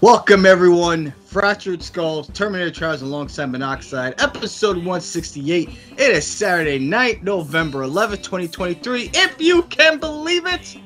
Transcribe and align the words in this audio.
Welcome 0.00 0.46
everyone, 0.46 1.12
Fractured 1.24 1.82
Skulls, 1.82 2.30
Terminator 2.32 2.70
Trials 2.70 3.02
alongside 3.02 3.46
Monoxide, 3.46 4.14
episode 4.18 4.76
168. 4.76 5.70
It 5.96 5.98
is 5.98 6.24
Saturday 6.24 6.78
night, 6.78 7.24
November 7.24 7.80
11th, 7.80 8.22
2023. 8.22 9.10
If 9.12 9.40
you 9.40 9.64
can 9.64 9.98
believe 9.98 10.46
it, 10.46 10.76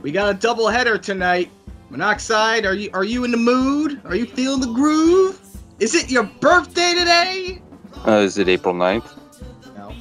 we 0.00 0.10
got 0.10 0.34
a 0.34 0.38
double 0.38 0.68
header 0.68 0.96
tonight. 0.96 1.50
Monoxide, 1.90 2.64
are 2.64 2.72
you 2.72 2.88
are 2.94 3.04
you 3.04 3.24
in 3.24 3.30
the 3.30 3.36
mood? 3.36 4.00
Are 4.06 4.16
you 4.16 4.24
feeling 4.24 4.62
the 4.62 4.72
groove? 4.72 5.38
Is 5.78 5.94
it 5.94 6.10
your 6.10 6.24
birthday 6.24 6.94
today? 6.94 7.60
Uh, 8.06 8.20
is 8.20 8.38
it 8.38 8.48
April 8.48 8.74
9th? 8.74 9.18
No. 9.76 9.92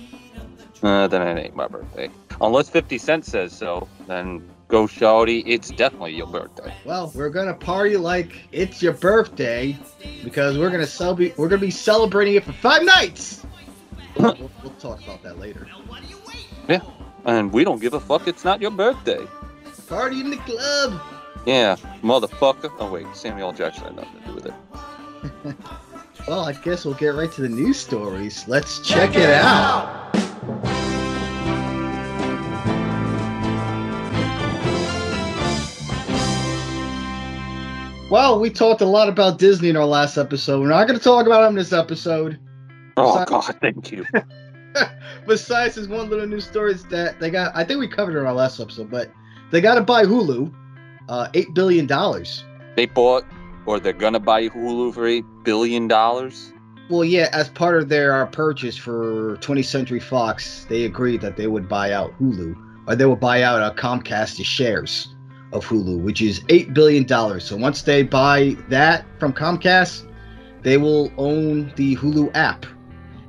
Uh, 0.81 1.07
then 1.07 1.27
it 1.27 1.41
ain't 1.41 1.57
my 1.57 1.67
birthday. 1.67 2.09
Unless 2.39 2.69
50 2.69 2.97
Cent 2.97 3.25
says 3.25 3.51
so, 3.51 3.89
then 4.07 4.49
go 4.71 4.87
shawty. 4.87 5.43
It's 5.45 5.69
definitely 5.69 6.15
your 6.15 6.27
birthday. 6.27 6.73
Well, 6.85 7.11
we're 7.13 7.29
gonna 7.29 7.53
party 7.53 7.97
like 7.97 8.33
it's 8.51 8.81
your 8.81 8.93
birthday 8.93 9.77
because 10.23 10.57
we're 10.57 10.71
gonna 10.71 10.87
celebrate. 10.87 11.37
We're 11.37 11.49
gonna 11.49 11.61
be 11.61 11.69
celebrating 11.69 12.35
it 12.35 12.43
for 12.43 12.53
five 12.53 12.83
nights. 12.83 13.45
we'll, 14.17 14.49
we'll 14.63 14.73
talk 14.79 15.03
about 15.03 15.21
that 15.23 15.37
later. 15.37 15.67
Yeah, 16.67 16.81
and 17.25 17.51
we 17.51 17.63
don't 17.63 17.81
give 17.81 17.93
a 17.93 17.99
fuck. 17.99 18.27
It's 18.27 18.45
not 18.45 18.61
your 18.61 18.71
birthday. 18.71 19.27
Party 19.87 20.21
in 20.21 20.29
the 20.29 20.37
club. 20.37 21.01
Yeah, 21.45 21.75
motherfucker. 22.01 22.71
Oh, 22.79 22.89
wait. 22.89 23.05
Samuel 23.13 23.51
Jackson 23.51 23.83
had 23.83 23.95
nothing 23.97 24.21
to 24.21 24.27
do 24.27 24.35
with 24.35 24.45
it. 24.45 25.55
Well, 26.27 26.41
I 26.41 26.53
guess 26.53 26.85
we'll 26.85 26.93
get 26.93 27.15
right 27.15 27.31
to 27.31 27.41
the 27.41 27.49
news 27.49 27.79
stories. 27.79 28.47
Let's 28.47 28.79
check, 28.87 29.15
it 29.15 29.29
out. 29.29 30.10
Well, 38.11 38.41
we 38.41 38.49
talked 38.49 38.81
a 38.81 38.85
lot 38.85 39.07
about 39.07 39.39
Disney 39.39 39.69
in 39.69 39.77
our 39.77 39.85
last 39.85 40.17
episode. 40.17 40.59
We're 40.59 40.67
not 40.67 40.85
going 40.85 40.99
to 40.99 41.03
talk 41.03 41.27
about 41.27 41.43
them 41.43 41.55
this 41.55 41.71
episode. 41.71 42.37
Oh, 42.97 43.13
Sorry. 43.13 43.25
God. 43.25 43.57
Thank 43.61 43.89
you. 43.89 44.05
Besides, 45.27 45.75
this 45.75 45.87
one 45.87 46.09
little 46.09 46.27
news 46.27 46.45
story 46.45 46.73
that 46.89 47.21
they 47.21 47.29
got. 47.29 47.55
I 47.55 47.63
think 47.63 47.79
we 47.79 47.87
covered 47.87 48.17
it 48.17 48.19
in 48.19 48.25
our 48.25 48.33
last 48.33 48.59
episode, 48.59 48.91
but 48.91 49.09
they 49.51 49.61
got 49.61 49.75
to 49.75 49.81
buy 49.81 50.03
Hulu, 50.03 50.53
uh, 51.07 51.29
eight 51.33 51.53
billion 51.53 51.87
dollars. 51.87 52.43
they 52.75 52.85
bought, 52.85 53.23
or 53.65 53.79
they're 53.79 53.93
going 53.93 54.11
to 54.11 54.19
buy 54.19 54.49
Hulu 54.49 54.93
for 54.93 55.03
$8 55.03 55.45
billion. 55.45 55.87
Well, 55.87 57.05
yeah, 57.05 57.29
as 57.31 57.47
part 57.47 57.81
of 57.81 57.87
their 57.87 58.23
uh, 58.23 58.25
purchase 58.25 58.75
for 58.75 59.37
20th 59.37 59.63
Century 59.63 60.01
Fox, 60.01 60.65
they 60.67 60.83
agreed 60.83 61.21
that 61.21 61.37
they 61.37 61.47
would 61.47 61.69
buy 61.69 61.93
out 61.93 62.11
Hulu, 62.19 62.57
or 62.87 62.95
they 62.97 63.05
would 63.05 63.21
buy 63.21 63.41
out 63.43 63.61
uh, 63.61 63.73
Comcast's 63.73 64.45
shares 64.45 65.15
of 65.51 65.65
Hulu, 65.65 66.01
which 66.01 66.21
is 66.21 66.41
$8 66.41 66.73
billion. 66.73 67.07
So 67.39 67.55
once 67.57 67.81
they 67.81 68.03
buy 68.03 68.55
that 68.69 69.05
from 69.19 69.33
Comcast, 69.33 70.07
they 70.61 70.77
will 70.77 71.11
own 71.17 71.73
the 71.75 71.95
Hulu 71.95 72.31
app. 72.35 72.65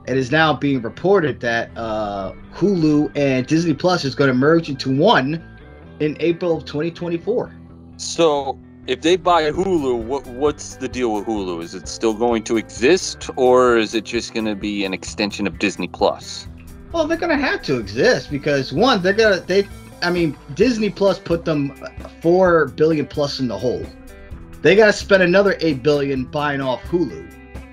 It 0.07 0.17
is 0.17 0.31
now 0.31 0.53
being 0.55 0.83
reported 0.83 1.41
that 1.41 1.71
uh, 1.77 2.33
Hulu 2.53 3.17
and 3.17 3.47
Disney 3.47 3.75
Plus 3.75 4.05
is 4.05 4.15
going 4.15 4.29
to 4.29 4.35
merge 4.35 4.69
into 4.69 4.97
one 4.97 5.43
in 6.01 6.17
April 6.21 6.57
of 6.57 6.65
2024. 6.65 7.55
So, 7.97 8.59
if 8.89 9.01
they 9.01 9.15
buy 9.15 9.45
Hulu, 9.53 10.03
what 10.03 10.27
what's 10.27 10.75
the 10.75 10.89
deal 10.89 11.13
with 11.15 11.25
Hulu? 11.25 11.63
Is 11.63 11.77
it 11.77 11.87
still 11.87 12.15
going 12.15 12.43
to 12.45 12.57
exist, 12.57 13.31
or 13.37 13.77
is 13.77 13.95
it 13.95 14.05
just 14.05 14.35
going 14.35 14.47
to 14.47 14.57
be 14.57 14.85
an 14.85 14.93
extension 14.93 15.47
of 15.47 15.61
Disney 15.61 15.87
Plus? 15.87 16.49
Well, 16.93 17.07
they're 17.07 17.17
gonna 17.17 17.39
have 17.39 17.63
to 17.63 17.79
exist 17.79 18.31
because 18.31 18.73
one, 18.73 19.03
they're 19.03 19.15
gonna 19.15 19.41
they. 19.41 19.67
I 20.03 20.11
mean, 20.11 20.37
Disney 20.55 20.91
Plus 20.91 21.19
put 21.19 21.45
them 21.45 21.75
four 22.21 22.67
billion 22.69 23.07
plus 23.07 23.41
in 23.41 23.49
the 23.49 23.57
hole. 23.59 23.85
They 24.63 24.77
gotta 24.77 24.93
spend 24.93 25.23
another 25.23 25.57
eight 25.61 25.83
billion 25.83 26.25
buying 26.25 26.61
off 26.61 26.83
Hulu. 26.85 27.33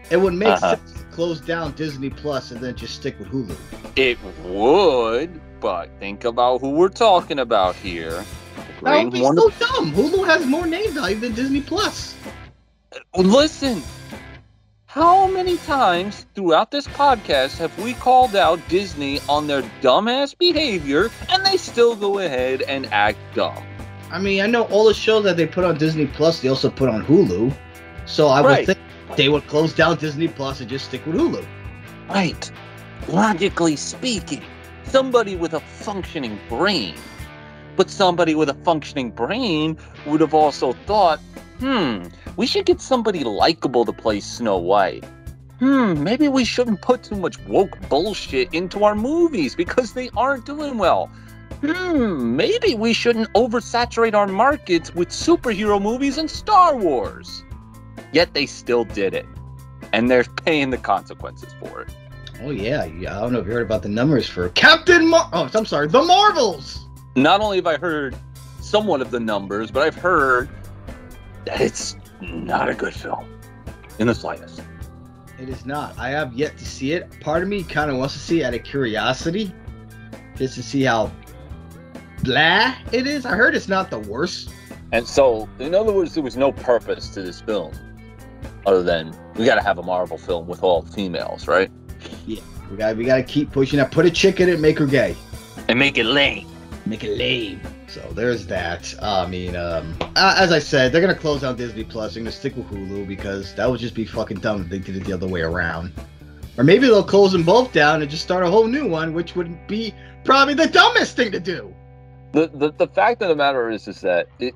It 0.09 0.17
would 0.17 0.33
make 0.33 0.49
Uh-huh. 0.49 0.75
sense 0.75 0.93
to 0.93 1.03
close 1.05 1.39
down 1.39 1.73
Disney 1.73 2.09
Plus 2.09 2.51
and 2.51 2.59
then 2.61 2.75
just 2.75 2.95
stick 2.95 3.17
with 3.19 3.27
Hulu. 3.29 3.55
It 3.95 4.17
would, 4.45 5.39
but 5.59 5.89
think 5.99 6.23
about 6.23 6.61
who 6.61 6.71
we're 6.71 6.89
talking 6.89 7.39
about 7.39 7.75
here. 7.75 8.23
That 8.83 9.03
would 9.03 9.13
be 9.13 9.23
so 9.23 9.49
dumb. 9.59 9.91
Hulu 9.93 10.25
has 10.25 10.45
more 10.45 10.65
name 10.65 10.91
value 10.93 11.19
than 11.19 11.33
Disney 11.33 11.61
Plus. 11.61 12.15
Listen, 13.17 13.83
how 14.89 15.27
many 15.27 15.55
times 15.57 16.25
throughout 16.33 16.71
this 16.71 16.87
podcast 16.87 17.59
have 17.59 17.77
we 17.77 17.93
called 17.93 18.35
out 18.35 18.59
Disney 18.69 19.19
on 19.29 19.45
their 19.45 19.61
dumbass 19.83 20.35
behavior, 20.35 21.11
and 21.29 21.45
they 21.45 21.57
still 21.57 21.95
go 21.95 22.17
ahead 22.17 22.63
and 22.63 22.87
act 22.87 23.19
dumb? 23.35 23.63
I 24.11 24.17
mean, 24.17 24.41
I 24.41 24.47
know 24.47 24.63
all 24.63 24.85
the 24.85 24.95
shows 24.95 25.23
that 25.25 25.37
they 25.37 25.45
put 25.45 25.63
on 25.63 25.77
Disney 25.77 26.07
Plus, 26.07 26.39
they 26.41 26.47
also 26.49 26.71
put 26.71 26.89
on 26.89 27.05
Hulu. 27.05 27.55
So 28.07 28.29
I 28.29 28.41
Right. 28.41 28.67
would 28.67 28.77
think 28.77 28.79
they 29.15 29.29
would 29.29 29.45
close 29.45 29.73
down 29.73 29.97
Disney 29.97 30.27
Plus 30.27 30.59
and 30.59 30.67
just 30.67 30.85
stick 30.85 31.05
with 31.05 31.17
Hulu. 31.17 31.45
Right. 32.09 32.51
Logically 33.07 33.75
speaking, 33.75 34.41
somebody 34.85 35.35
with 35.35 35.53
a 35.53 35.59
functioning 35.59 36.39
brain. 36.49 36.95
But 37.75 37.91
somebody 37.91 38.33
with 38.33 38.49
a 38.49 38.55
functioning 38.65 39.11
brain 39.11 39.77
would 40.07 40.21
have 40.21 40.33
also 40.33 40.73
thought, 40.87 41.19
hmm, 41.59 42.07
we 42.35 42.47
should 42.47 42.65
get 42.65 42.81
somebody 42.81 43.23
likable 43.23 43.85
to 43.85 43.93
play 43.93 44.19
Snow 44.19 44.57
White. 44.57 45.05
Hmm, 45.59 46.01
maybe 46.01 46.27
we 46.29 46.45
shouldn't 46.45 46.81
put 46.81 47.03
too 47.03 47.15
much 47.15 47.37
woke 47.39 47.77
bullshit 47.89 48.53
into 48.53 48.85
our 48.85 48.95
movies 48.95 49.55
because 49.55 49.93
they 49.93 50.09
aren't 50.15 50.45
doing 50.45 50.77
well. 50.77 51.09
Hmm, 51.61 52.37
maybe 52.37 52.75
we 52.75 52.93
shouldn't 52.93 53.31
oversaturate 53.33 54.13
our 54.13 54.27
markets 54.27 54.95
with 54.95 55.09
superhero 55.09 55.81
movies 55.81 56.17
and 56.17 56.31
Star 56.31 56.77
Wars. 56.77 57.43
Yet 58.13 58.33
they 58.33 58.45
still 58.45 58.85
did 58.85 59.13
it. 59.13 59.25
And 59.91 60.09
they're 60.09 60.23
paying 60.23 60.69
the 60.69 60.77
consequences 60.77 61.53
for 61.59 61.81
it. 61.81 61.89
Oh 62.41 62.51
yeah, 62.51 62.85
yeah. 62.85 63.17
I 63.17 63.21
don't 63.21 63.33
know 63.33 63.39
if 63.39 63.47
you 63.47 63.51
heard 63.51 63.65
about 63.65 63.81
the 63.81 63.89
numbers 63.89 64.29
for 64.29 64.47
Captain 64.49 65.07
Mar. 65.07 65.29
Oh, 65.33 65.49
I'm 65.53 65.65
sorry, 65.65 65.87
the 65.87 66.01
Marvels. 66.01 66.87
not 67.15 67.41
only 67.41 67.57
have 67.57 67.67
I 67.67 67.77
heard 67.77 68.15
somewhat 68.61 69.01
of 69.01 69.11
the 69.11 69.19
numbers, 69.19 69.71
but 69.71 69.83
I've 69.83 69.95
heard 69.95 70.47
it's 71.47 71.95
not 72.21 72.69
a 72.69 72.73
good 72.75 72.93
film 72.93 73.27
in 73.99 74.07
the 74.07 74.15
slightest. 74.15 74.61
It 75.39 75.47
is 75.49 75.65
not. 75.65 75.97
I 75.97 76.09
have 76.09 76.33
yet 76.33 76.57
to 76.57 76.65
see 76.65 76.91
it. 76.91 77.19
Part 77.21 77.43
of 77.43 77.49
me 77.49 77.63
kind 77.63 77.89
of 77.89 77.97
wants 77.97 78.13
to 78.13 78.19
see 78.19 78.41
it 78.41 78.43
out 78.43 78.53
of 78.53 78.63
curiosity, 78.63 79.53
just 80.35 80.55
to 80.55 80.63
see 80.63 80.83
how 80.83 81.11
blah 82.23 82.75
it 82.91 83.07
is. 83.07 83.25
I 83.25 83.35
heard 83.35 83.55
it's 83.55 83.69
not 83.69 83.89
the 83.89 83.99
worst. 83.99 84.49
And 84.91 85.07
so, 85.07 85.47
in 85.59 85.73
other 85.75 85.93
words, 85.93 86.13
there 86.13 86.23
was 86.23 86.35
no 86.35 86.51
purpose 86.51 87.09
to 87.09 87.21
this 87.21 87.39
film 87.41 87.71
other 88.65 88.83
than 88.83 89.15
we 89.35 89.45
got 89.45 89.55
to 89.55 89.61
have 89.61 89.77
a 89.77 89.83
Marvel 89.83 90.17
film 90.17 90.47
with 90.47 90.63
all 90.63 90.81
females, 90.81 91.47
right? 91.47 91.71
Yeah, 92.25 92.41
we 92.69 92.77
got 92.77 92.97
we 92.97 93.05
got 93.05 93.17
to 93.17 93.23
keep 93.23 93.51
pushing 93.51 93.77
that. 93.77 93.91
Put 93.91 94.05
a 94.05 94.11
chick 94.11 94.39
in 94.41 94.49
it, 94.49 94.59
make 94.59 94.77
her 94.79 94.85
gay, 94.85 95.15
And 95.69 95.79
make 95.79 95.97
it 95.97 96.05
lame. 96.05 96.47
make 96.85 97.03
it 97.03 97.17
lame. 97.17 97.61
So 97.89 98.01
there's 98.13 98.45
that. 98.47 98.93
I 99.01 99.25
mean, 99.25 99.55
um, 99.55 99.97
as 100.15 100.51
I 100.51 100.59
said, 100.59 100.91
they're 100.91 101.01
gonna 101.01 101.15
close 101.15 101.41
down 101.41 101.55
Disney 101.55 101.83
Plus. 101.83 102.13
They're 102.13 102.21
gonna 102.21 102.31
stick 102.31 102.55
with 102.55 102.67
Hulu 102.67 103.07
because 103.07 103.55
that 103.55 103.69
would 103.69 103.79
just 103.79 103.95
be 103.95 104.05
fucking 104.05 104.39
dumb 104.39 104.61
if 104.61 104.69
they 104.69 104.77
did 104.77 104.95
it 104.95 105.05
the 105.05 105.13
other 105.13 105.27
way 105.27 105.41
around. 105.41 105.91
Or 106.57 106.63
maybe 106.63 106.85
they'll 106.85 107.03
close 107.03 107.31
them 107.31 107.43
both 107.43 107.73
down 107.73 108.01
and 108.01 108.11
just 108.11 108.23
start 108.23 108.43
a 108.43 108.49
whole 108.49 108.67
new 108.67 108.87
one, 108.87 109.13
which 109.13 109.35
would 109.35 109.65
be 109.65 109.93
probably 110.23 110.53
the 110.53 110.67
dumbest 110.67 111.15
thing 111.15 111.31
to 111.31 111.39
do. 111.39 111.73
The, 112.31 112.47
the, 112.53 112.71
the 112.71 112.87
fact 112.87 113.23
of 113.23 113.29
the 113.29 113.35
matter 113.35 113.71
is, 113.71 113.87
is 113.87 114.01
that 114.01 114.27
it, 114.37 114.53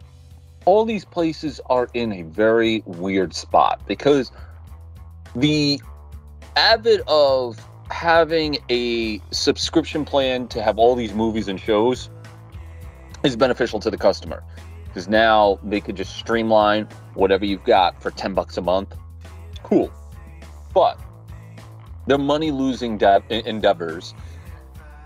all 0.66 0.86
these 0.86 1.06
places 1.06 1.60
are 1.68 1.90
in 1.94 2.12
a 2.14 2.22
very 2.24 2.84
weird 2.86 3.34
spot 3.34 3.82
because 3.88 4.32
the 5.36 5.82
avid 6.56 7.02
of 7.08 7.58
having 7.90 8.58
a 8.70 9.20
subscription 9.32 10.06
plan 10.06 10.48
to 10.50 10.62
have 10.62 10.78
all 10.78 10.94
these 10.96 11.14
movies 11.14 11.48
and 11.48 11.60
shows 11.60 12.10
is 13.24 13.36
beneficial 13.36 13.80
to 13.80 13.90
the 13.90 13.98
customer. 13.98 14.44
Because 14.86 15.08
now 15.08 15.60
they 15.64 15.82
could 15.82 15.96
just 15.96 16.16
streamline 16.16 16.88
whatever 17.16 17.46
you've 17.46 17.64
got 17.64 18.02
for 18.02 18.12
10 18.12 18.34
bucks 18.34 18.58
a 18.58 18.62
month. 18.62 18.96
Cool. 19.64 19.92
But 20.74 21.00
they're 22.06 22.18
money 22.18 22.52
losing 22.52 22.98
de- 22.98 23.24
endeavors. 23.48 24.14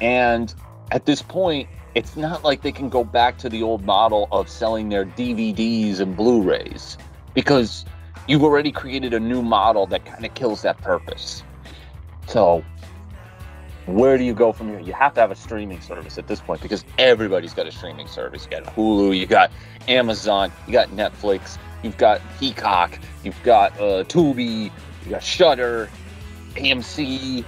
And 0.02 0.54
at 0.92 1.06
this 1.06 1.22
point 1.22 1.70
it's 1.98 2.16
not 2.16 2.44
like 2.44 2.62
they 2.62 2.72
can 2.72 2.90
go 2.90 3.04
back 3.04 3.40
to 3.40 3.50
the 3.50 3.64
old 3.64 3.84
model 3.84 4.28
of 4.32 4.48
selling 4.50 4.90
their 4.90 5.04
DVDs 5.04 6.00
and 6.00 6.16
Blu-rays 6.16 6.96
because 7.34 7.86
you've 8.28 8.44
already 8.44 8.72
created 8.72 9.16
a 9.16 9.20
new 9.20 9.42
model 9.42 9.88
that 9.88 10.06
kind 10.06 10.24
of 10.24 10.32
kills 10.36 10.62
that 10.62 10.78
purpose. 10.78 11.42
So, 12.28 12.64
where 13.88 14.18
do 14.18 14.24
you 14.26 14.34
go 14.34 14.52
from 14.52 14.68
here? 14.68 14.80
You 14.80 14.94
have 14.94 15.14
to 15.14 15.22
have 15.22 15.32
a 15.32 15.36
streaming 15.36 15.80
service 15.80 16.18
at 16.18 16.28
this 16.28 16.42
point 16.42 16.62
because 16.62 16.84
everybody's 16.98 17.54
got 17.54 17.68
a 17.68 17.72
streaming 17.72 18.08
service. 18.08 18.46
You 18.46 18.60
got 18.60 18.76
Hulu, 18.76 19.18
you 19.18 19.26
got 19.26 19.50
Amazon, 19.88 20.52
you 20.68 20.74
got 20.74 20.90
Netflix, 20.90 21.58
you've 21.84 21.98
got 21.98 22.22
Peacock, 22.38 23.00
you've 23.24 23.42
got 23.44 23.72
uh, 23.80 24.04
Tubi, 24.04 24.72
you 25.06 25.10
got 25.10 25.24
Shudder, 25.24 25.90
AMC. 26.56 27.46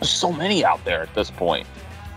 There's 0.00 0.10
so 0.10 0.32
many 0.32 0.64
out 0.64 0.82
there 0.86 1.02
at 1.02 1.14
this 1.14 1.30
point. 1.30 1.66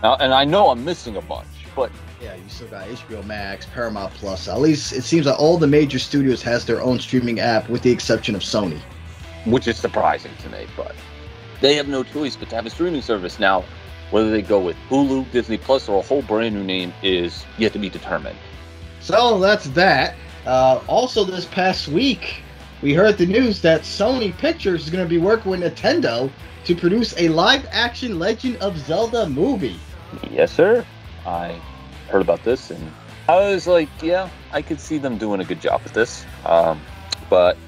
Now, 0.02 0.16
and 0.16 0.32
I 0.32 0.44
know 0.44 0.70
I'm 0.70 0.82
missing 0.82 1.16
a 1.16 1.22
bunch, 1.22 1.46
but 1.76 1.92
Yeah, 2.22 2.34
you 2.34 2.42
still 2.48 2.68
got 2.68 2.88
HBO 2.88 3.24
Max, 3.26 3.66
Paramount 3.66 4.14
Plus. 4.14 4.48
At 4.48 4.60
least 4.60 4.92
it 4.92 5.02
seems 5.02 5.26
like 5.26 5.38
all 5.38 5.58
the 5.58 5.66
major 5.66 5.98
studios 5.98 6.42
has 6.42 6.64
their 6.64 6.80
own 6.80 6.98
streaming 7.00 7.38
app, 7.38 7.68
with 7.68 7.82
the 7.82 7.90
exception 7.90 8.34
of 8.34 8.40
Sony. 8.40 8.80
Which 9.44 9.68
is 9.68 9.76
surprising 9.76 10.32
to 10.42 10.48
me, 10.48 10.66
but 10.76 10.96
they 11.60 11.74
have 11.74 11.88
no 11.88 12.02
choice 12.02 12.36
but 12.36 12.48
to 12.50 12.56
have 12.56 12.66
a 12.66 12.70
streaming 12.70 13.02
service 13.02 13.38
now. 13.38 13.64
Whether 14.10 14.30
they 14.30 14.42
go 14.42 14.58
with 14.58 14.76
Hulu, 14.88 15.30
Disney 15.32 15.58
Plus, 15.58 15.88
or 15.88 15.98
a 15.98 16.02
whole 16.02 16.22
brand 16.22 16.54
new 16.54 16.64
name 16.64 16.94
is 17.02 17.44
yet 17.58 17.74
to 17.74 17.78
be 17.78 17.90
determined. 17.90 18.38
So 19.00 19.38
that's 19.38 19.66
that. 19.70 20.16
Uh, 20.46 20.80
also, 20.86 21.24
this 21.24 21.44
past 21.44 21.88
week, 21.88 22.42
we 22.80 22.94
heard 22.94 23.18
the 23.18 23.26
news 23.26 23.60
that 23.62 23.82
Sony 23.82 24.36
Pictures 24.38 24.84
is 24.84 24.90
going 24.90 25.04
to 25.04 25.08
be 25.08 25.18
working 25.18 25.50
with 25.50 25.60
Nintendo 25.60 26.30
to 26.64 26.74
produce 26.74 27.14
a 27.18 27.28
live-action 27.28 28.18
Legend 28.18 28.56
of 28.58 28.78
Zelda 28.78 29.28
movie. 29.28 29.78
Yes, 30.30 30.52
sir. 30.52 30.86
I 31.26 31.60
heard 32.08 32.22
about 32.22 32.42
this, 32.44 32.70
and 32.70 32.92
I 33.28 33.36
was 33.36 33.66
like, 33.66 33.90
yeah, 34.02 34.30
I 34.52 34.62
could 34.62 34.80
see 34.80 34.96
them 34.96 35.18
doing 35.18 35.40
a 35.40 35.44
good 35.44 35.60
job 35.60 35.82
with 35.82 35.92
this. 35.92 36.24
Um, 36.46 36.80
but 37.28 37.58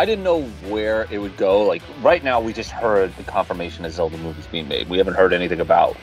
I 0.00 0.06
didn't 0.06 0.24
know 0.24 0.44
where 0.70 1.06
it 1.10 1.18
would 1.18 1.36
go. 1.36 1.60
Like 1.60 1.82
right 2.00 2.24
now, 2.24 2.40
we 2.40 2.54
just 2.54 2.70
heard 2.70 3.14
the 3.18 3.22
confirmation 3.22 3.82
that 3.82 3.90
Zelda 3.90 4.16
movie's 4.16 4.46
being 4.46 4.66
made. 4.66 4.88
We 4.88 4.96
haven't 4.96 5.12
heard 5.12 5.34
anything 5.34 5.60
about 5.60 5.94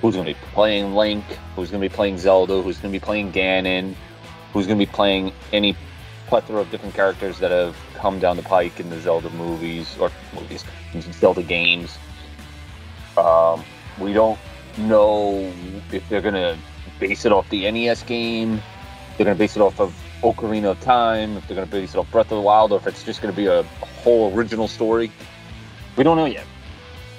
who's 0.00 0.14
going 0.14 0.26
to 0.26 0.32
be 0.32 0.38
playing 0.54 0.94
Link, 0.94 1.22
who's 1.54 1.70
going 1.70 1.82
to 1.82 1.86
be 1.90 1.94
playing 1.94 2.16
Zelda, 2.16 2.62
who's 2.62 2.78
going 2.78 2.90
to 2.90 2.98
be 2.98 3.04
playing 3.04 3.30
Ganon, 3.30 3.94
who's 4.54 4.66
going 4.66 4.78
to 4.78 4.86
be 4.86 4.90
playing 4.90 5.30
any 5.52 5.76
plethora 6.26 6.62
of 6.62 6.70
different 6.70 6.94
characters 6.94 7.38
that 7.40 7.50
have 7.50 7.76
come 7.96 8.18
down 8.18 8.38
the 8.38 8.42
pike 8.42 8.80
in 8.80 8.88
the 8.88 8.98
Zelda 8.98 9.28
movies 9.28 9.94
or 9.98 10.10
movies, 10.34 10.64
Zelda 11.12 11.42
games. 11.42 11.98
Um, 13.18 13.62
we 14.00 14.14
don't 14.14 14.38
know 14.78 15.52
if 15.92 16.08
they're 16.08 16.22
going 16.22 16.32
to 16.32 16.56
base 16.98 17.26
it 17.26 17.32
off 17.32 17.46
the 17.50 17.70
NES 17.70 18.04
game. 18.04 18.62
They're 19.18 19.26
going 19.26 19.36
to 19.36 19.38
base 19.38 19.54
it 19.54 19.60
off 19.60 19.80
of 19.80 19.94
Ocarina 20.22 20.70
of 20.70 20.80
Time. 20.80 21.36
If 21.36 21.46
they're 21.46 21.56
going 21.56 21.68
to 21.68 21.72
base 21.72 21.94
it 21.94 21.98
off 21.98 22.10
Breath 22.10 22.30
of 22.32 22.36
the 22.36 22.40
Wild, 22.40 22.72
or 22.72 22.78
if 22.78 22.86
it's 22.86 23.02
just 23.02 23.20
going 23.20 23.34
to 23.34 23.36
be 23.36 23.46
a, 23.46 23.60
a 23.60 23.86
whole 24.02 24.34
original 24.34 24.68
story. 24.68 25.10
We 25.96 26.04
don't 26.04 26.16
know 26.16 26.26
yet. 26.26 26.46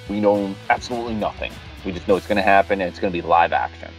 We 0.08 0.20
know 0.20 0.54
absolutely 0.70 1.14
nothing. 1.14 1.52
We 1.84 1.92
just 1.92 2.08
know 2.08 2.16
it's 2.16 2.26
going 2.26 2.36
to 2.36 2.42
happen 2.42 2.80
and 2.80 2.88
it's 2.88 2.98
going 2.98 3.12
to 3.12 3.16
be 3.16 3.26
live 3.26 3.52
action. 3.52 3.90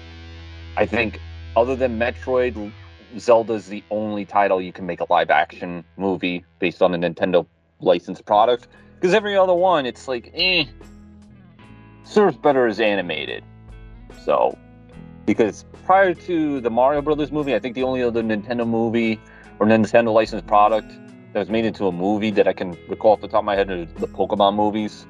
I 0.76 0.86
think, 0.86 1.20
other 1.56 1.76
than 1.76 1.98
Metroid, 1.98 2.72
Zelda 3.18 3.54
is 3.54 3.68
the 3.68 3.84
only 3.92 4.26
title 4.26 4.62
you 4.62 4.74
can 4.74 4.86
make 4.86 5.00
a 5.00 5.06
live 5.10 5.30
action 5.30 5.84
movie 5.98 6.44
based 6.60 6.82
on 6.82 6.94
a 6.94 6.98
Nintendo 6.98 7.46
licensed 7.80 8.26
product. 8.26 8.68
Because 8.96 9.14
every 9.14 9.38
other 9.38 9.54
one, 9.54 9.86
it's 9.86 10.08
like, 10.08 10.32
eh, 10.34 10.66
serves 12.04 12.38
better 12.38 12.68
as 12.68 12.80
animated. 12.80 13.44
So 14.24 14.58
because 15.26 15.66
prior 15.86 16.14
to 16.14 16.62
the 16.62 16.70
Mario 16.70 17.02
Brothers 17.02 17.32
movie, 17.32 17.56
I 17.56 17.60
think 17.60 17.76
the 17.76 17.84
only 17.84 18.04
other 18.04 18.24
Nintendo 18.24 18.68
movie 18.68 19.20
or 19.60 19.66
Nintendo 19.66 20.14
licensed 20.14 20.48
product 20.48 20.92
that 21.34 21.40
was 21.40 21.50
made 21.50 21.66
into 21.66 21.88
a 21.88 21.92
movie 21.92 22.32
that 22.32 22.48
I 22.48 22.54
can 22.54 22.78
recall 22.88 23.14
off 23.14 23.22
the 23.22 23.28
top 23.28 23.40
of 23.40 23.46
my 23.46 23.56
head 23.56 23.70
is 23.70 23.88
the 23.96 24.08
Pokemon 24.08 24.56
movies, 24.56 25.06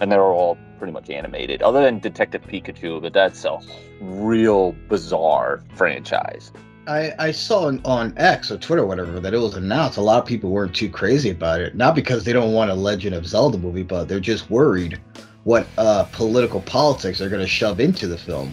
and 0.00 0.10
they're 0.10 0.22
all 0.22 0.58
pretty 0.78 0.92
much 0.92 1.10
animated, 1.10 1.62
other 1.62 1.82
than 1.82 1.98
Detective 2.00 2.42
Pikachu, 2.42 3.00
but 3.00 3.12
that's 3.12 3.44
a 3.44 3.58
real 4.00 4.72
bizarre 4.88 5.62
franchise. 5.74 6.52
I, 6.88 7.12
I 7.18 7.30
saw 7.30 7.66
on, 7.66 7.80
on 7.84 8.12
X 8.16 8.50
or 8.50 8.58
Twitter 8.58 8.82
or 8.82 8.86
whatever 8.86 9.20
that 9.20 9.32
it 9.32 9.38
was 9.38 9.54
announced. 9.54 9.98
A 9.98 10.02
lot 10.02 10.18
of 10.18 10.26
people 10.26 10.50
weren't 10.50 10.74
too 10.74 10.90
crazy 10.90 11.30
about 11.30 11.60
it, 11.60 11.76
not 11.76 11.94
because 11.94 12.24
they 12.24 12.32
don't 12.32 12.52
want 12.52 12.72
a 12.72 12.74
Legend 12.74 13.14
of 13.14 13.26
Zelda 13.26 13.56
movie, 13.56 13.84
but 13.84 14.08
they're 14.08 14.18
just 14.18 14.50
worried 14.50 15.00
what 15.44 15.66
uh, 15.78 16.04
political 16.12 16.60
politics 16.62 17.18
they're 17.18 17.28
going 17.28 17.40
to 17.40 17.46
shove 17.46 17.78
into 17.78 18.08
the 18.08 18.18
film. 18.18 18.52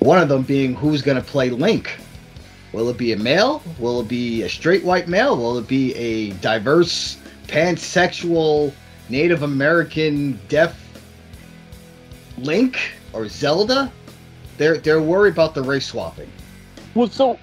One 0.00 0.18
of 0.18 0.28
them 0.28 0.42
being 0.42 0.74
who's 0.74 1.02
going 1.02 1.16
to 1.16 1.22
play 1.22 1.50
Link. 1.50 1.98
Will 2.72 2.88
it 2.88 2.96
be 2.96 3.12
a 3.12 3.16
male? 3.16 3.62
Will 3.78 4.00
it 4.00 4.08
be 4.08 4.42
a 4.42 4.48
straight 4.48 4.84
white 4.84 5.08
male? 5.08 5.36
Will 5.36 5.58
it 5.58 5.68
be 5.68 5.94
a 5.94 6.30
diverse, 6.34 7.18
pansexual, 7.48 8.72
Native 9.08 9.42
American, 9.42 10.40
deaf 10.48 10.76
Link 12.38 12.78
or 13.12 13.28
Zelda? 13.28 13.92
They're 14.56 14.78
they're 14.78 15.02
worried 15.02 15.32
about 15.32 15.54
the 15.54 15.62
race 15.62 15.86
swapping. 15.86 16.30
Well, 16.94 17.08
so 17.08 17.38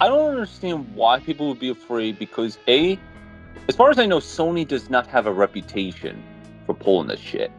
I 0.00 0.08
don't 0.08 0.30
understand 0.30 0.92
why 0.94 1.20
people 1.20 1.48
would 1.48 1.60
be 1.60 1.70
afraid 1.70 2.18
because 2.18 2.58
a, 2.66 2.98
as 3.68 3.76
far 3.76 3.90
as 3.90 3.98
I 3.98 4.06
know, 4.06 4.18
Sony 4.18 4.66
does 4.66 4.90
not 4.90 5.06
have 5.06 5.26
a 5.26 5.32
reputation 5.32 6.22
for 6.66 6.74
pulling 6.74 7.08
this 7.08 7.20
shit. 7.20 7.50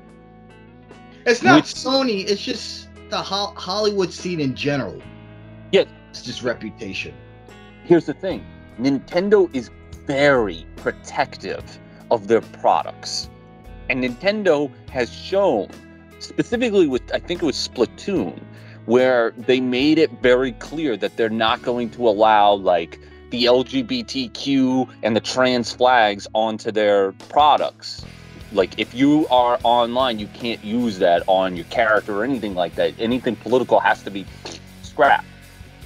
It's 1.26 1.42
not 1.42 1.56
Which, 1.56 1.74
Sony. 1.74 2.28
It's 2.28 2.42
just 2.42 2.85
the 3.10 3.18
ho- 3.18 3.54
Hollywood 3.56 4.12
scene 4.12 4.40
in 4.40 4.56
general. 4.56 5.02
Yes. 5.72 5.88
It's 6.10 6.22
just 6.22 6.44
reputation. 6.44 7.14
Here's 7.84 8.06
the 8.06 8.14
thing 8.14 8.46
Nintendo 8.80 9.54
is 9.54 9.70
very 10.06 10.66
protective 10.78 11.80
of 12.12 12.28
their 12.28 12.42
products. 12.42 13.30
And 13.90 14.04
Nintendo 14.04 14.72
has 14.90 15.14
shown, 15.14 15.70
specifically 16.20 16.88
with, 16.88 17.04
I 17.14 17.20
think 17.20 17.44
it 17.44 17.46
was 17.46 17.56
Splatoon, 17.56 18.42
where 18.86 19.32
they 19.38 19.60
made 19.60 19.98
it 19.98 20.12
very 20.22 20.54
clear 20.54 20.98
that 20.98 21.18
they're 21.18 21.30
not 21.30 21.62
going 21.62 21.90
to 21.92 22.08
allow, 22.08 22.54
like, 22.54 23.00
the 23.32 23.46
LGBTQ 23.46 24.90
and 25.04 25.16
the 25.16 25.20
trans 25.20 25.74
flags 25.74 26.28
onto 26.34 26.72
their 26.72 27.12
products 27.14 28.06
like 28.52 28.78
if 28.80 28.94
you 28.94 29.28
are 29.30 29.60
online 29.64 30.20
you 30.20 30.28
can't 30.28 30.64
use 30.64 31.00
that 31.00 31.24
on 31.28 31.56
your 31.56 31.66
character 31.66 32.20
or 32.20 32.24
anything 32.24 32.56
like 32.56 32.76
that. 32.76 32.94
Anything 33.00 33.36
political 33.36 33.80
has 33.80 34.04
to 34.04 34.12
be 34.12 34.26
scrapped. 34.82 35.26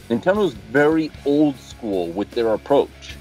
Nintendo's 0.10 0.54
very 0.54 1.12
old 1.26 1.58
school 1.58 2.08
with 2.08 2.32
their 2.32 2.54
approach. 2.54 3.16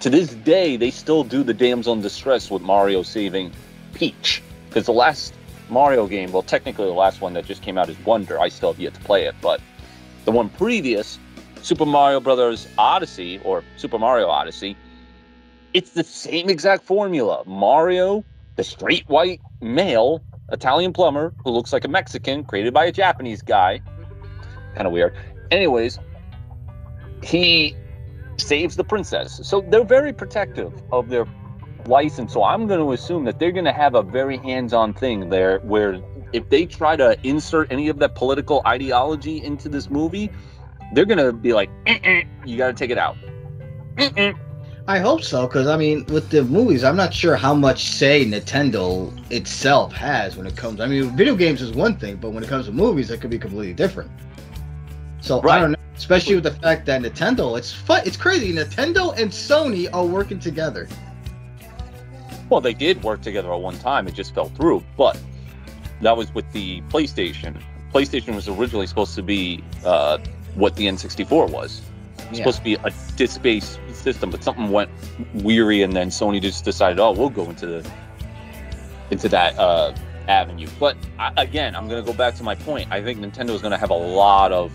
To 0.00 0.10
this 0.10 0.34
day 0.34 0.76
they 0.76 0.90
still 0.90 1.24
do 1.24 1.42
the 1.42 1.54
damsel 1.54 1.92
in 1.92 2.00
distress 2.00 2.50
with 2.50 2.62
mario 2.62 3.02
saving 3.02 3.52
peach. 3.94 4.42
Because 4.68 4.86
the 4.86 4.92
last 4.92 5.34
mario 5.68 6.06
game 6.06 6.32
well 6.32 6.42
technically 6.42 6.86
the 6.86 6.92
last 6.92 7.20
one 7.20 7.34
that 7.34 7.44
just 7.44 7.62
came 7.62 7.78
out 7.78 7.88
is 7.88 7.98
wonder. 8.04 8.40
I 8.40 8.48
still 8.48 8.72
have 8.72 8.80
yet 8.80 8.94
to 8.94 9.00
play 9.00 9.24
it 9.24 9.34
but 9.40 9.60
the 10.24 10.32
one 10.32 10.48
previous 10.50 11.18
super 11.62 11.84
mario 11.84 12.20
brothers 12.20 12.68
odyssey 12.78 13.40
or 13.44 13.64
super 13.76 13.98
mario 13.98 14.28
odyssey 14.28 14.76
it's 15.74 15.90
the 15.90 16.04
same 16.04 16.48
exact 16.48 16.84
formula. 16.84 17.42
Mario 17.46 18.24
the 18.58 18.64
straight 18.64 19.08
white 19.08 19.40
male 19.60 20.20
Italian 20.50 20.92
plumber 20.92 21.32
who 21.44 21.50
looks 21.50 21.72
like 21.72 21.84
a 21.84 21.88
Mexican 21.88 22.42
created 22.42 22.74
by 22.74 22.86
a 22.86 22.92
Japanese 22.92 23.40
guy. 23.40 23.80
Kind 24.74 24.86
of 24.86 24.92
weird. 24.92 25.16
Anyways, 25.52 26.00
he 27.22 27.76
saves 28.36 28.74
the 28.74 28.82
princess. 28.82 29.40
So 29.44 29.60
they're 29.60 29.84
very 29.84 30.12
protective 30.12 30.72
of 30.90 31.08
their 31.08 31.24
license. 31.86 32.32
So 32.32 32.42
I'm 32.42 32.66
going 32.66 32.80
to 32.80 32.92
assume 32.92 33.24
that 33.26 33.38
they're 33.38 33.52
going 33.52 33.64
to 33.64 33.72
have 33.72 33.94
a 33.94 34.02
very 34.02 34.38
hands 34.38 34.72
on 34.72 34.92
thing 34.92 35.28
there 35.28 35.60
where 35.60 36.02
if 36.32 36.48
they 36.50 36.66
try 36.66 36.96
to 36.96 37.16
insert 37.22 37.70
any 37.70 37.88
of 37.88 38.00
that 38.00 38.16
political 38.16 38.62
ideology 38.66 39.42
into 39.42 39.68
this 39.68 39.88
movie, 39.88 40.32
they're 40.94 41.06
going 41.06 41.18
to 41.18 41.32
be 41.32 41.52
like, 41.52 41.70
eh, 41.86 42.00
eh, 42.02 42.24
you 42.44 42.56
got 42.56 42.66
to 42.66 42.72
take 42.72 42.90
it 42.90 42.98
out. 42.98 43.16
Eh, 43.98 44.32
I 44.88 45.00
hope 45.00 45.22
so, 45.22 45.46
because 45.46 45.66
I 45.66 45.76
mean, 45.76 46.06
with 46.06 46.30
the 46.30 46.42
movies, 46.44 46.82
I'm 46.82 46.96
not 46.96 47.12
sure 47.12 47.36
how 47.36 47.52
much 47.52 47.90
say 47.90 48.24
Nintendo 48.24 49.12
itself 49.30 49.92
has 49.92 50.34
when 50.34 50.46
it 50.46 50.56
comes. 50.56 50.80
I 50.80 50.86
mean, 50.86 51.14
video 51.14 51.36
games 51.36 51.60
is 51.60 51.72
one 51.72 51.98
thing, 51.98 52.16
but 52.16 52.30
when 52.30 52.42
it 52.42 52.48
comes 52.48 52.64
to 52.66 52.72
movies, 52.72 53.10
it 53.10 53.20
could 53.20 53.28
be 53.28 53.38
completely 53.38 53.74
different. 53.74 54.10
So 55.20 55.42
right. 55.42 55.58
I 55.58 55.60
don't 55.60 55.72
know, 55.72 55.78
especially 55.94 56.36
with 56.36 56.44
the 56.44 56.52
fact 56.52 56.86
that 56.86 57.02
Nintendo, 57.02 57.58
it's 57.58 57.70
fun, 57.70 58.00
it's 58.06 58.16
crazy. 58.16 58.50
Nintendo 58.54 59.14
and 59.18 59.30
Sony 59.30 59.92
are 59.92 60.06
working 60.06 60.40
together. 60.40 60.88
Well, 62.48 62.62
they 62.62 62.72
did 62.72 63.02
work 63.02 63.20
together 63.20 63.52
at 63.52 63.60
one 63.60 63.78
time. 63.80 64.08
It 64.08 64.14
just 64.14 64.34
fell 64.34 64.48
through, 64.48 64.82
but 64.96 65.20
that 66.00 66.16
was 66.16 66.32
with 66.32 66.50
the 66.52 66.80
PlayStation. 66.88 67.60
PlayStation 67.92 68.34
was 68.34 68.48
originally 68.48 68.86
supposed 68.86 69.14
to 69.16 69.22
be 69.22 69.62
uh, 69.84 70.16
what 70.54 70.76
the 70.76 70.86
N64 70.86 71.50
was. 71.50 71.82
Yeah. 72.30 72.38
supposed 72.38 72.58
to 72.58 72.64
be 72.64 72.74
a 72.74 72.92
disc-based 73.16 73.78
system, 73.92 74.30
but 74.30 74.42
something 74.44 74.70
went 74.70 74.90
weary, 75.34 75.82
and 75.82 75.94
then 75.94 76.10
Sony 76.10 76.40
just 76.40 76.64
decided, 76.64 76.98
oh, 76.98 77.12
we'll 77.12 77.30
go 77.30 77.48
into 77.48 77.66
the 77.66 77.90
into 79.10 79.28
that 79.28 79.58
uh, 79.58 79.94
avenue. 80.28 80.68
But 80.78 80.96
I, 81.18 81.32
again, 81.36 81.74
I'm 81.74 81.88
going 81.88 82.04
to 82.04 82.10
go 82.10 82.16
back 82.16 82.34
to 82.36 82.42
my 82.42 82.54
point. 82.54 82.90
I 82.90 83.02
think 83.02 83.18
Nintendo 83.20 83.50
is 83.50 83.62
going 83.62 83.72
to 83.72 83.78
have 83.78 83.90
a 83.90 83.94
lot 83.94 84.52
of 84.52 84.72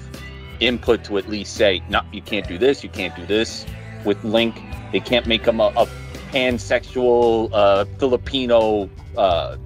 input 0.60 1.03
to 1.05 1.17
at 1.17 1.29
least 1.29 1.55
say, 1.55 1.83
no, 1.89 2.01
you 2.12 2.22
can't 2.22 2.48
do 2.48 2.57
this, 2.57 2.83
you 2.83 2.89
can't 2.89 3.15
do 3.15 3.25
this. 3.25 3.65
With 4.05 4.24
Link, 4.24 4.60
they 4.91 5.00
can't 5.00 5.27
make 5.27 5.45
him 5.45 5.60
a, 5.60 5.72
a 5.75 5.88
pansexual 6.31 7.50
uh, 7.53 7.86
Filipino 8.00 8.89
uh, 9.17 9.57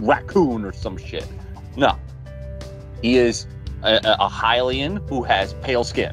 raccoon 0.00 0.64
or 0.64 0.72
some 0.72 0.96
shit. 0.96 1.26
No, 1.76 1.98
he 3.02 3.18
is 3.18 3.46
a, 3.82 3.96
a 4.18 4.28
Hylian 4.28 5.06
who 5.08 5.22
has 5.22 5.54
pale 5.54 5.84
skin. 5.84 6.12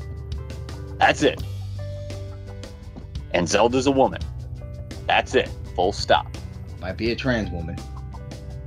That's 0.98 1.24
it 1.24 1.42
and 3.36 3.48
Zelda's 3.48 3.86
a 3.86 3.92
woman. 3.92 4.22
That's 5.08 5.36
it. 5.36 5.50
Full 5.75 5.92
stop. 5.92 6.25
Might 6.80 6.98
be 6.98 7.12
a 7.12 7.16
trans 7.16 7.52
woman. 7.52 7.78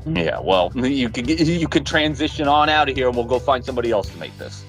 Yeah, 0.06 0.38
well, 0.40 0.70
you 0.74 1.08
could 1.08 1.28
you 1.28 1.66
could 1.66 1.86
transition 1.86 2.46
on 2.46 2.68
out 2.68 2.88
of 2.88 2.94
here, 2.94 3.08
and 3.08 3.16
we'll 3.16 3.24
go 3.24 3.38
find 3.38 3.64
somebody 3.64 3.90
else 3.90 4.08
to 4.10 4.18
make 4.18 4.36
this. 4.38 4.64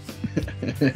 but 0.79 0.95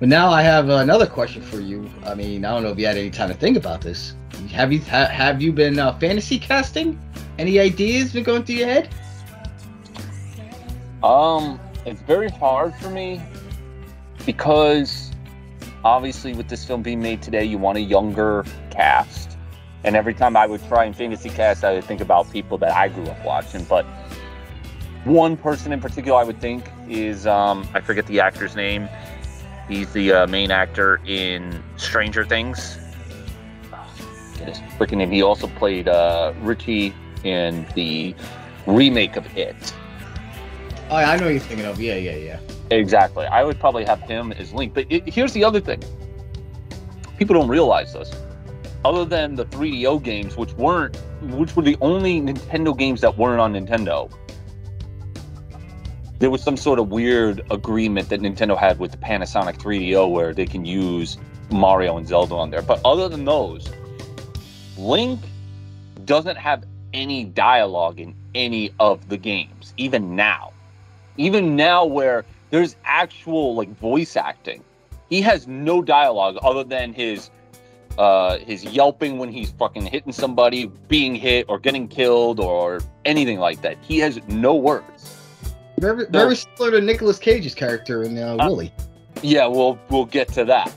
now 0.00 0.30
I 0.30 0.42
have 0.42 0.68
another 0.68 1.06
question 1.06 1.42
for 1.42 1.60
you. 1.60 1.88
I 2.04 2.14
mean, 2.14 2.44
I 2.44 2.50
don't 2.50 2.64
know 2.64 2.70
if 2.70 2.78
you 2.78 2.86
had 2.86 2.98
any 2.98 3.10
time 3.10 3.28
to 3.28 3.34
think 3.34 3.56
about 3.56 3.80
this. 3.80 4.14
Have 4.50 4.72
you 4.72 4.80
ha- 4.80 5.06
have 5.06 5.40
you 5.40 5.52
been 5.52 5.78
uh, 5.78 5.96
fantasy 5.98 6.38
casting? 6.38 7.00
Any 7.38 7.60
ideas 7.60 8.12
been 8.12 8.24
going 8.24 8.44
through 8.44 8.56
your 8.56 8.68
head? 8.68 8.88
Um, 11.04 11.60
it's 11.86 12.00
very 12.02 12.30
hard 12.30 12.74
for 12.74 12.90
me 12.90 13.20
because 14.26 15.10
obviously 15.84 16.32
with 16.34 16.48
this 16.48 16.64
film 16.64 16.82
being 16.82 17.00
made 17.00 17.22
today, 17.22 17.44
you 17.44 17.58
want 17.58 17.78
a 17.78 17.80
younger 17.80 18.44
cast. 18.70 19.36
And 19.84 19.96
every 19.96 20.14
time 20.14 20.36
I 20.36 20.46
would 20.46 20.62
try 20.68 20.84
and 20.84 20.94
fantasy 20.94 21.28
cast, 21.28 21.64
I 21.64 21.74
would 21.74 21.84
think 21.84 22.00
about 22.00 22.30
people 22.30 22.56
that 22.58 22.72
I 22.72 22.88
grew 22.88 23.06
up 23.06 23.24
watching. 23.24 23.64
But 23.64 23.84
one 25.04 25.36
person 25.36 25.72
in 25.72 25.80
particular 25.80 26.18
I 26.18 26.24
would 26.24 26.40
think 26.40 26.64
is 26.88 27.26
um, 27.26 27.66
I 27.74 27.80
forget 27.80 28.06
the 28.06 28.20
actor's 28.20 28.54
name. 28.54 28.88
He's 29.68 29.92
the 29.92 30.12
uh, 30.12 30.26
main 30.26 30.50
actor 30.50 31.00
in 31.06 31.62
Stranger 31.76 32.24
Things. 32.24 32.78
Oh, 33.72 33.94
get 34.38 34.48
his 34.48 34.58
freaking 34.78 34.98
name. 34.98 35.10
He 35.10 35.22
also 35.22 35.48
played 35.48 35.88
uh, 35.88 36.32
Richie 36.40 36.94
in 37.24 37.66
the 37.74 38.14
remake 38.66 39.16
of 39.16 39.26
It. 39.36 39.74
Oh, 40.90 40.96
I 40.96 41.16
know 41.16 41.28
you're 41.28 41.40
thinking 41.40 41.66
of. 41.66 41.80
Yeah, 41.80 41.96
yeah, 41.96 42.16
yeah. 42.16 42.40
Exactly. 42.78 43.26
I 43.26 43.44
would 43.44 43.60
probably 43.60 43.84
have 43.84 44.00
him 44.00 44.32
as 44.32 44.52
Link. 44.52 44.74
But 44.74 44.86
it, 44.88 45.08
here's 45.08 45.32
the 45.32 45.44
other 45.44 45.60
thing. 45.60 45.82
People 47.18 47.34
don't 47.34 47.48
realize 47.48 47.92
this. 47.92 48.10
Other 48.84 49.04
than 49.04 49.36
the 49.36 49.44
3DO 49.46 50.02
games, 50.02 50.36
which 50.36 50.52
weren't, 50.54 50.96
which 51.22 51.54
were 51.54 51.62
the 51.62 51.76
only 51.80 52.20
Nintendo 52.20 52.76
games 52.76 53.00
that 53.02 53.16
weren't 53.16 53.40
on 53.40 53.52
Nintendo, 53.52 54.10
there 56.18 56.30
was 56.30 56.42
some 56.42 56.56
sort 56.56 56.78
of 56.78 56.88
weird 56.88 57.42
agreement 57.50 58.08
that 58.08 58.20
Nintendo 58.20 58.56
had 58.56 58.78
with 58.78 58.90
the 58.90 58.96
Panasonic 58.96 59.58
3DO 59.58 60.10
where 60.10 60.32
they 60.32 60.46
can 60.46 60.64
use 60.64 61.18
Mario 61.50 61.96
and 61.96 62.06
Zelda 62.06 62.34
on 62.34 62.50
there. 62.50 62.62
But 62.62 62.80
other 62.84 63.08
than 63.08 63.24
those, 63.24 63.68
Link 64.76 65.20
doesn't 66.04 66.36
have 66.36 66.64
any 66.94 67.24
dialogue 67.24 68.00
in 68.00 68.14
any 68.34 68.72
of 68.80 69.08
the 69.08 69.16
games, 69.16 69.74
even 69.76 70.16
now. 70.16 70.52
Even 71.16 71.56
now, 71.56 71.84
where 71.84 72.24
there's 72.52 72.76
actual 72.84 73.54
like 73.54 73.70
voice 73.78 74.14
acting, 74.14 74.62
he 75.08 75.20
has 75.22 75.48
no 75.48 75.82
dialogue 75.82 76.36
other 76.42 76.62
than 76.62 76.92
his 76.92 77.30
uh, 77.98 78.38
his 78.38 78.62
yelping 78.62 79.18
when 79.18 79.30
he's 79.30 79.50
fucking 79.52 79.84
hitting 79.84 80.12
somebody, 80.12 80.66
being 80.88 81.14
hit, 81.14 81.46
or 81.48 81.58
getting 81.58 81.88
killed, 81.88 82.38
or 82.38 82.80
anything 83.04 83.38
like 83.38 83.60
that. 83.62 83.76
He 83.82 83.98
has 83.98 84.20
no 84.28 84.54
words. 84.54 85.16
Very, 85.78 86.06
very 86.06 86.36
so, 86.36 86.48
similar 86.54 86.78
to 86.78 86.86
Nicolas 86.86 87.18
Cage's 87.18 87.54
character 87.54 88.02
in 88.02 88.16
uh, 88.16 88.36
uh, 88.36 88.48
Willy. 88.48 88.72
Yeah, 89.22 89.46
we'll 89.46 89.78
we'll 89.90 90.06
get 90.06 90.28
to 90.34 90.44
that. 90.44 90.72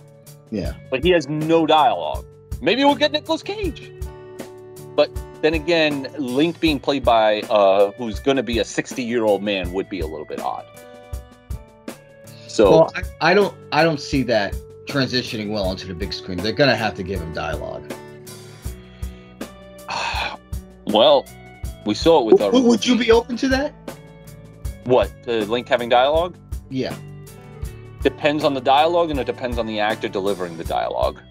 Yeah, 0.51 0.73
but 0.89 1.03
he 1.03 1.09
has 1.11 1.27
no 1.27 1.65
dialogue. 1.65 2.25
Maybe 2.61 2.85
we'll 2.85 2.95
get 2.95 3.11
Nicolas 3.11 3.43
Cage. 3.43 3.91
But 4.95 5.11
then 5.41 5.53
again, 5.53 6.07
Link 6.17 6.61
being 6.61 6.79
played 6.79 7.03
by 7.03 7.41
uh, 7.41 7.91
who's 7.91 8.21
going 8.21 8.37
to 8.37 8.43
be 8.43 8.59
a 8.59 8.63
60 8.63 9.03
year 9.03 9.25
old 9.25 9.43
man 9.43 9.73
would 9.73 9.89
be 9.89 9.99
a 9.99 10.07
little 10.07 10.25
bit 10.25 10.39
odd. 10.39 10.65
So 12.55 12.71
well, 12.71 12.93
I, 12.95 13.31
I 13.31 13.33
don't 13.33 13.53
I 13.73 13.83
don't 13.83 13.99
see 13.99 14.23
that 14.23 14.55
transitioning 14.85 15.51
well 15.51 15.65
onto 15.65 15.89
the 15.89 15.93
big 15.93 16.13
screen. 16.13 16.37
They're 16.37 16.53
going 16.53 16.69
to 16.69 16.75
have 16.77 16.93
to 16.93 17.03
give 17.03 17.19
him 17.19 17.33
dialogue. 17.33 17.91
well, 20.87 21.25
we 21.85 21.95
saw 21.95 22.21
it 22.21 22.31
with 22.31 22.41
our. 22.41 22.51
Would 22.53 22.85
you 22.85 22.97
be 22.97 23.11
open 23.11 23.35
to 23.37 23.49
that? 23.49 23.73
What 24.85 25.11
uh, 25.27 25.39
Link 25.39 25.67
having 25.67 25.89
dialogue? 25.89 26.37
Yeah. 26.69 26.95
Depends 28.01 28.45
on 28.45 28.53
the 28.53 28.61
dialogue, 28.61 29.09
and 29.09 29.19
it 29.19 29.25
depends 29.25 29.57
on 29.57 29.65
the 29.65 29.81
actor 29.81 30.07
delivering 30.07 30.55
the 30.55 30.63
dialogue. 30.63 31.21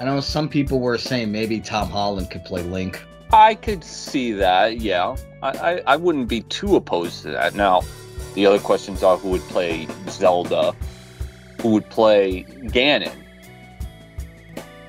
I 0.00 0.04
know 0.04 0.20
some 0.20 0.48
people 0.48 0.80
were 0.80 0.96
saying 0.96 1.30
maybe 1.30 1.60
Tom 1.60 1.90
Holland 1.90 2.30
could 2.30 2.46
play 2.46 2.62
Link. 2.62 3.04
I 3.30 3.56
could 3.56 3.84
see 3.84 4.32
that. 4.32 4.80
Yeah, 4.80 5.16
I, 5.42 5.50
I, 5.50 5.82
I 5.86 5.96
wouldn't 5.96 6.28
be 6.28 6.40
too 6.42 6.76
opposed 6.76 7.20
to 7.24 7.30
that. 7.32 7.54
Now, 7.54 7.82
the 8.34 8.46
other 8.46 8.58
questions 8.58 9.02
are 9.02 9.16
who 9.16 9.30
would 9.30 9.42
play 9.42 9.86
Zelda, 10.08 10.74
who 11.60 11.70
would 11.70 11.88
play 11.90 12.44
Ganon, 12.44 13.14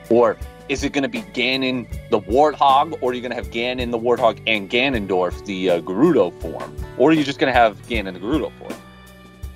or 0.09 0.38
is 0.69 0.83
it 0.83 0.93
going 0.93 1.03
to 1.03 1.09
be 1.09 1.21
Ganon 1.21 1.88
the 2.09 2.19
Warthog, 2.19 2.97
or 3.01 3.12
are 3.12 3.13
you 3.13 3.21
going 3.21 3.31
to 3.31 3.35
have 3.35 3.51
Ganon 3.51 3.91
the 3.91 4.00
Warthog 4.00 4.41
and 4.47 4.69
Ganondorf 4.69 5.45
the 5.45 5.69
uh, 5.69 5.81
Gerudo 5.81 6.33
form, 6.41 6.75
or 6.97 7.09
are 7.09 7.13
you 7.13 7.23
just 7.23 7.39
going 7.39 7.53
to 7.53 7.59
have 7.59 7.77
Ganon 7.88 8.13
the 8.13 8.19
Gerudo 8.19 8.51
form? 8.57 8.73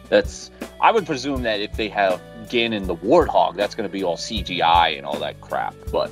That's 0.10 0.52
I 0.82 0.92
would 0.92 1.06
presume 1.06 1.44
that 1.44 1.60
if 1.60 1.74
they 1.74 1.90
have 1.90 2.22
Ganon 2.50 2.86
the 2.88 2.96
Warthog, 2.96 3.56
that's 3.56 3.76
going 3.76 3.90
to 3.90 3.92
be 3.92 4.04
all 4.04 4.18
CGI 4.18 4.98
and 4.98 5.06
all 5.06 5.20
that 5.20 5.42
crap. 5.42 5.76
But 5.92 6.12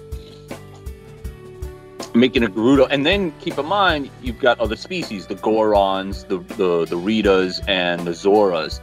making 2.14 2.44
a 2.44 2.48
Gerudo, 2.48 2.88
and 2.90 3.06
then 3.06 3.32
keep 3.40 3.58
in 3.58 3.66
mind 3.66 4.10
you've 4.22 4.40
got 4.40 4.60
other 4.60 4.76
species: 4.76 5.28
the 5.28 5.36
Gorons, 5.36 6.28
the 6.28 6.40
the 6.56 6.86
the 6.86 6.96
Ritos, 6.96 7.62
and 7.68 8.02
the 8.08 8.12
Zoras. 8.12 8.80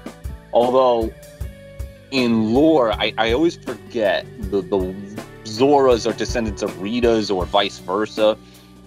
Although 0.52 1.12
in 2.10 2.52
lore, 2.52 2.92
I, 2.92 3.14
I 3.18 3.32
always 3.32 3.56
forget 3.56 4.26
the 4.50 4.60
the 4.62 4.94
Zoras 5.44 6.08
are 6.08 6.16
descendants 6.16 6.62
of 6.62 6.70
Ritos 6.72 7.34
or 7.34 7.44
vice 7.46 7.78
versa. 7.78 8.36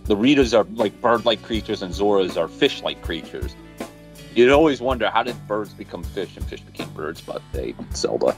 The 0.06 0.16
Ritos 0.16 0.58
are 0.58 0.66
like 0.76 1.02
bird-like 1.02 1.42
creatures, 1.42 1.82
and 1.82 1.92
Zoras 1.94 2.38
are 2.38 2.48
fish-like 2.48 3.02
creatures. 3.02 3.56
You'd 4.36 4.52
always 4.52 4.82
wonder 4.82 5.10
how 5.10 5.24
did 5.24 5.48
birds 5.48 5.74
become 5.74 6.04
fish 6.04 6.36
and 6.38 6.46
fish 6.46 6.62
became 6.62 6.90
birds, 6.90 7.22
but 7.22 7.42
they 7.54 7.74
Zelda. 7.94 8.38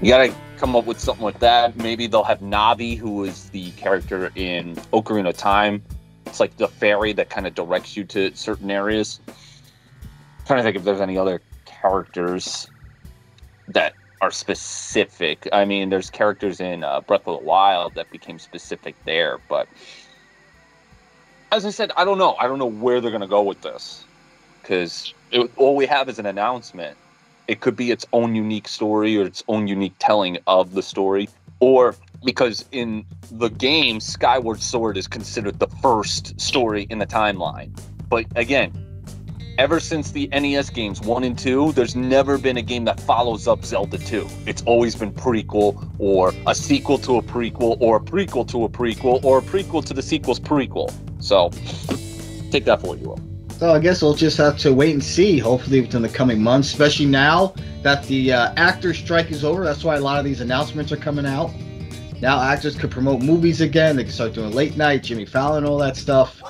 You 0.00 0.08
gotta 0.08 0.34
come 0.64 0.76
up 0.76 0.86
with 0.86 0.98
something 0.98 1.26
with 1.26 1.38
that. 1.40 1.76
Maybe 1.76 2.06
they'll 2.06 2.24
have 2.24 2.40
Navi, 2.40 2.96
who 2.96 3.24
is 3.24 3.50
the 3.50 3.70
character 3.72 4.32
in 4.34 4.76
Ocarina 4.94 5.28
of 5.28 5.36
Time. 5.36 5.82
It's 6.24 6.40
like 6.40 6.56
the 6.56 6.68
fairy 6.68 7.12
that 7.12 7.28
kind 7.28 7.46
of 7.46 7.54
directs 7.54 7.98
you 7.98 8.04
to 8.04 8.34
certain 8.34 8.70
areas. 8.70 9.20
I'm 9.28 9.34
trying 10.46 10.60
to 10.60 10.62
think 10.62 10.76
if 10.76 10.84
there's 10.84 11.02
any 11.02 11.18
other 11.18 11.42
characters 11.66 12.66
that 13.68 13.92
are 14.22 14.30
specific. 14.30 15.46
I 15.52 15.66
mean, 15.66 15.90
there's 15.90 16.08
characters 16.08 16.60
in 16.60 16.82
uh, 16.82 17.02
Breath 17.02 17.28
of 17.28 17.40
the 17.40 17.44
Wild 17.44 17.96
that 17.96 18.10
became 18.10 18.38
specific 18.38 18.94
there, 19.04 19.40
but 19.50 19.68
as 21.52 21.66
I 21.66 21.70
said, 21.70 21.92
I 21.94 22.06
don't 22.06 22.16
know. 22.16 22.36
I 22.36 22.44
don't 22.44 22.58
know 22.58 22.64
where 22.64 23.02
they're 23.02 23.10
gonna 23.10 23.28
go 23.28 23.42
with 23.42 23.60
this 23.60 24.02
because 24.62 25.12
all 25.58 25.76
we 25.76 25.84
have 25.84 26.08
is 26.08 26.18
an 26.18 26.24
announcement 26.24 26.96
it 27.48 27.60
could 27.60 27.76
be 27.76 27.90
its 27.90 28.06
own 28.12 28.34
unique 28.34 28.68
story 28.68 29.16
or 29.16 29.26
its 29.26 29.42
own 29.48 29.66
unique 29.66 29.94
telling 29.98 30.38
of 30.46 30.74
the 30.74 30.82
story 30.82 31.28
or 31.60 31.94
because 32.24 32.64
in 32.72 33.04
the 33.32 33.48
game 33.48 34.00
skyward 34.00 34.60
sword 34.60 34.96
is 34.96 35.06
considered 35.06 35.58
the 35.58 35.66
first 35.82 36.38
story 36.40 36.86
in 36.90 36.98
the 36.98 37.06
timeline. 37.06 37.70
But 38.08 38.26
again 38.36 38.72
ever 39.56 39.78
since 39.78 40.10
the 40.10 40.26
nes 40.28 40.68
games 40.68 41.00
1 41.00 41.22
and 41.22 41.38
2 41.38 41.72
there's 41.72 41.94
never 41.94 42.38
been 42.38 42.56
a 42.56 42.62
game 42.62 42.84
that 42.84 42.98
follows 42.98 43.46
up 43.46 43.64
zelda 43.64 43.96
2 43.98 44.26
it's 44.46 44.62
always 44.62 44.96
been 44.96 45.12
prequel 45.12 45.88
or 46.00 46.32
a 46.48 46.54
sequel 46.54 46.98
to 46.98 47.18
a 47.18 47.22
prequel 47.22 47.76
or 47.80 47.98
a 47.98 48.00
prequel 48.00 48.46
to 48.48 48.64
a 48.64 48.68
prequel 48.68 49.22
or 49.22 49.38
a 49.38 49.42
prequel 49.42 49.84
to 49.84 49.94
the 49.94 50.02
sequel's 50.02 50.40
prequel. 50.40 50.92
So 51.22 51.50
take 52.50 52.64
that 52.64 52.80
for 52.80 52.88
what 52.88 52.98
you 52.98 53.08
will 53.10 53.33
so 53.64 53.72
I 53.72 53.78
guess 53.78 54.02
we'll 54.02 54.12
just 54.12 54.36
have 54.36 54.58
to 54.58 54.74
wait 54.74 54.92
and 54.92 55.02
see. 55.02 55.38
Hopefully, 55.38 55.80
within 55.80 56.02
the 56.02 56.08
coming 56.10 56.42
months, 56.42 56.68
especially 56.70 57.06
now 57.06 57.54
that 57.80 58.04
the 58.04 58.30
uh, 58.30 58.52
actor 58.58 58.92
strike 58.92 59.30
is 59.30 59.42
over. 59.42 59.64
That's 59.64 59.82
why 59.82 59.96
a 59.96 60.00
lot 60.00 60.18
of 60.18 60.26
these 60.26 60.42
announcements 60.42 60.92
are 60.92 60.98
coming 60.98 61.24
out. 61.24 61.50
Now 62.20 62.42
actors 62.42 62.76
could 62.76 62.90
promote 62.90 63.22
movies 63.22 63.62
again. 63.62 63.96
They 63.96 64.02
can 64.02 64.12
start 64.12 64.34
doing 64.34 64.52
late 64.52 64.76
night, 64.76 65.04
Jimmy 65.04 65.24
Fallon, 65.24 65.64
all 65.64 65.78
that 65.78 65.96
stuff. 65.96 66.42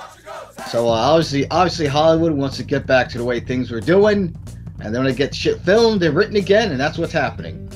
So 0.67 0.89
uh, 0.89 0.91
obviously, 0.91 1.49
obviously 1.51 1.87
Hollywood 1.87 2.33
wants 2.33 2.57
to 2.57 2.63
get 2.63 2.85
back 2.85 3.07
to 3.11 3.17
the 3.17 3.23
way 3.23 3.39
things 3.39 3.71
were 3.71 3.79
doing, 3.79 4.37
and 4.81 4.93
then 4.93 5.01
when 5.01 5.05
they 5.05 5.13
get 5.13 5.33
shit 5.33 5.61
filmed 5.61 6.03
and 6.03 6.13
written 6.17 6.35
again, 6.35 6.71
and 6.71 6.79
that's 6.79 6.97
what's 6.97 7.13
happening. 7.13 7.69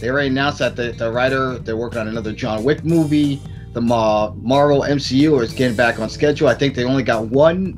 They 0.00 0.10
already 0.10 0.30
announced 0.30 0.58
that 0.58 0.74
the, 0.74 0.90
the 0.90 1.12
writer 1.12 1.60
they're 1.60 1.76
working 1.76 2.00
on 2.00 2.08
another 2.08 2.32
John 2.32 2.64
Wick 2.64 2.84
movie. 2.84 3.40
The 3.72 3.80
Marvel 3.80 4.80
MCU 4.80 5.40
is 5.44 5.52
getting 5.52 5.76
back 5.76 6.00
on 6.00 6.08
schedule. 6.08 6.48
I 6.48 6.54
think 6.54 6.74
they 6.74 6.82
only 6.82 7.04
got 7.04 7.26
one 7.28 7.76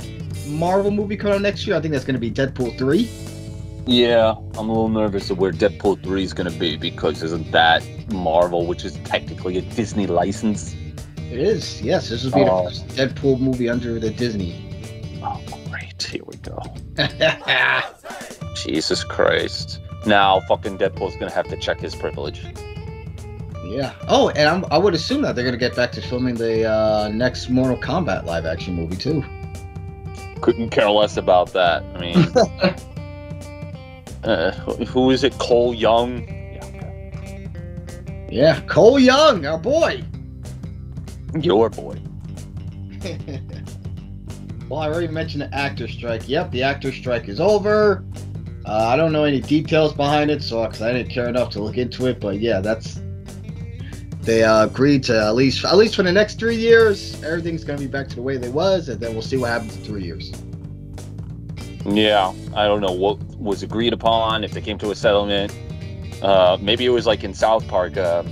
Marvel 0.56 0.90
movie 0.90 1.16
coming 1.16 1.34
out 1.34 1.42
next 1.42 1.66
year. 1.66 1.76
I 1.76 1.80
think 1.80 1.92
that's 1.92 2.04
going 2.04 2.14
to 2.14 2.20
be 2.20 2.30
Deadpool 2.30 2.78
3. 2.78 3.08
Yeah, 3.86 4.34
I'm 4.54 4.68
a 4.68 4.72
little 4.72 4.88
nervous 4.88 5.30
of 5.30 5.38
where 5.38 5.52
Deadpool 5.52 6.02
3 6.02 6.24
is 6.24 6.32
going 6.32 6.50
to 6.50 6.58
be 6.58 6.76
because 6.76 7.22
isn't 7.22 7.52
that 7.52 7.84
Marvel, 8.10 8.66
which 8.66 8.84
is 8.84 8.96
technically 9.04 9.58
a 9.58 9.62
Disney 9.62 10.06
license? 10.06 10.74
It 11.16 11.38
is, 11.38 11.80
yes. 11.82 12.08
This 12.08 12.24
will 12.24 12.32
be 12.32 12.40
oh. 12.40 12.64
the 12.64 12.70
first 12.70 12.88
Deadpool 12.88 13.38
movie 13.38 13.68
under 13.68 14.00
the 14.00 14.10
Disney. 14.10 14.62
Oh, 15.22 15.40
great. 15.68 16.02
Here 16.02 16.22
we 16.24 16.36
go. 16.38 16.58
Jesus 18.54 19.04
Christ. 19.04 19.80
Now, 20.04 20.40
fucking 20.48 20.78
Deadpool's 20.78 21.14
going 21.14 21.28
to 21.28 21.34
have 21.34 21.48
to 21.48 21.56
check 21.56 21.78
his 21.78 21.94
privilege. 21.94 22.44
Yeah. 23.64 23.94
Oh, 24.08 24.30
and 24.30 24.48
I'm, 24.48 24.64
i 24.70 24.78
would 24.78 24.94
assume 24.94 25.22
that 25.22 25.34
they're 25.34 25.44
going 25.44 25.58
to 25.58 25.58
get 25.58 25.76
back 25.76 25.92
to 25.92 26.00
filming 26.00 26.36
the 26.36 26.64
uh, 26.64 27.08
next 27.12 27.50
Mortal 27.50 27.76
Kombat 27.76 28.24
live 28.24 28.46
action 28.46 28.74
movie, 28.74 28.96
too 28.96 29.24
couldn't 30.40 30.70
care 30.70 30.90
less 30.90 31.16
about 31.16 31.52
that. 31.52 31.82
I 31.94 32.00
mean, 32.00 32.16
uh, 34.24 34.52
who 34.84 35.10
is 35.10 35.24
it? 35.24 35.36
Cole 35.38 35.74
Young. 35.74 36.26
Yeah, 38.30 38.60
Cole 38.62 38.98
Young, 38.98 39.46
our 39.46 39.58
boy. 39.58 40.02
Your 41.40 41.70
boy. 41.70 42.00
well, 44.68 44.80
I 44.80 44.88
already 44.88 45.08
mentioned 45.08 45.42
the 45.42 45.54
actor 45.54 45.86
strike. 45.88 46.28
Yep, 46.28 46.50
the 46.50 46.62
actor 46.62 46.92
strike 46.92 47.28
is 47.28 47.40
over. 47.40 48.04
Uh, 48.64 48.88
I 48.88 48.96
don't 48.96 49.12
know 49.12 49.24
any 49.24 49.40
details 49.40 49.92
behind 49.92 50.30
it, 50.30 50.42
so 50.42 50.64
because 50.64 50.82
I 50.82 50.92
didn't 50.92 51.10
care 51.10 51.28
enough 51.28 51.50
to 51.50 51.62
look 51.62 51.76
into 51.76 52.06
it. 52.06 52.20
But 52.20 52.40
yeah, 52.40 52.60
that's 52.60 53.00
they 54.26 54.42
uh, 54.42 54.64
agreed 54.64 55.04
to 55.04 55.18
at 55.24 55.34
least 55.34 55.64
at 55.64 55.76
least 55.76 55.94
for 55.94 56.02
the 56.02 56.12
next 56.12 56.38
three 56.38 56.56
years, 56.56 57.22
everything's 57.22 57.64
gonna 57.64 57.78
be 57.78 57.86
back 57.86 58.08
to 58.08 58.16
the 58.16 58.22
way 58.22 58.36
they 58.36 58.50
was, 58.50 58.88
and 58.88 59.00
then 59.00 59.12
we'll 59.12 59.22
see 59.22 59.36
what 59.36 59.50
happens 59.50 59.76
in 59.76 59.84
three 59.84 60.02
years. 60.02 60.32
Yeah, 61.86 62.34
I 62.54 62.66
don't 62.66 62.80
know 62.80 62.92
what 62.92 63.18
was 63.38 63.62
agreed 63.62 63.92
upon 63.92 64.42
if 64.42 64.52
they 64.52 64.60
came 64.60 64.76
to 64.78 64.90
a 64.90 64.94
settlement. 64.94 65.56
Uh, 66.20 66.58
maybe 66.60 66.84
it 66.84 66.90
was 66.90 67.06
like 67.06 67.22
in 67.22 67.32
South 67.32 67.66
Park. 67.68 67.96
Uh, 67.96 68.24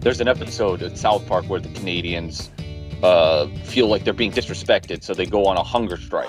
there's 0.00 0.20
an 0.20 0.28
episode 0.28 0.82
in 0.82 0.96
South 0.96 1.24
Park 1.26 1.44
where 1.44 1.60
the 1.60 1.68
Canadians 1.68 2.50
uh, 3.04 3.46
feel 3.64 3.86
like 3.86 4.02
they're 4.02 4.12
being 4.12 4.32
disrespected, 4.32 5.04
so 5.04 5.14
they 5.14 5.26
go 5.26 5.46
on 5.46 5.56
a 5.56 5.62
hunger 5.62 5.96
strike 5.96 6.28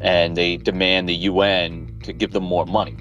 and 0.00 0.36
they 0.36 0.56
demand 0.56 1.08
the 1.08 1.14
UN 1.14 1.96
to 2.02 2.12
give 2.12 2.32
them 2.32 2.44
more 2.44 2.66
money. 2.66 2.96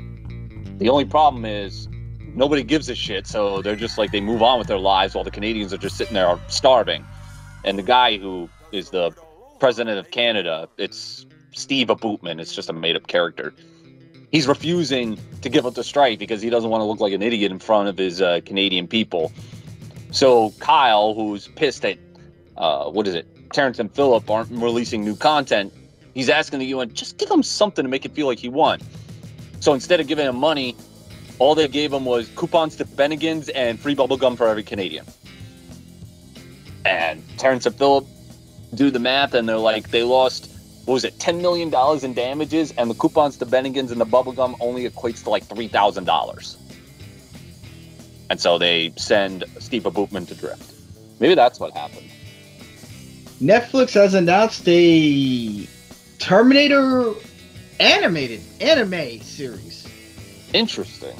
The 0.77 0.89
only 0.89 1.05
problem 1.05 1.45
is 1.45 1.87
nobody 2.35 2.63
gives 2.63 2.89
a 2.89 2.95
shit, 2.95 3.27
so 3.27 3.61
they're 3.61 3.75
just 3.75 3.97
like 3.97 4.11
they 4.11 4.21
move 4.21 4.41
on 4.41 4.59
with 4.59 4.67
their 4.67 4.79
lives 4.79 5.15
while 5.15 5.23
the 5.23 5.31
Canadians 5.31 5.73
are 5.73 5.77
just 5.77 5.97
sitting 5.97 6.13
there 6.13 6.39
starving. 6.47 7.05
And 7.63 7.77
the 7.77 7.83
guy 7.83 8.17
who 8.17 8.49
is 8.71 8.89
the 8.89 9.11
president 9.59 9.97
of 9.99 10.11
Canada, 10.11 10.67
it's 10.77 11.25
Steve 11.51 11.87
Aboutman. 11.87 12.41
It's 12.41 12.53
just 12.53 12.69
a 12.69 12.73
made-up 12.73 13.07
character. 13.07 13.53
He's 14.31 14.47
refusing 14.47 15.19
to 15.41 15.49
give 15.49 15.65
up 15.65 15.75
the 15.75 15.83
strike 15.83 16.17
because 16.17 16.41
he 16.41 16.49
doesn't 16.49 16.69
want 16.69 16.81
to 16.81 16.85
look 16.85 16.99
like 16.99 17.13
an 17.13 17.21
idiot 17.21 17.51
in 17.51 17.59
front 17.59 17.87
of 17.87 17.97
his 17.97 18.21
uh, 18.21 18.41
Canadian 18.45 18.87
people. 18.87 19.31
So 20.11 20.51
Kyle, 20.59 21.13
who's 21.13 21.47
pissed 21.49 21.85
at 21.85 21.97
uh, 22.57 22.89
what 22.89 23.07
is 23.07 23.13
it, 23.13 23.27
Terrence 23.51 23.79
and 23.79 23.93
Phillip 23.93 24.29
aren't 24.29 24.49
releasing 24.49 25.03
new 25.03 25.15
content, 25.15 25.71
he's 26.13 26.29
asking 26.29 26.59
the 26.59 26.65
UN 26.67 26.93
just 26.93 27.17
give 27.17 27.29
him 27.29 27.43
something 27.43 27.83
to 27.83 27.89
make 27.89 28.05
it 28.05 28.13
feel 28.13 28.27
like 28.27 28.39
he 28.39 28.49
won. 28.49 28.79
So 29.59 29.73
instead 29.73 29.99
of 29.99 30.07
giving 30.07 30.27
him 30.27 30.35
money, 30.35 30.75
all 31.39 31.55
they 31.55 31.67
gave 31.67 31.91
him 31.91 32.05
was 32.05 32.29
coupons 32.35 32.75
to 32.77 32.85
Bennigan's 32.85 33.49
and 33.49 33.79
free 33.79 33.95
bubble 33.95 34.17
gum 34.17 34.35
for 34.35 34.47
every 34.47 34.63
Canadian. 34.63 35.05
And 36.85 37.23
Terrence 37.37 37.65
and 37.65 37.75
Phillip 37.75 38.05
do 38.73 38.89
the 38.89 38.99
math, 38.99 39.33
and 39.33 39.47
they're 39.47 39.57
like, 39.57 39.89
they 39.91 40.03
lost, 40.03 40.51
what 40.85 40.95
was 40.95 41.03
it, 41.05 41.17
$10 41.17 41.41
million 41.41 41.73
in 42.03 42.13
damages, 42.13 42.71
and 42.77 42.89
the 42.89 42.95
coupons 42.95 43.37
to 43.37 43.45
Bennigan's 43.45 43.91
and 43.91 44.01
the 44.01 44.05
bubble 44.05 44.33
gum 44.33 44.55
only 44.59 44.89
equates 44.89 45.23
to 45.23 45.29
like 45.29 45.45
$3,000. 45.45 46.57
And 48.29 48.41
so 48.41 48.57
they 48.57 48.93
send 48.97 49.43
Steve 49.59 49.83
Aboutman 49.83 50.27
to 50.27 50.35
drift. 50.35 50.73
Maybe 51.19 51.35
that's 51.35 51.59
what 51.59 51.73
happened. 51.73 52.09
Netflix 53.41 53.93
has 53.93 54.13
announced 54.13 54.63
a 54.67 55.67
Terminator 56.19 57.13
animated 57.79 58.41
anime 58.61 59.19
series. 59.21 59.72
Interesting. 60.53 61.15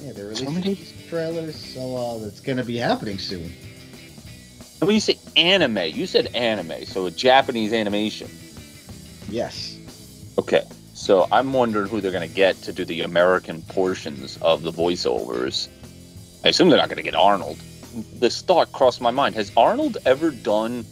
Yeah, 0.00 0.12
they're 0.12 0.26
releasing 0.26 0.54
many 0.54 0.78
trailers, 1.08 1.56
so 1.56 1.96
uh, 1.96 2.18
that's 2.18 2.40
going 2.40 2.58
to 2.58 2.64
be 2.64 2.76
happening 2.76 3.18
soon. 3.18 3.52
When 4.80 4.94
you 4.94 5.00
say 5.00 5.18
anime, 5.36 5.90
you 5.92 6.06
said 6.06 6.26
anime, 6.34 6.84
so 6.84 7.06
a 7.06 7.10
Japanese 7.10 7.72
animation. 7.72 8.30
Yes. 9.28 9.76
Okay, 10.38 10.62
so 10.94 11.26
I'm 11.32 11.52
wondering 11.52 11.88
who 11.88 12.00
they're 12.00 12.12
going 12.12 12.28
to 12.28 12.34
get 12.34 12.56
to 12.62 12.72
do 12.72 12.84
the 12.84 13.00
American 13.00 13.62
portions 13.62 14.38
of 14.40 14.62
the 14.62 14.70
voiceovers. 14.70 15.68
I 16.44 16.48
assume 16.48 16.68
they're 16.68 16.78
not 16.78 16.88
going 16.88 16.98
to 16.98 17.02
get 17.02 17.16
Arnold. 17.16 17.58
This 18.14 18.42
thought 18.42 18.70
crossed 18.72 19.00
my 19.00 19.10
mind: 19.10 19.34
Has 19.34 19.50
Arnold 19.56 19.96
ever 20.06 20.30
done 20.30 20.84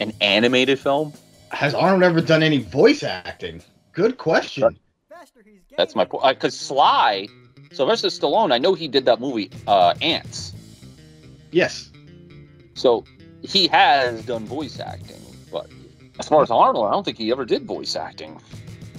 an 0.00 0.12
animated 0.20 0.78
film? 0.78 1.14
Has 1.52 1.74
Arnold 1.74 2.02
ever 2.02 2.20
done 2.20 2.42
any 2.42 2.58
voice 2.58 3.02
acting? 3.02 3.62
Good 3.92 4.18
question. 4.18 4.78
That's 5.76 5.94
my 5.94 6.04
point. 6.04 6.24
Because 6.28 6.54
uh, 6.54 6.64
Sly, 6.64 7.28
Sylvester 7.72 8.08
Stallone, 8.08 8.52
I 8.52 8.58
know 8.58 8.74
he 8.74 8.88
did 8.88 9.04
that 9.06 9.20
movie, 9.20 9.50
uh, 9.66 9.94
Antz. 10.02 10.52
Yes. 11.52 11.90
So 12.74 13.04
he 13.42 13.66
has 13.68 14.24
done 14.24 14.46
voice 14.46 14.80
acting, 14.80 15.20
but 15.50 15.70
as 16.18 16.28
far 16.28 16.42
as 16.42 16.50
Arnold, 16.50 16.86
I 16.86 16.90
don't 16.90 17.04
think 17.04 17.18
he 17.18 17.30
ever 17.30 17.44
did 17.44 17.64
voice 17.64 17.96
acting. 17.96 18.40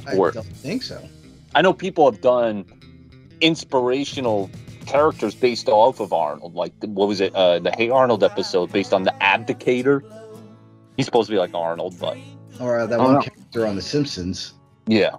I 0.08 0.16
or, 0.16 0.32
don't 0.32 0.46
think 0.46 0.84
so. 0.84 1.08
I 1.54 1.62
know 1.62 1.74
people 1.74 2.10
have 2.10 2.22
done 2.22 2.66
inspirational 3.42 4.50
characters 4.86 5.36
based 5.36 5.70
off 5.70 6.00
of 6.00 6.14
Arnold. 6.14 6.56
Like 6.56 6.74
what 6.82 7.08
was 7.08 7.22
it? 7.22 7.34
Uh, 7.36 7.60
the 7.60 7.72
Hey 7.72 7.90
Arnold 7.90 8.24
episode 8.24 8.72
based 8.72 8.94
on 8.94 9.04
the 9.04 9.14
Abdicator. 9.22 10.02
He's 10.98 11.06
supposed 11.06 11.28
to 11.28 11.34
be 11.34 11.40
like 11.40 11.54
Arnold, 11.54 12.00
but 12.00 12.18
or 12.60 12.80
uh, 12.80 12.86
that 12.86 13.00
one 13.00 13.14
know. 13.14 13.22
character 13.22 13.66
on 13.66 13.76
The 13.76 13.82
Simpsons. 13.82 14.54
Yeah, 14.88 15.16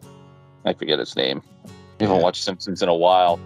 I 0.64 0.72
forget 0.72 0.98
his 0.98 1.16
name. 1.16 1.42
I 1.64 2.05
haven't 2.05 2.16
yeah. 2.16 2.22
watched 2.22 2.42
Simpsons 2.42 2.83
in 2.83 2.88
a 2.88 2.94
while. 2.94 3.38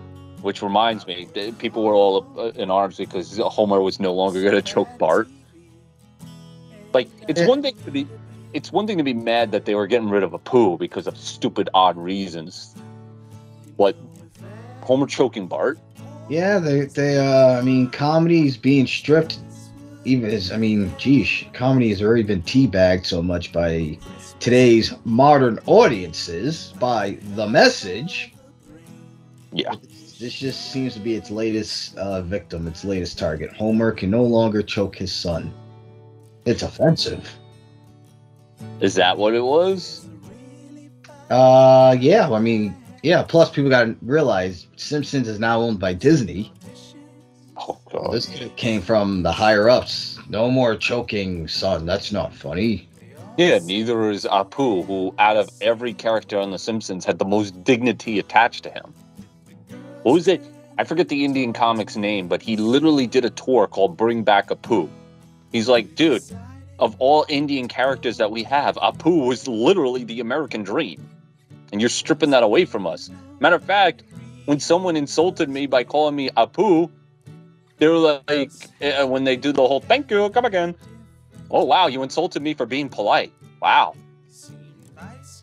Which 0.42 0.62
reminds 0.62 1.07
me, 1.07 1.26
people 1.59 1.83
were 1.83 1.94
all 1.94 2.26
uh, 2.38 2.50
in 2.50 2.70
arms 2.70 2.98
because 2.98 3.38
Homer 3.38 3.81
was 3.81 3.98
no 3.98 4.14
longer 4.14 4.42
going 4.42 4.55
to 4.55 4.62
choke 4.62 4.88
Bart. 4.98 5.29
Like 6.92 7.09
it's 7.26 7.40
yeah. 7.40 7.48
one 7.48 7.62
thing 7.62 7.76
to 7.85 7.90
be, 7.90 8.07
it's 8.52 8.70
one 8.70 8.87
thing 8.87 8.98
to 8.98 9.05
be 9.05 9.14
mad 9.14 9.50
that 9.52 9.64
they 9.64 9.74
were 9.74 9.87
getting 9.87 10.11
rid 10.11 10.22
of 10.22 10.33
Apu 10.33 10.79
because 10.79 11.07
of 11.07 11.16
stupid, 11.16 11.68
odd 11.74 11.96
reasons. 11.96 12.74
What 13.76 13.96
Homer 14.83 15.07
choking 15.07 15.46
Bart? 15.48 15.79
Yeah, 16.29 16.59
they 16.59 16.83
they 16.83 17.18
uh, 17.18 17.59
I 17.59 17.62
mean, 17.62 17.90
comedy's 17.90 18.57
being 18.57 18.87
stripped 18.87 19.38
even 20.07 20.31
as 20.31 20.52
I 20.52 20.57
mean, 20.57 20.92
geez, 20.96 21.44
comedy 21.52 21.88
has 21.90 22.00
already 22.00 22.22
been 22.22 22.42
teabagged 22.42 23.07
so 23.07 23.22
much 23.22 23.52
by 23.52 23.98
today's 24.40 24.94
modern 25.05 25.59
audiences 25.66 26.75
by 26.79 27.18
the 27.35 27.46
message. 27.46 28.35
Yeah. 29.53 29.75
This 30.18 30.35
just 30.35 30.72
seems 30.72 30.94
to 30.94 31.01
be 31.01 31.14
its 31.14 31.31
latest 31.31 31.96
uh, 31.99 32.22
victim, 32.22 32.66
its 32.66 32.85
latest 32.85 33.18
target. 33.18 33.53
Homer 33.53 33.92
can 33.92 34.11
no 34.11 34.22
longer 34.22 34.62
choke 34.62 34.96
his 34.96 35.12
son. 35.12 35.53
It's 36.46 36.62
offensive. 36.62 37.29
Is 38.81 38.94
that 38.94 39.18
what 39.18 39.35
it 39.35 39.42
was? 39.42 40.09
Uh, 41.29 41.96
yeah. 42.01 42.31
I 42.31 42.38
mean, 42.38 42.75
yeah. 43.03 43.22
Plus, 43.22 43.51
people 43.51 43.70
got 43.70 43.85
to 43.85 43.96
realize 44.01 44.68
Simpsons 44.77 45.29
is 45.29 45.38
now 45.38 45.61
owned 45.61 45.81
by 45.81 45.92
Disney. 45.92 46.53
Oh 47.57 47.79
god. 47.90 48.12
This 48.12 48.31
came 48.57 48.81
from 48.81 49.22
the 49.22 49.33
higher 49.33 49.68
ups. 49.68 50.18
No 50.29 50.51
more 50.51 50.77
choking, 50.77 51.49
son. 51.49 51.85
That's 51.85 52.12
not 52.12 52.35
funny. 52.35 52.86
Yeah, 53.37 53.59
neither 53.59 54.11
is 54.11 54.25
Apu, 54.25 54.87
who 54.87 55.14
out 55.18 55.37
of 55.37 55.51
every 55.61 55.92
character 55.92 56.38
on 56.38 56.53
The 56.53 56.59
Simpsons 56.59 57.05
had 57.05 57.18
the 57.18 57.27
most 57.27 57.62
dignity 57.64 58.18
attached 58.18 58.62
to 58.62 58.70
him. 58.70 58.94
What 60.05 60.12
was 60.12 60.27
it? 60.27 60.42
I 60.79 60.85
forget 60.85 61.09
the 61.09 61.22
Indian 61.22 61.53
comics 61.53 61.96
name, 61.96 62.29
but 62.29 62.40
he 62.40 62.57
literally 62.57 63.07
did 63.07 63.27
a 63.27 63.31
tour 63.31 63.66
called 63.66 63.94
Bring 63.94 64.22
Back 64.22 64.49
Apu. 64.49 64.88
He's 65.53 65.68
like, 65.68 65.94
dude, 65.96 66.22
of 66.79 66.96
all 66.99 67.27
Indian 67.29 67.68
characters 67.68 68.16
that 68.16 68.31
we 68.31 68.42
have, 68.44 68.77
Apu 68.77 69.27
was 69.27 69.46
literally 69.46 70.05
the 70.05 70.20
American 70.20 70.62
dream. 70.62 71.07
And 71.72 71.81
you're 71.81 71.90
stripping 71.90 72.31
that 72.31 72.42
away 72.42 72.64
from 72.64 72.87
us. 72.87 73.11
Matter 73.40 73.57
of 73.57 73.64
fact, 73.64 74.03
when 74.46 74.61
someone 74.61 74.96
insulted 74.96 75.51
me 75.51 75.66
by 75.66 75.85
calling 75.85 76.16
me 76.16 76.31
Apu, 76.38 76.90
they 77.79 77.88
were 77.88 78.22
like, 78.29 78.51
uh, 78.81 79.07
when 79.07 79.25
they 79.25 79.37
do 79.37 79.53
the 79.53 79.66
whole 79.66 79.81
thank 79.81 80.11
you, 80.11 80.31
come 80.31 80.46
again. 80.46 80.75
Oh, 81.50 81.64
wow, 81.64 81.87
you 81.87 82.02
insulted 82.02 82.42
me 82.42 82.54
for 82.54 82.66
being 82.66 82.88
polite. 82.88 83.32
Wow. 83.61 83.94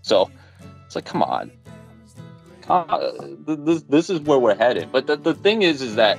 So 0.01 0.29
it's 0.85 0.95
like, 0.95 1.05
come 1.05 1.23
on. 1.23 1.51
Uh, 2.67 3.11
this, 3.45 3.83
this 3.83 4.09
is 4.09 4.19
where 4.21 4.39
we're 4.39 4.55
headed. 4.55 4.91
But 4.91 5.07
the, 5.07 5.15
the 5.15 5.33
thing 5.33 5.63
is, 5.63 5.81
is 5.81 5.95
that 5.95 6.17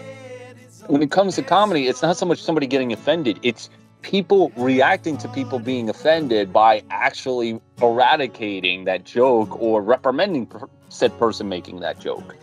when 0.86 1.02
it 1.02 1.10
comes 1.10 1.36
to 1.36 1.42
comedy, 1.42 1.86
it's 1.88 2.02
not 2.02 2.16
so 2.16 2.26
much 2.26 2.42
somebody 2.42 2.66
getting 2.66 2.92
offended, 2.92 3.38
it's 3.42 3.70
people 4.02 4.52
reacting 4.56 5.16
to 5.18 5.28
people 5.28 5.58
being 5.58 5.88
offended 5.88 6.52
by 6.52 6.82
actually 6.90 7.60
eradicating 7.80 8.84
that 8.84 9.04
joke 9.04 9.60
or 9.60 9.82
reprimanding 9.82 10.46
per- 10.46 10.68
said 10.90 11.16
person 11.18 11.48
making 11.48 11.80
that 11.80 11.98
joke. 11.98 12.36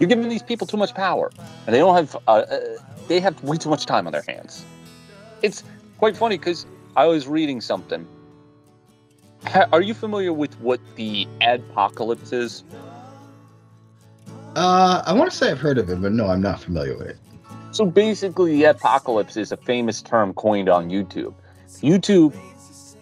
You're 0.00 0.08
giving 0.08 0.28
these 0.28 0.42
people 0.42 0.66
too 0.66 0.76
much 0.76 0.94
power, 0.94 1.30
and 1.66 1.74
they 1.74 1.78
don't 1.78 1.94
have. 1.94 2.16
Uh, 2.26 2.30
uh, 2.30 2.60
they 3.06 3.20
have 3.20 3.42
way 3.44 3.56
too 3.56 3.68
much 3.68 3.86
time 3.86 4.06
on 4.06 4.12
their 4.12 4.24
hands. 4.26 4.64
It's 5.42 5.62
quite 5.98 6.16
funny 6.16 6.36
because 6.36 6.66
I 6.96 7.06
was 7.06 7.26
reading 7.26 7.60
something. 7.60 8.06
Are 9.72 9.82
you 9.82 9.94
familiar 9.94 10.32
with 10.32 10.58
what 10.60 10.80
the 10.96 11.26
adpocalypse 11.40 12.32
is? 12.32 12.64
Uh, 14.56 15.02
I 15.04 15.12
want 15.12 15.30
to 15.30 15.36
say 15.36 15.50
I've 15.50 15.58
heard 15.58 15.78
of 15.78 15.90
it, 15.90 16.00
but 16.00 16.12
no, 16.12 16.28
I'm 16.28 16.40
not 16.40 16.60
familiar 16.60 16.96
with 16.96 17.08
it. 17.08 17.18
So 17.72 17.84
basically, 17.84 18.62
the 18.62 18.72
adpocalypse 18.72 19.36
is 19.36 19.50
a 19.50 19.56
famous 19.56 20.00
term 20.00 20.32
coined 20.34 20.68
on 20.68 20.88
YouTube. 20.88 21.34
YouTube 21.80 22.34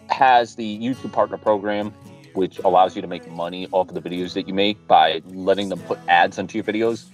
has 0.09 0.55
the 0.55 0.79
YouTube 0.79 1.13
Partner 1.13 1.37
Program, 1.37 1.93
which 2.33 2.59
allows 2.61 2.97
you 2.97 3.03
to 3.03 3.09
make 3.09 3.31
money 3.31 3.69
off 3.73 3.91
of 3.91 3.95
the 3.95 4.01
videos 4.01 4.33
that 4.33 4.49
you 4.49 4.55
make 4.55 4.87
by 4.87 5.21
letting 5.27 5.69
them 5.69 5.81
put 5.81 5.99
ads 6.09 6.39
onto 6.39 6.57
your 6.57 6.65
videos. 6.65 7.05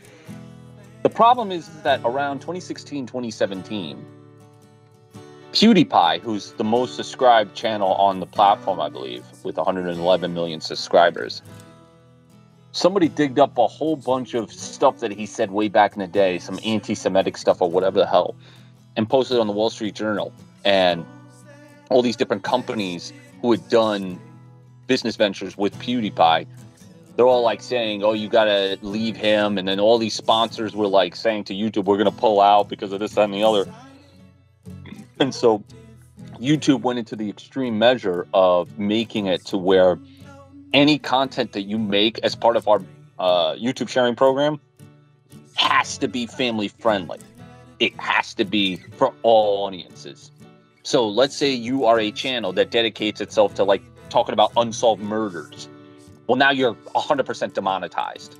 The 1.02 1.10
problem 1.10 1.50
is 1.50 1.68
that 1.82 2.00
around 2.04 2.38
2016, 2.40 3.06
2017, 3.06 4.04
PewDiePie, 5.52 6.20
who's 6.20 6.52
the 6.52 6.64
most 6.64 6.96
subscribed 6.96 7.54
channel 7.54 7.94
on 7.94 8.20
the 8.20 8.26
platform, 8.26 8.80
I 8.80 8.90
believe, 8.90 9.24
with 9.44 9.56
111 9.56 10.34
million 10.34 10.60
subscribers, 10.60 11.40
somebody 12.72 13.08
digged 13.08 13.38
up 13.38 13.56
a 13.56 13.66
whole 13.66 13.96
bunch 13.96 14.34
of 14.34 14.52
stuff 14.52 14.98
that 14.98 15.10
he 15.10 15.24
said 15.24 15.50
way 15.50 15.68
back 15.68 15.94
in 15.94 16.00
the 16.00 16.06
day, 16.06 16.38
some 16.38 16.58
anti 16.64 16.94
Semitic 16.94 17.36
stuff 17.38 17.62
or 17.62 17.70
whatever 17.70 17.98
the 17.98 18.06
hell, 18.06 18.36
and 18.96 19.08
posted 19.08 19.38
it 19.38 19.40
on 19.40 19.46
the 19.46 19.52
Wall 19.54 19.70
Street 19.70 19.94
Journal. 19.94 20.32
And 20.66 21.06
all 21.88 22.02
these 22.02 22.16
different 22.16 22.42
companies 22.42 23.14
who 23.40 23.50
had 23.50 23.66
done 23.70 24.20
business 24.86 25.16
ventures 25.16 25.56
with 25.56 25.74
PewDiePie, 25.78 26.46
they're 27.16 27.26
all 27.26 27.42
like 27.42 27.62
saying, 27.62 28.04
"Oh, 28.04 28.12
you 28.12 28.28
got 28.28 28.44
to 28.44 28.78
leave 28.82 29.16
him," 29.16 29.56
and 29.56 29.66
then 29.66 29.80
all 29.80 29.96
these 29.96 30.14
sponsors 30.14 30.76
were 30.76 30.86
like 30.86 31.16
saying 31.16 31.44
to 31.44 31.54
YouTube, 31.54 31.84
"We're 31.84 31.96
going 31.96 32.04
to 32.04 32.20
pull 32.20 32.40
out 32.40 32.68
because 32.68 32.92
of 32.92 33.00
this, 33.00 33.14
that, 33.14 33.24
and 33.24 33.34
the 33.34 33.42
other." 33.42 33.66
And 35.20 35.34
so, 35.34 35.62
YouTube 36.38 36.82
went 36.82 36.98
into 36.98 37.16
the 37.16 37.28
extreme 37.28 37.78
measure 37.78 38.26
of 38.32 38.78
making 38.78 39.26
it 39.26 39.44
to 39.46 39.58
where 39.58 39.98
any 40.72 40.98
content 40.98 41.52
that 41.52 41.62
you 41.62 41.78
make 41.78 42.18
as 42.20 42.34
part 42.34 42.56
of 42.56 42.68
our 42.68 42.82
uh, 43.18 43.54
YouTube 43.54 43.88
sharing 43.88 44.14
program 44.14 44.60
has 45.54 45.98
to 45.98 46.08
be 46.08 46.26
family 46.26 46.68
friendly. 46.68 47.18
It 47.80 47.98
has 48.00 48.34
to 48.34 48.44
be 48.44 48.76
for 48.96 49.12
all 49.22 49.66
audiences. 49.66 50.30
So 50.82 51.08
let's 51.08 51.36
say 51.36 51.52
you 51.52 51.84
are 51.84 51.98
a 51.98 52.10
channel 52.10 52.52
that 52.52 52.70
dedicates 52.70 53.20
itself 53.20 53.54
to 53.54 53.64
like 53.64 53.82
talking 54.08 54.32
about 54.32 54.52
unsolved 54.56 55.02
murders. 55.02 55.68
Well, 56.26 56.36
now 56.36 56.50
you're 56.50 56.74
100% 56.74 57.54
demonetized 57.54 58.38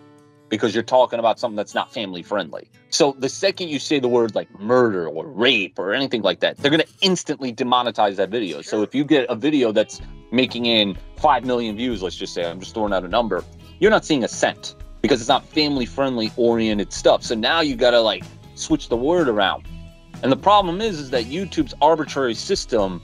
because 0.48 0.74
you're 0.74 0.82
talking 0.82 1.18
about 1.18 1.38
something 1.38 1.56
that's 1.56 1.74
not 1.74 1.92
family 1.92 2.22
friendly. 2.22 2.68
So 2.90 3.12
the 3.18 3.28
second 3.28 3.68
you 3.68 3.78
say 3.78 4.00
the 4.00 4.08
word 4.08 4.34
like 4.34 4.48
murder 4.58 5.06
or 5.08 5.26
rape 5.26 5.78
or 5.78 5.92
anything 5.92 6.22
like 6.22 6.40
that, 6.40 6.56
they're 6.58 6.70
going 6.70 6.82
to 6.82 6.88
instantly 7.02 7.52
demonetize 7.52 8.16
that 8.16 8.30
video. 8.30 8.62
So 8.62 8.82
if 8.82 8.94
you 8.94 9.04
get 9.04 9.26
a 9.28 9.34
video 9.34 9.72
that's 9.72 10.00
making 10.30 10.66
in 10.66 10.96
5 11.16 11.44
million 11.44 11.76
views, 11.76 12.02
let's 12.02 12.16
just 12.16 12.34
say, 12.34 12.44
I'm 12.48 12.60
just 12.60 12.74
throwing 12.74 12.92
out 12.92 13.04
a 13.04 13.08
number, 13.08 13.44
you're 13.78 13.90
not 13.90 14.04
seeing 14.04 14.24
a 14.24 14.28
cent 14.28 14.74
because 15.02 15.20
it's 15.20 15.28
not 15.28 15.44
family 15.46 15.86
friendly 15.86 16.32
oriented 16.36 16.92
stuff. 16.92 17.22
So 17.22 17.34
now 17.34 17.60
you 17.60 17.76
got 17.76 17.90
to 17.90 18.00
like 18.00 18.24
switch 18.54 18.88
the 18.88 18.96
word 18.96 19.28
around. 19.28 19.66
And 20.22 20.32
the 20.32 20.36
problem 20.36 20.80
is, 20.80 20.98
is 20.98 21.10
that 21.10 21.26
YouTube's 21.26 21.74
arbitrary 21.80 22.34
system 22.34 23.00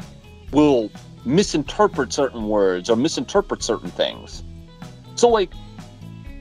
will 0.52 0.90
misinterpret 1.24 2.12
certain 2.12 2.48
words 2.48 2.90
or 2.90 2.96
misinterpret 2.96 3.62
certain 3.62 3.90
things. 3.90 4.42
So, 5.14 5.28
like 5.28 5.50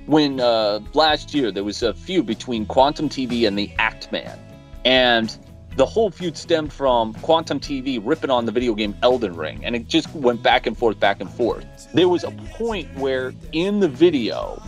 when 0.06 0.40
uh, 0.40 0.80
last 0.94 1.34
year 1.34 1.52
there 1.52 1.64
was 1.64 1.82
a 1.82 1.94
feud 1.94 2.26
between 2.26 2.66
Quantum 2.66 3.10
TV 3.10 3.48
and 3.48 3.58
the 3.58 3.72
Act 3.78 4.12
Man, 4.12 4.40
and 4.86 5.38
the 5.76 5.86
whole 5.86 6.12
feud 6.12 6.38
stemmed 6.38 6.72
from 6.72 7.14
Quantum 7.16 7.60
TV 7.60 8.00
ripping 8.04 8.30
on 8.30 8.46
the 8.46 8.52
video 8.52 8.74
game 8.76 8.96
Elden 9.02 9.36
Ring, 9.36 9.64
and 9.64 9.76
it 9.76 9.88
just 9.88 10.14
went 10.14 10.44
back 10.44 10.68
and 10.68 10.78
forth, 10.78 11.00
back 11.00 11.22
and 11.22 11.30
forth. 11.30 11.66
There 11.94 12.10
was 12.10 12.24
a 12.24 12.32
point 12.32 12.94
where 12.98 13.34
in 13.54 13.80
the 13.80 13.88
video 13.88 14.62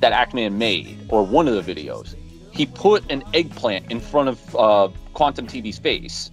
that 0.00 0.12
Act 0.12 0.32
Man 0.34 0.58
made, 0.58 0.98
or 1.08 1.24
one 1.24 1.48
of 1.48 1.64
the 1.64 1.74
videos, 1.74 2.14
he 2.52 2.66
put 2.66 3.10
an 3.10 3.24
eggplant 3.34 3.90
in 3.90 4.00
front 4.00 4.28
of 4.28 4.56
uh, 4.56 4.88
Quantum 5.12 5.46
TV's 5.46 5.78
face, 5.78 6.30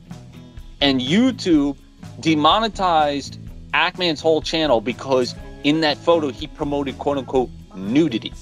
and 0.81 1.01
YouTube 1.01 1.77
demonetized 2.19 3.39
Act 3.73 3.97
Man's 3.97 4.21
whole 4.21 4.41
channel 4.41 4.79
because 4.81 5.35
in 5.63 5.81
that 5.81 5.97
photo 5.97 6.29
he 6.29 6.47
promoted 6.47 6.97
quote 6.99 7.17
unquote 7.17 7.49
nudity. 7.75 8.33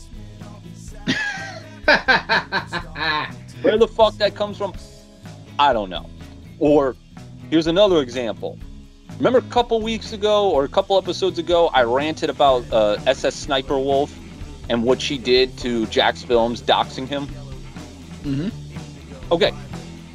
Where 3.61 3.77
the 3.77 3.87
fuck 3.87 4.15
that 4.15 4.35
comes 4.35 4.57
from, 4.57 4.73
I 5.59 5.73
don't 5.73 5.89
know. 5.89 6.09
Or 6.59 6.95
here's 7.49 7.67
another 7.67 8.01
example. 8.01 8.57
Remember 9.17 9.39
a 9.39 9.51
couple 9.51 9.81
weeks 9.81 10.11
ago 10.13 10.49
or 10.49 10.65
a 10.65 10.67
couple 10.67 10.97
episodes 10.97 11.39
ago, 11.39 11.67
I 11.67 11.83
ranted 11.83 12.29
about 12.29 12.71
uh, 12.71 12.97
SS 13.05 13.35
Sniper 13.35 13.77
Wolf 13.77 14.17
and 14.69 14.83
what 14.83 15.01
she 15.01 15.17
did 15.17 15.57
to 15.59 15.85
Jacksfilms, 15.87 16.61
doxing 16.61 17.07
him. 17.07 17.27
Mm-hmm. 18.23 19.31
Okay, 19.31 19.51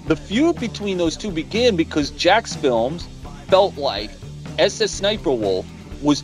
the 0.06 0.16
feud 0.16 0.58
between 0.58 0.98
those 0.98 1.16
two 1.16 1.30
began 1.30 1.76
because 1.76 2.10
Jacksfilms 2.12 3.06
felt 3.48 3.76
like 3.76 4.10
SS 4.58 4.90
Sniper 4.90 5.32
Wolf 5.32 5.66
was 6.02 6.22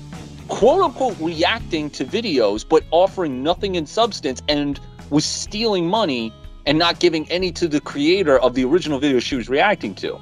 quote 0.49 0.83
unquote 0.83 1.17
reacting 1.21 1.91
to 1.91 2.05
videos 2.05 2.69
but 2.69 2.85
offering 2.91 3.43
nothing 3.43 3.75
in 3.75 3.87
substance 3.87 4.43
and 4.49 4.81
was 5.11 5.25
stealing 5.25 5.87
money 5.87 6.33
and 6.67 6.79
not 6.79 7.01
giving 7.01 7.31
any 7.31 7.53
to 7.53 7.69
the 7.69 7.81
creator 7.81 8.39
of 8.39 8.55
the 8.55 8.65
original 8.65 8.99
video 8.99 9.21
she 9.21 9.37
was 9.37 9.49
reacting 9.49 9.95
to. 9.95 10.19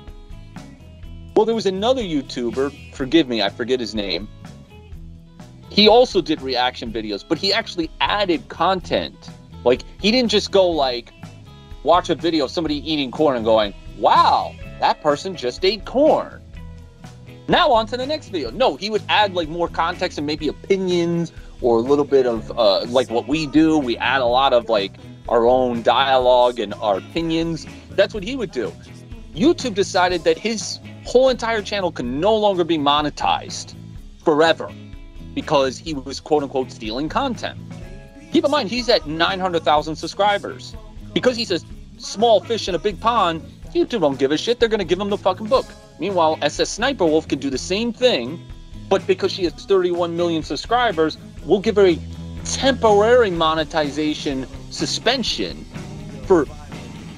Well, 1.35 1.47
there 1.47 1.55
was 1.55 1.67
another 1.67 2.03
YouTuber, 2.03 2.95
forgive 2.95 3.29
me, 3.29 3.43
I 3.43 3.49
forget 3.49 3.81
his 3.81 3.95
name. 3.95 4.29
He 5.71 5.89
also 5.89 6.21
did 6.21 6.43
reaction 6.43 6.93
videos, 6.93 7.25
but 7.27 7.39
he 7.39 7.53
actually 7.53 7.91
added 8.01 8.49
content. 8.49 9.31
Like, 9.65 9.83
he 10.01 10.11
didn't 10.11 10.31
just 10.31 10.51
go 10.51 10.69
like, 10.69 11.13
watch 11.85 12.11
a 12.11 12.15
video 12.15 12.45
of 12.45 12.51
somebody 12.51 12.77
eating 12.91 13.11
corn 13.11 13.37
and 13.37 13.45
going, 13.45 13.73
wow, 13.99 14.55
that 14.81 15.01
person 15.01 15.35
just 15.35 15.65
ate 15.65 15.87
corn. 15.87 16.42
Now 17.49 17.73
on 17.73 17.87
to 17.89 17.97
the 17.97 18.07
next 18.07 18.29
video. 18.29 18.51
No, 18.51 18.77
he 18.77 18.89
would 18.91 19.03
add 19.09 19.35
like 19.35 19.49
more 19.49 19.69
context 19.69 20.19
and 20.19 20.27
maybe 20.27 20.49
opinions 20.49 21.33
or 21.61 21.79
a 21.79 21.81
little 21.81 22.05
bit 22.05 22.27
of 22.27 22.51
uh, 22.57 22.85
like 22.87 23.11
what 23.11 23.27
we 23.27 23.47
do. 23.47 23.79
We 23.79 23.97
add 23.97 24.21
a 24.21 24.27
lot 24.27 24.53
of 24.53 24.69
like 24.69 24.93
our 25.29 25.47
own 25.47 25.83
dialogue 25.83 26.61
and 26.61 26.75
our 26.75 26.99
opinions. 26.99 27.67
That's 27.91 28.15
what 28.15 28.23
he 28.23 28.37
would 28.37 28.53
do. 28.53 28.73
YouTube 29.35 29.75
decided 29.75 30.25
that 30.25 30.39
his 30.39 30.79
whole 31.05 31.29
entire 31.29 31.63
channel 31.63 31.91
can 31.91 32.21
no 32.21 32.37
longer 32.37 32.65
be 32.65 32.79
monetized 32.79 33.75
forever 34.25 34.71
because 35.35 35.79
he 35.79 35.95
was 35.95 36.21
quote 36.21 36.43
unquote 36.43 36.71
stealing 36.71 37.09
content. 37.09 37.59
Keep 38.33 38.45
in 38.45 38.51
mind, 38.51 38.71
he's 38.71 38.89
at 38.89 39.07
900,000 39.07 39.97
subscribers. 39.97 40.75
Because 41.13 41.37
he's 41.37 41.51
a 41.51 41.61
small 41.99 42.41
fish 42.41 42.69
in 42.69 42.75
a 42.75 42.79
big 42.79 42.99
pond, 42.99 43.43
YouTube 43.75 44.01
don't 44.01 44.19
give 44.19 44.33
a 44.33 44.39
shit. 44.39 44.59
They're 44.59 44.69
going 44.69 44.79
to 44.79 44.87
give 44.87 44.99
him 44.99 45.11
the 45.11 45.19
fucking 45.19 45.49
book. 45.49 45.67
Meanwhile, 46.03 46.37
SS 46.43 46.69
Sniper 46.69 47.07
Wolf 47.07 47.29
can 47.29 47.38
do 47.38 47.49
the 47.49 47.57
same 47.57 47.93
thing, 47.93 48.45
but 48.88 49.07
because 49.07 49.31
she 49.31 49.45
has 49.45 49.53
31 49.53 50.17
million 50.17 50.43
subscribers, 50.43 51.17
we'll 51.47 51.61
give 51.61 51.77
her 51.77 51.87
a 51.87 51.99
temporary 52.45 53.31
monetization 53.31 54.49
suspension 54.71 55.65
for 56.27 56.47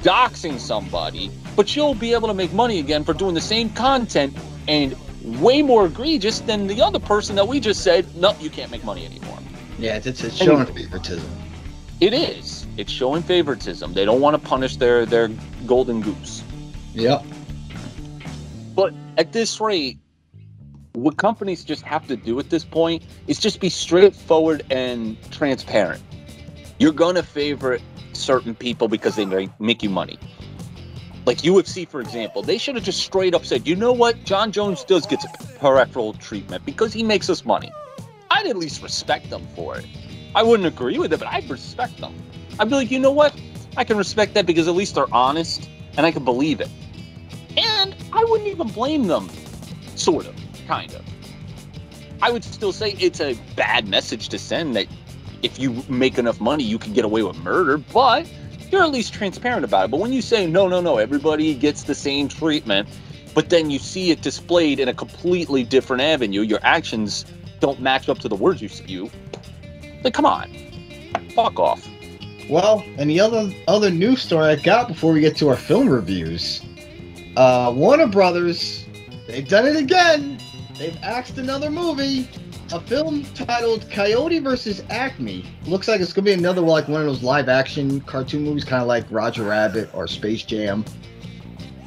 doxing 0.03 0.59
somebody, 0.59 1.31
but 1.57 1.66
she'll 1.66 1.94
be 1.94 2.12
able 2.12 2.29
to 2.29 2.35
make 2.35 2.53
money 2.53 2.79
again 2.79 3.05
for 3.05 3.14
doing 3.14 3.33
the 3.35 3.40
same 3.40 3.70
content 3.70 4.37
and 4.68 4.94
way 5.40 5.62
more 5.62 5.87
egregious 5.87 6.40
than 6.40 6.66
the 6.66 6.83
other 6.83 6.99
person 6.99 7.35
that 7.37 7.49
we 7.49 7.61
just 7.61 7.83
said, 7.83 8.05
no, 8.14 8.37
you 8.38 8.51
can't 8.51 8.70
make 8.70 8.85
money 8.85 9.07
anymore. 9.07 9.38
Yeah, 9.79 9.97
it's, 9.97 10.23
it's 10.23 10.37
showing 10.37 10.66
favoritism. 10.66 11.31
It 12.03 12.12
is. 12.12 12.66
It's 12.77 12.92
showing 12.92 13.23
favoritism. 13.23 13.94
They 13.94 14.05
don't 14.05 14.20
want 14.20 14.35
to 14.35 14.47
punish 14.47 14.77
their 14.77 15.07
their 15.07 15.29
golden 15.64 16.03
goose. 16.03 16.44
Yep. 16.92 17.25
But 18.75 18.93
at 19.19 19.33
this 19.33 19.61
rate, 19.61 19.99
what 20.95 21.17
companies 21.17 21.65
just 21.65 21.83
have 21.83 22.07
to 22.09 22.17
do 22.17 22.39
at 22.39 22.51
this 22.51 22.65
point 22.65 23.05
is 23.27 23.39
just 23.39 23.61
be 23.61 23.69
straightforward 23.69 24.65
and 24.71 25.17
transparent. 25.31 26.03
You're 26.79 26.93
going 26.93 27.15
to 27.15 27.23
favor 27.23 27.79
certain 28.13 28.55
people 28.55 28.89
because 28.89 29.17
they 29.17 29.49
make 29.59 29.83
you 29.83 29.91
money. 29.91 30.19
Like 31.27 31.39
UFC, 31.39 31.89
for 31.89 32.01
example, 32.01 32.43
they 32.43 32.59
should 32.59 32.75
have 32.75 32.85
just 32.85 33.01
straight 33.01 33.35
up 33.35 33.45
said, 33.45 33.67
you 33.67 33.75
know 33.75 33.93
what? 33.93 34.23
Jon 34.25 34.53
Jones 34.53 34.85
does 34.85 35.07
get 35.07 35.25
peripheral 35.59 36.13
treatment 36.15 36.65
because 36.67 36.93
he 36.93 37.03
makes 37.03 37.31
us 37.31 37.45
money. 37.45 37.73
I'd 38.31 38.47
at 38.47 38.57
least 38.57 38.83
respect 38.83 39.31
them 39.31 39.47
for 39.55 39.79
it. 39.79 39.87
I 40.35 40.43
wouldn't 40.43 40.67
agree 40.67 40.99
with 40.99 41.13
it, 41.13 41.19
but 41.19 41.29
I'd 41.29 41.49
respect 41.49 41.99
them. 41.99 42.15
I'd 42.59 42.69
be 42.69 42.75
like, 42.75 42.91
you 42.91 42.99
know 42.99 43.13
what? 43.13 43.35
I 43.77 43.85
can 43.85 43.97
respect 43.97 44.35
that 44.35 44.47
because 44.47 44.69
at 44.69 44.75
least 44.75 44.97
they're 44.97 45.13
honest 45.13 45.69
and 45.97 46.05
I 46.05 46.13
can 46.13 46.25
believe 46.25 46.61
it. 46.61 46.69
And 47.57 47.95
I 48.12 48.25
wouldn't 48.25 48.49
even 48.49 48.69
blame 48.69 49.07
them, 49.07 49.29
sort 49.97 50.27
of, 50.27 50.35
kind 50.67 50.93
of. 50.95 51.03
I 52.23 52.31
would 52.31 52.45
still 52.45 52.73
say 52.73 52.93
it's 52.93 53.21
a 53.21 53.35
bad 53.57 53.88
message 53.88 54.29
to 54.31 54.38
send 54.38 54.77
that 54.77 54.87
if 55.43 55.59
you 55.59 55.85
make 55.88 56.19
enough 56.19 56.40
money, 56.40 56.64
you 56.64 56.79
can 56.79 56.93
get 56.93 57.05
away 57.05 57.23
with 57.23 57.37
murder, 57.38 57.79
but 57.79 58.27
you're 58.71 58.83
at 58.83 58.90
least 58.90 59.12
transparent 59.12 59.64
about 59.64 59.87
it. 59.87 59.90
But 59.90 60.01
when 60.01 60.12
you 60.12 60.23
say, 60.23 60.47
no, 60.47 60.67
no, 60.69 60.81
no, 60.81 60.97
everybody 60.97 61.55
gets 61.55 61.85
the 61.85 61.95
same 61.95 62.29
treatment, 62.29 62.88
but 63.35 63.51
then 63.51 63.71
you 63.71 63.79
see 63.79 64.11
it 64.11 64.23
displayed 64.23 64.81
in 64.81 64.88
a 64.88 64.95
completely 64.95 65.64
different 65.64 66.03
avenue, 66.03 66.40
your 66.40 66.61
actions 66.62 67.27
don't 67.61 67.81
match 67.81 68.09
up 68.09 68.19
to 68.21 68.29
the 68.29 68.37
words 68.37 68.62
you 68.62 68.69
spew, 68.69 69.11
like, 70.03 70.14
come 70.14 70.27
on, 70.27 70.51
fuck 71.35 71.59
off. 71.59 71.88
Well, 72.49 72.85
and 72.99 73.09
the 73.09 73.21
other 73.21 73.51
other 73.69 73.90
news 73.90 74.21
story 74.21 74.47
I 74.47 74.57
got 74.57 74.88
before 74.88 75.12
we 75.12 75.21
get 75.21 75.37
to 75.38 75.49
our 75.49 75.57
film 75.57 75.88
reviews, 75.88 76.61
uh, 77.37 77.73
Warner 77.75 78.07
Brothers, 78.07 78.85
they've 79.27 79.47
done 79.49 79.66
it 79.66 79.77
again. 79.77 80.38
They've 80.79 80.99
axed 81.03 81.38
another 81.38 81.70
movie. 81.70 82.29
a 82.73 82.81
film 82.81 83.25
titled 83.35 83.88
Coyote 83.90 84.38
versus 84.40 84.83
Acme. 84.90 85.44
Looks 85.66 85.87
like 85.87 86.01
it's 86.01 86.12
gonna 86.12 86.25
be 86.25 86.33
another 86.33 86.61
like 86.61 86.88
one 86.88 87.01
of 87.01 87.07
those 87.07 87.23
live 87.23 87.49
action 87.49 88.01
cartoon 88.03 88.42
movies, 88.44 88.64
kind 88.64 88.83
of 88.83 88.88
like 88.88 89.05
Roger 89.11 89.44
Rabbit 89.44 89.90
or 89.94 90.07
Space 90.09 90.42
Jam. 90.42 90.85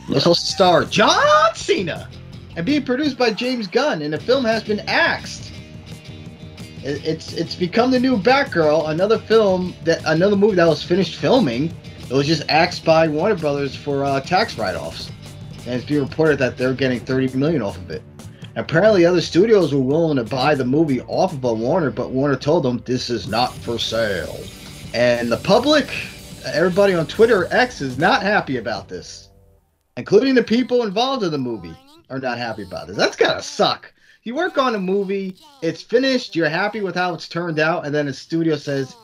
This 0.10 0.25
will 0.25 0.36
star 0.36 0.86
John 0.86 1.53
Cena 1.55 2.10
and 2.55 2.65
being 2.65 2.86
produced 2.86 3.17
by 3.17 3.31
James 3.31 3.67
Gunn, 3.67 4.01
and 4.01 4.13
the 4.13 4.19
film 4.19 4.45
has 4.45 4.63
been 4.63 4.79
axed. 4.81 5.51
It's 6.83 7.33
it's 7.33 7.55
become 7.55 7.91
the 7.91 7.99
new 7.99 8.17
Batgirl, 8.17 8.89
another 8.89 9.17
film 9.17 9.73
that 9.83 10.01
another 10.05 10.36
movie 10.38 10.55
that 10.55 10.67
was 10.67 10.83
finished 10.83 11.15
filming. 11.15 11.73
It 12.10 12.13
was 12.13 12.25
just 12.27 12.43
axed 12.47 12.86
by 12.86 13.10
Warner 13.10 13.36
Brothers 13.36 13.75
for 13.75 14.05
uh, 14.05 14.21
tax 14.21 14.57
write-offs, 14.57 15.12
and 15.67 15.75
it's 15.75 15.86
being 15.86 16.01
reported 16.01 16.39
that 16.39 16.58
they're 16.58 16.73
getting 16.73 17.01
30 17.01 17.38
million 17.38 17.62
off 17.62 17.75
of 17.75 17.91
it. 17.91 18.01
Apparently, 18.56 19.06
other 19.06 19.21
studios 19.21 19.73
were 19.73 19.82
willing 19.82 20.15
to 20.15 20.23
buy 20.23 20.56
the 20.56 20.65
movie 20.65 21.01
off 21.01 21.34
of 21.34 21.43
a 21.43 21.53
Warner, 21.53 21.91
but 21.91 22.10
Warner 22.10 22.38
told 22.38 22.63
them 22.63 22.82
this 22.86 23.10
is 23.10 23.27
not 23.27 23.53
for 23.53 23.77
sale. 23.77 24.39
And 24.93 25.30
the 25.32 25.38
public, 25.38 25.93
everybody 26.45 26.95
on 26.95 27.06
Twitter 27.06 27.47
X 27.51 27.82
is 27.82 27.99
not 27.99 28.23
happy 28.23 28.58
about 28.58 28.88
this, 28.88 29.30
including 29.97 30.34
the 30.34 30.41
people 30.41 30.84
involved 30.84 31.23
in 31.23 31.32
the 31.32 31.38
movie 31.38 31.75
are 32.10 32.19
not 32.19 32.38
happy 32.38 32.63
about 32.63 32.88
this. 32.88 32.97
That's 32.97 33.17
gotta 33.17 33.43
suck. 33.43 33.93
You 34.23 34.36
work 34.36 34.58
on 34.58 34.73
a 34.73 34.80
movie, 34.80 35.36
it's 35.62 35.82
finished, 35.82 36.36
you're 36.36 36.49
happy 36.49 36.82
with 36.82 36.95
how 36.95 37.13
it's 37.13 37.27
turned 37.27 37.60
out, 37.60 37.86
and 37.86 37.93
then 37.93 38.08
the 38.08 38.13
studio 38.13 38.56
says, 38.56 38.95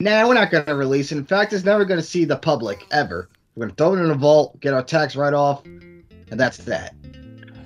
"Nah, 0.00 0.26
we're 0.26 0.34
not 0.34 0.50
gonna 0.50 0.74
release 0.74 1.12
it. 1.12 1.18
In 1.18 1.24
fact, 1.24 1.52
it's 1.52 1.64
never 1.64 1.84
gonna 1.84 2.02
see 2.02 2.24
the 2.24 2.36
public 2.36 2.84
ever. 2.90 3.28
We're 3.54 3.66
gonna 3.66 3.76
throw 3.76 3.94
it 3.94 4.04
in 4.04 4.10
a 4.10 4.14
vault, 4.14 4.60
get 4.60 4.74
our 4.74 4.82
tax 4.82 5.16
write-off, 5.16 5.62
and 6.30 6.38
that's 6.38 6.58
that." 6.58 6.94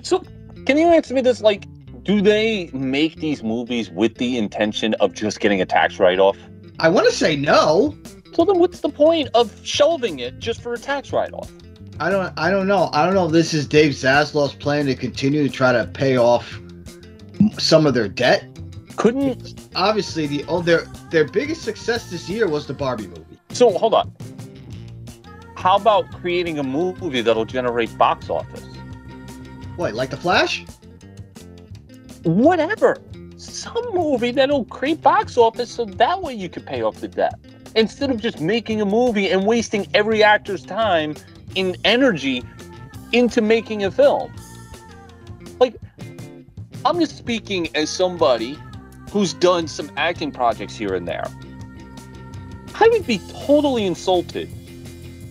So, 0.01 0.23
can 0.65 0.77
you 0.77 0.87
answer 0.87 1.13
me 1.13 1.21
this? 1.21 1.41
Like, 1.41 1.65
do 2.03 2.21
they 2.21 2.69
make 2.73 3.15
these 3.17 3.43
movies 3.43 3.89
with 3.89 4.15
the 4.15 4.37
intention 4.37 4.93
of 4.95 5.13
just 5.13 5.39
getting 5.39 5.61
a 5.61 5.65
tax 5.65 5.99
write-off? 5.99 6.37
I 6.79 6.89
want 6.89 7.07
to 7.07 7.13
say 7.13 7.35
no. 7.35 7.97
So 8.33 8.45
then, 8.45 8.59
what's 8.59 8.81
the 8.81 8.89
point 8.89 9.29
of 9.33 9.51
shelving 9.65 10.19
it 10.19 10.39
just 10.39 10.61
for 10.61 10.73
a 10.73 10.77
tax 10.77 11.11
write-off? 11.11 11.51
I 11.99 12.09
don't. 12.09 12.33
I 12.37 12.51
don't 12.51 12.67
know. 12.67 12.89
I 12.93 13.05
don't 13.05 13.13
know 13.13 13.27
if 13.27 13.31
this 13.31 13.53
is 13.53 13.67
Dave 13.67 13.93
Zaslav's 13.93 14.53
plan 14.53 14.85
to 14.87 14.95
continue 14.95 15.43
to 15.43 15.49
try 15.49 15.71
to 15.71 15.87
pay 15.87 16.17
off 16.17 16.59
some 17.57 17.85
of 17.85 17.93
their 17.93 18.09
debt. 18.09 18.45
Couldn't 18.97 19.67
Obviously, 19.75 20.27
the 20.27 20.45
oh, 20.47 20.61
their 20.61 20.85
their 21.09 21.25
biggest 21.25 21.61
success 21.63 22.09
this 22.09 22.29
year 22.29 22.47
was 22.47 22.67
the 22.67 22.73
Barbie 22.73 23.07
movie. 23.07 23.39
so? 23.49 23.71
Hold 23.77 23.93
on. 23.93 24.13
How 25.65 25.77
about 25.77 26.11
creating 26.11 26.59
a 26.59 26.63
movie 26.63 27.21
that'll 27.21 27.43
generate 27.43 27.97
box 27.97 28.29
office? 28.29 28.63
What, 29.77 29.95
like 29.95 30.11
the 30.11 30.17
Flash? 30.17 30.63
Whatever. 32.21 32.97
Some 33.37 33.83
movie 33.91 34.29
that'll 34.29 34.65
create 34.65 35.01
box 35.01 35.39
office 35.39 35.71
so 35.71 35.85
that 35.85 36.21
way 36.21 36.35
you 36.35 36.49
could 36.49 36.67
pay 36.67 36.83
off 36.83 37.01
the 37.01 37.07
debt. 37.07 37.33
Instead 37.75 38.11
of 38.11 38.21
just 38.21 38.39
making 38.39 38.79
a 38.79 38.85
movie 38.85 39.31
and 39.31 39.47
wasting 39.47 39.87
every 39.95 40.21
actor's 40.21 40.63
time 40.63 41.15
and 41.55 41.75
energy 41.83 42.43
into 43.11 43.41
making 43.41 43.83
a 43.83 43.89
film. 43.89 44.31
Like, 45.59 45.77
I'm 46.85 46.99
just 46.99 47.17
speaking 47.17 47.75
as 47.75 47.89
somebody 47.89 48.55
who's 49.09 49.33
done 49.33 49.67
some 49.67 49.89
acting 49.97 50.31
projects 50.31 50.75
here 50.75 50.93
and 50.93 51.07
there. 51.07 51.25
I 52.75 52.87
would 52.87 53.07
be 53.07 53.19
totally 53.47 53.87
insulted 53.87 54.47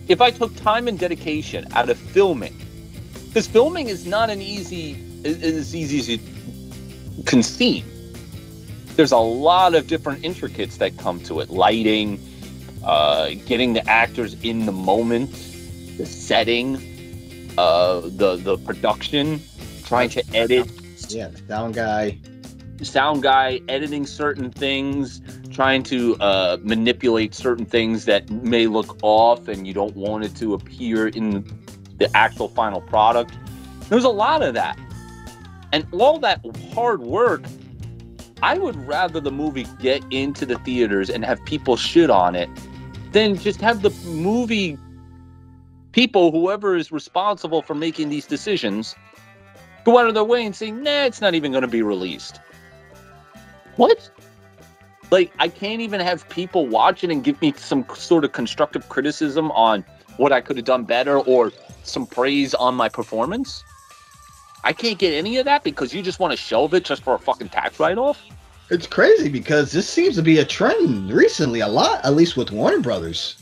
if 0.07 0.21
I 0.21 0.31
took 0.31 0.55
time 0.55 0.87
and 0.87 0.97
dedication 0.99 1.67
out 1.73 1.89
of 1.89 1.97
filming. 1.97 2.55
Because 3.27 3.47
filming 3.47 3.87
is 3.87 4.05
not 4.05 4.29
an 4.29 4.41
easy 4.41 4.97
as 5.25 5.75
easy 5.75 5.99
as 5.99 6.09
you 6.09 6.19
can 7.25 7.41
seem. 7.43 7.83
There's 8.95 9.11
a 9.11 9.17
lot 9.17 9.75
of 9.75 9.87
different 9.87 10.23
intricates 10.23 10.77
that 10.77 10.97
come 10.97 11.19
to 11.21 11.39
it. 11.41 11.49
Lighting, 11.49 12.19
uh, 12.83 13.31
getting 13.45 13.73
the 13.73 13.87
actors 13.89 14.35
in 14.43 14.65
the 14.65 14.71
moment, 14.71 15.31
the 15.97 16.05
setting, 16.05 16.77
uh, 17.57 18.01
the 18.01 18.37
the 18.37 18.57
production, 18.59 19.41
trying 19.83 20.09
to 20.09 20.23
edit 20.33 20.69
Yeah, 21.09 21.29
sound 21.47 21.73
guy. 21.73 22.17
sound 22.83 23.23
guy 23.23 23.59
editing 23.67 24.05
certain 24.05 24.51
things, 24.51 25.21
trying 25.55 25.83
to 25.83 26.17
uh, 26.17 26.57
manipulate 26.61 27.33
certain 27.33 27.65
things 27.65 28.03
that 28.05 28.29
may 28.29 28.67
look 28.67 28.97
off 29.01 29.47
and 29.47 29.65
you 29.65 29.73
don't 29.73 29.95
want 29.95 30.25
it 30.25 30.35
to 30.35 30.53
appear 30.53 31.07
in 31.07 31.45
the 31.97 32.13
actual 32.15 32.49
final 32.49 32.81
product. 32.81 33.33
There's 33.87 34.03
a 34.03 34.09
lot 34.09 34.43
of 34.43 34.53
that. 34.55 34.77
And 35.71 35.87
all 35.93 36.19
that 36.19 36.45
hard 36.73 37.01
work, 37.01 37.43
I 38.43 38.57
would 38.57 38.75
rather 38.85 39.21
the 39.21 39.31
movie 39.31 39.65
get 39.79 40.03
into 40.11 40.45
the 40.45 40.57
theaters 40.59 41.09
and 41.09 41.23
have 41.23 41.43
people 41.45 41.77
shit 41.77 42.09
on 42.09 42.35
it 42.35 42.49
than 43.13 43.37
just 43.37 43.61
have 43.61 43.81
the 43.81 43.91
movie 44.05 44.77
people, 45.93 46.31
whoever 46.31 46.75
is 46.75 46.91
responsible 46.91 47.61
for 47.61 47.75
making 47.75 48.09
these 48.09 48.25
decisions, 48.25 48.93
go 49.85 49.97
out 49.97 50.07
of 50.07 50.13
their 50.13 50.25
way 50.25 50.45
and 50.45 50.53
say, 50.53 50.69
nah, 50.69 51.05
it's 51.05 51.21
not 51.21 51.33
even 51.33 51.53
going 51.53 51.61
to 51.61 51.67
be 51.69 51.81
released. 51.81 52.41
What? 53.77 54.09
Like, 55.15 55.31
I 55.39 55.47
can't 55.47 55.79
even 55.79 56.01
have 56.01 56.27
people 56.27 56.67
watch 56.67 57.01
it 57.01 57.09
and 57.09 57.23
give 57.23 57.41
me 57.41 57.53
some 57.55 57.85
sort 57.95 58.25
of 58.25 58.33
constructive 58.33 58.89
criticism 58.89 59.49
on 59.51 59.85
what 60.17 60.33
I 60.33 60.41
could 60.41 60.57
have 60.57 60.65
done 60.65 60.83
better 60.83 61.19
or 61.19 61.53
some 61.83 62.05
praise 62.05 62.53
on 62.53 62.75
my 62.75 62.89
performance. 62.89 63.63
I 64.65 64.73
can't 64.73 64.99
get 64.99 65.13
any 65.13 65.37
of 65.37 65.45
that 65.45 65.63
because 65.63 65.93
you 65.93 66.01
just 66.01 66.19
want 66.19 66.31
to 66.31 66.37
shelve 66.37 66.73
it 66.73 66.83
just 66.83 67.01
for 67.01 67.15
a 67.15 67.17
fucking 67.17 67.47
tax 67.47 67.79
write 67.79 67.97
off. 67.97 68.21
It's 68.69 68.87
crazy 68.87 69.29
because 69.29 69.71
this 69.71 69.87
seems 69.87 70.17
to 70.17 70.21
be 70.21 70.39
a 70.39 70.43
trend 70.43 71.09
recently, 71.09 71.61
a 71.61 71.69
lot, 71.69 72.03
at 72.03 72.13
least 72.13 72.35
with 72.35 72.51
Warner 72.51 72.81
Brothers. 72.81 73.37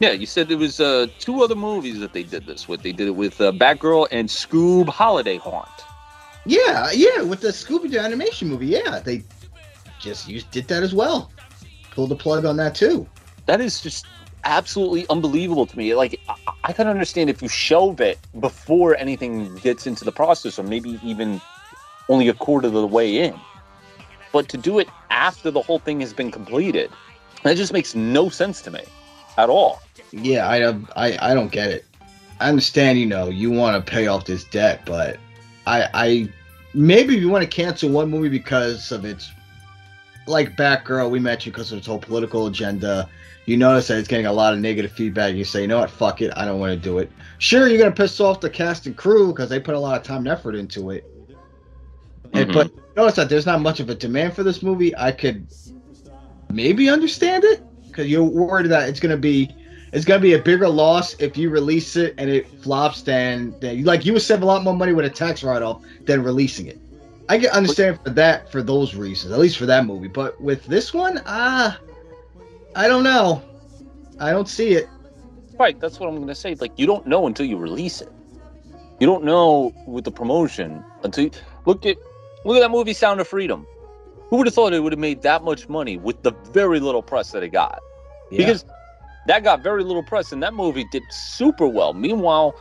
Yeah, 0.00 0.10
you 0.10 0.26
said 0.26 0.48
there 0.48 0.58
was 0.58 0.80
uh, 0.80 1.06
two 1.20 1.44
other 1.44 1.54
movies 1.54 2.00
that 2.00 2.12
they 2.12 2.24
did 2.24 2.44
this 2.46 2.66
with. 2.66 2.82
They 2.82 2.90
did 2.90 3.06
it 3.06 3.14
with 3.14 3.40
uh, 3.40 3.52
Batgirl 3.52 4.08
and 4.10 4.28
Scoob 4.28 4.88
Holiday 4.88 5.36
Haunt. 5.36 5.68
Yeah, 6.44 6.90
yeah, 6.92 7.22
with 7.22 7.40
the 7.40 7.50
Scooby 7.50 7.88
Doo 7.88 8.00
animation 8.00 8.48
movie, 8.48 8.66
yeah, 8.66 8.98
they 8.98 9.22
just 10.02 10.28
used 10.28 10.50
did 10.50 10.68
that 10.68 10.82
as 10.82 10.92
well. 10.94 11.30
Pulled 11.92 12.10
the 12.10 12.16
plug 12.16 12.44
on 12.44 12.56
that 12.58 12.74
too. 12.74 13.06
That 13.46 13.60
is 13.60 13.80
just 13.80 14.06
absolutely 14.44 15.06
unbelievable 15.08 15.66
to 15.66 15.78
me. 15.78 15.94
Like, 15.94 16.18
I, 16.28 16.34
I 16.64 16.72
can 16.72 16.86
understand 16.86 17.30
if 17.30 17.40
you 17.42 17.48
shelve 17.48 18.00
it 18.00 18.18
before 18.40 18.96
anything 18.96 19.54
gets 19.56 19.86
into 19.86 20.04
the 20.04 20.12
process, 20.12 20.58
or 20.58 20.62
maybe 20.64 20.98
even 21.02 21.40
only 22.08 22.28
a 22.28 22.34
quarter 22.34 22.66
of 22.66 22.74
the 22.74 22.86
way 22.86 23.16
in. 23.16 23.34
But 24.32 24.48
to 24.48 24.56
do 24.56 24.78
it 24.78 24.88
after 25.10 25.50
the 25.50 25.62
whole 25.62 25.78
thing 25.78 26.00
has 26.00 26.12
been 26.12 26.30
completed, 26.30 26.90
that 27.42 27.56
just 27.56 27.72
makes 27.72 27.94
no 27.94 28.28
sense 28.28 28.62
to 28.62 28.70
me 28.70 28.80
at 29.36 29.48
all. 29.48 29.80
Yeah, 30.10 30.48
I 30.48 30.58
I 30.96 31.30
I 31.30 31.34
don't 31.34 31.52
get 31.52 31.70
it. 31.70 31.84
I 32.40 32.48
understand, 32.48 32.98
you 32.98 33.06
know, 33.06 33.28
you 33.28 33.50
want 33.50 33.84
to 33.84 33.90
pay 33.90 34.06
off 34.06 34.24
this 34.24 34.44
debt, 34.44 34.82
but 34.86 35.18
I 35.66 35.88
I 35.94 36.28
maybe 36.74 37.16
you 37.16 37.28
want 37.28 37.42
to 37.42 37.48
cancel 37.48 37.90
one 37.90 38.10
movie 38.10 38.28
because 38.28 38.90
of 38.90 39.04
its 39.04 39.30
like 40.26 40.56
Batgirl 40.56 41.10
we 41.10 41.18
mentioned 41.18 41.54
because 41.54 41.72
of 41.72 41.78
its 41.78 41.86
whole 41.86 41.98
political 41.98 42.46
agenda. 42.46 43.08
You 43.46 43.56
notice 43.56 43.88
that 43.88 43.98
it's 43.98 44.08
getting 44.08 44.26
a 44.26 44.32
lot 44.32 44.54
of 44.54 44.60
negative 44.60 44.92
feedback. 44.92 45.34
You 45.34 45.44
say, 45.44 45.62
you 45.62 45.66
know 45.68 45.80
what, 45.80 45.90
fuck 45.90 46.20
it, 46.22 46.32
I 46.36 46.44
don't 46.44 46.60
want 46.60 46.72
to 46.72 46.76
do 46.76 46.98
it. 46.98 47.10
Sure, 47.38 47.66
you're 47.68 47.78
gonna 47.78 47.92
piss 47.92 48.20
off 48.20 48.40
the 48.40 48.50
cast 48.50 48.86
and 48.86 48.96
crew 48.96 49.28
because 49.28 49.48
they 49.48 49.60
put 49.60 49.74
a 49.74 49.78
lot 49.80 49.96
of 49.96 50.02
time 50.06 50.18
and 50.18 50.28
effort 50.28 50.54
into 50.54 50.90
it. 50.90 51.08
And, 52.32 52.50
Mhm. 52.50 52.52
but 52.52 52.70
notice 52.96 53.16
that 53.16 53.28
there's 53.28 53.46
not 53.46 53.60
much 53.60 53.80
of 53.80 53.90
a 53.90 53.94
demand 53.94 54.34
for 54.34 54.42
this 54.44 54.62
movie. 54.62 54.96
I 54.96 55.12
could 55.12 55.46
maybe 56.50 56.88
understand 56.88 57.44
it 57.44 57.64
because 57.90 58.06
you're 58.08 58.24
worried 58.24 58.68
that 58.70 58.88
it's 58.88 59.00
gonna 59.00 59.16
be 59.16 59.54
it's 59.92 60.04
gonna 60.04 60.20
be 60.20 60.32
a 60.34 60.38
bigger 60.38 60.68
loss 60.68 61.14
if 61.18 61.36
you 61.36 61.50
release 61.50 61.96
it 61.96 62.14
and 62.18 62.30
it 62.30 62.48
flops 62.48 63.02
than 63.02 63.56
than 63.60 63.84
like 63.84 64.04
you 64.04 64.12
would 64.12 64.22
save 64.22 64.42
a 64.42 64.46
lot 64.46 64.62
more 64.62 64.74
money 64.74 64.92
with 64.92 65.04
a 65.04 65.10
tax 65.10 65.42
write-off 65.42 65.82
than 66.06 66.22
releasing 66.22 66.66
it. 66.66 66.80
I 67.32 67.38
can 67.38 67.48
understand 67.48 67.98
for 68.04 68.10
that 68.10 68.52
for 68.52 68.62
those 68.62 68.94
reasons, 68.94 69.32
at 69.32 69.38
least 69.38 69.56
for 69.56 69.64
that 69.64 69.86
movie. 69.86 70.06
But 70.06 70.38
with 70.38 70.66
this 70.66 70.92
one, 70.92 71.22
ah, 71.24 71.80
I 72.76 72.86
don't 72.86 73.02
know. 73.02 73.42
I 74.20 74.32
don't 74.32 74.46
see 74.46 74.74
it. 74.74 74.86
Right, 75.58 75.80
that's 75.80 75.98
what 75.98 76.10
I'm 76.10 76.16
going 76.16 76.28
to 76.28 76.34
say. 76.34 76.54
Like, 76.56 76.72
you 76.76 76.84
don't 76.84 77.06
know 77.06 77.26
until 77.26 77.46
you 77.46 77.56
release 77.56 78.02
it. 78.02 78.12
You 79.00 79.06
don't 79.06 79.24
know 79.24 79.72
with 79.86 80.04
the 80.04 80.10
promotion 80.10 80.84
until 81.04 81.24
you, 81.24 81.30
look 81.64 81.86
at 81.86 81.96
look 82.44 82.58
at 82.58 82.60
that 82.60 82.70
movie 82.70 82.92
Sound 82.92 83.18
of 83.18 83.26
Freedom. 83.26 83.66
Who 84.28 84.36
would 84.36 84.46
have 84.46 84.54
thought 84.54 84.74
it 84.74 84.80
would 84.80 84.92
have 84.92 84.98
made 84.98 85.22
that 85.22 85.42
much 85.42 85.70
money 85.70 85.96
with 85.96 86.22
the 86.22 86.32
very 86.52 86.80
little 86.80 87.02
press 87.02 87.30
that 87.30 87.42
it 87.42 87.48
got? 87.48 87.80
Because 88.30 88.66
that 89.26 89.42
got 89.42 89.62
very 89.62 89.84
little 89.84 90.02
press, 90.02 90.32
and 90.32 90.42
that 90.42 90.52
movie 90.52 90.84
did 90.92 91.02
super 91.10 91.66
well. 91.66 91.94
Meanwhile, 91.94 92.54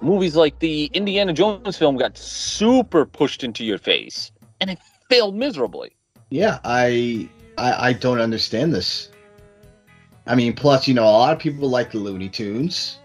movies 0.00 0.36
like 0.36 0.58
the 0.58 0.86
Indiana 0.92 1.32
Jones 1.32 1.76
film 1.76 1.96
got 1.96 2.16
super 2.16 3.04
pushed 3.06 3.42
into 3.44 3.64
your 3.64 3.78
face, 3.78 4.32
and 4.60 4.70
it 4.70 4.78
failed 5.08 5.34
miserably. 5.36 5.92
yeah, 6.30 6.58
I, 6.64 7.28
I 7.58 7.88
I 7.88 7.92
don't 7.92 8.20
understand 8.20 8.74
this. 8.74 9.10
I 10.26 10.34
mean, 10.34 10.54
plus 10.54 10.88
you 10.88 10.94
know 10.94 11.04
a 11.04 11.10
lot 11.10 11.32
of 11.32 11.38
people 11.38 11.68
like 11.68 11.92
the 11.92 11.98
Looney 11.98 12.28
Tunes. 12.28 12.98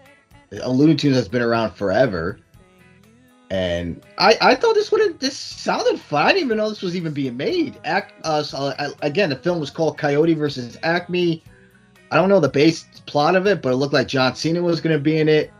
Uh, 0.52 0.68
Looney 0.68 0.96
Tunes 0.96 1.16
has 1.16 1.28
been 1.28 1.42
around 1.42 1.72
forever, 1.72 2.38
And 3.50 4.02
I, 4.18 4.36
I 4.40 4.54
thought 4.54 4.74
this 4.74 4.90
would 4.90 5.00
have 5.02 5.18
this 5.18 5.36
sounded 5.36 6.00
fun. 6.00 6.26
I 6.26 6.32
didn't 6.32 6.46
even 6.46 6.56
know 6.56 6.68
this 6.70 6.82
was 6.82 6.96
even 6.96 7.12
being 7.12 7.36
made. 7.36 7.78
Act 7.84 8.14
uh, 8.24 8.42
so, 8.42 8.56
uh, 8.58 8.90
again, 9.02 9.30
the 9.30 9.36
film 9.36 9.60
was 9.60 9.70
called 9.70 9.98
Coyote 9.98 10.34
versus 10.34 10.78
Acme. 10.82 11.42
I 12.10 12.16
don't 12.16 12.28
know 12.28 12.40
the 12.40 12.48
base 12.48 12.84
plot 13.06 13.36
of 13.36 13.46
it, 13.46 13.62
but 13.62 13.72
it 13.72 13.76
looked 13.76 13.94
like 13.94 14.08
John 14.08 14.34
Cena 14.34 14.62
was 14.62 14.80
going 14.80 14.96
to 14.96 15.02
be 15.02 15.18
in 15.18 15.28
it. 15.28 15.52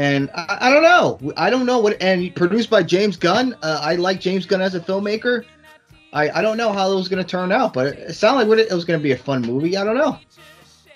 And 0.00 0.30
I, 0.34 0.56
I, 0.62 0.70
don't 0.70 0.82
know. 0.82 1.32
I 1.36 1.50
don't 1.50 1.66
know 1.66 1.78
what. 1.78 2.00
And 2.00 2.34
produced 2.34 2.70
by 2.70 2.82
James 2.82 3.18
Gunn. 3.18 3.54
Uh, 3.62 3.80
I 3.82 3.96
like 3.96 4.18
James 4.18 4.46
Gunn 4.46 4.62
as 4.62 4.74
a 4.74 4.80
filmmaker. 4.80 5.44
I, 6.14 6.30
I 6.30 6.40
don't 6.40 6.56
know 6.56 6.72
how 6.72 6.90
it 6.90 6.94
was 6.94 7.06
going 7.06 7.22
to 7.22 7.28
turn 7.28 7.52
out, 7.52 7.74
but 7.74 7.88
it, 7.88 8.14
sounded 8.14 8.48
like 8.48 8.58
it 8.60 8.72
was 8.72 8.86
going 8.86 8.98
to 8.98 9.02
be 9.02 9.12
a 9.12 9.18
fun 9.18 9.42
movie. 9.42 9.76
I 9.76 9.84
don't 9.84 9.98
know. 9.98 10.18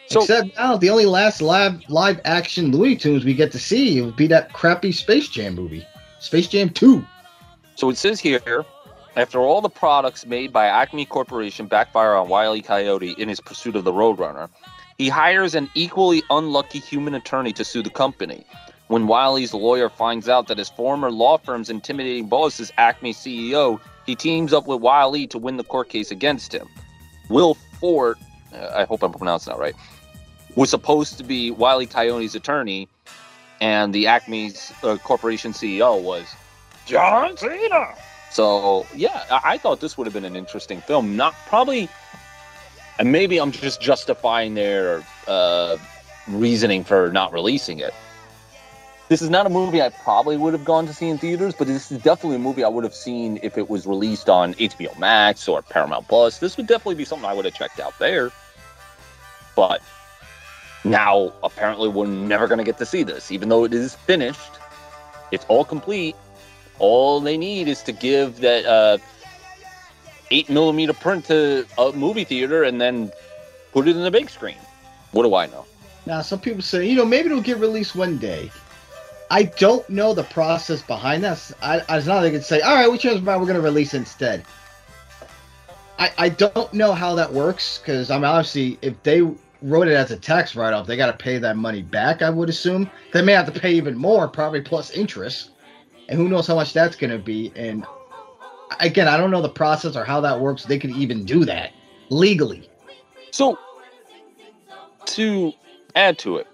So, 0.07 0.21
Except 0.21 0.57
now, 0.57 0.79
the 0.79 0.89
only 0.89 1.05
last 1.05 1.43
live 1.43 1.83
live 1.91 2.19
action 2.25 2.73
Looney 2.73 2.97
Tunes 2.97 3.27
we 3.27 3.35
get 3.35 3.53
to 3.53 3.59
see 3.59 4.01
would 4.01 4.17
be 4.17 4.27
that 4.29 4.55
crappy 4.55 4.91
Space 4.91 5.29
Jam 5.29 5.55
movie, 5.55 5.87
Space 6.21 6.49
Jam 6.49 6.71
Two. 6.71 7.05
So 7.75 7.91
it 7.91 7.99
says 7.99 8.21
here, 8.21 8.65
after 9.17 9.39
all 9.41 9.61
the 9.61 9.69
products 9.69 10.25
made 10.25 10.51
by 10.51 10.65
Acme 10.65 11.05
Corporation 11.05 11.67
backfire 11.67 12.15
on 12.15 12.31
Wiley 12.31 12.63
Coyote 12.63 13.15
in 13.19 13.29
his 13.29 13.41
pursuit 13.41 13.77
of 13.77 13.85
the 13.85 13.93
Roadrunner, 13.93 14.49
he 14.97 15.11
hires 15.11 15.55
an 15.55 15.69
equally 15.75 16.23
unlucky 16.31 16.79
human 16.79 17.15
attorney 17.15 17.53
to 17.53 17.65
sue 17.65 17.83
the 17.83 17.91
company. 17.91 18.47
When 18.89 19.07
Wile 19.07 19.39
E.'s 19.39 19.55
lawyer 19.55 19.89
finds 19.89 20.29
out 20.29 20.49
that 20.49 20.59
his 20.59 20.69
former 20.69 21.11
law 21.11 21.39
firm's 21.39 21.71
intimidating 21.71 22.29
boss 22.29 22.61
is 22.61 22.71
Acme 22.77 23.15
CEO, 23.15 23.81
he 24.05 24.15
teams 24.15 24.53
up 24.53 24.67
with 24.67 24.81
Wiley 24.81 25.27
to 25.29 25.39
win 25.39 25.57
the 25.57 25.65
court 25.65 25.89
case 25.89 26.11
against 26.11 26.53
him. 26.53 26.69
Will 27.31 27.55
Forte, 27.81 28.21
uh, 28.53 28.73
I 28.75 28.85
hope 28.85 29.03
I'm 29.03 29.13
pronouncing 29.13 29.53
that 29.53 29.59
right, 29.59 29.75
was 30.55 30.69
supposed 30.69 31.17
to 31.17 31.25
be 31.25 31.51
Wiley 31.51 31.87
Coyote's 31.87 32.35
attorney, 32.35 32.87
and 33.63 33.95
the 33.95 34.07
Acme's 34.07 34.73
uh, 34.83 34.99
corporation 34.99 35.53
CEO 35.53 36.03
was 36.03 36.27
John 36.85 37.37
Cena. 37.39 37.95
So 38.31 38.87
yeah, 38.95 39.25
I-, 39.31 39.55
I 39.55 39.59
thought 39.59 39.81
this 39.81 39.97
would 39.97 40.07
have 40.07 40.15
been 40.15 40.27
an 40.27 40.37
interesting 40.37 40.83
film. 40.83 41.17
Not 41.17 41.35
probably, 41.47 41.89
and 42.99 43.11
maybe 43.11 43.39
I'm 43.39 43.51
just 43.51 43.81
justifying 43.81 44.53
their 44.53 45.03
uh, 45.27 45.79
reasoning 46.29 46.85
for 46.85 47.11
not 47.11 47.33
releasing 47.33 47.79
it 47.79 47.95
this 49.15 49.23
is 49.23 49.31
not 49.31 49.47
a 49.47 49.49
movie 49.49 49.81
I 49.81 49.91
probably 49.91 50.37
would 50.37 50.55
have 50.55 50.65
gone 50.65 50.87
to 50.89 50.93
see 50.93 51.09
in 51.09 51.19
theaters, 51.19 51.55
but 51.55 51.69
this 51.69 51.93
is 51.93 51.99
definitely 51.99 52.35
a 52.35 52.41
movie 52.41 52.65
I 52.65 52.69
would 52.69 52.83
have 52.83 52.97
seen 52.97 53.39
if 53.45 53.57
it 53.57 53.71
was 53.71 53.87
released 53.87 54.29
on 54.29 54.55
HBO 54.55 54.99
Max 54.99 55.47
or 55.47 55.63
Paramount 55.63 56.09
Plus. 56.09 56.41
This 56.41 56.57
would 56.57 56.67
definitely 56.67 56.97
be 56.97 57.05
something 57.05 57.25
I 57.25 57.33
would 57.33 57.45
have 57.45 57.55
checked 57.55 57.79
out 57.79 57.97
there. 58.01 58.33
But 59.55 59.83
now, 60.83 61.33
apparently, 61.45 61.89
we're 61.89 62.09
never 62.09 62.49
going 62.49 62.59
to 62.59 62.65
get 62.65 62.77
to 62.79 62.85
see 62.85 63.05
this, 63.05 63.31
even 63.31 63.51
though 63.51 63.63
it 63.63 63.73
is 63.73 63.95
finished. 63.95 64.51
It's 65.31 65.45
all 65.47 65.65
complete. 65.65 66.17
All 66.81 67.21
they 67.21 67.37
need 67.37 67.69
is 67.69 67.85
to 67.85 67.93
give 67.93 68.41
that 68.41 68.67
uh, 68.67 68.99
eight 70.33 70.51
millimeter 70.51 70.93
print 70.93 71.27
to 71.27 71.65
a 71.79 71.93
movie 71.93 72.25
theater 72.25 72.65
and 72.65 72.81
then 72.81 73.13
put 73.71 73.87
it 73.87 73.95
in 73.95 74.03
the 74.03 74.11
big 74.11 74.29
screen. 74.29 74.59
What 75.13 75.23
do 75.23 75.37
I 75.37 75.47
know? 75.47 75.67
Now, 76.05 76.21
some 76.21 76.41
people 76.41 76.63
say, 76.63 76.85
you 76.85 76.97
know, 76.97 77.05
maybe 77.05 77.27
it'll 77.27 77.41
get 77.41 77.59
released 77.59 77.95
one 77.95 78.19
day. 78.19 78.51
I 79.31 79.45
don't 79.45 79.89
know 79.89 80.15
the 80.15 80.25
process 80.25 80.83
behind 80.83 81.25
that. 81.25 81.51
I, 81.63 81.83
I 81.89 81.99
not 82.01 82.21
they 82.21 82.31
could 82.31 82.45
say, 82.45 82.61
all 82.61 82.75
right, 82.75 82.91
we 82.91 82.99
mind, 83.21 83.41
we're 83.41 83.47
going 83.47 83.55
to 83.55 83.61
release 83.61 83.95
instead. 83.95 84.45
I, 85.99 86.13
I 86.19 86.29
don't 86.29 86.73
know 86.75 86.93
how 86.93 87.15
that 87.15 87.33
works 87.33 87.79
because 87.79 88.11
I'm 88.11 88.25
obviously, 88.25 88.79
if 88.83 89.01
they 89.03 89.23
wrote 89.63 89.89
it 89.89 89.95
as 89.95 90.11
a 90.11 90.17
tax 90.17 90.55
write 90.55 90.75
off, 90.75 90.87
they 90.87 90.97
got 90.97 91.07
to 91.07 91.25
pay 91.25 91.39
that 91.39 91.57
money 91.57 91.83
back, 91.83 92.21
I 92.21 92.31
would 92.31 92.49
assume. 92.49 92.91
They 93.13 93.23
may 93.23 93.33
have 93.33 93.53
to 93.53 93.59
pay 93.59 93.73
even 93.75 93.97
more, 93.97 94.29
probably 94.29 94.61
plus 94.61 94.91
interest. 94.91 95.51
And 96.09 96.19
who 96.19 96.29
knows 96.29 96.47
how 96.47 96.57
much 96.57 96.73
that's 96.73 96.97
going 96.97 97.11
to 97.11 97.19
be. 97.19 97.53
And 97.57 97.87
again, 98.81 99.09
I 99.09 99.17
don't 99.17 99.31
know 99.31 99.41
the 99.41 99.49
process 99.49 99.97
or 99.97 100.05
how 100.05 100.21
that 100.21 100.39
works. 100.39 100.65
They 100.65 100.79
could 100.79 100.91
even 100.91 101.25
do 101.25 101.45
that 101.47 101.73
legally. 102.11 102.69
So, 103.31 103.59
to 105.07 105.53
add 105.95 106.19
to 106.21 106.37
it, 106.39 106.47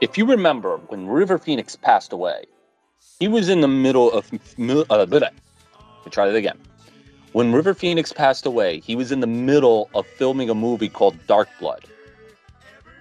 if 0.00 0.18
you 0.18 0.26
remember 0.26 0.78
when 0.88 1.06
River 1.06 1.38
Phoenix 1.38 1.76
passed 1.76 2.12
away, 2.12 2.44
he 3.18 3.28
was 3.28 3.48
in 3.48 3.60
the 3.60 3.68
middle 3.68 4.12
of. 4.12 4.30
Uh, 4.90 5.06
try 6.10 6.28
again. 6.28 6.58
When 7.32 7.52
River 7.52 7.74
Phoenix 7.74 8.12
passed 8.12 8.46
away, 8.46 8.80
he 8.80 8.94
was 8.94 9.10
in 9.10 9.20
the 9.20 9.26
middle 9.26 9.90
of 9.94 10.06
filming 10.06 10.50
a 10.50 10.54
movie 10.54 10.88
called 10.88 11.16
Dark 11.26 11.48
Blood. 11.58 11.84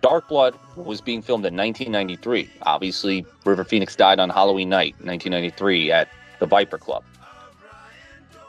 Dark 0.02 0.28
Blood 0.28 0.58
was 0.76 1.02
being 1.02 1.22
filmed 1.22 1.46
in 1.46 1.56
1993. 1.56 2.50
Obviously, 2.64 3.26
River 3.46 3.64
Phoenix 3.64 3.96
died 3.96 4.20
on 4.20 4.30
Halloween 4.30 4.70
night, 4.70 4.96
1993, 4.96 5.92
at 5.92 6.10
the 6.40 6.46
Viper 6.46 6.78
Club. 6.78 7.04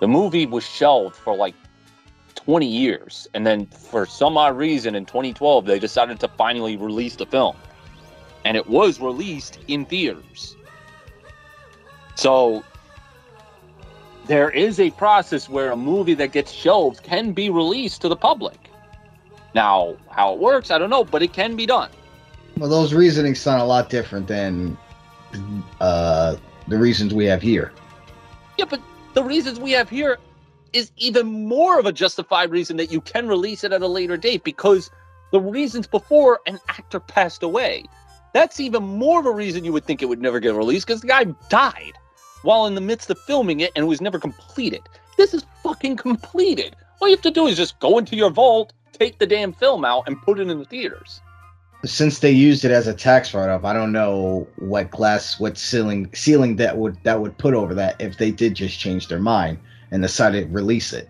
The 0.00 0.08
movie 0.08 0.46
was 0.46 0.64
shelved 0.64 1.16
for 1.16 1.36
like 1.36 1.54
20 2.34 2.66
years, 2.66 3.28
and 3.34 3.46
then 3.46 3.66
for 3.66 4.06
some 4.06 4.36
odd 4.36 4.56
reason 4.56 4.94
in 4.94 5.04
2012, 5.06 5.66
they 5.66 5.78
decided 5.78 6.18
to 6.20 6.28
finally 6.28 6.76
release 6.76 7.16
the 7.16 7.26
film 7.26 7.56
and 8.44 8.56
it 8.56 8.66
was 8.66 9.00
released 9.00 9.58
in 9.68 9.86
theaters. 9.86 10.56
So 12.14 12.64
there 14.26 14.50
is 14.50 14.80
a 14.80 14.90
process 14.92 15.48
where 15.48 15.72
a 15.72 15.76
movie 15.76 16.14
that 16.14 16.32
gets 16.32 16.52
shelved 16.52 17.02
can 17.02 17.32
be 17.32 17.50
released 17.50 18.00
to 18.02 18.08
the 18.08 18.16
public. 18.16 18.70
Now, 19.54 19.96
how 20.10 20.32
it 20.34 20.38
works, 20.38 20.70
I 20.70 20.78
don't 20.78 20.90
know, 20.90 21.04
but 21.04 21.22
it 21.22 21.32
can 21.32 21.56
be 21.56 21.66
done. 21.66 21.90
Well, 22.56 22.68
those 22.68 22.94
reasonings 22.94 23.40
sound 23.40 23.60
a 23.60 23.64
lot 23.64 23.88
different 23.88 24.26
than 24.26 24.76
uh, 25.80 26.36
the 26.68 26.78
reasons 26.78 27.12
we 27.12 27.24
have 27.26 27.42
here. 27.42 27.72
Yeah, 28.58 28.66
but 28.68 28.80
the 29.14 29.24
reasons 29.24 29.58
we 29.58 29.72
have 29.72 29.90
here 29.90 30.18
is 30.72 30.90
even 30.96 31.46
more 31.46 31.78
of 31.78 31.86
a 31.86 31.92
justified 31.92 32.50
reason 32.50 32.76
that 32.76 32.90
you 32.90 33.00
can 33.00 33.28
release 33.28 33.64
it 33.64 33.72
at 33.72 33.82
a 33.82 33.86
later 33.86 34.16
date 34.16 34.44
because 34.44 34.90
the 35.30 35.40
reasons 35.40 35.86
before 35.86 36.40
an 36.46 36.58
actor 36.68 37.00
passed 37.00 37.42
away 37.42 37.84
that's 38.34 38.58
even 38.60 38.82
more 38.82 39.20
of 39.20 39.26
a 39.26 39.30
reason 39.30 39.64
you 39.64 39.72
would 39.72 39.84
think 39.84 40.02
it 40.02 40.06
would 40.06 40.20
never 40.20 40.40
get 40.40 40.54
released 40.54 40.86
because 40.86 41.00
the 41.00 41.06
guy 41.06 41.24
died 41.48 41.92
while 42.42 42.66
in 42.66 42.74
the 42.74 42.80
midst 42.80 43.08
of 43.08 43.18
filming 43.20 43.60
it 43.60 43.72
and 43.74 43.84
it 43.84 43.88
was 43.88 44.02
never 44.02 44.18
completed. 44.18 44.82
This 45.16 45.32
is 45.32 45.46
fucking 45.62 45.96
completed. 45.96 46.76
All 47.00 47.08
you 47.08 47.14
have 47.14 47.22
to 47.22 47.30
do 47.30 47.46
is 47.46 47.56
just 47.56 47.78
go 47.78 47.96
into 47.96 48.16
your 48.16 48.30
vault, 48.30 48.72
take 48.92 49.18
the 49.18 49.26
damn 49.26 49.52
film 49.52 49.84
out, 49.84 50.02
and 50.08 50.20
put 50.20 50.40
it 50.40 50.50
in 50.50 50.58
the 50.58 50.64
theaters. 50.64 51.20
Since 51.84 52.18
they 52.18 52.32
used 52.32 52.64
it 52.64 52.70
as 52.70 52.88
a 52.88 52.94
tax 52.94 53.32
write-off, 53.32 53.64
I 53.64 53.72
don't 53.72 53.92
know 53.92 54.48
what 54.56 54.90
glass, 54.90 55.38
what 55.38 55.56
ceiling, 55.56 56.10
ceiling 56.12 56.56
that 56.56 56.76
would 56.76 56.96
that 57.04 57.20
would 57.20 57.38
put 57.38 57.54
over 57.54 57.74
that 57.74 58.00
if 58.00 58.18
they 58.18 58.30
did 58.30 58.54
just 58.54 58.80
change 58.80 59.08
their 59.08 59.20
mind 59.20 59.58
and 59.90 60.02
decided 60.02 60.48
to 60.48 60.52
release 60.52 60.92
it. 60.92 61.08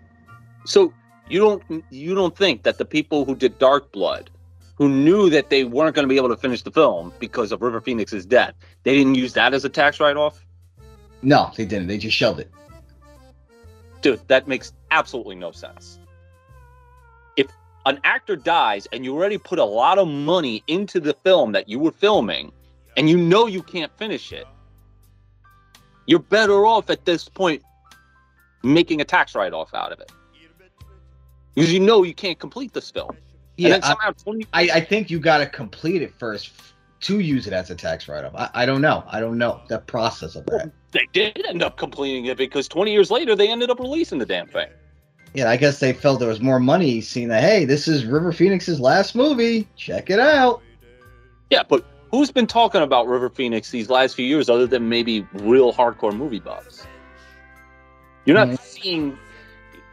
So 0.66 0.92
you 1.28 1.38
don't 1.38 1.84
you 1.90 2.14
don't 2.14 2.36
think 2.36 2.64
that 2.64 2.78
the 2.78 2.84
people 2.84 3.24
who 3.24 3.34
did 3.34 3.58
Dark 3.58 3.92
Blood 3.92 4.30
who 4.76 4.88
knew 4.88 5.30
that 5.30 5.50
they 5.50 5.64
weren't 5.64 5.94
going 5.94 6.04
to 6.04 6.08
be 6.08 6.16
able 6.16 6.28
to 6.28 6.36
finish 6.36 6.62
the 6.62 6.70
film 6.70 7.12
because 7.18 7.52
of 7.52 7.62
River 7.62 7.80
Phoenix's 7.80 8.26
death, 8.26 8.54
they 8.82 8.94
didn't 8.96 9.14
use 9.14 9.32
that 9.34 9.54
as 9.54 9.64
a 9.64 9.68
tax 9.68 10.00
write 10.00 10.16
off? 10.16 10.44
No, 11.22 11.50
they 11.56 11.64
didn't. 11.64 11.86
They 11.86 11.98
just 11.98 12.16
shelved 12.16 12.40
it. 12.40 12.50
Dude, 14.02 14.20
that 14.28 14.46
makes 14.46 14.72
absolutely 14.90 15.36
no 15.36 15.52
sense. 15.52 15.98
If 17.36 17.46
an 17.86 18.00
actor 18.04 18.36
dies 18.36 18.86
and 18.92 19.04
you 19.04 19.14
already 19.14 19.38
put 19.38 19.58
a 19.58 19.64
lot 19.64 19.98
of 19.98 20.08
money 20.08 20.62
into 20.66 21.00
the 21.00 21.14
film 21.14 21.52
that 21.52 21.68
you 21.68 21.78
were 21.78 21.92
filming 21.92 22.52
and 22.96 23.08
you 23.08 23.16
know 23.16 23.46
you 23.46 23.62
can't 23.62 23.96
finish 23.96 24.32
it, 24.32 24.46
you're 26.06 26.18
better 26.18 26.66
off 26.66 26.90
at 26.90 27.04
this 27.06 27.28
point 27.28 27.62
making 28.62 29.00
a 29.00 29.04
tax 29.04 29.34
write 29.34 29.52
off 29.52 29.72
out 29.72 29.92
of 29.92 30.00
it. 30.00 30.12
Because 31.54 31.72
you 31.72 31.80
know 31.80 32.02
you 32.02 32.14
can't 32.14 32.38
complete 32.38 32.72
this 32.72 32.90
film. 32.90 33.16
Yeah, 33.56 33.78
I, 33.82 34.10
20- 34.12 34.46
I, 34.52 34.62
I, 34.74 34.80
think 34.80 35.10
you 35.10 35.20
got 35.20 35.38
to 35.38 35.46
complete 35.46 36.02
it 36.02 36.12
first 36.18 36.52
to 37.02 37.20
use 37.20 37.46
it 37.46 37.52
as 37.52 37.70
a 37.70 37.74
tax 37.74 38.08
write-off. 38.08 38.34
I, 38.34 38.50
I 38.62 38.66
don't 38.66 38.80
know. 38.80 39.04
I 39.06 39.20
don't 39.20 39.38
know 39.38 39.60
the 39.68 39.78
process 39.78 40.34
of 40.34 40.44
that. 40.46 40.52
Well, 40.52 40.72
they 40.90 41.06
did 41.12 41.44
end 41.46 41.62
up 41.62 41.76
completing 41.76 42.26
it 42.26 42.36
because 42.36 42.66
20 42.66 42.90
years 42.90 43.10
later 43.10 43.36
they 43.36 43.48
ended 43.48 43.70
up 43.70 43.78
releasing 43.78 44.18
the 44.18 44.26
damn 44.26 44.48
thing. 44.48 44.68
Yeah, 45.34 45.50
I 45.50 45.56
guess 45.56 45.80
they 45.80 45.92
felt 45.92 46.20
there 46.20 46.28
was 46.28 46.40
more 46.40 46.60
money 46.60 47.00
seeing 47.00 47.28
that. 47.28 47.42
Hey, 47.42 47.64
this 47.64 47.88
is 47.88 48.06
River 48.06 48.32
Phoenix's 48.32 48.80
last 48.80 49.14
movie. 49.14 49.68
Check 49.76 50.08
it 50.08 50.20
out. 50.20 50.62
Yeah, 51.50 51.64
but 51.68 51.84
who's 52.10 52.30
been 52.30 52.46
talking 52.46 52.82
about 52.82 53.08
River 53.08 53.28
Phoenix 53.28 53.70
these 53.70 53.90
last 53.90 54.14
few 54.14 54.24
years 54.24 54.48
other 54.48 54.66
than 54.66 54.88
maybe 54.88 55.26
real 55.32 55.72
hardcore 55.72 56.16
movie 56.16 56.38
buffs? 56.38 56.86
You're 58.24 58.36
not 58.36 58.48
mm-hmm. 58.48 58.64
seeing 58.64 59.18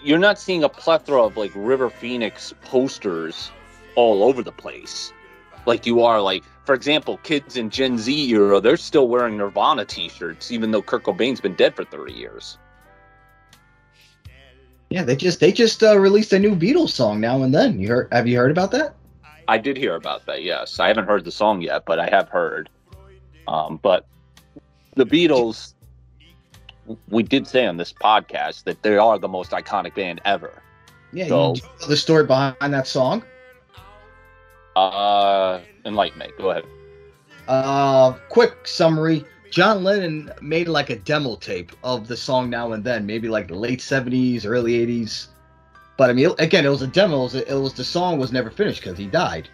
you're 0.04 0.20
not 0.20 0.39
seeing 0.39 0.64
a 0.64 0.70
plethora 0.70 1.24
of 1.24 1.38
like 1.38 1.52
River 1.56 1.89
Phoenix 1.89 2.54
posters 2.62 3.52
all 3.95 4.24
over 4.24 4.41
the 4.41 4.52
place. 4.52 5.14
Like 5.66 5.86
you 5.86 6.02
are 6.02 6.22
like, 6.22 6.43
for 6.66 6.74
example, 6.74 7.18
kids 7.18 7.56
in 7.58 7.70
Gen 7.70 7.97
Z 7.97 8.30
era, 8.30 8.60
they're 8.60 8.78
still 8.78 9.08
wearing 9.08 9.38
Nirvana 9.38 9.86
t-shirts, 9.86 10.52
even 10.52 10.72
though 10.72 10.82
Kurt 10.82 11.04
Cobain's 11.04 11.41
been 11.41 11.56
dead 11.56 11.76
for 11.76 11.84
30 11.84 12.14
years. 12.14 12.58
Yeah, 14.89 15.04
they 15.04 15.16
just 15.16 15.39
they 15.39 15.54
just 15.54 15.84
uh, 15.84 15.97
released 15.97 16.34
a 16.34 16.39
new 16.39 16.54
Beatles 16.54 16.89
song 16.89 17.22
now 17.22 17.43
and 17.43 17.54
then. 17.54 17.80
You 17.80 17.88
heard? 17.88 18.10
Have 18.12 18.28
you 18.28 18.38
heard 18.38 18.52
about 18.52 18.72
that? 18.72 18.95
I 19.47 19.58
did 19.58 19.78
hear 19.78 19.95
about 19.95 20.26
that. 20.26 20.43
Yes, 20.43 20.80
I 20.80 20.88
haven't 20.88 21.06
heard 21.06 21.24
the 21.24 21.32
song 21.32 21.62
yet, 21.62 21.84
but 21.86 21.97
I 21.97 22.10
have 22.10 22.28
heard. 22.28 22.70
Um, 23.47 23.80
but 23.82 24.06
the 24.95 25.06
Beatles 25.06 25.74
we 27.10 27.24
did 27.24 27.48
say 27.48 27.66
on 27.66 27.78
this 27.78 27.94
podcast 27.94 28.64
that 28.66 28.82
they 28.84 28.98
are 28.98 29.18
the 29.20 29.28
most 29.28 29.52
iconic 29.52 29.96
band 29.96 30.22
ever. 30.26 30.62
Yeah, 31.14 31.28
So- 31.28 31.56
you 31.56 31.62
know 31.62 31.88
the 31.88 31.98
story 31.98 32.26
behind 32.26 32.74
that 32.74 32.88
song. 32.88 33.24
Uh, 34.76 35.60
enlighten 35.86 36.20
me. 36.20 36.28
Go 36.38 36.52
ahead. 36.52 36.64
Uh, 37.48 38.14
quick 38.30 38.66
summary: 38.66 39.26
John 39.50 39.84
Lennon 39.84 40.32
made 40.42 40.68
like 40.70 40.90
a 40.90 40.96
demo 40.96 41.36
tape 41.36 41.74
of 41.84 42.08
the 42.08 42.16
song 42.16 42.50
Now 42.50 42.72
and 42.72 42.84
Then, 42.84 43.06
maybe 43.06 43.28
like 43.28 43.48
the 43.50 43.56
late 43.56 43.80
'70s, 43.80 44.46
early 44.46 44.74
'80s. 44.74 45.28
But 45.98 46.10
I 46.10 46.14
mean, 46.14 46.32
again, 46.40 46.66
it 46.66 46.70
was 46.70 46.82
a 46.82 46.88
demo. 46.88 47.20
It 47.20 47.24
was, 47.24 47.36
it 47.36 47.54
was 47.56 47.74
the 47.74 47.84
song 47.84 48.18
was 48.18 48.32
never 48.32 48.50
finished 48.50 48.82
because 48.82 48.98
he 48.98 49.08
died. 49.08 49.50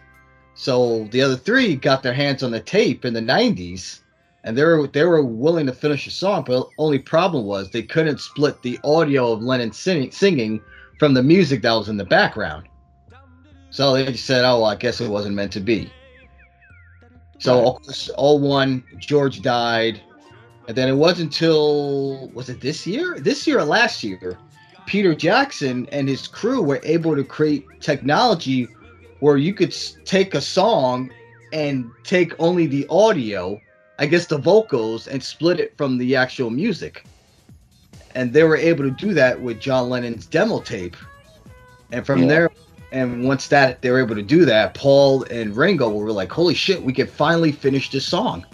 So 0.53 1.05
the 1.11 1.21
other 1.21 1.35
three 1.35 1.75
got 1.75 2.03
their 2.03 2.13
hands 2.13 2.43
on 2.43 2.51
the 2.51 2.59
tape 2.59 3.03
in 3.03 3.13
the 3.13 3.21
'90s, 3.21 4.01
and 4.47 4.57
they 4.57 4.63
were 4.63 4.87
they 4.87 5.03
were 5.03 5.21
willing 5.21 5.65
to 5.65 5.73
finish 5.73 6.05
the 6.05 6.11
song. 6.11 6.45
But 6.47 6.59
the 6.61 6.65
only 6.77 6.99
problem 6.99 7.45
was 7.45 7.69
they 7.69 7.83
couldn't 7.83 8.21
split 8.21 8.61
the 8.61 8.79
audio 8.85 9.33
of 9.33 9.41
Lennon 9.41 9.73
singing, 9.73 10.09
singing 10.09 10.61
from 10.97 11.13
the 11.13 11.21
music 11.21 11.61
that 11.63 11.73
was 11.73 11.89
in 11.89 11.97
the 11.97 12.05
background. 12.05 12.69
So 13.71 13.93
they 13.93 14.05
just 14.05 14.25
said, 14.25 14.45
"Oh, 14.45 14.61
well, 14.61 14.71
I 14.71 14.75
guess 14.75 15.01
it 15.01 15.09
wasn't 15.09 15.35
meant 15.35 15.51
to 15.51 15.59
be." 15.59 15.91
So 17.39 17.59
all 17.59 17.81
oh 18.17 18.35
one, 18.35 18.85
George 18.97 19.41
died, 19.41 20.01
and 20.69 20.77
then 20.77 20.87
it 20.87 20.95
wasn't 20.95 21.33
until 21.33 22.29
was 22.29 22.47
it 22.47 22.61
this 22.61 22.87
year? 22.87 23.19
This 23.19 23.45
year 23.45 23.59
or 23.59 23.65
last 23.65 24.01
year? 24.01 24.37
Peter 24.85 25.13
Jackson 25.13 25.89
and 25.91 26.07
his 26.07 26.25
crew 26.25 26.61
were 26.61 26.79
able 26.83 27.17
to 27.17 27.23
create 27.25 27.65
technology 27.81 28.69
where 29.19 29.35
you 29.35 29.53
could 29.53 29.75
take 30.05 30.33
a 30.33 30.39
song 30.39 31.11
and 31.51 31.91
take 32.05 32.33
only 32.39 32.65
the 32.65 32.87
audio, 32.89 33.59
I 33.99 34.05
guess 34.05 34.27
the 34.27 34.37
vocals, 34.37 35.07
and 35.07 35.21
split 35.23 35.59
it 35.59 35.75
from 35.77 35.97
the 35.97 36.15
actual 36.15 36.49
music. 36.49 37.03
And 38.15 38.31
they 38.33 38.43
were 38.43 38.57
able 38.57 38.83
to 38.83 38.91
do 38.91 39.13
that 39.13 39.41
with 39.41 39.59
John 39.59 39.89
Lennon's 39.89 40.25
demo 40.25 40.59
tape. 40.59 40.95
And 41.91 42.05
from 42.05 42.21
Yeah. 42.21 42.27
there, 42.27 42.49
and 42.91 43.25
once 43.25 43.47
that 43.47 43.81
they 43.81 43.89
were 43.91 43.99
able 43.99 44.15
to 44.15 44.21
do 44.21 44.45
that, 44.45 44.73
Paul 44.73 45.23
and 45.31 45.55
Ringo 45.55 45.89
were 45.89 46.11
like, 46.11 46.31
"Holy 46.31 46.53
shit, 46.53 46.83
we 46.83 46.93
can 46.93 47.07
finally 47.07 47.51
finish 47.51 47.89
this 47.89 48.05
song." 48.05 48.45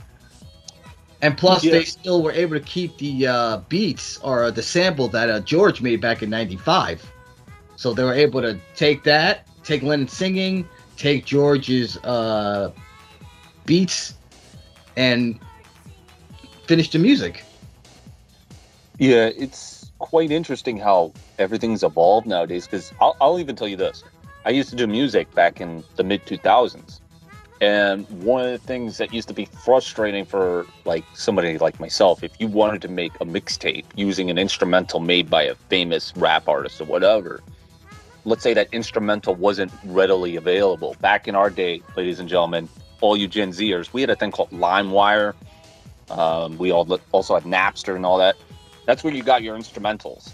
And 1.21 1.37
plus, 1.37 1.63
Yeah. 1.63 1.71
they 1.71 1.83
still 1.85 2.21
were 2.21 2.33
able 2.33 2.55
to 2.55 2.63
keep 2.63 2.97
the 2.97 3.27
uh, 3.27 3.57
beats 3.69 4.17
or 4.23 4.51
the 4.51 4.61
sample 4.61 5.07
that 5.09 5.29
uh, 5.29 5.39
George 5.39 5.81
made 5.81 6.01
back 6.01 6.21
in 6.21 6.29
'95. 6.29 7.09
So 7.75 7.93
they 7.93 8.03
were 8.03 8.13
able 8.13 8.41
to 8.41 8.59
take 8.75 9.03
that, 9.03 9.45
take 9.63 9.83
Lennon 9.83 10.07
singing, 10.07 10.67
take 10.97 11.25
George's 11.25 11.97
uh, 12.03 12.71
beats, 13.65 14.15
and 14.95 15.39
finish 16.67 16.89
the 16.89 16.99
music. 16.99 17.43
Yeah, 18.99 19.29
it's 19.35 19.91
quite 19.99 20.31
interesting 20.31 20.77
how 20.77 21.13
everything's 21.39 21.83
evolved 21.83 22.27
nowadays. 22.27 22.67
Because 22.67 22.93
I'll, 23.01 23.15
I'll 23.19 23.39
even 23.39 23.55
tell 23.55 23.67
you 23.67 23.77
this: 23.77 24.03
I 24.45 24.51
used 24.51 24.69
to 24.69 24.75
do 24.75 24.87
music 24.87 25.33
back 25.33 25.59
in 25.61 25.83
the 25.95 26.03
mid 26.03 26.25
2000s, 26.25 26.99
and 27.61 28.07
one 28.23 28.45
of 28.45 28.51
the 28.51 28.57
things 28.57 28.97
that 28.97 29.13
used 29.13 29.27
to 29.29 29.33
be 29.33 29.45
frustrating 29.45 30.25
for 30.25 30.65
like 30.85 31.03
somebody 31.13 31.57
like 31.57 31.79
myself, 31.79 32.23
if 32.23 32.39
you 32.39 32.47
wanted 32.47 32.81
to 32.83 32.87
make 32.87 33.13
a 33.21 33.25
mixtape 33.25 33.85
using 33.95 34.29
an 34.29 34.37
instrumental 34.37 34.99
made 34.99 35.29
by 35.29 35.43
a 35.43 35.55
famous 35.55 36.13
rap 36.15 36.47
artist 36.47 36.81
or 36.81 36.85
whatever, 36.85 37.41
let's 38.25 38.43
say 38.43 38.53
that 38.53 38.67
instrumental 38.71 39.35
wasn't 39.35 39.71
readily 39.85 40.35
available. 40.35 40.95
Back 41.01 41.27
in 41.27 41.35
our 41.35 41.49
day, 41.49 41.81
ladies 41.95 42.19
and 42.19 42.29
gentlemen, 42.29 42.69
all 43.03 43.17
you 43.17 43.27
Gen 43.27 43.51
Zers, 43.51 43.91
we 43.91 43.99
had 43.99 44.09
a 44.09 44.15
thing 44.15 44.31
called 44.31 44.49
LimeWire. 44.51 45.33
Um, 46.09 46.57
we 46.57 46.71
all 46.71 46.87
also 47.11 47.33
had 47.33 47.43
Napster 47.43 47.97
and 47.97 48.05
all 48.05 48.17
that. 48.17 48.37
That's 48.85 49.03
where 49.03 49.13
you 49.13 49.23
got 49.23 49.43
your 49.43 49.57
instrumentals. 49.57 50.31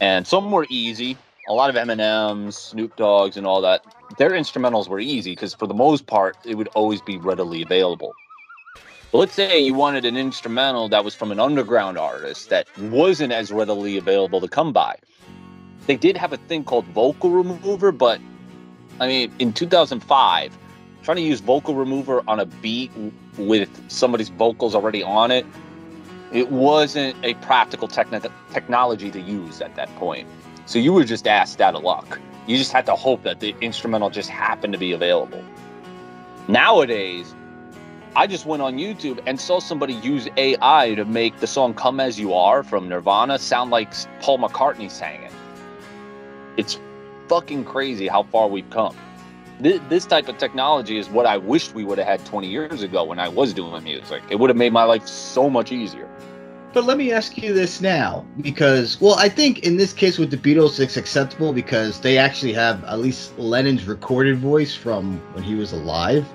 And 0.00 0.24
some 0.24 0.52
were 0.52 0.66
easy. 0.70 1.18
A 1.48 1.52
lot 1.52 1.70
of 1.70 1.76
Eminem's, 1.76 2.56
Snoop 2.56 2.94
Dogg's, 2.94 3.36
and 3.36 3.44
all 3.44 3.60
that. 3.62 3.84
Their 4.18 4.30
instrumentals 4.30 4.88
were 4.88 5.00
easy 5.00 5.32
because 5.32 5.52
for 5.52 5.66
the 5.66 5.74
most 5.74 6.06
part, 6.06 6.36
it 6.44 6.54
would 6.54 6.68
always 6.68 7.02
be 7.02 7.16
readily 7.18 7.60
available. 7.62 8.14
But 9.10 9.18
let's 9.18 9.34
say 9.34 9.58
you 9.58 9.74
wanted 9.74 10.04
an 10.04 10.16
instrumental 10.16 10.88
that 10.90 11.04
was 11.04 11.14
from 11.14 11.32
an 11.32 11.40
underground 11.40 11.98
artist 11.98 12.50
that 12.50 12.68
wasn't 12.78 13.32
as 13.32 13.50
readily 13.50 13.96
available 13.96 14.40
to 14.40 14.48
come 14.48 14.72
by. 14.72 14.96
They 15.88 15.96
did 15.96 16.16
have 16.16 16.32
a 16.32 16.36
thing 16.36 16.62
called 16.62 16.84
Vocal 16.86 17.30
Remover, 17.30 17.90
but 17.90 18.20
I 19.00 19.08
mean, 19.08 19.32
in 19.40 19.52
2005, 19.52 20.56
trying 21.04 21.18
to 21.18 21.22
use 21.22 21.40
Vocal 21.40 21.74
Remover 21.74 22.22
on 22.26 22.40
a 22.40 22.46
beat 22.46 22.90
with 23.36 23.68
somebody's 23.90 24.30
vocals 24.30 24.74
already 24.74 25.02
on 25.02 25.30
it, 25.30 25.46
it 26.32 26.50
wasn't 26.50 27.14
a 27.22 27.34
practical 27.34 27.86
techni- 27.86 28.32
technology 28.52 29.10
to 29.10 29.20
use 29.20 29.60
at 29.60 29.76
that 29.76 29.94
point. 29.96 30.26
So 30.66 30.78
you 30.78 30.92
were 30.92 31.04
just 31.04 31.26
asked 31.28 31.60
out 31.60 31.74
of 31.74 31.82
luck. 31.82 32.18
You 32.46 32.56
just 32.56 32.72
had 32.72 32.86
to 32.86 32.96
hope 32.96 33.22
that 33.22 33.40
the 33.40 33.54
instrumental 33.60 34.10
just 34.10 34.30
happened 34.30 34.72
to 34.72 34.78
be 34.78 34.92
available. 34.92 35.44
Nowadays, 36.48 37.34
I 38.16 38.26
just 38.26 38.46
went 38.46 38.62
on 38.62 38.76
YouTube 38.76 39.22
and 39.26 39.40
saw 39.40 39.60
somebody 39.60 39.94
use 39.94 40.28
AI 40.36 40.94
to 40.94 41.04
make 41.04 41.38
the 41.40 41.46
song 41.46 41.74
Come 41.74 42.00
As 42.00 42.18
You 42.18 42.32
Are 42.32 42.62
from 42.62 42.88
Nirvana 42.88 43.38
sound 43.38 43.70
like 43.70 43.92
Paul 44.20 44.38
McCartney 44.38 44.90
sang 44.90 45.22
it. 45.22 45.32
It's 46.56 46.78
fucking 47.28 47.64
crazy 47.64 48.06
how 48.08 48.22
far 48.24 48.48
we've 48.48 48.68
come. 48.70 48.96
This, 49.60 49.80
this 49.88 50.06
type 50.06 50.28
of 50.28 50.38
technology 50.38 50.98
is 50.98 51.08
what 51.08 51.26
I 51.26 51.36
wished 51.36 51.74
we 51.74 51.84
would 51.84 51.98
have 51.98 52.06
had 52.06 52.26
20 52.26 52.48
years 52.48 52.82
ago 52.82 53.04
when 53.04 53.18
I 53.18 53.28
was 53.28 53.52
doing 53.52 53.82
music. 53.84 54.22
It 54.28 54.36
would 54.36 54.50
have 54.50 54.56
made 54.56 54.72
my 54.72 54.84
life 54.84 55.06
so 55.06 55.48
much 55.48 55.70
easier. 55.70 56.08
But 56.72 56.84
let 56.84 56.98
me 56.98 57.12
ask 57.12 57.38
you 57.38 57.52
this 57.52 57.80
now, 57.80 58.26
because 58.40 59.00
well, 59.00 59.14
I 59.14 59.28
think 59.28 59.60
in 59.60 59.76
this 59.76 59.92
case 59.92 60.18
with 60.18 60.32
the 60.32 60.36
Beatles, 60.36 60.80
it's 60.80 60.96
acceptable 60.96 61.52
because 61.52 62.00
they 62.00 62.18
actually 62.18 62.52
have 62.54 62.82
at 62.84 62.98
least 62.98 63.38
Lennon's 63.38 63.84
recorded 63.84 64.38
voice 64.38 64.74
from 64.74 65.18
when 65.34 65.44
he 65.44 65.54
was 65.54 65.72
alive, 65.72 66.26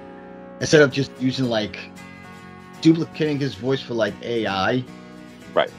instead 0.62 0.82
of 0.82 0.92
just 0.94 1.12
using 1.20 1.46
like 1.46 1.78
duplicating 2.80 3.38
his 3.38 3.56
voice 3.56 3.82
for 3.82 3.96
like 3.96 4.14
AI. 4.24 4.82
Right. 5.54 5.70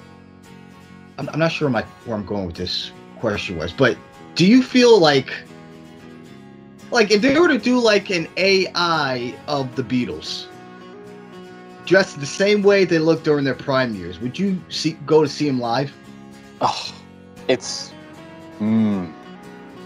I'm, 1.16 1.30
I'm 1.30 1.38
not 1.38 1.53
sure 1.53 1.70
my, 1.70 1.82
where 2.05 2.14
I'm 2.14 2.26
going 2.26 2.45
with 2.45 2.57
this 2.57 2.93
question 3.18 3.57
was, 3.57 3.72
but 3.72 3.97
do 4.34 4.47
you 4.47 4.62
feel 4.62 5.01
like 5.01 5.32
like 6.91 7.11
if 7.11 7.22
they 7.22 7.38
were 7.38 7.49
to 7.49 7.59
do 7.59 7.78
like 7.78 8.11
an 8.11 8.28
AI 8.36 9.34
of 9.49 9.74
the 9.76 9.82
Beatles? 9.82 10.47
dressed 11.91 12.20
the 12.20 12.26
same 12.26 12.62
way 12.62 12.84
they 12.84 13.01
looked 13.01 13.24
during 13.24 13.45
their 13.45 13.53
prime 13.53 13.97
years, 13.97 14.20
would 14.20 14.38
you 14.38 14.57
see 14.68 14.93
go 15.07 15.22
to 15.22 15.28
see 15.28 15.47
them 15.49 15.59
live? 15.59 15.93
Oh, 16.61 16.95
it's 17.49 17.93
mm, 18.61 19.12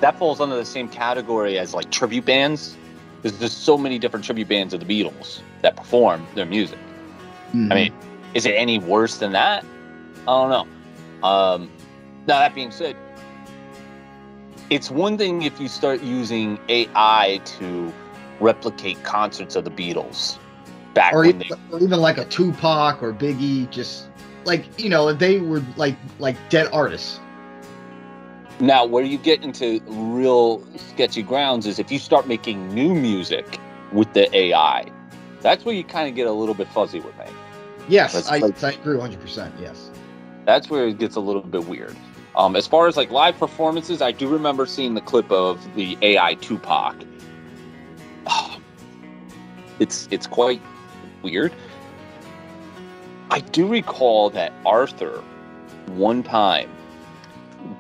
that 0.01 0.19
falls 0.19 0.39
under 0.39 0.55
the 0.55 0.67
same 0.67 0.87
category 0.87 1.59
as 1.59 1.73
like 1.73 1.91
tribute 1.91 2.27
bands. 2.27 2.77
There's 3.23 3.39
just 3.39 3.65
so 3.65 3.79
many 3.79 3.99
different 3.99 4.27
tribute 4.27 4.49
bands 4.49 4.75
of 4.75 4.81
the 4.81 4.87
Beatles 4.87 5.41
that 5.63 5.77
perform 5.77 6.27
their 6.35 6.45
music. 6.45 6.79
Mhm. 7.55 7.73
I 7.73 7.75
mean, 7.75 7.93
is 8.35 8.45
it 8.45 8.53
any 8.53 8.79
worse 8.79 9.17
than 9.17 9.33
that? 9.33 9.65
I 10.29 10.31
don't 10.31 10.51
know. 10.51 11.27
Um, 11.27 11.71
now 12.27 12.39
that 12.41 12.55
being 12.55 12.71
said, 12.71 12.97
it's 14.71 14.91
one 14.91 15.19
thing 15.19 15.43
if 15.43 15.61
you 15.61 15.69
start 15.69 16.03
using 16.03 16.59
AI 16.69 17.41
to 17.45 17.93
replicate 18.41 19.03
concerts 19.05 19.57
of 19.57 19.65
the 19.65 19.71
Beatles 19.71 20.39
back 20.95 21.13
or, 21.13 21.25
even, 21.25 21.41
they 21.41 21.51
or 21.71 21.81
even 21.81 22.01
like 22.01 22.19
a 22.19 22.25
Tupac 22.25 23.03
or 23.03 23.13
Biggie, 23.13 23.69
just 23.71 24.09
like 24.45 24.79
you 24.79 24.89
know, 24.89 25.13
they 25.13 25.39
were 25.39 25.63
like 25.77 25.97
like 26.19 26.37
dead 26.51 26.69
artists. 26.73 27.21
Now, 28.61 28.85
where 28.85 29.03
you 29.03 29.19
get 29.19 29.43
into 29.43 29.81
real 29.87 30.65
sketchy 30.77 31.23
grounds 31.23 31.67
is 31.67 31.79
if 31.79 31.91
you 31.91 31.99
start 31.99 32.29
making 32.29 32.73
new 32.73 32.95
music 32.95 33.59
with 33.93 34.13
the 34.13 34.35
AI. 34.35 34.87
That's 35.41 35.65
where 35.65 35.75
you 35.75 35.85
kind 35.85 36.09
of 36.09 36.15
get 36.15 36.27
a 36.27 36.33
little 36.33 36.55
bit 36.55 36.69
fuzzy 36.69 37.01
with 37.01 37.17
me. 37.19 37.27
Yes, 37.89 38.15
That's 38.15 38.29
I, 38.29 38.39
like- 38.39 38.63
I 38.65 38.73
agree 38.73 38.97
100. 38.97 39.21
percent 39.21 39.55
Yes. 39.61 39.91
That's 40.47 40.71
where 40.71 40.87
it 40.87 40.99
gets 40.99 41.17
a 41.17 41.21
little 41.21 41.43
bit 41.43 41.67
weird. 41.67 41.97
Um, 42.37 42.57
as 42.57 42.67
far 42.67 42.89
as 42.89 42.97
like 42.97 43.11
live 43.11 43.39
performances, 43.39 44.03
I 44.03 44.13
do 44.13 44.29
remember 44.29 44.67
seeing 44.67 44.95
the 44.95 45.01
clip 45.01 45.31
of 45.31 45.75
the 45.75 45.97
AI 46.03 46.35
Tupac. 46.35 46.97
Oh, 48.27 48.59
it's 49.79 50.09
it's 50.11 50.27
quite 50.27 50.61
weird. 51.23 51.53
I 53.31 53.41
do 53.41 53.67
recall 53.67 54.31
that 54.31 54.53
Arthur 54.67 55.23
one 55.87 56.23
time 56.23 56.71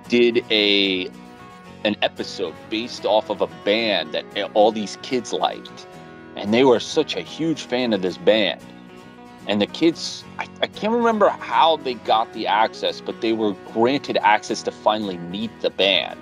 did 0.09 0.45
a 0.51 1.11
an 1.85 1.97
episode 2.01 2.55
based 2.71 3.05
off 3.05 3.31
of 3.31 3.41
a 3.41 3.47
band 3.65 4.13
that 4.13 4.25
all 4.55 4.73
these 4.73 4.97
kids 5.03 5.33
liked, 5.33 5.87
and 6.37 6.55
they 6.55 6.65
were 6.65 6.81
such 6.81 7.15
a 7.15 7.21
huge 7.21 7.63
fan 7.63 7.93
of 7.93 8.03
this 8.03 8.17
band. 8.17 8.61
And 9.47 9.61
the 9.61 9.67
kids, 9.67 10.25
I, 10.39 10.49
I 10.63 10.67
can't 10.67 10.93
remember 10.93 11.29
how 11.29 11.77
they 11.77 11.95
got 11.95 12.33
the 12.33 12.47
access, 12.47 13.01
but 13.01 13.21
they 13.21 13.33
were 13.33 13.53
granted 13.73 14.17
access 14.19 14.63
to 14.63 14.71
finally 14.71 15.19
meet 15.19 15.51
the 15.61 15.71
band. 15.71 16.19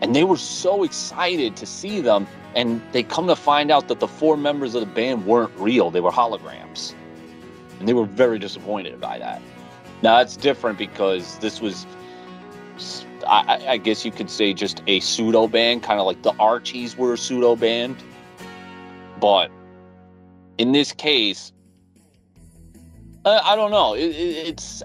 And 0.00 0.14
they 0.14 0.24
were 0.24 0.36
so 0.36 0.82
excited 0.84 1.56
to 1.56 1.66
see 1.66 2.00
them, 2.00 2.26
and 2.54 2.80
they 2.92 3.02
come 3.02 3.26
to 3.26 3.36
find 3.36 3.70
out 3.70 3.88
that 3.88 3.98
the 3.98 4.06
four 4.06 4.36
members 4.36 4.74
of 4.74 4.80
the 4.80 4.86
band 4.86 5.26
weren't 5.26 5.52
real, 5.58 5.90
they 5.90 6.00
were 6.00 6.10
holograms. 6.10 6.94
And 7.80 7.88
they 7.88 7.94
were 7.94 8.04
very 8.04 8.38
disappointed 8.38 9.00
by 9.00 9.18
that. 9.18 9.42
Now 10.02 10.18
that's 10.18 10.36
different 10.36 10.78
because 10.78 11.38
this 11.38 11.60
was, 11.60 11.86
I, 13.26 13.66
I 13.68 13.76
guess 13.78 14.04
you 14.04 14.12
could 14.12 14.30
say, 14.30 14.52
just 14.52 14.82
a 14.86 15.00
pseudo 15.00 15.48
band, 15.48 15.82
kind 15.82 15.98
of 15.98 16.06
like 16.06 16.22
the 16.22 16.34
Archies 16.38 16.96
were 16.96 17.14
a 17.14 17.18
pseudo 17.18 17.56
band. 17.56 17.96
But 19.18 19.50
in 20.58 20.72
this 20.72 20.92
case, 20.92 21.52
uh, 23.26 23.40
I 23.44 23.56
don't 23.56 23.72
know. 23.72 23.94
It, 23.94 24.10
it, 24.10 24.48
it's 24.48 24.82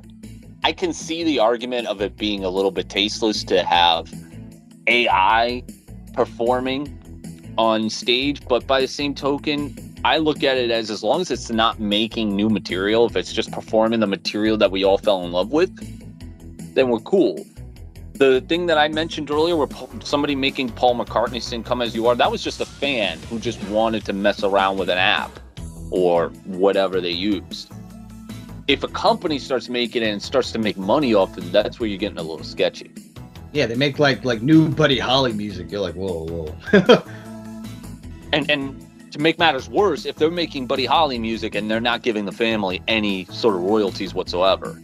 I 0.63 0.73
can 0.73 0.93
see 0.93 1.23
the 1.23 1.39
argument 1.39 1.87
of 1.87 2.01
it 2.01 2.17
being 2.17 2.43
a 2.43 2.49
little 2.49 2.71
bit 2.71 2.89
tasteless 2.89 3.43
to 3.45 3.63
have 3.63 4.11
AI 4.87 5.63
performing 6.13 6.97
on 7.57 7.89
stage, 7.89 8.45
but 8.47 8.65
by 8.65 8.81
the 8.81 8.87
same 8.87 9.13
token, 9.13 9.75
I 10.03 10.17
look 10.17 10.43
at 10.43 10.57
it 10.57 10.71
as 10.71 10.89
as 10.89 11.03
long 11.03 11.21
as 11.21 11.29
it's 11.29 11.51
not 11.51 11.79
making 11.79 12.35
new 12.35 12.49
material, 12.49 13.05
if 13.05 13.15
it's 13.15 13.31
just 13.31 13.51
performing 13.51 13.99
the 13.99 14.07
material 14.07 14.57
that 14.57 14.71
we 14.71 14.83
all 14.83 14.97
fell 14.97 15.23
in 15.23 15.31
love 15.31 15.51
with, 15.51 15.71
then 16.73 16.89
we're 16.89 16.99
cool. 16.99 17.45
The 18.13 18.41
thing 18.41 18.65
that 18.67 18.77
I 18.77 18.87
mentioned 18.87 19.29
earlier, 19.29 19.55
where 19.55 19.67
somebody 20.03 20.35
making 20.35 20.69
Paul 20.69 20.95
McCartney 20.95 21.41
sing 21.41 21.63
"Come 21.63 21.81
as 21.83 21.93
You 21.93 22.07
Are," 22.07 22.15
that 22.15 22.31
was 22.31 22.43
just 22.43 22.59
a 22.59 22.65
fan 22.65 23.19
who 23.29 23.39
just 23.39 23.63
wanted 23.65 24.03
to 24.05 24.13
mess 24.13 24.43
around 24.43 24.77
with 24.77 24.89
an 24.89 24.97
app 24.97 25.39
or 25.91 26.29
whatever 26.45 26.99
they 27.01 27.11
used. 27.11 27.71
If 28.71 28.83
a 28.83 28.87
company 28.87 29.37
starts 29.37 29.67
making 29.67 30.01
it 30.01 30.07
and 30.07 30.23
starts 30.23 30.53
to 30.53 30.57
make 30.57 30.77
money 30.77 31.13
off 31.13 31.37
it, 31.37 31.41
that's 31.51 31.77
where 31.77 31.89
you're 31.89 31.99
getting 31.99 32.17
a 32.17 32.23
little 32.23 32.45
sketchy. 32.45 32.89
Yeah, 33.51 33.65
they 33.65 33.75
make 33.75 33.99
like 33.99 34.23
like 34.23 34.41
new 34.41 34.69
Buddy 34.69 34.97
Holly 34.97 35.33
music. 35.33 35.69
You're 35.69 35.81
like, 35.81 35.95
whoa, 35.95 36.25
whoa. 36.25 37.03
and 38.31 38.49
and 38.49 39.11
to 39.11 39.19
make 39.19 39.37
matters 39.37 39.67
worse, 39.67 40.05
if 40.05 40.15
they're 40.15 40.31
making 40.31 40.67
Buddy 40.67 40.85
Holly 40.85 41.19
music 41.19 41.53
and 41.53 41.69
they're 41.69 41.81
not 41.81 42.01
giving 42.01 42.23
the 42.23 42.31
family 42.31 42.81
any 42.87 43.25
sort 43.25 43.55
of 43.55 43.61
royalties 43.63 44.13
whatsoever. 44.13 44.81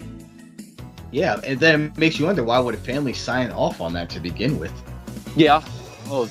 Yeah, 1.14 1.40
and 1.46 1.58
then 1.58 1.84
it 1.84 1.98
makes 1.98 2.20
you 2.20 2.26
wonder 2.26 2.44
why 2.44 2.60
would 2.60 2.76
a 2.76 2.80
family 2.80 3.14
sign 3.14 3.52
off 3.52 3.80
on 3.80 3.94
that 3.94 4.10
to 4.10 4.20
begin 4.20 4.60
with? 4.60 4.74
Yeah, 5.38 5.64
well, 6.10 6.30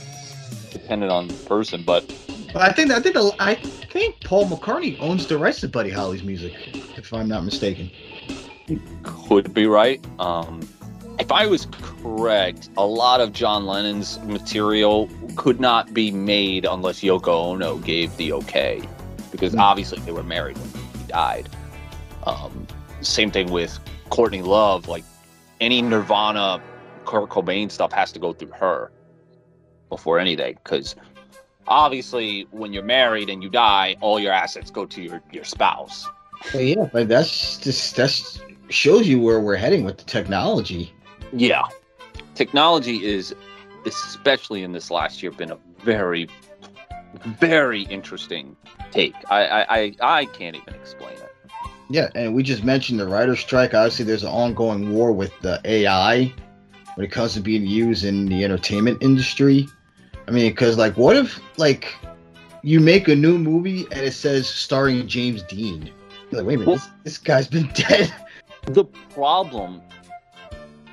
depending 0.71 1.09
on 1.09 1.29
the 1.29 1.35
person, 1.47 1.83
but. 1.85 2.05
But 2.53 2.63
I 2.63 2.73
think 2.73 2.91
I 2.91 3.01
think 3.01 3.17
I 3.39 3.55
think 3.55 4.21
Paul 4.25 4.47
McCartney 4.47 4.99
owns 5.01 5.27
the 5.27 5.39
rights 5.39 5.61
to 5.61 5.69
Buddy 5.69 5.91
Holly's 5.91 6.23
music, 6.23 6.53
if 6.97 7.13
I'm 7.13 7.29
not 7.29 7.45
mistaken. 7.45 7.91
Could 9.03 9.55
be 9.55 9.67
right. 9.67 10.05
Um, 10.19 10.61
if 11.19 11.33
I 11.33 11.47
was 11.47 11.67
correct, 11.73 12.69
a 12.77 12.87
lot 12.87 13.21
of 13.21 13.33
John 13.33 13.65
Lennon's 13.65 14.19
material 14.21 15.09
could 15.37 15.61
not 15.61 15.95
be 15.95 16.11
made 16.11 16.65
unless 16.65 17.01
Yoko 17.01 17.29
Ono 17.29 17.79
gave 17.79 18.17
the 18.17 18.33
okay, 18.33 18.83
because 19.31 19.55
mm. 19.55 19.61
obviously 19.61 19.99
they 20.01 20.13
were 20.13 20.23
married 20.23 20.59
when 20.59 20.69
he 21.01 21.07
died. 21.09 21.49
Um, 22.25 22.67
same 23.01 23.31
thing 23.31 23.51
with 23.51 23.79
Courtney 24.11 24.43
Love. 24.43 24.89
Like 24.89 25.05
any 25.61 25.81
Nirvana, 25.81 26.61
Kurt 27.05 27.31
Cobain 27.31 27.71
stuff 27.71 27.93
has 27.93 28.13
to 28.13 28.19
go 28.19 28.33
through 28.33 28.51
her 28.51 28.91
before 29.89 30.19
anything, 30.19 30.59
because 30.65 30.97
obviously 31.69 32.47
when 32.51 32.73
you're 32.73 32.83
married 32.83 33.29
and 33.31 33.43
you 33.43 33.49
die, 33.49 33.97
all 34.01 34.19
your 34.19 34.33
assets 34.33 34.71
go 34.71 34.87
to 34.87 35.03
your 35.03 35.23
your 35.33 35.45
spouse. 35.45 36.07
Well, 36.53 36.63
yeah, 36.63 36.89
but 36.93 37.09
that's 37.09 37.59
just 37.59 37.97
that's 37.97 38.41
shows 38.69 39.07
you 39.07 39.21
where 39.21 39.41
we're 39.41 39.57
heading 39.57 39.85
with 39.85 39.99
the 39.99 40.05
technology. 40.05 40.93
Yeah. 41.33 41.65
Technology 42.35 43.05
is, 43.05 43.35
especially 43.85 44.63
in 44.63 44.73
this 44.73 44.91
last 44.91 45.23
year, 45.23 45.33
been 45.33 45.51
a 45.51 45.59
very, 45.83 46.29
very 47.39 47.83
interesting 47.83 48.57
take. 48.91 49.15
I, 49.31 49.47
I, 49.47 49.79
I, 49.79 49.95
I 50.03 50.25
can't 50.27 50.57
even 50.57 50.75
explain 50.75 51.13
it. 51.13 51.33
Yeah, 51.89 52.09
and 52.15 52.35
we 52.35 52.43
just 52.43 52.65
mentioned 52.65 52.99
the 52.99 53.07
writer's 53.07 53.39
strike. 53.39 53.73
Obviously, 53.73 54.05
there's 54.05 54.25
an 54.25 54.31
ongoing 54.31 54.93
war 54.93 55.13
with 55.13 55.39
the 55.41 55.61
AI 55.65 56.33
when 56.97 57.05
it 57.05 57.13
comes 57.13 57.35
to 57.35 57.41
being 57.41 57.65
used 57.65 58.05
in 58.05 58.27
the 58.27 58.45
entertainment 58.45 59.03
industry. 59.03 59.69
I 60.29 60.31
mean, 60.31 60.51
because 60.51 60.77
like, 60.77 60.97
what 60.97 61.17
if 61.17 61.41
like 61.57 61.95
you 62.63 62.81
make 62.81 63.09
a 63.09 63.17
new 63.17 63.39
movie 63.39 63.87
and 63.93 64.01
it 64.01 64.13
says 64.13 64.49
starring 64.49 65.07
James 65.07 65.43
Dean? 65.43 65.91
You're 66.31 66.43
like, 66.43 66.49
wait 66.49 66.55
a 66.55 66.59
minute, 66.59 66.67
well, 66.67 66.77
this, 66.77 66.89
this 67.05 67.19
guy's 67.19 67.49
been 67.49 67.69
dead. 67.75 68.13
The 68.65 68.85
problem 68.85 69.81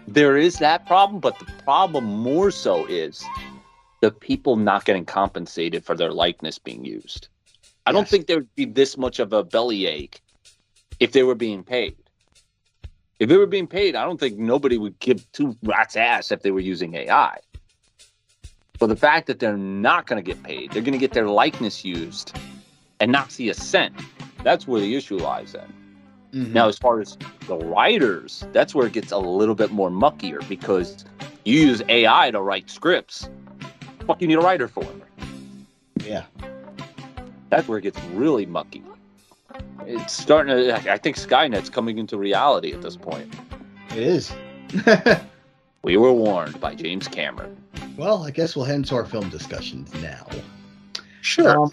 there 0.08 0.38
is 0.38 0.58
that 0.60 0.86
problem, 0.86 1.20
but 1.20 1.40
the 1.40 1.52
problem 1.64 2.06
more 2.06 2.52
so 2.52 2.86
is 2.86 3.24
the 4.02 4.12
people 4.12 4.58
not 4.58 4.86
getting 4.86 5.06
compensated 5.06 5.84
for 5.84 5.96
their 5.96 6.12
likeness 6.12 6.60
being 6.60 6.84
used. 6.84 7.30
I 7.86 7.92
yes. 7.92 7.96
don't 7.96 8.08
think 8.08 8.28
there 8.28 8.38
would 8.38 8.56
be 8.56 8.66
this 8.66 8.98
much 8.98 9.20
of 9.20 9.34
a 9.34 9.44
bellyache 9.44 10.22
if 11.00 11.12
they 11.14 11.24
were 11.24 11.36
being 11.36 11.64
paid. 11.64 11.96
If 13.20 13.30
they 13.30 13.38
were 13.38 13.48
being 13.48 13.68
paid, 13.68 13.96
I 13.96 14.04
don't 14.04 14.20
think 14.20 14.38
nobody 14.38 14.78
would 14.78 15.00
give 15.00 15.30
two 15.32 15.56
rats 15.64 15.96
ass 15.96 16.32
if 16.32 16.42
they 16.42 16.52
were 16.52 16.60
using 16.60 16.96
AI. 16.96 17.40
But 18.80 18.88
the 18.88 18.96
fact 18.96 19.28
that 19.28 19.40
they're 19.40 19.58
not 19.58 20.08
going 20.08 20.24
to 20.24 20.26
get 20.26 20.44
paid, 20.44 20.72
they're 20.72 20.82
going 20.82 20.94
to 20.94 21.00
get 21.00 21.14
their 21.14 21.28
likeness 21.28 21.86
used 21.86 22.36
and 23.00 23.12
not 23.12 23.32
see 23.32 23.50
a 23.50 23.54
cent. 23.54 23.94
That's 24.44 24.68
where 24.68 24.82
the 24.82 24.96
issue 24.96 25.18
lies 25.18 25.54
in. 25.54 26.42
Mm-hmm. 26.42 26.54
Now, 26.54 26.68
as 26.68 26.78
far 26.78 27.00
as 27.00 27.18
the 27.48 27.58
writers, 27.58 28.46
that's 28.52 28.74
where 28.74 28.88
it 28.88 28.94
gets 28.94 29.12
a 29.12 29.18
little 29.18 29.56
bit 29.56 29.72
more 29.72 29.90
muckier 29.90 30.48
because 30.50 31.06
you 31.46 31.60
use 31.60 31.82
AI 31.88 32.32
to 32.32 32.42
write 32.42 32.70
scripts. 32.70 33.30
Fuck, 34.08 34.22
you 34.22 34.28
need 34.28 34.38
a 34.38 34.42
writer 34.42 34.68
for. 34.68 34.86
Yeah. 36.04 36.26
That's 37.50 37.68
where 37.68 37.78
it 37.78 37.84
gets 37.84 38.02
really 38.14 38.48
mucky. 38.48 38.84
It's 39.86 40.14
starting 40.14 40.56
to. 40.56 40.92
I 40.92 40.98
think 40.98 41.18
Skynet's 41.18 41.70
coming 41.70 42.00
into 42.00 42.18
reality 42.18 42.74
at 42.74 42.82
this 42.82 42.98
point. 42.98 43.32
It 43.92 43.98
is. 43.98 44.34
we 45.84 45.98
were 45.98 46.14
warned 46.14 46.60
by 46.62 46.74
James 46.74 47.08
Cameron. 47.08 47.58
Well, 47.98 48.24
I 48.24 48.32
guess 48.32 48.56
we'll 48.56 48.66
head 48.66 48.78
into 48.78 48.96
our 48.96 49.06
film 49.06 49.30
discussions 49.30 49.94
now. 49.96 50.26
Sure. 51.22 51.60
Um, 51.60 51.72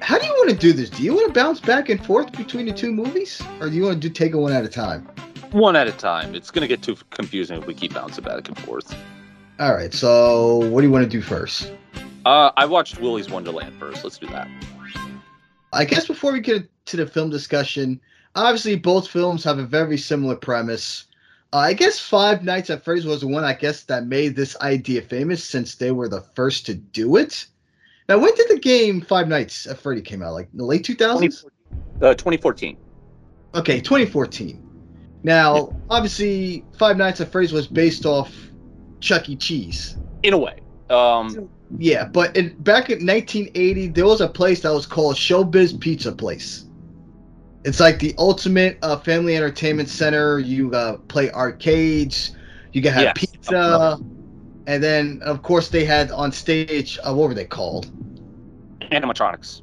how 0.00 0.18
do 0.18 0.26
you 0.26 0.32
want 0.32 0.50
to 0.50 0.56
do 0.56 0.72
this? 0.72 0.90
Do 0.90 1.02
you 1.02 1.14
want 1.14 1.28
to 1.28 1.32
bounce 1.32 1.58
back 1.58 1.88
and 1.88 2.04
forth 2.04 2.32
between 2.32 2.66
the 2.66 2.72
two 2.72 2.92
movies, 2.92 3.42
or 3.60 3.70
do 3.70 3.76
you 3.76 3.84
want 3.84 4.00
to 4.00 4.08
do 4.08 4.12
take 4.12 4.32
it 4.32 4.36
one 4.36 4.52
at 4.52 4.64
a 4.64 4.68
time? 4.68 5.08
One 5.52 5.74
at 5.74 5.88
a 5.88 5.92
time. 5.92 6.34
It's 6.34 6.50
going 6.50 6.62
to 6.62 6.68
get 6.68 6.82
too 6.82 6.96
confusing 7.10 7.58
if 7.58 7.66
we 7.66 7.74
keep 7.74 7.94
bouncing 7.94 8.24
back 8.24 8.46
and 8.48 8.58
forth. 8.58 8.94
All 9.58 9.74
right. 9.74 9.94
So, 9.94 10.58
what 10.68 10.82
do 10.82 10.86
you 10.86 10.92
want 10.92 11.04
to 11.04 11.10
do 11.10 11.22
first? 11.22 11.72
Uh, 12.26 12.50
I 12.56 12.66
watched 12.66 13.00
Willy's 13.00 13.30
Wonderland 13.30 13.74
first. 13.78 14.04
Let's 14.04 14.18
do 14.18 14.26
that. 14.28 14.48
I 15.72 15.84
guess 15.84 16.06
before 16.06 16.32
we 16.32 16.40
get 16.40 16.68
to 16.86 16.96
the 16.96 17.06
film 17.06 17.30
discussion, 17.30 18.00
obviously 18.34 18.76
both 18.76 19.08
films 19.08 19.42
have 19.44 19.58
a 19.58 19.64
very 19.64 19.96
similar 19.96 20.36
premise. 20.36 21.06
Uh, 21.54 21.58
I 21.58 21.72
guess 21.72 22.00
Five 22.00 22.42
Nights 22.42 22.68
at 22.68 22.82
Freddy's 22.82 23.06
was 23.06 23.20
the 23.20 23.28
one 23.28 23.44
I 23.44 23.52
guess 23.52 23.84
that 23.84 24.08
made 24.08 24.34
this 24.34 24.56
idea 24.60 25.00
famous 25.00 25.44
since 25.44 25.76
they 25.76 25.92
were 25.92 26.08
the 26.08 26.20
first 26.20 26.66
to 26.66 26.74
do 26.74 27.14
it. 27.14 27.46
Now, 28.08 28.18
when 28.18 28.34
did 28.34 28.48
the 28.48 28.58
game 28.58 29.00
Five 29.00 29.28
Nights 29.28 29.64
at 29.68 29.78
Freddy 29.78 30.02
came 30.02 30.20
out? 30.20 30.32
Like 30.32 30.48
the 30.52 30.64
late 30.64 30.82
2000s? 30.82 31.44
Uh, 32.02 32.12
2014. 32.12 32.76
Okay, 33.54 33.80
2014. 33.80 34.68
Now, 35.22 35.54
yeah. 35.54 35.76
obviously, 35.90 36.64
Five 36.76 36.96
Nights 36.96 37.20
at 37.20 37.30
Freddy's 37.30 37.52
was 37.52 37.68
based 37.68 38.04
off 38.04 38.34
Chuck 38.98 39.28
E. 39.28 39.36
Cheese. 39.36 39.96
In 40.24 40.34
a 40.34 40.38
way. 40.38 40.58
Um, 40.90 41.48
yeah, 41.78 42.04
but 42.04 42.36
in, 42.36 42.56
back 42.64 42.90
in 42.90 43.06
1980, 43.06 43.88
there 43.88 44.06
was 44.06 44.20
a 44.20 44.28
place 44.28 44.62
that 44.62 44.72
was 44.72 44.86
called 44.86 45.14
Showbiz 45.14 45.78
Pizza 45.78 46.10
Place. 46.10 46.64
It's 47.64 47.80
like 47.80 47.98
the 47.98 48.14
ultimate 48.18 48.78
uh, 48.82 48.98
family 48.98 49.36
entertainment 49.36 49.88
center. 49.88 50.38
You 50.38 50.72
uh, 50.72 50.98
play 51.08 51.30
arcades, 51.30 52.36
you 52.72 52.82
can 52.82 52.92
have 52.92 53.02
yes. 53.02 53.12
pizza, 53.16 53.98
and 54.66 54.82
then 54.82 55.20
of 55.24 55.42
course 55.42 55.68
they 55.68 55.84
had 55.84 56.10
on 56.10 56.30
stage 56.30 56.98
uh, 57.04 57.14
what 57.14 57.28
were 57.28 57.34
they 57.34 57.46
called? 57.46 57.90
Animatronics. 58.92 59.62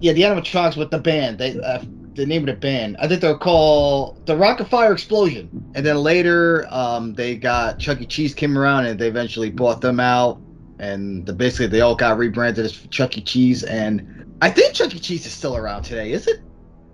Yeah, 0.00 0.12
the 0.12 0.22
animatronics 0.22 0.76
with 0.76 0.90
the 0.90 0.98
band. 0.98 1.38
They 1.38 1.58
uh, 1.60 1.82
the 2.16 2.26
name 2.26 2.48
of 2.48 2.54
the 2.54 2.60
band. 2.60 2.96
I 2.98 3.06
think 3.06 3.20
they're 3.20 3.36
called 3.36 4.26
the 4.26 4.36
Rock-afire 4.36 4.92
Explosion. 4.92 5.48
And 5.74 5.84
then 5.84 5.98
later, 5.98 6.66
um, 6.70 7.14
they 7.14 7.36
got 7.36 7.78
Chuck 7.78 8.00
E. 8.00 8.06
Cheese 8.06 8.34
came 8.34 8.58
around 8.58 8.86
and 8.86 8.98
they 8.98 9.06
eventually 9.06 9.50
bought 9.50 9.80
them 9.80 10.00
out. 10.00 10.40
And 10.78 11.24
the, 11.26 11.32
basically, 11.32 11.66
they 11.68 11.82
all 11.82 11.94
got 11.94 12.18
rebranded 12.18 12.64
as 12.64 12.72
Chuck 12.88 13.16
E. 13.16 13.20
Cheese. 13.20 13.62
And 13.64 14.34
I 14.42 14.50
think 14.50 14.74
Chuck 14.74 14.94
E. 14.94 14.98
Cheese 14.98 15.26
is 15.26 15.32
still 15.32 15.56
around 15.56 15.82
today, 15.82 16.12
is 16.12 16.26
it? 16.26 16.40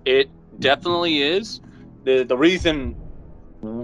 It 0.05 0.29
definitely 0.63 1.23
is. 1.23 1.61
the 2.05 2.25
The 2.25 2.37
reason 2.37 2.97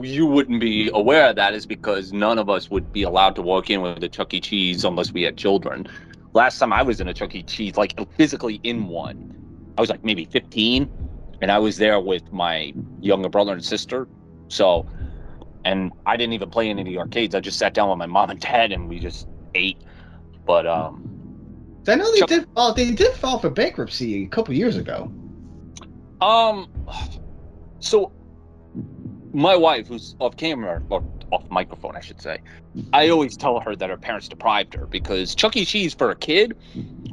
you 0.03 0.27
wouldn't 0.27 0.61
be 0.61 0.91
aware 0.93 1.31
of 1.31 1.37
that 1.37 1.55
is 1.55 1.67
because 1.67 2.13
none 2.13 2.39
of 2.39 2.49
us 2.51 2.71
would 2.71 2.93
be 2.93 3.05
allowed 3.05 3.37
to 3.37 3.43
walk 3.43 3.71
in 3.71 3.81
with 3.83 4.03
a 4.03 4.09
Chuck 4.09 4.35
E. 4.35 4.41
Cheese 4.41 4.85
unless 4.85 5.13
we 5.13 5.23
had 5.23 5.37
children. 5.37 5.87
Last 6.35 6.59
time 6.59 6.73
I 6.73 6.83
was 6.83 7.01
in 7.01 7.09
a 7.09 7.15
Chuck 7.15 7.35
E. 7.35 7.43
Cheese, 7.43 7.77
like 7.77 7.95
physically 8.17 8.61
in 8.65 8.89
one, 8.89 9.75
I 9.77 9.81
was 9.81 9.91
like 9.91 10.05
maybe 10.05 10.25
15, 10.25 10.91
and 11.41 11.53
I 11.53 11.59
was 11.59 11.77
there 11.77 12.01
with 12.01 12.33
my 12.33 12.73
younger 13.01 13.29
brother 13.29 13.53
and 13.53 13.65
sister. 13.65 14.09
So, 14.49 14.87
and 15.65 15.93
I 16.07 16.17
didn't 16.17 16.33
even 16.33 16.51
play 16.51 16.69
in 16.69 16.79
any 16.79 16.99
arcades. 16.99 17.35
I 17.35 17.41
just 17.41 17.59
sat 17.59 17.75
down 17.75 17.89
with 17.89 17.99
my 17.99 18.07
mom 18.07 18.31
and 18.31 18.41
dad, 18.41 18.73
and 18.73 18.89
we 18.89 18.99
just 18.99 19.29
ate. 19.55 19.79
But 20.45 20.67
um, 20.67 21.83
I 21.87 21.95
know 21.95 22.11
they 22.13 22.19
Chuck- 22.21 22.29
did. 22.29 22.49
Oh, 22.57 22.73
they 22.73 22.91
did 22.91 23.13
file 23.13 23.39
for 23.39 23.51
bankruptcy 23.51 24.25
a 24.25 24.29
couple 24.29 24.55
years 24.55 24.77
ago. 24.77 25.13
Um, 26.21 26.71
so 27.81 28.13
my 29.33 29.55
wife, 29.55 29.89
who's 29.89 30.17
off 30.19 30.37
camera 30.37 30.83
or 30.91 31.05
off 31.31 31.49
microphone, 31.51 31.97
I 31.97 32.01
should 32.01 32.21
say, 32.21 32.39
I 32.93 33.09
always 33.09 33.37
tell 33.37 33.61
her 33.61 33.77
that 33.77 33.91
her 33.91 33.97
parents 33.97 34.29
deprived 34.29 34.75
her 34.75 34.87
because 34.87 35.35
Chuck 35.35 35.57
E. 35.57 35.65
Cheese 35.65 35.95
for 35.95 36.11
a 36.11 36.17
kid 36.17 36.57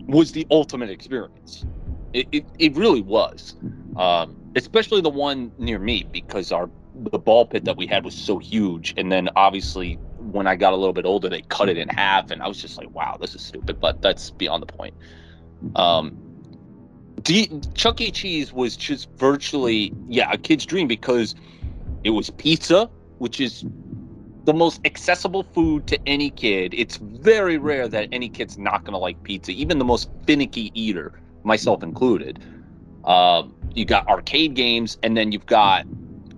was 0.07 0.31
the 0.31 0.47
ultimate 0.51 0.89
experience. 0.89 1.65
It, 2.13 2.27
it, 2.31 2.45
it 2.59 2.75
really 2.75 3.01
was, 3.01 3.55
um, 3.97 4.37
especially 4.55 5.01
the 5.01 5.09
one 5.09 5.51
near 5.57 5.79
me 5.79 6.07
because 6.11 6.51
our 6.51 6.69
the 7.11 7.19
ball 7.19 7.45
pit 7.45 7.65
that 7.65 7.75
we 7.75 7.85
had 7.85 8.05
was 8.05 8.15
so 8.15 8.39
huge, 8.39 8.93
and 8.95 9.11
then 9.11 9.27
obviously 9.35 9.95
when 10.31 10.47
I 10.47 10.55
got 10.55 10.73
a 10.73 10.77
little 10.77 10.93
bit 10.93 11.05
older, 11.05 11.29
they 11.29 11.41
cut 11.41 11.69
it 11.69 11.77
in 11.77 11.89
half, 11.89 12.31
and 12.31 12.41
I 12.41 12.47
was 12.47 12.61
just 12.61 12.77
like, 12.77 12.89
wow, 12.91 13.17
this 13.19 13.35
is 13.35 13.41
stupid. 13.41 13.79
But 13.79 14.01
that's 14.01 14.31
beyond 14.31 14.63
the 14.63 14.67
point. 14.67 14.95
Um, 15.75 16.17
D- 17.25 17.49
Chuck 17.73 17.99
E. 18.01 18.11
Cheese 18.11 18.53
was 18.53 18.77
just 18.77 19.09
virtually, 19.17 19.91
yeah, 20.07 20.31
a 20.31 20.37
kid's 20.37 20.63
dream 20.63 20.87
because 20.87 21.33
it 22.03 22.11
was 22.11 22.29
pizza, 22.29 22.87
which 23.17 23.41
is 23.41 23.65
the 24.43 24.53
most 24.53 24.79
accessible 24.85 25.41
food 25.41 25.87
to 25.87 25.99
any 26.07 26.29
kid. 26.29 26.75
It's 26.75 26.97
very 26.97 27.57
rare 27.57 27.87
that 27.87 28.09
any 28.11 28.29
kid's 28.29 28.59
not 28.59 28.83
going 28.83 28.93
to 28.93 28.99
like 28.99 29.21
pizza, 29.23 29.51
even 29.51 29.79
the 29.79 29.85
most 29.85 30.07
finicky 30.27 30.71
eater, 30.75 31.19
myself 31.43 31.81
included. 31.81 32.43
Um, 33.05 33.55
you 33.73 33.85
got 33.85 34.07
arcade 34.07 34.53
games, 34.53 34.99
and 35.01 35.17
then 35.17 35.31
you've 35.31 35.47
got 35.47 35.87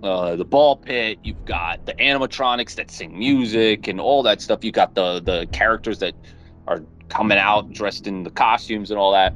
uh, 0.02 0.36
the 0.36 0.44
ball 0.46 0.74
pit. 0.76 1.18
You've 1.22 1.44
got 1.44 1.84
the 1.84 1.92
animatronics 1.94 2.76
that 2.76 2.90
sing 2.90 3.18
music 3.18 3.88
and 3.88 4.00
all 4.00 4.22
that 4.22 4.40
stuff. 4.40 4.64
You 4.64 4.72
got 4.72 4.94
the 4.94 5.20
the 5.20 5.46
characters 5.52 5.98
that 5.98 6.14
are 6.66 6.82
coming 7.10 7.38
out 7.38 7.72
dressed 7.72 8.06
in 8.06 8.22
the 8.22 8.30
costumes 8.30 8.90
and 8.90 8.98
all 8.98 9.12
that. 9.12 9.34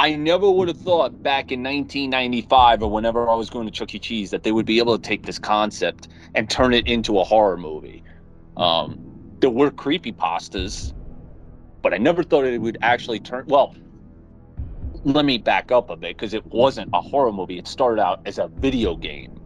I 0.00 0.16
never 0.16 0.50
would 0.50 0.68
have 0.68 0.78
thought 0.78 1.22
back 1.22 1.52
in 1.52 1.62
1995 1.62 2.82
or 2.82 2.90
whenever 2.90 3.28
I 3.28 3.34
was 3.34 3.50
going 3.50 3.66
to 3.66 3.70
Chuck 3.70 3.94
E. 3.94 3.98
Cheese 3.98 4.30
that 4.30 4.44
they 4.44 4.50
would 4.50 4.64
be 4.64 4.78
able 4.78 4.96
to 4.96 5.02
take 5.02 5.26
this 5.26 5.38
concept 5.38 6.08
and 6.34 6.48
turn 6.48 6.72
it 6.72 6.86
into 6.86 7.20
a 7.20 7.24
horror 7.24 7.58
movie. 7.58 8.02
Um, 8.56 8.98
there 9.40 9.50
were 9.50 9.70
creepy 9.70 10.10
pastas, 10.10 10.94
but 11.82 11.92
I 11.92 11.98
never 11.98 12.22
thought 12.22 12.46
it 12.46 12.58
would 12.58 12.78
actually 12.80 13.20
turn. 13.20 13.44
Well, 13.46 13.76
let 15.04 15.26
me 15.26 15.36
back 15.36 15.70
up 15.70 15.90
a 15.90 15.96
bit 15.96 16.16
because 16.16 16.32
it 16.32 16.46
wasn't 16.46 16.88
a 16.94 17.00
horror 17.02 17.30
movie. 17.30 17.58
It 17.58 17.68
started 17.68 18.00
out 18.00 18.22
as 18.24 18.38
a 18.38 18.48
video 18.48 18.96
game 18.96 19.38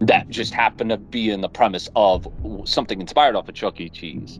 that 0.00 0.28
just 0.28 0.52
happened 0.52 0.90
to 0.90 0.98
be 0.98 1.30
in 1.30 1.40
the 1.40 1.48
premise 1.48 1.88
of 1.96 2.30
something 2.66 3.00
inspired 3.00 3.34
off 3.34 3.48
of 3.48 3.54
Chuck 3.54 3.80
E. 3.80 3.88
Cheese. 3.88 4.38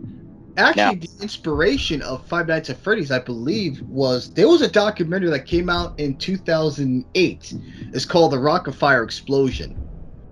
Actually, 0.57 0.83
now, 0.83 0.93
the 0.93 1.23
inspiration 1.23 2.03
of 2.03 2.27
Five 2.27 2.49
Nights 2.49 2.71
at 2.71 2.79
Freddy's, 2.79 3.11
I 3.11 3.19
believe, 3.19 3.83
was 3.83 4.33
there 4.33 4.49
was 4.49 4.63
a 4.63 4.69
documentary 4.69 5.31
that 5.31 5.47
came 5.47 5.69
out 5.69 5.99
in 6.01 6.17
2008. 6.17 7.55
It's 7.93 8.05
called 8.05 8.33
The 8.33 8.39
Rock-afire 8.39 9.03
Explosion. 9.03 9.83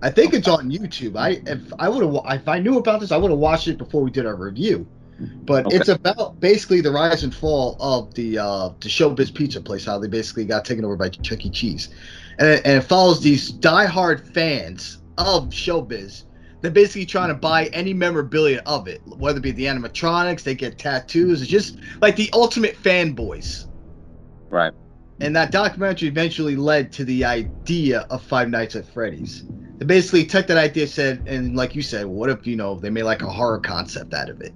I 0.02 0.10
think 0.10 0.34
it's 0.34 0.48
on 0.48 0.70
YouTube. 0.70 1.16
I 1.16 1.42
if 1.46 1.72
I 1.78 1.88
would 1.88 2.04
have 2.04 2.40
if 2.40 2.46
I 2.46 2.58
knew 2.58 2.78
about 2.78 3.00
this, 3.00 3.10
I 3.10 3.16
would 3.16 3.30
have 3.30 3.38
watched 3.38 3.68
it 3.68 3.78
before 3.78 4.02
we 4.02 4.10
did 4.10 4.26
our 4.26 4.36
review. 4.36 4.86
But 5.44 5.66
okay. 5.66 5.76
it's 5.76 5.88
about 5.88 6.40
basically 6.40 6.80
the 6.80 6.90
rise 6.90 7.22
and 7.22 7.34
fall 7.34 7.76
of 7.80 8.12
the 8.14 8.38
uh, 8.38 8.68
the 8.80 8.88
Showbiz 8.88 9.32
Pizza 9.32 9.60
place, 9.60 9.84
how 9.84 9.98
they 9.98 10.08
basically 10.08 10.44
got 10.44 10.64
taken 10.64 10.84
over 10.84 10.96
by 10.96 11.08
Chuck 11.08 11.46
E. 11.46 11.50
Cheese, 11.50 11.88
and 12.38 12.48
it, 12.48 12.62
and 12.66 12.82
it 12.82 12.86
follows 12.86 13.22
these 13.22 13.52
diehard 13.52 14.26
fans 14.34 14.98
of 15.16 15.48
Showbiz 15.50 16.24
they're 16.64 16.72
basically 16.72 17.04
trying 17.04 17.28
to 17.28 17.34
buy 17.34 17.66
any 17.66 17.92
memorabilia 17.92 18.62
of 18.64 18.88
it, 18.88 19.02
whether 19.06 19.38
it 19.38 19.42
be 19.42 19.50
the 19.50 19.66
animatronics, 19.66 20.44
they 20.44 20.54
get 20.54 20.78
tattoos. 20.78 21.42
It's 21.42 21.50
just 21.50 21.78
like 22.00 22.16
the 22.16 22.30
ultimate 22.32 22.74
fanboys. 22.74 23.66
Right. 24.48 24.72
And 25.20 25.36
that 25.36 25.50
documentary 25.50 26.08
eventually 26.08 26.56
led 26.56 26.90
to 26.92 27.04
the 27.04 27.22
idea 27.22 28.06
of 28.08 28.22
Five 28.22 28.48
Nights 28.48 28.76
at 28.76 28.86
Freddy's. 28.86 29.44
They 29.76 29.84
basically 29.84 30.24
took 30.24 30.46
that 30.46 30.56
idea, 30.56 30.86
said, 30.86 31.22
and 31.26 31.54
like 31.54 31.74
you 31.74 31.82
said, 31.82 32.06
what 32.06 32.30
if 32.30 32.46
you 32.46 32.56
know 32.56 32.76
they 32.76 32.88
made 32.88 33.02
like 33.02 33.20
a 33.20 33.30
horror 33.30 33.58
concept 33.58 34.14
out 34.14 34.30
of 34.30 34.40
it? 34.40 34.54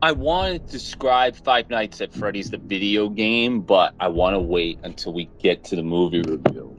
I 0.00 0.12
want 0.12 0.66
to 0.66 0.72
describe 0.72 1.36
Five 1.36 1.68
Nights 1.68 2.00
at 2.00 2.10
Freddy's 2.10 2.50
the 2.50 2.56
video 2.56 3.10
game, 3.10 3.60
but 3.60 3.94
I 4.00 4.08
want 4.08 4.34
to 4.34 4.40
wait 4.40 4.78
until 4.82 5.12
we 5.12 5.28
get 5.38 5.62
to 5.64 5.76
the 5.76 5.82
movie 5.82 6.22
review 6.22 6.74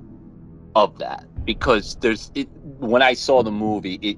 of 0.75 0.97
that 0.97 1.25
because 1.45 1.97
there's 1.97 2.31
it. 2.33 2.49
When 2.79 3.03
I 3.03 3.13
saw 3.13 3.43
the 3.43 3.51
movie, 3.51 3.99
it 4.01 4.17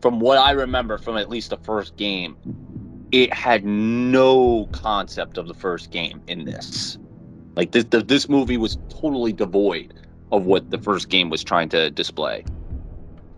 from 0.00 0.20
what 0.20 0.38
I 0.38 0.52
remember 0.52 0.98
from 0.98 1.16
at 1.16 1.28
least 1.28 1.50
the 1.50 1.56
first 1.58 1.96
game, 1.96 2.36
it 3.12 3.32
had 3.32 3.64
no 3.64 4.68
concept 4.72 5.36
of 5.38 5.48
the 5.48 5.54
first 5.54 5.90
game 5.90 6.22
in 6.26 6.44
this. 6.44 6.98
Like 7.56 7.72
this, 7.72 7.84
the, 7.84 8.00
this 8.00 8.28
movie 8.28 8.56
was 8.56 8.78
totally 8.88 9.32
devoid 9.32 9.94
of 10.32 10.44
what 10.44 10.70
the 10.70 10.78
first 10.78 11.08
game 11.08 11.28
was 11.28 11.42
trying 11.42 11.68
to 11.70 11.90
display. 11.90 12.44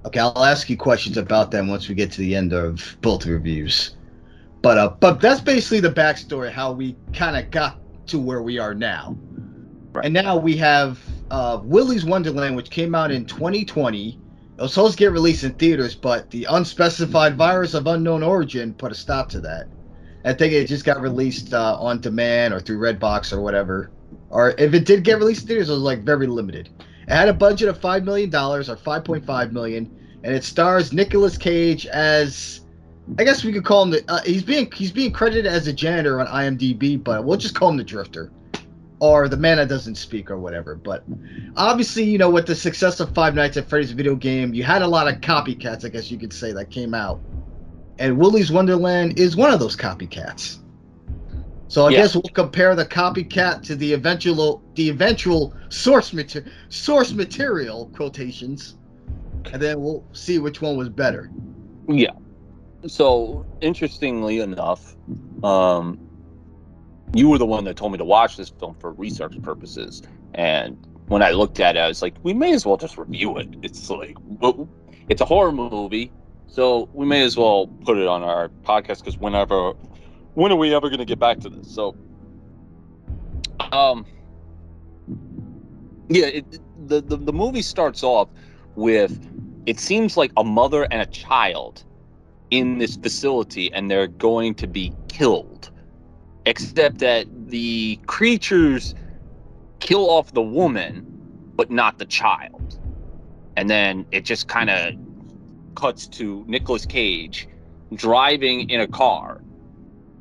Okay, 0.04 0.20
I'll 0.20 0.44
ask 0.44 0.68
you 0.68 0.76
questions 0.76 1.16
about 1.16 1.50
them 1.50 1.68
once 1.68 1.88
we 1.88 1.94
get 1.94 2.10
to 2.12 2.18
the 2.18 2.34
end 2.34 2.52
of 2.52 2.96
both 3.00 3.24
reviews. 3.24 3.96
But 4.60 4.78
uh, 4.78 4.88
but 5.00 5.20
that's 5.20 5.40
basically 5.40 5.80
the 5.80 5.90
backstory 5.90 6.50
how 6.50 6.72
we 6.72 6.96
kind 7.12 7.36
of 7.36 7.50
got 7.50 7.78
to 8.08 8.18
where 8.18 8.42
we 8.42 8.58
are 8.58 8.74
now. 8.74 9.16
Right. 9.92 10.04
And 10.04 10.14
now 10.14 10.36
we 10.36 10.56
have 10.56 11.00
uh, 11.30 11.60
Willy's 11.62 12.04
Wonderland, 12.04 12.56
which 12.56 12.70
came 12.70 12.94
out 12.94 13.10
in 13.10 13.24
2020 13.26 14.08
it 14.08 14.18
was 14.59 14.74
supposed 14.74 14.92
to 14.92 14.98
get 14.98 15.12
released 15.12 15.44
in 15.44 15.53
theaters, 15.55 15.94
but 15.94 16.30
the 16.30 16.46
unspecified 16.50 17.36
virus 17.36 17.74
of 17.74 17.86
unknown 17.86 18.22
origin 18.22 18.74
put 18.74 18.92
a 18.92 18.94
stop 18.94 19.28
to 19.30 19.40
that. 19.40 19.66
I 20.24 20.32
think 20.32 20.53
it 20.53 20.66
just 20.66 20.84
got 20.84 21.00
released 21.00 21.53
uh, 21.53 21.76
on 21.80 22.00
demand 22.00 22.55
or 22.55 22.61
through 22.61 22.78
Redbox 22.78 23.32
or 23.32 23.40
whatever. 23.40 23.90
Or 24.30 24.50
if 24.59 24.74
it 24.74 24.84
did 24.84 25.05
get 25.05 25.18
released 25.18 25.42
in 25.42 25.48
theaters, 25.48 25.68
it 25.68 25.72
was 25.72 25.82
like 25.82 26.05
very 26.05 26.26
limited. 26.26 26.68
It 27.09 27.12
had 27.12 27.28
a 27.28 27.34
budget 27.34 27.68
of 27.68 27.80
five 27.80 28.05
million 28.05 28.30
dollars 28.30 28.68
or 28.68 28.76
five 28.76 29.05
point 29.05 29.24
five 29.24 29.53
million, 29.53 29.90
and 30.22 30.34
it 30.34 30.44
stars 30.44 30.92
Nicolas 30.92 31.36
Cage 31.36 31.86
as, 31.86 32.61
I 33.18 33.24
guess 33.24 33.42
we 33.42 33.53
could 33.53 33.64
call 33.64 33.82
him 33.82 33.90
the. 33.90 34.05
Uh, 34.09 34.22
he's 34.22 34.44
being 34.44 34.70
he's 34.70 34.92
being 34.92 35.12
credited 35.12 35.46
as 35.46 35.66
a 35.66 35.72
janitor 35.72 36.20
on 36.20 36.26
IMDb, 36.28 37.03
but 37.03 37.24
we'll 37.24 37.38
just 37.38 37.55
call 37.55 37.70
him 37.70 37.76
the 37.76 37.84
Drifter 37.84 38.30
or 39.03 39.26
the 39.26 39.36
man 39.36 39.57
that 39.57 39.68
doesn't 39.68 39.96
speak 39.96 40.30
or 40.30 40.38
whatever. 40.38 40.76
But 40.76 41.03
obviously, 41.57 42.05
you 42.05 42.18
know, 42.18 42.30
with 42.30 42.46
the 42.46 42.55
success 42.55 43.00
of 43.00 43.12
Five 43.12 43.34
Nights 43.34 43.57
at 43.57 43.68
Freddy's 43.68 43.90
video 43.90 44.14
game, 44.14 44.55
you 44.55 44.62
had 44.62 44.80
a 44.80 44.86
lot 44.86 45.09
of 45.09 45.20
copycats, 45.20 45.84
I 45.84 45.88
guess 45.88 46.09
you 46.09 46.16
could 46.16 46.32
say, 46.32 46.53
that 46.53 46.70
came 46.70 46.94
out. 46.94 47.20
And 47.98 48.16
Willy's 48.16 48.53
Wonderland 48.53 49.18
is 49.18 49.36
one 49.36 49.53
of 49.53 49.59
those 49.59 49.76
copycats. 49.76 50.61
So 51.66 51.86
I 51.86 51.90
yeah. 51.90 51.96
guess 51.96 52.14
we'll 52.14 52.22
compare 52.32 52.76
the 52.76 52.86
copycat 52.86 53.64
to 53.64 53.74
the 53.74 53.92
eventual 53.92 54.62
the 54.76 54.88
eventual 54.90 55.53
source 55.68 56.12
material 56.12 56.53
source 56.68 57.12
material 57.12 57.90
quotations, 57.96 58.76
and 59.53 59.61
then 59.61 59.80
we'll 59.80 60.05
see 60.12 60.38
which 60.38 60.62
one 60.62 60.76
was 60.76 60.88
better. 60.88 61.28
Yeah. 61.88 62.12
So 62.86 63.46
interestingly 63.61 64.38
enough, 64.38 64.94
um, 65.42 65.98
you 67.14 67.28
were 67.28 67.38
the 67.38 67.46
one 67.46 67.64
that 67.64 67.76
told 67.76 67.92
me 67.92 67.98
to 67.98 68.04
watch 68.04 68.36
this 68.36 68.48
film 68.48 68.74
for 68.74 68.92
research 68.92 69.40
purposes. 69.42 70.02
And 70.34 70.76
when 71.08 71.22
I 71.22 71.30
looked 71.30 71.60
at 71.60 71.76
it, 71.76 71.80
I 71.80 71.88
was 71.88 72.00
like, 72.00 72.14
we 72.22 72.32
may 72.32 72.52
as 72.52 72.64
well 72.64 72.76
just 72.76 72.96
review 72.96 73.36
it. 73.38 73.48
It's 73.62 73.90
like, 73.90 74.16
it's 75.08 75.20
a 75.20 75.24
horror 75.24 75.52
movie, 75.52 76.10
so 76.46 76.88
we 76.94 77.04
may 77.04 77.22
as 77.22 77.36
well 77.36 77.66
put 77.84 77.98
it 77.98 78.06
on 78.06 78.22
our 78.22 78.48
podcast 78.64 79.00
because 79.00 79.18
whenever, 79.18 79.72
when 80.34 80.52
are 80.52 80.56
we 80.56 80.74
ever 80.74 80.88
going 80.88 81.00
to 81.00 81.04
get 81.04 81.18
back 81.18 81.40
to 81.40 81.50
this? 81.50 81.72
So, 81.72 81.94
um, 83.72 84.06
yeah, 86.08 86.26
it, 86.26 86.60
the, 86.88 87.00
the 87.00 87.16
the 87.16 87.32
movie 87.32 87.62
starts 87.62 88.02
off 88.02 88.28
with 88.74 89.18
it 89.66 89.78
seems 89.78 90.16
like 90.16 90.32
a 90.36 90.44
mother 90.44 90.86
and 90.90 91.00
a 91.00 91.06
child 91.06 91.84
in 92.50 92.78
this 92.78 92.96
facility, 92.96 93.72
and 93.72 93.90
they're 93.90 94.08
going 94.08 94.54
to 94.56 94.66
be 94.66 94.92
killed 95.08 95.51
except 96.47 96.99
that 96.99 97.26
the 97.49 97.97
creatures 98.07 98.95
kill 99.80 100.11
off 100.11 100.32
the 100.32 100.43
woman, 100.43 101.07
but 101.55 101.70
not 101.70 101.99
the 101.99 102.05
child. 102.05 102.78
And 103.57 103.68
then 103.68 104.07
it 104.11 104.24
just 104.24 104.49
kind 104.49 104.70
of 104.70 104.95
cuts 105.74 106.07
to 106.07 106.45
Nicolas 106.47 106.86
Cage 106.86 107.49
driving 107.95 108.70
in 108.70 108.80
a 108.80 108.86
car, 108.86 109.43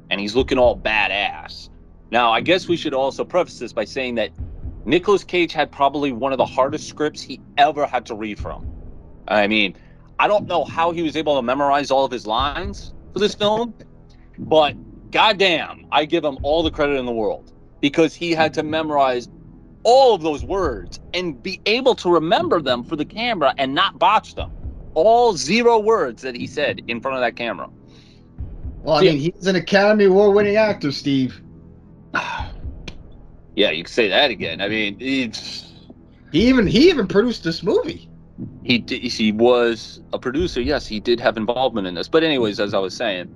and 0.09 0.19
he's 0.19 0.36
looking 0.36 0.57
all 0.57 0.78
badass. 0.78 1.69
Now, 2.11 2.32
I 2.32 2.41
guess 2.41 2.67
we 2.67 2.76
should 2.76 2.93
also 2.93 3.24
preface 3.24 3.59
this 3.59 3.72
by 3.72 3.86
saying 3.86 4.15
that 4.15 4.32
Nicolas 4.84 5.24
Cage 5.24 5.53
had 5.53 5.72
probably 5.72 6.11
one 6.11 6.32
of 6.34 6.38
the 6.38 6.45
hardest 6.45 6.89
scripts 6.89 7.22
he 7.22 7.39
ever 7.57 7.86
had 7.86 8.05
to 8.07 8.15
read 8.15 8.38
from. 8.38 8.67
I 9.28 9.47
mean, 9.47 9.76
I 10.19 10.28
don't 10.28 10.47
know 10.47 10.65
how 10.65 10.91
he 10.91 11.01
was 11.01 11.15
able 11.15 11.36
to 11.38 11.41
memorize 11.41 11.91
all 11.91 12.03
of 12.03 12.11
his 12.11 12.28
lines 12.28 12.93
for 13.13 13.19
this 13.19 13.34
film, 13.34 13.74
but 14.38 14.76
goddamn, 15.12 15.86
I 15.91 16.05
give 16.05 16.24
him 16.24 16.38
all 16.43 16.64
the 16.64 16.72
credit 16.72 16.97
in 16.97 17.05
the 17.05 17.12
world 17.12 17.51
because 17.82 18.14
he 18.14 18.32
had 18.32 18.53
to 18.55 18.64
memorize 18.64 19.30
all 19.84 20.14
of 20.14 20.22
those 20.22 20.43
words 20.43 20.99
and 21.14 21.41
be 21.41 21.59
able 21.66 21.95
to 21.95 22.09
remember 22.09 22.62
them 22.62 22.84
for 22.84 22.95
the 22.95 23.05
camera 23.05 23.53
and 23.57 23.74
not 23.74 23.97
botch 23.99 24.36
them. 24.36 24.51
All 24.93 25.36
zero 25.36 25.80
words 25.80 26.22
that 26.22 26.36
he 26.36 26.47
said 26.47 26.82
in 26.88 27.01
front 27.01 27.18
of 27.18 27.22
that 27.22 27.36
camera. 27.36 27.70
Well, 28.84 28.97
I 28.97 29.01
mean, 29.01 29.18
he's 29.18 29.47
an 29.47 29.55
Academy 29.55 30.05
Award 30.05 30.36
winning 30.36 30.55
actor, 30.55 30.91
Steve. 30.91 31.41
yeah, 32.14 33.70
you 33.72 33.84
can 33.84 33.91
say 33.91 34.07
that 34.09 34.32
again. 34.32 34.59
I 34.62 34.68
mean, 34.68 34.99
he 34.99 35.32
even 36.34 36.68
he 36.68 36.89
even 36.89 37.07
produced 37.07 37.43
this 37.43 37.64
movie. 37.64 38.09
he 38.64 38.80
did, 38.80 39.01
he 39.03 39.32
was 39.32 40.01
a 40.14 40.20
producer. 40.20 40.62
Yes, 40.62 40.88
he 40.88 40.99
did 40.99 41.20
have 41.20 41.38
involvement 41.38 41.88
in 41.88 41.93
this. 41.93 42.07
But 42.07 42.24
anyways, 42.24 42.59
as 42.59 42.74
I 42.74 42.80
was 42.80 42.95
saying, 42.95 43.30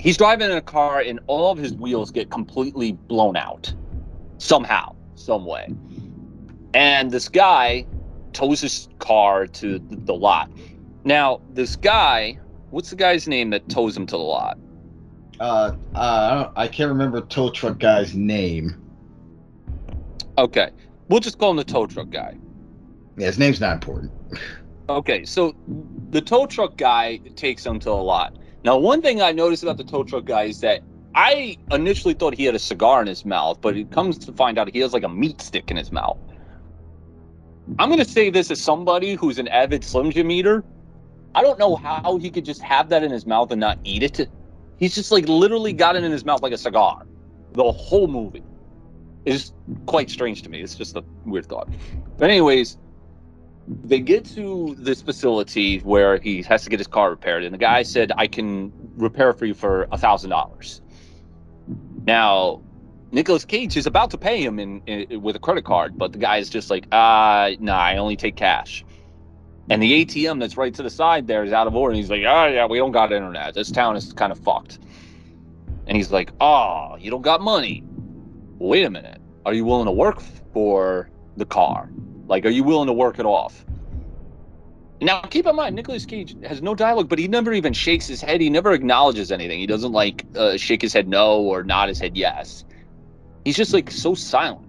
he's 0.00 0.16
driving 0.16 0.50
in 0.50 0.56
a 0.56 0.62
car 0.62 1.00
and 1.00 1.20
all 1.26 1.52
of 1.52 1.58
his 1.58 1.74
wheels 1.74 2.10
get 2.10 2.30
completely 2.30 2.92
blown 2.92 3.36
out 3.36 3.72
somehow, 4.38 4.96
some 5.14 5.44
way. 5.44 5.68
And 6.74 7.10
this 7.10 7.28
guy 7.28 7.86
tows 8.32 8.60
his 8.60 8.88
car 8.98 9.46
to 9.46 9.78
the, 9.78 10.14
lot. 10.14 10.50
Now, 11.04 11.40
this 11.50 11.76
guy, 11.76 12.38
what's 12.70 12.90
the 12.90 12.96
guy's 12.96 13.28
name 13.28 13.50
that 13.50 13.68
tows 13.68 13.96
him 13.96 14.06
to 14.06 14.16
the 14.16 14.22
lot? 14.22 14.58
Uh, 15.38 15.72
uh, 15.94 16.50
I 16.56 16.68
can't 16.68 16.88
remember 16.88 17.20
tow 17.22 17.50
truck 17.50 17.78
guy's 17.78 18.14
name. 18.14 18.76
Okay, 20.38 20.70
we'll 21.08 21.20
just 21.20 21.38
call 21.38 21.50
him 21.50 21.56
the 21.56 21.64
tow 21.64 21.86
truck 21.86 22.10
guy. 22.10 22.36
Yeah, 23.16 23.26
his 23.26 23.38
name's 23.38 23.60
not 23.60 23.74
important. 23.74 24.12
Okay, 24.88 25.24
so 25.24 25.54
the 26.10 26.20
tow 26.20 26.46
truck 26.46 26.76
guy 26.76 27.18
takes 27.36 27.64
him 27.64 27.78
to 27.80 27.86
the 27.86 27.94
lot. 27.94 28.36
Now, 28.62 28.76
one 28.76 29.00
thing 29.00 29.22
I 29.22 29.32
noticed 29.32 29.62
about 29.62 29.78
the 29.78 29.84
tow 29.84 30.04
truck 30.04 30.24
guy 30.24 30.44
is 30.44 30.60
that 30.60 30.82
I 31.14 31.56
initially 31.70 32.14
thought 32.14 32.34
he 32.34 32.44
had 32.44 32.54
a 32.54 32.58
cigar 32.58 33.00
in 33.00 33.06
his 33.06 33.24
mouth, 33.24 33.60
but 33.60 33.76
it 33.76 33.90
comes 33.90 34.18
to 34.18 34.32
find 34.32 34.58
out 34.58 34.70
he 34.72 34.80
has 34.80 34.92
like 34.92 35.02
a 35.02 35.08
meat 35.08 35.40
stick 35.40 35.70
in 35.70 35.76
his 35.76 35.90
mouth. 35.90 36.18
I'm 37.78 37.88
going 37.88 37.98
to 37.98 38.04
say 38.04 38.30
this 38.30 38.50
as 38.50 38.60
somebody 38.60 39.14
who's 39.14 39.38
an 39.38 39.48
avid 39.48 39.82
Slim 39.84 40.10
Jim 40.10 40.30
eater. 40.30 40.64
I 41.34 41.42
don't 41.42 41.58
know 41.58 41.76
how 41.76 42.18
he 42.18 42.30
could 42.30 42.44
just 42.44 42.60
have 42.62 42.88
that 42.90 43.02
in 43.02 43.10
his 43.10 43.26
mouth 43.26 43.50
and 43.50 43.60
not 43.60 43.78
eat 43.84 44.02
it. 44.02 44.28
He's 44.78 44.94
just 44.94 45.12
like 45.12 45.28
literally 45.28 45.72
got 45.72 45.96
it 45.96 46.04
in 46.04 46.10
his 46.10 46.24
mouth 46.24 46.42
like 46.42 46.52
a 46.52 46.58
cigar. 46.58 47.06
The 47.52 47.70
whole 47.70 48.08
movie 48.08 48.42
is 49.24 49.52
quite 49.86 50.10
strange 50.10 50.42
to 50.42 50.48
me. 50.48 50.60
It's 50.60 50.74
just 50.74 50.96
a 50.96 51.04
weird 51.24 51.46
thought. 51.46 51.68
But, 52.18 52.30
anyways, 52.30 52.78
they 53.84 54.00
get 54.00 54.24
to 54.26 54.74
this 54.78 55.00
facility 55.00 55.78
where 55.80 56.18
he 56.18 56.42
has 56.42 56.64
to 56.64 56.70
get 56.70 56.80
his 56.80 56.86
car 56.86 57.10
repaired, 57.10 57.44
and 57.44 57.54
the 57.54 57.58
guy 57.58 57.82
said, 57.82 58.12
I 58.16 58.26
can 58.26 58.72
repair 58.96 59.32
for 59.32 59.46
you 59.46 59.54
for 59.54 59.86
a 59.92 59.98
thousand 59.98 60.30
dollars. 60.30 60.80
Now, 62.04 62.62
Nicolas 63.12 63.44
Cage 63.44 63.76
is 63.76 63.86
about 63.86 64.10
to 64.10 64.18
pay 64.18 64.42
him 64.42 64.58
in, 64.58 64.82
in, 64.86 65.22
with 65.22 65.36
a 65.36 65.38
credit 65.38 65.64
card, 65.64 65.98
but 65.98 66.12
the 66.12 66.18
guy 66.18 66.38
is 66.38 66.48
just 66.48 66.70
like, 66.70 66.86
uh, 66.92 67.50
nah, 67.60 67.78
I 67.78 67.96
only 67.96 68.16
take 68.16 68.36
cash. 68.36 68.84
And 69.68 69.80
the 69.80 70.04
ATM 70.04 70.40
that's 70.40 70.56
right 70.56 70.74
to 70.74 70.82
the 70.82 70.90
side 70.90 71.28
there 71.28 71.44
is 71.44 71.52
out 71.52 71.68
of 71.68 71.76
order. 71.76 71.92
And 71.92 71.96
he's 71.96 72.10
like, 72.10 72.22
oh, 72.26 72.46
yeah, 72.46 72.66
we 72.66 72.78
don't 72.78 72.90
got 72.90 73.12
internet. 73.12 73.54
This 73.54 73.70
town 73.70 73.96
is 73.96 74.12
kind 74.12 74.32
of 74.32 74.38
fucked. 74.38 74.80
And 75.86 75.96
he's 75.96 76.10
like, 76.10 76.32
oh, 76.40 76.96
you 76.98 77.10
don't 77.10 77.22
got 77.22 77.40
money. 77.40 77.84
Wait 78.58 78.84
a 78.84 78.90
minute. 78.90 79.20
Are 79.46 79.54
you 79.54 79.64
willing 79.64 79.86
to 79.86 79.92
work 79.92 80.20
for 80.52 81.08
the 81.36 81.46
car? 81.46 81.88
Like, 82.30 82.46
are 82.46 82.50
you 82.50 82.62
willing 82.62 82.86
to 82.86 82.92
work 82.92 83.18
it 83.18 83.26
off? 83.26 83.66
Now, 85.02 85.20
keep 85.22 85.46
in 85.46 85.56
mind, 85.56 85.74
Nicolas 85.74 86.06
Cage 86.06 86.36
has 86.44 86.62
no 86.62 86.76
dialogue, 86.76 87.08
but 87.08 87.18
he 87.18 87.26
never 87.26 87.52
even 87.52 87.72
shakes 87.72 88.06
his 88.06 88.20
head. 88.20 88.40
He 88.40 88.48
never 88.48 88.70
acknowledges 88.70 89.32
anything. 89.32 89.58
He 89.58 89.66
doesn't 89.66 89.90
like 89.90 90.24
uh, 90.36 90.56
shake 90.56 90.80
his 90.80 90.92
head 90.92 91.08
no 91.08 91.40
or 91.40 91.64
nod 91.64 91.88
his 91.88 91.98
head 91.98 92.16
yes. 92.16 92.64
He's 93.44 93.56
just 93.56 93.74
like 93.74 93.90
so 93.90 94.14
silent. 94.14 94.64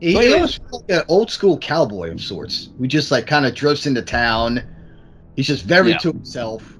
He, 0.00 0.16
was 0.16 0.58
like 0.72 0.82
an 0.88 1.02
old 1.08 1.30
school 1.30 1.58
cowboy 1.58 2.10
of 2.10 2.22
sorts 2.22 2.70
We 2.78 2.88
just 2.88 3.10
like 3.10 3.26
kind 3.26 3.46
of 3.46 3.54
drifts 3.54 3.86
into 3.86 4.02
town. 4.02 4.62
He's 5.36 5.46
just 5.46 5.64
very 5.64 5.90
yeah. 5.90 5.98
to 5.98 6.08
himself. 6.08 6.76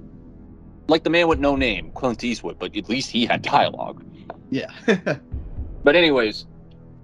Like 0.89 1.05
the 1.05 1.11
man 1.11 1.29
with 1.29 1.39
no 1.39 1.55
name, 1.55 1.93
Clint 1.93 2.25
Eastwood, 2.25 2.59
but 2.59 2.77
at 2.77 2.89
least 2.89 3.11
he 3.11 3.27
had 3.27 3.43
dialogue. 3.43 4.03
Yeah. 4.51 4.73
but 5.85 5.95
anyways, 5.95 6.47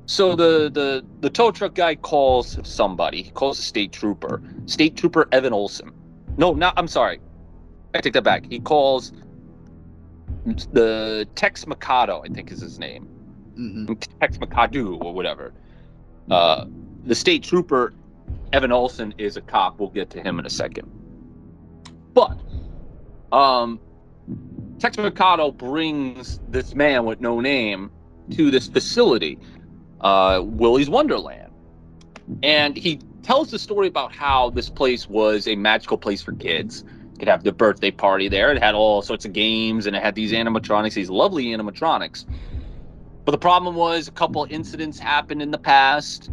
so 0.07 0.35
the 0.35 0.71
the 0.71 1.05
the 1.21 1.31
tow 1.31 1.51
truck 1.51 1.75
guy 1.75 1.95
calls 1.95 2.59
somebody. 2.63 3.23
He 3.23 3.31
calls 3.31 3.59
a 3.59 3.63
state 3.63 3.93
trooper. 3.93 4.43
State 4.67 4.97
trooper 4.97 5.29
Evan 5.33 5.53
Olson. 5.53 5.93
No, 6.37 6.55
not. 6.55 6.75
I'm 6.77 6.89
sorry. 6.89 7.21
I 7.95 8.01
take 8.01 8.15
that 8.15 8.25
back. 8.25 8.45
He 8.47 8.61
calls 8.61 9.13
the 10.73 11.27
Tex 11.35 11.67
Mikado. 11.67 12.23
I 12.25 12.29
think 12.29 12.51
is 12.51 12.61
his 12.61 12.79
name 12.79 13.09
mm-hmm. 13.57 13.93
Tex 14.21 14.39
Macadoo 14.39 15.03
or 15.03 15.13
whatever. 15.13 15.53
Uh, 16.31 16.67
the 17.05 17.15
state 17.15 17.43
trooper, 17.43 17.93
Evan 18.53 18.73
Olson, 18.73 19.15
is 19.19 19.37
a 19.37 19.41
cop. 19.41 19.79
We'll 19.79 19.91
get 19.91 20.11
to 20.11 20.23
him 20.23 20.39
in 20.39 20.47
a 20.47 20.51
second. 20.51 20.91
But 22.15 22.39
um, 23.33 23.81
Tex 24.79 24.97
Mikado 24.99 25.51
brings 25.51 26.41
this 26.49 26.75
man 26.75 27.05
with 27.05 27.21
no 27.21 27.41
name 27.41 27.91
to 28.33 28.51
this 28.51 28.67
facility, 28.67 29.39
uh, 30.01 30.43
Willy's 30.45 30.91
Wonderland. 30.91 31.53
And 32.43 32.77
he 32.77 33.01
tells 33.23 33.51
the 33.51 33.59
story 33.59 33.89
about 33.89 34.15
how 34.15 34.51
this 34.51 34.69
place 34.69 35.09
was 35.09 35.47
a 35.47 35.57
magical 35.57 35.97
place 35.97 36.23
for 36.23 36.33
kids. 36.33 36.85
You 37.13 37.19
could 37.19 37.29
have 37.29 37.45
the 37.45 37.53
birthday 37.53 37.91
party 37.91 38.29
there. 38.29 38.53
It 38.53 38.63
had 38.63 38.75
all 38.75 39.03
sorts 39.03 39.25
of 39.25 39.33
games 39.33 39.87
and 39.87 39.97
it 39.97 40.03
had 40.03 40.15
these 40.15 40.33
animatronics, 40.33 40.95
these 40.95 41.11
lovely 41.11 41.47
animatronics. 41.47 42.25
But 43.27 43.33
the 43.33 43.39
problem 43.39 43.75
was 43.75 44.07
a 44.07 44.13
couple 44.13 44.47
incidents 44.49 45.01
happened 45.01 45.43
in 45.43 45.51
the 45.51 45.59
past, 45.59 46.31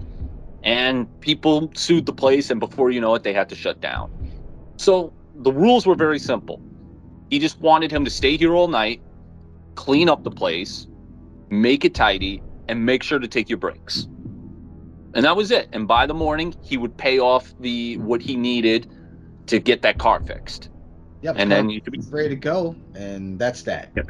and 0.62 1.08
people 1.22 1.72
sued 1.74 2.06
the 2.06 2.14
place, 2.14 2.52
and 2.52 2.60
before 2.60 2.92
you 2.92 3.02
know 3.02 3.16
it, 3.16 3.24
they 3.24 3.34
had 3.34 3.50
to 3.50 3.56
shut 3.56 3.82
down. 3.82 4.12
So 4.78 5.12
the 5.34 5.52
rules 5.52 5.88
were 5.88 5.96
very 5.96 6.20
simple. 6.20 6.62
He 7.32 7.40
just 7.40 7.60
wanted 7.60 7.92
him 7.92 8.06
to 8.06 8.12
stay 8.12 8.38
here 8.38 8.54
all 8.54 8.68
night, 8.68 9.02
clean 9.74 10.08
up 10.08 10.24
the 10.24 10.30
place, 10.30 10.86
make 11.50 11.84
it 11.84 11.96
tidy, 11.96 12.44
and 12.74 12.86
make 12.86 13.04
sure 13.04 13.20
to 13.20 13.28
take 13.28 13.50
your 13.50 13.58
breaks. 13.58 14.08
And 15.16 15.26
that 15.26 15.36
was 15.36 15.52
it. 15.52 15.70
And 15.74 15.88
by 15.88 16.06
the 16.06 16.14
morning, 16.14 16.56
he 16.62 16.78
would 16.78 16.98
pay 16.98 17.20
off 17.20 17.54
the 17.60 17.98
what 17.98 18.22
he 18.22 18.36
needed 18.36 18.92
to 19.48 19.60
get 19.60 19.82
that 19.84 19.98
car 19.98 20.22
fixed. 20.22 20.70
Yep. 21.22 21.36
And 21.38 21.52
then 21.52 21.70
you 21.70 21.82
could 21.82 21.94
be 21.94 22.02
ready 22.10 22.30
to 22.30 22.36
go, 22.36 22.76
and 22.96 23.40
that's 23.40 23.64
that. 23.64 23.92
Yep 23.96 24.10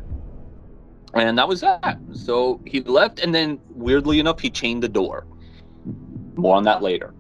and 1.14 1.38
that 1.38 1.48
was 1.48 1.62
that. 1.62 2.00
So 2.14 2.60
he 2.66 2.82
left, 2.82 3.20
and 3.20 3.34
then 3.34 3.60
weirdly 3.70 4.20
enough, 4.20 4.40
he 4.40 4.50
chained 4.50 4.84
the 4.84 4.90
door. 4.90 5.28
More 6.36 6.56
on 6.56 6.64
that 6.64 6.82
later. 6.82 7.14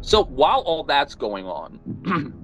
So 0.00 0.24
while 0.24 0.60
all 0.60 0.82
that's 0.82 1.14
going 1.14 1.46
on, 1.46 1.78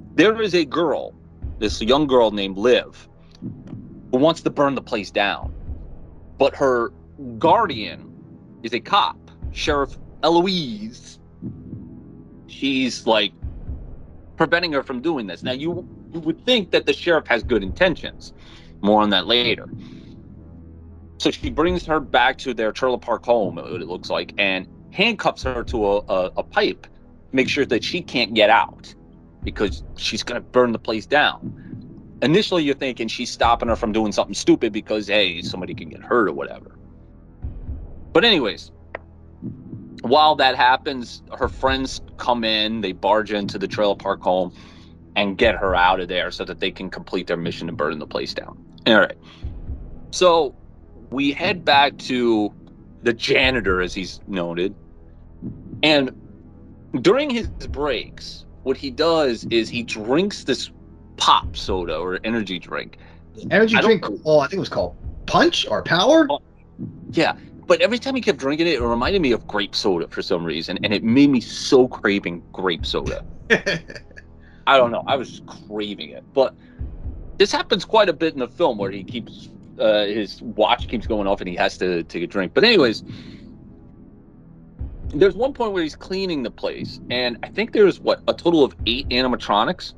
there 0.15 0.41
is 0.41 0.55
a 0.55 0.65
girl, 0.65 1.15
this 1.59 1.83
young 1.83 2.07
girl 2.07 2.31
named 2.31 2.57
Liv, 2.57 3.09
who 3.41 4.19
wants 4.19 4.43
to 4.43 4.51
burn 4.51 4.75
the 4.75 4.83
place 4.83 5.11
down. 5.11 5.53
But 6.39 6.55
her 6.55 6.93
guardian 7.39 8.10
is 8.63 8.73
a 8.73 8.81
cop, 8.81 9.19
Sheriff 9.53 9.97
Eloise. 10.23 11.19
She's 12.47 13.07
like 13.07 13.33
preventing 14.37 14.73
her 14.73 14.83
from 14.83 15.01
doing 15.01 15.27
this. 15.27 15.43
Now, 15.43 15.53
you, 15.53 15.87
you 16.13 16.21
would 16.21 16.45
think 16.45 16.71
that 16.71 16.87
the 16.87 16.93
sheriff 16.93 17.27
has 17.27 17.43
good 17.43 17.63
intentions. 17.63 18.33
More 18.83 19.03
on 19.03 19.11
that 19.11 19.27
later. 19.27 19.69
So 21.19 21.31
she 21.31 21.51
brings 21.51 21.85
her 21.85 22.01
back 22.01 22.39
to 22.39 22.55
their 22.55 22.73
trailer 22.73 22.97
park 22.97 23.27
home, 23.27 23.59
it 23.59 23.87
looks 23.87 24.09
like, 24.09 24.33
and 24.39 24.67
handcuffs 24.91 25.43
her 25.43 25.63
to 25.65 25.87
a, 25.87 25.99
a, 25.99 26.33
a 26.39 26.43
pipe, 26.43 26.87
make 27.33 27.49
sure 27.49 27.67
that 27.67 27.85
she 27.85 28.01
can't 28.01 28.33
get 28.33 28.49
out 28.49 28.95
because 29.45 29.83
she's 29.97 30.23
going 30.23 30.41
to 30.41 30.49
burn 30.49 30.73
the 30.73 30.79
place 30.79 31.07
down. 31.07 32.19
Initially, 32.23 32.65
you're 32.65 32.75
thinking 32.75 33.09
she's 33.09 33.31
stopping 33.31 33.69
her 33.69 33.77
from 33.77 33.93
doing 33.93 34.13
something 34.13 34.35
stupid 34.35 34.73
because, 34.73 35.07
hey, 35.09 35.43
somebody 35.43 35.75
can 35.75 35.91
get 35.91 36.03
hurt 36.03 36.29
or 36.29 36.33
whatever. 36.33 36.79
But, 38.13 38.25
anyways, 38.25 38.71
while 40.03 40.35
that 40.37 40.57
happens, 40.57 41.23
her 41.39 41.49
friends 41.49 42.01
come 42.17 42.45
in, 42.45 42.81
they 42.81 42.93
barge 42.93 43.33
into 43.33 43.59
the 43.59 43.69
trailer 43.69 43.95
park 43.95 44.21
home 44.23 44.53
and 45.17 45.37
get 45.37 45.57
her 45.57 45.75
out 45.75 46.01
of 46.01 46.09
there 46.09 46.31
so 46.31 46.45
that 46.45 46.61
they 46.61 46.71
can 46.71 46.89
complete 46.91 47.27
their 47.27 47.37
mission 47.37 47.69
and 47.69 47.77
burn 47.77 47.99
the 47.99 48.07
place 48.07 48.33
down. 48.33 48.59
All 48.87 48.99
right. 48.99 49.17
So 50.11 50.55
we 51.11 51.33
head 51.33 51.65
back 51.65 51.99
to 51.99 52.53
the 53.03 53.13
janitor, 53.13 53.81
as 53.81 53.95
he's 53.95 54.21
noted. 54.27 54.75
And 55.83 56.11
during 57.01 57.31
his 57.31 57.49
breaks, 57.49 58.45
what 58.63 58.77
he 58.77 58.91
does 58.91 59.45
is 59.51 59.69
he 59.69 59.83
drinks 59.83 60.45
this 60.45 60.71
pop 61.17 61.57
soda 61.57 61.97
or 61.97 62.19
energy 62.25 62.59
drink. 62.59 62.99
Energy 63.51 63.77
drink, 63.77 64.05
oh, 64.25 64.41
I 64.41 64.47
think 64.47 64.55
it 64.55 64.61
was 64.61 64.69
called 64.69 64.97
Punch 65.27 65.67
or 65.69 65.83
Power. 65.83 66.29
Yeah, 67.13 67.37
but 67.71 67.81
every 67.81 68.01
time 68.01 68.17
he 68.17 68.21
kept 68.21 68.41
drinking 68.41 68.67
it, 68.67 68.75
it 68.75 68.83
reminded 68.83 69.23
me 69.23 69.31
of 69.31 69.47
grape 69.47 69.77
soda 69.77 70.09
for 70.09 70.23
some 70.23 70.43
reason, 70.43 70.77
and 70.83 70.93
it 70.93 71.05
made 71.05 71.31
me 71.31 71.41
so 71.41 71.87
craving 71.87 72.43
grape 72.53 72.85
soda. 72.85 73.25
I 74.67 74.77
don't 74.77 74.91
know, 74.91 75.05
I 75.07 75.15
was 75.15 75.31
just 75.31 75.47
craving 75.47 76.11
it. 76.11 76.25
But 76.35 76.57
this 77.39 77.53
happens 77.53 77.85
quite 77.85 78.09
a 78.09 78.13
bit 78.13 78.35
in 78.35 78.41
the 78.41 78.49
film 78.49 78.77
where 78.77 78.91
he 78.91 79.05
keeps 79.05 79.51
uh, 79.79 80.05
his 80.07 80.43
watch 80.43 80.89
keeps 80.89 81.07
going 81.07 81.29
off 81.29 81.41
and 81.41 81.49
he 81.49 81.55
has 81.55 81.79
to 81.79 82.03
take 82.03 82.25
a 82.25 82.27
drink. 82.27 82.55
But 82.55 82.65
anyways, 82.65 83.05
there's 85.15 85.37
one 85.37 85.53
point 85.53 85.71
where 85.71 85.85
he's 85.85 85.95
cleaning 85.95 86.43
the 86.43 86.51
place, 86.51 86.99
and 87.09 87.39
I 87.45 87.51
think 87.51 87.71
there's 87.71 88.01
what 88.01 88.21
a 88.27 88.35
total 88.35 88.65
of 88.65 88.75
eight 88.87 89.09
animatronics. 89.11 89.93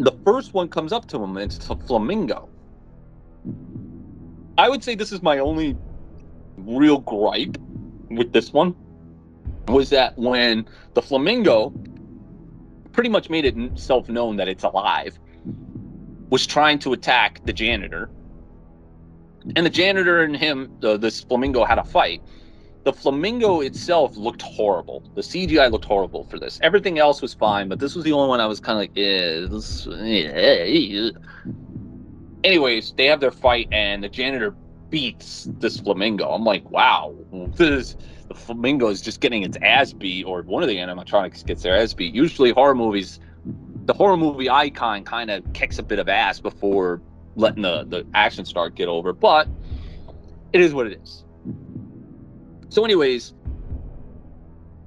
The 0.00 0.12
first 0.22 0.52
one 0.52 0.68
comes 0.68 0.92
up 0.92 1.08
to 1.08 1.16
him, 1.16 1.34
and 1.38 1.50
it's 1.50 1.70
a 1.70 1.76
flamingo. 1.76 2.50
I 4.58 4.68
would 4.68 4.84
say 4.84 4.94
this 4.94 5.12
is 5.12 5.22
my 5.22 5.38
only 5.38 5.78
real 6.56 6.98
gripe 6.98 7.56
with 8.10 8.32
this 8.32 8.52
one 8.52 8.74
was 9.68 9.90
that 9.90 10.16
when 10.16 10.66
the 10.94 11.02
flamingo 11.02 11.72
pretty 12.92 13.10
much 13.10 13.28
made 13.28 13.44
itself 13.44 14.08
known 14.08 14.36
that 14.36 14.48
it's 14.48 14.64
alive, 14.64 15.18
was 16.30 16.46
trying 16.46 16.78
to 16.78 16.92
attack 16.92 17.44
the 17.44 17.52
janitor. 17.52 18.10
And 19.54 19.64
the 19.64 19.70
janitor 19.70 20.22
and 20.22 20.36
him, 20.36 20.74
the, 20.80 20.96
this 20.96 21.22
flamingo, 21.22 21.64
had 21.64 21.78
a 21.78 21.84
fight. 21.84 22.22
The 22.84 22.92
flamingo 22.92 23.60
itself 23.60 24.16
looked 24.16 24.42
horrible. 24.42 25.02
The 25.14 25.20
CGI 25.20 25.70
looked 25.70 25.84
horrible 25.84 26.24
for 26.24 26.38
this. 26.38 26.58
Everything 26.62 26.98
else 26.98 27.20
was 27.20 27.34
fine, 27.34 27.68
but 27.68 27.78
this 27.78 27.94
was 27.94 28.04
the 28.04 28.12
only 28.12 28.28
one 28.28 28.40
I 28.40 28.46
was 28.46 28.60
kind 28.60 28.76
of 28.76 28.82
like, 28.82 28.92
yeah, 28.94 29.46
this, 29.46 29.86
yeah. 29.86 30.30
Eh, 30.34 31.10
eh. 31.10 31.10
Anyways, 32.44 32.94
they 32.96 33.06
have 33.06 33.20
their 33.20 33.30
fight, 33.30 33.68
and 33.72 34.02
the 34.02 34.08
janitor 34.08 34.54
beats 34.90 35.48
this 35.58 35.80
flamingo. 35.80 36.28
I'm 36.28 36.44
like, 36.44 36.68
wow, 36.70 37.14
this 37.32 37.96
the 38.28 38.34
flamingo 38.34 38.88
is 38.88 39.00
just 39.00 39.20
getting 39.20 39.42
its 39.42 39.56
ass 39.62 39.92
beat, 39.92 40.24
or 40.24 40.42
one 40.42 40.62
of 40.62 40.68
the 40.68 40.76
animatronics 40.76 41.46
gets 41.46 41.62
their 41.62 41.76
ass 41.76 41.94
beat. 41.94 42.14
Usually, 42.14 42.50
horror 42.50 42.74
movies, 42.74 43.20
the 43.84 43.94
horror 43.94 44.16
movie 44.16 44.50
icon 44.50 45.04
kind 45.04 45.30
of 45.30 45.44
kicks 45.52 45.78
a 45.78 45.82
bit 45.82 45.98
of 45.98 46.08
ass 46.08 46.40
before 46.40 47.00
letting 47.36 47.62
the 47.62 47.84
the 47.84 48.06
action 48.14 48.44
start 48.44 48.74
get 48.74 48.88
over. 48.88 49.12
But 49.12 49.48
it 50.52 50.60
is 50.60 50.74
what 50.74 50.86
it 50.86 51.00
is. 51.02 51.24
So, 52.68 52.84
anyways, 52.84 53.34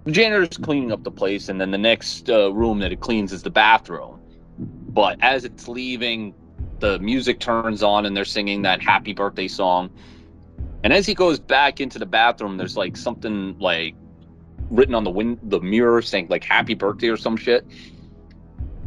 the 0.03 0.11
janitor's 0.11 0.57
cleaning 0.57 0.91
up 0.91 1.03
the 1.03 1.11
place, 1.11 1.49
and 1.49 1.59
then 1.61 1.71
the 1.71 1.77
next 1.77 2.29
uh, 2.29 2.51
room 2.53 2.79
that 2.79 2.91
it 2.91 2.99
cleans 2.99 3.31
is 3.31 3.43
the 3.43 3.49
bathroom. 3.49 4.19
But 4.57 5.17
as 5.21 5.45
it's 5.45 5.67
leaving, 5.67 6.33
the 6.79 6.99
music 6.99 7.39
turns 7.39 7.83
on 7.83 8.05
and 8.05 8.15
they're 8.15 8.25
singing 8.25 8.61
that 8.63 8.81
happy 8.81 9.13
birthday 9.13 9.47
song. 9.47 9.89
And 10.83 10.93
as 10.93 11.05
he 11.05 11.13
goes 11.13 11.39
back 11.39 11.81
into 11.81 11.99
the 11.99 12.05
bathroom, 12.05 12.57
there's 12.57 12.77
like 12.77 12.95
something 12.95 13.57
like 13.59 13.95
written 14.69 14.95
on 14.95 15.03
the 15.03 15.09
wind 15.09 15.39
the 15.43 15.59
mirror 15.59 16.01
saying 16.01 16.27
like 16.29 16.43
happy 16.43 16.73
birthday 16.73 17.09
or 17.09 17.17
some 17.17 17.35
shit. 17.35 17.65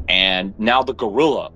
And 0.08 0.58
now 0.58 0.82
the 0.82 0.94
gorilla 0.94 1.52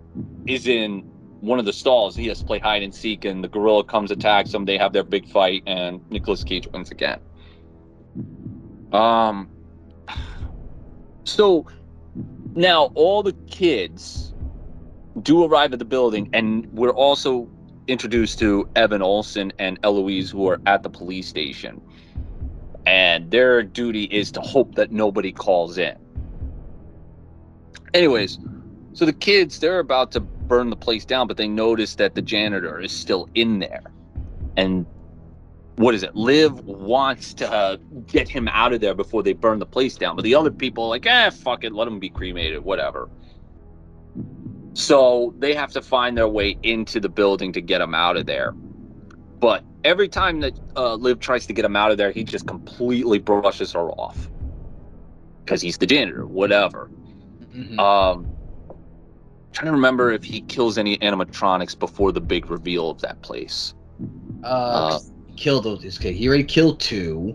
is 0.47 0.67
in 0.67 1.01
one 1.41 1.59
of 1.59 1.65
the 1.65 1.73
stalls. 1.73 2.17
He 2.17 2.27
has 2.29 2.41
to 2.41 2.45
play 2.45 2.59
hide 2.59 2.83
and 2.83 2.95
seek, 2.95 3.25
and 3.25 3.43
the 3.43 3.49
gorilla 3.49 3.85
comes, 3.85 4.11
attacks 4.11 4.53
him. 4.55 4.65
They 4.65 4.79
have 4.79 4.93
their 4.93 5.05
big 5.05 5.29
fight, 5.29 5.63
and 5.67 6.01
Nicolas 6.11 6.45
Cage 6.45 6.67
wins 6.69 6.91
again. 6.91 7.21
Um. 8.93 9.49
So 11.25 11.67
now 12.55 12.93
all 12.95 13.25
the 13.25 13.33
kids 13.51 14.26
do 15.23 15.45
arrive 15.45 15.73
at 15.73 15.79
the 15.79 15.85
building, 15.85 16.29
and 16.33 16.67
we're 16.73 16.91
also 16.91 17.49
introduced 17.89 18.39
to 18.41 18.69
Evan 18.77 19.03
Olsen 19.03 19.53
and 19.59 19.79
Eloise, 19.83 20.31
who 20.31 20.49
are 20.49 20.61
at 20.67 20.83
the 20.83 20.91
police 20.91 21.29
station. 21.29 21.81
And 22.87 23.31
their 23.31 23.63
duty 23.63 24.05
is 24.05 24.31
to 24.33 24.41
hope 24.41 24.75
that 24.75 24.93
nobody 24.93 25.33
calls 25.33 25.79
in. 25.79 25.97
Anyways, 27.95 28.39
so 28.93 29.05
the 29.05 29.13
kids, 29.13 29.59
they're 29.59 29.79
about 29.79 30.13
to 30.13 30.21
burn 30.21 30.71
the 30.71 30.77
place 30.77 31.05
down, 31.05 31.27
but 31.27 31.37
they 31.37 31.49
notice 31.49 31.95
that 31.97 32.15
the 32.15 32.23
janitor 32.23 32.81
is 32.81 32.93
still 32.93 33.29
in 33.35 33.59
there. 33.59 33.83
And 34.57 34.87
what 35.77 35.95
is 35.95 36.03
it? 36.03 36.15
Liv 36.15 36.61
wants 36.65 37.35
to 37.35 37.51
uh, 37.51 37.77
get 38.07 38.29
him 38.29 38.49
out 38.49 38.73
of 38.73 38.81
there 38.81 38.95
before 38.95 39.23
they 39.23 39.33
burn 39.33 39.59
the 39.59 39.67
place 39.67 39.97
down. 39.97 40.17
But 40.17 40.23
the 40.23 40.35
other 40.35 40.51
people 40.51 40.85
are 40.85 40.89
like, 40.89 41.07
eh, 41.07 41.31
fuck 41.31 41.65
it, 41.65 41.73
let 41.73 41.89
him 41.89 41.99
be 41.99 42.09
cremated, 42.09 42.65
whatever. 42.65 43.09
So 44.77 45.35
they 45.39 45.55
have 45.55 45.73
to 45.73 45.81
find 45.81 46.19
their 46.19 46.29
way 46.29 46.59
into 46.63 47.01
the 47.01 47.09
building 47.09 47.51
to 47.55 47.63
get 47.63 47.81
him 47.81 47.95
out 47.95 48.19
of 48.19 48.27
there. 48.27 48.53
But 49.41 49.65
every 49.85 50.07
time 50.07 50.41
that 50.41 50.53
uh, 50.77 50.97
Liv 50.97 51.19
tries 51.19 51.47
to 51.47 51.55
get 51.55 51.65
him 51.65 51.77
out 51.77 51.93
of 51.93 51.97
there, 51.97 52.13
he 52.13 52.23
just 52.25 52.47
completely 52.47 53.19
brushes 53.19 53.73
her 53.73 53.89
off 53.93 54.29
because 55.43 55.63
he's 55.63 55.79
the 55.79 55.87
janitor, 55.87 56.27
whatever. 56.27 56.91
Mm-hmm. 57.55 57.81
Um, 57.81 58.27
trying 59.55 59.65
to 59.65 59.73
remember 59.73 60.13
if 60.13 60.23
he 60.23 60.43
kills 60.43 60.77
any 60.77 60.99
animatronics 60.99 61.79
before 61.79 62.13
the 62.13 62.21
big 62.21 62.51
reveal 62.51 62.91
of 62.91 63.01
that 63.01 63.23
place. 63.23 63.73
Uh, 64.45 64.47
uh 64.47 64.99
killed 65.37 65.65
those. 65.65 65.99
Okay, 65.99 66.13
he 66.13 66.29
already 66.29 66.45
killed 66.45 66.81
two. 66.81 67.35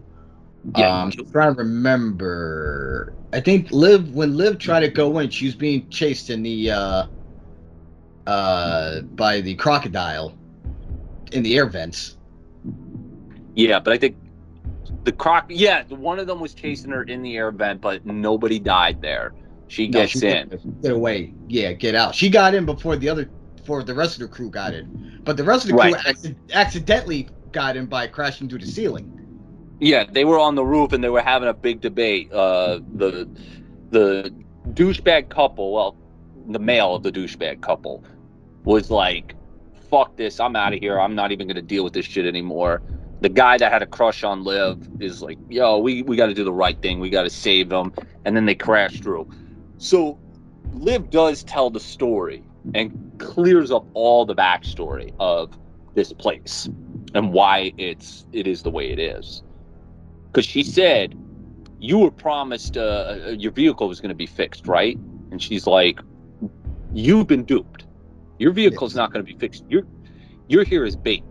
Yeah, 0.77 0.89
um, 0.89 1.11
I'm 1.17 1.31
trying 1.31 1.55
to 1.55 1.63
remember. 1.63 3.15
I 3.33 3.39
think 3.39 3.71
Liv 3.71 4.13
when 4.13 4.37
Liv 4.37 4.59
tried 4.59 4.81
to 4.81 4.89
go 4.89 5.17
in, 5.17 5.31
she 5.31 5.47
was 5.47 5.55
being 5.55 5.89
chased 5.89 6.29
in 6.29 6.43
the 6.43 6.69
uh 6.69 7.07
uh, 8.27 9.01
by 9.01 9.41
the 9.41 9.55
crocodile 9.55 10.37
in 11.31 11.43
the 11.43 11.57
air 11.57 11.65
vents. 11.65 12.17
Yeah, 13.55 13.79
but 13.79 13.93
I 13.93 13.97
think 13.97 14.15
the 15.03 15.11
croc. 15.11 15.45
Yeah, 15.49 15.83
one 15.85 16.19
of 16.19 16.27
them 16.27 16.39
was 16.39 16.53
chasing 16.53 16.91
her 16.91 17.03
in 17.03 17.21
the 17.21 17.35
air 17.35 17.51
vent, 17.51 17.81
but 17.81 18.05
nobody 18.05 18.59
died 18.59 19.01
there. 19.01 19.33
She 19.67 19.87
gets 19.87 20.11
she 20.11 20.27
in. 20.27 20.49
Get 20.81 20.91
away. 20.91 21.33
Yeah, 21.47 21.71
get 21.73 21.95
out. 21.95 22.13
She 22.13 22.29
got 22.29 22.53
in 22.53 22.65
before 22.65 22.97
the 22.97 23.07
other, 23.07 23.29
before 23.55 23.83
the 23.83 23.93
rest 23.93 24.15
of 24.15 24.21
the 24.21 24.27
crew 24.27 24.49
got 24.49 24.73
in. 24.73 25.21
But 25.23 25.37
the 25.37 25.43
rest 25.43 25.63
of 25.63 25.71
the 25.71 25.77
crew 25.77 25.93
right. 25.93 26.35
accidentally 26.51 27.29
got 27.51 27.77
in 27.77 27.85
by 27.85 28.07
crashing 28.07 28.49
through 28.49 28.59
the 28.59 28.67
ceiling. 28.67 29.17
Yeah, 29.79 30.03
they 30.03 30.25
were 30.25 30.39
on 30.39 30.55
the 30.55 30.63
roof 30.63 30.93
and 30.93 31.03
they 31.03 31.09
were 31.09 31.21
having 31.21 31.47
a 31.47 31.53
big 31.53 31.81
debate. 31.81 32.31
Uh, 32.31 32.79
the 32.95 33.29
the 33.89 34.33
douchebag 34.73 35.29
couple, 35.29 35.73
well, 35.73 35.95
the 36.47 36.59
male 36.59 36.95
of 36.95 37.03
the 37.03 37.11
douchebag 37.11 37.61
couple, 37.61 38.03
was 38.63 38.91
like, 38.91 39.35
fuck 39.89 40.15
this, 40.15 40.39
I'm 40.39 40.55
out 40.55 40.73
of 40.73 40.79
here. 40.79 40.99
I'm 40.99 41.15
not 41.15 41.31
even 41.31 41.47
gonna 41.47 41.61
deal 41.61 41.83
with 41.83 41.93
this 41.93 42.05
shit 42.05 42.25
anymore. 42.25 42.81
The 43.19 43.29
guy 43.29 43.57
that 43.57 43.71
had 43.71 43.81
a 43.81 43.85
crush 43.85 44.23
on 44.23 44.43
Liv 44.43 44.87
is 44.99 45.21
like, 45.21 45.37
yo, 45.49 45.77
we, 45.77 46.01
we 46.01 46.15
gotta 46.15 46.33
do 46.33 46.43
the 46.43 46.53
right 46.53 46.81
thing, 46.81 46.99
we 46.99 47.09
gotta 47.09 47.29
save 47.29 47.71
him. 47.71 47.93
And 48.25 48.35
then 48.35 48.45
they 48.45 48.55
crash 48.55 48.99
through. 49.01 49.29
So 49.77 50.17
Liv 50.73 51.09
does 51.09 51.43
tell 51.43 51.69
the 51.69 51.79
story 51.79 52.43
and 52.73 53.11
clears 53.17 53.71
up 53.71 53.85
all 53.93 54.25
the 54.25 54.35
backstory 54.35 55.13
of 55.19 55.57
this 55.93 56.13
place 56.13 56.69
and 57.13 57.33
why 57.33 57.73
it's 57.77 58.25
it 58.31 58.47
is 58.47 58.63
the 58.63 58.69
way 58.69 58.91
it 58.91 58.99
is. 58.99 59.43
Because 60.27 60.45
she 60.45 60.63
said, 60.63 61.17
you 61.79 61.97
were 61.97 62.11
promised 62.11 62.77
uh, 62.77 63.17
uh 63.27 63.29
your 63.37 63.51
vehicle 63.51 63.87
was 63.87 63.99
going 63.99 64.09
to 64.09 64.15
be 64.15 64.27
fixed, 64.27 64.67
right? 64.67 64.97
And 65.31 65.41
she's 65.41 65.67
like, 65.67 65.99
you've 66.93 67.27
been 67.27 67.43
duped. 67.43 67.85
Your 68.39 68.51
vehicle 68.51 68.87
is 68.87 68.95
not 68.95 69.13
going 69.13 69.25
to 69.25 69.31
be 69.31 69.37
fixed. 69.37 69.63
You're 69.69 69.83
you're 70.47 70.63
here 70.63 70.83
as 70.83 70.95
bait. 70.95 71.23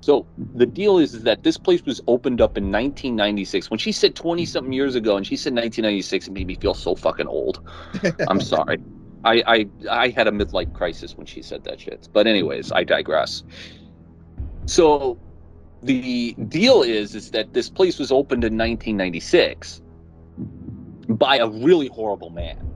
So 0.00 0.26
the 0.54 0.66
deal 0.66 0.98
is, 0.98 1.14
is 1.14 1.22
that 1.22 1.42
this 1.42 1.56
place 1.56 1.82
was 1.82 2.02
opened 2.06 2.42
up 2.42 2.58
in 2.58 2.64
1996. 2.64 3.70
When 3.70 3.78
she 3.78 3.90
said 3.90 4.14
20 4.14 4.44
something 4.44 4.66
mm-hmm. 4.66 4.72
years 4.74 4.94
ago, 4.96 5.16
and 5.16 5.26
she 5.26 5.34
said 5.34 5.54
1996, 5.54 6.28
it 6.28 6.32
made 6.32 6.46
me 6.46 6.56
feel 6.56 6.74
so 6.74 6.94
fucking 6.94 7.26
old. 7.26 7.66
I'm 8.28 8.40
sorry. 8.40 8.78
I, 9.24 9.42
I 9.46 9.66
I 9.90 10.08
had 10.08 10.28
a 10.28 10.30
midlife 10.30 10.72
crisis 10.74 11.16
when 11.16 11.26
she 11.26 11.42
said 11.42 11.64
that 11.64 11.80
shit. 11.80 12.08
But 12.12 12.26
anyways, 12.26 12.70
I 12.70 12.84
digress. 12.84 13.42
So 14.66 15.18
the 15.82 16.32
deal 16.48 16.82
is 16.82 17.14
is 17.14 17.30
that 17.30 17.52
this 17.52 17.70
place 17.70 17.98
was 17.98 18.12
opened 18.12 18.44
in 18.44 18.56
1996 18.56 19.82
by 21.08 21.36
a 21.38 21.48
really 21.48 21.88
horrible 21.88 22.30
man, 22.30 22.73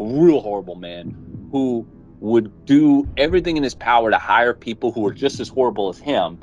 a 0.00 0.04
real 0.04 0.40
horrible 0.40 0.76
man 0.76 1.14
who 1.52 1.86
would 2.20 2.64
do 2.64 3.06
everything 3.16 3.56
in 3.56 3.62
his 3.62 3.74
power 3.74 4.10
to 4.10 4.18
hire 4.18 4.54
people 4.54 4.92
who 4.92 5.02
were 5.02 5.12
just 5.12 5.40
as 5.40 5.48
horrible 5.48 5.88
as 5.88 5.98
him 5.98 6.38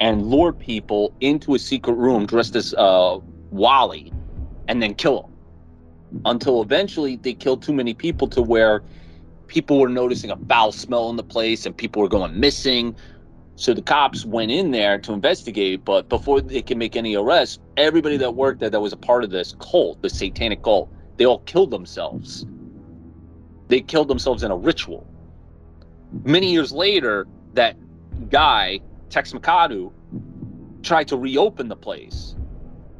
and 0.00 0.26
lure 0.26 0.52
people 0.52 1.14
into 1.20 1.54
a 1.54 1.58
secret 1.58 1.94
room 1.94 2.26
dressed 2.26 2.54
as 2.54 2.74
uh, 2.74 3.18
Wally 3.50 4.12
and 4.68 4.82
then 4.82 4.94
kill 4.94 5.22
them 5.22 6.22
until 6.24 6.62
eventually 6.62 7.16
they 7.16 7.34
killed 7.34 7.62
too 7.62 7.72
many 7.72 7.94
people 7.94 8.28
to 8.28 8.42
where 8.42 8.82
people 9.46 9.78
were 9.78 9.88
noticing 9.88 10.30
a 10.30 10.36
foul 10.48 10.72
smell 10.72 11.08
in 11.10 11.16
the 11.16 11.22
place 11.22 11.64
and 11.66 11.76
people 11.76 12.02
were 12.02 12.08
going 12.08 12.38
missing. 12.38 12.94
So 13.56 13.74
the 13.74 13.82
cops 13.82 14.24
went 14.24 14.50
in 14.50 14.70
there 14.70 14.98
to 14.98 15.12
investigate, 15.12 15.84
but 15.84 16.08
before 16.08 16.40
they 16.40 16.62
could 16.62 16.76
make 16.76 16.94
any 16.94 17.16
arrests, 17.16 17.58
everybody 17.76 18.18
that 18.18 18.34
worked 18.34 18.60
there 18.60 18.70
that 18.70 18.80
was 18.80 18.92
a 18.92 18.96
part 18.96 19.24
of 19.24 19.30
this 19.30 19.56
cult, 19.58 20.00
the 20.02 20.10
satanic 20.10 20.62
cult, 20.62 20.92
they 21.16 21.24
all 21.24 21.40
killed 21.40 21.70
themselves. 21.70 22.46
They 23.68 23.80
killed 23.80 24.08
themselves 24.08 24.42
in 24.42 24.50
a 24.50 24.56
ritual 24.56 25.06
many 26.24 26.50
years 26.52 26.72
later, 26.72 27.26
that 27.54 27.76
guy, 28.30 28.80
Tex 29.10 29.32
Macadoo, 29.32 29.92
tried 30.82 31.08
to 31.08 31.16
reopen 31.16 31.68
the 31.68 31.76
place. 31.76 32.36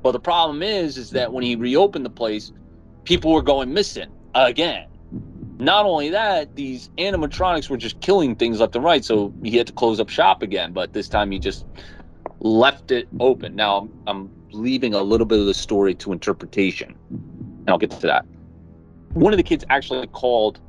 But 0.03 0.13
the 0.13 0.21
problem 0.21 0.63
is, 0.63 0.97
is 0.97 1.11
that 1.11 1.33
when 1.33 1.45
he 1.45 1.57
reopened 1.57 2.05
the 2.05 2.11
place, 2.11 2.53
people 3.05 3.33
were 3.33 3.43
going 3.43 3.73
missing 3.73 4.11
again. 4.35 4.87
Not 5.59 5.87
only 5.87 6.09
that, 6.11 6.55
these 6.55 6.89
animatronics 6.99 7.69
were 7.69 7.77
just 7.77 8.01
killing 8.01 8.37
things 8.37 8.61
left 8.61 8.77
and 8.77 8.85
right, 8.85 9.05
so 9.05 9.33
he 9.43 9.57
had 9.57 9.67
to 9.67 9.73
close 9.73 9.99
up 9.99 10.09
shop 10.09 10.43
again. 10.43 10.73
But 10.73 10.93
this 10.93 11.09
time 11.09 11.31
he 11.33 11.39
just 11.39 11.67
left 12.41 12.93
it 12.93 13.09
open. 13.19 13.57
Now 13.57 13.79
I'm, 13.79 13.93
I'm 14.07 14.31
leaving 14.53 14.95
a 14.95 15.03
little 15.03 15.27
bit 15.27 15.41
of 15.41 15.47
the 15.47 15.55
story 15.55 15.95
to 15.97 16.13
interpretation, 16.13 16.95
and 17.11 17.69
I'll 17.69 17.79
get 17.79 17.91
to 17.91 18.07
that. 18.07 18.25
One 19.15 19.33
of 19.33 19.37
the 19.37 19.43
kids 19.43 19.65
actually 19.71 20.07
called 20.09 20.61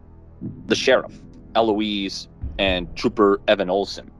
the 0.68 0.76
sheriff 0.76 1.20
Eloise 1.56 2.28
and 2.58 2.94
Trooper 2.96 3.42
Evan 3.48 3.70
Olson 3.70 4.12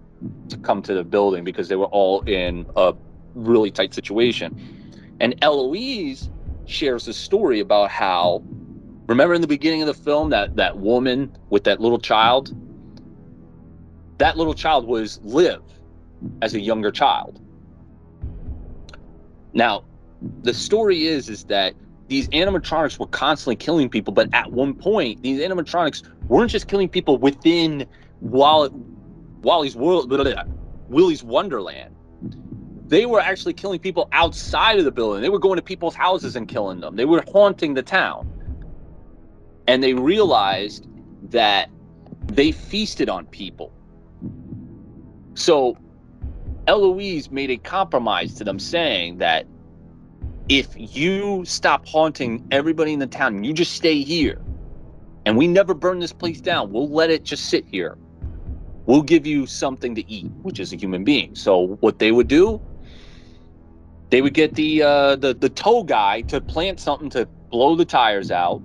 to 0.50 0.58
come 0.58 0.82
to 0.84 0.94
the 0.94 1.04
building 1.04 1.44
because 1.44 1.70
they 1.70 1.76
were 1.76 1.86
all 1.86 2.22
in 2.22 2.66
a 2.76 2.94
really 3.34 3.72
tight 3.72 3.94
situation. 3.94 5.16
And 5.20 5.36
Eloise 5.42 6.30
shares 6.66 7.08
a 7.08 7.14
story 7.14 7.60
about 7.60 7.90
how 7.90 8.44
Remember 9.10 9.34
in 9.34 9.42
the 9.42 9.48
beginning 9.48 9.82
of 9.82 9.88
the 9.88 9.94
film 9.96 10.30
that 10.30 10.56
that 10.58 10.78
woman 10.78 11.36
with 11.50 11.64
that 11.64 11.82
little 11.82 11.98
child? 11.98 12.56
That 14.20 14.38
little 14.38 14.54
child 14.54 14.86
was 14.86 15.20
Liv 15.24 15.64
as 16.44 16.54
a 16.54 16.60
younger 16.60 16.92
child. 16.92 17.42
Now, 19.52 19.84
the 20.44 20.54
story 20.54 21.08
is 21.08 21.28
is 21.28 21.46
that 21.46 21.74
these 22.10 22.28
animatronics 22.30 23.00
were 23.00 23.08
constantly 23.08 23.56
killing 23.56 23.88
people, 23.88 24.14
but 24.14 24.34
at 24.34 24.52
one 24.52 24.74
point, 24.74 25.22
these 25.22 25.40
animatronics 25.40 26.04
weren't 26.28 26.52
just 26.52 26.68
killing 26.68 26.90
people 26.90 27.18
within 27.18 27.86
Wally's 28.22 29.76
world, 29.76 30.12
Wonderland. 31.24 31.96
They 32.88 33.06
were 33.06 33.20
actually 33.20 33.54
killing 33.54 33.80
people 33.80 34.10
outside 34.12 34.80
of 34.80 34.86
the 34.86 34.92
building. 34.92 35.22
They 35.22 35.30
were 35.30 35.40
going 35.40 35.58
to 35.58 35.62
people's 35.62 35.94
houses 35.94 36.36
and 36.36 36.48
killing 36.48 36.80
them. 36.80 36.96
They 36.96 37.06
were 37.06 37.24
haunting 37.32 37.76
the 37.76 37.84
town. 37.84 38.28
And 39.68 39.84
they 39.84 39.94
realized 39.94 40.88
that 41.30 41.70
they 42.26 42.52
feasted 42.52 43.08
on 43.08 43.28
people. 43.28 43.72
So 45.36 45.78
Eloise 46.68 47.30
made 47.30 47.52
a 47.52 47.58
compromise 47.58 48.34
to 48.36 48.44
them 48.44 48.58
saying 48.58 49.20
that 49.20 49.46
if 50.50 50.70
you 50.76 51.46
stop 51.46 51.88
haunting 51.88 52.44
everybody 52.50 52.92
in 52.92 53.00
the 53.00 53.08
town 53.08 53.36
and 53.36 53.46
you 53.46 53.54
just 53.54 53.74
stay 53.74 54.02
here 54.02 54.42
and 55.26 55.38
we 55.38 55.48
never 55.48 55.76
burn 55.76 56.00
this 56.00 56.12
place 56.12 56.42
down, 56.42 56.72
we'll 56.72 56.90
let 56.90 57.12
it 57.12 57.24
just 57.24 57.46
sit 57.46 57.66
here. 57.68 57.98
We'll 58.88 59.04
give 59.04 59.28
you 59.28 59.46
something 59.46 59.94
to 59.94 60.12
eat, 60.12 60.32
which 60.42 60.60
is 60.60 60.74
a 60.74 60.76
human 60.76 61.04
being. 61.04 61.36
So 61.36 61.78
what 61.82 62.00
they 62.00 62.12
would 62.12 62.28
do, 62.28 62.60
they 64.10 64.24
would 64.24 64.34
get 64.34 64.56
the 64.56 64.82
uh, 64.82 65.16
the 65.18 65.36
the 65.36 65.50
tow 65.50 65.84
guy 65.84 66.22
to 66.22 66.42
plant 66.42 66.80
something 66.80 67.12
to 67.12 67.28
blow 67.52 67.76
the 67.76 67.86
tires 67.86 68.32
out, 68.32 68.64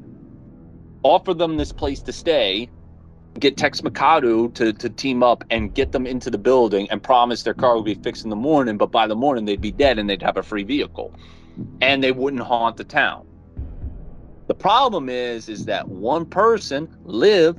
offer 1.02 1.34
them 1.34 1.58
this 1.58 1.70
place 1.70 2.00
to 2.02 2.12
stay, 2.12 2.70
get 3.38 3.58
Tex 3.58 3.82
Macadoo 3.82 4.54
to 4.54 4.72
to 4.72 4.88
team 4.88 5.22
up 5.22 5.44
and 5.50 5.74
get 5.74 5.92
them 5.92 6.06
into 6.06 6.30
the 6.30 6.38
building 6.38 6.88
and 6.90 7.02
promise 7.02 7.42
their 7.42 7.52
car 7.52 7.76
would 7.76 7.84
be 7.84 7.94
fixed 7.94 8.24
in 8.24 8.30
the 8.30 8.36
morning, 8.36 8.78
but 8.78 8.90
by 8.90 9.06
the 9.06 9.16
morning 9.16 9.44
they'd 9.44 9.60
be 9.60 9.72
dead 9.72 9.98
and 9.98 10.08
they'd 10.08 10.22
have 10.22 10.38
a 10.38 10.42
free 10.42 10.64
vehicle 10.64 11.14
and 11.80 12.02
they 12.02 12.12
wouldn't 12.12 12.42
haunt 12.42 12.76
the 12.76 12.84
town. 12.84 13.26
The 14.46 14.54
problem 14.54 15.08
is, 15.08 15.48
is 15.48 15.64
that 15.66 15.88
one 15.88 16.26
person, 16.26 16.94
Liv, 17.04 17.56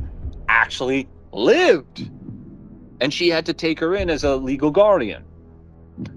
actually 0.48 1.08
lived, 1.32 2.10
and 3.02 3.14
she 3.14 3.30
had 3.30 3.46
to 3.48 3.54
take 3.54 3.80
her 3.80 3.96
in 3.96 4.10
as 4.10 4.24
a 4.24 4.36
legal 4.36 4.72
guardian. 4.72 5.24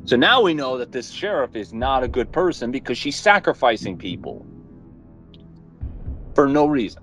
So 0.04 0.16
now 0.16 0.42
we 0.42 0.54
know 0.54 0.76
that 0.78 0.92
this 0.92 1.10
sheriff 1.10 1.54
is 1.54 1.72
not 1.72 2.02
a 2.02 2.08
good 2.08 2.32
person 2.32 2.70
because 2.70 2.98
she's 2.98 3.18
sacrificing 3.18 3.96
people 3.96 4.44
for 6.34 6.48
no 6.48 6.66
reason. 6.66 7.02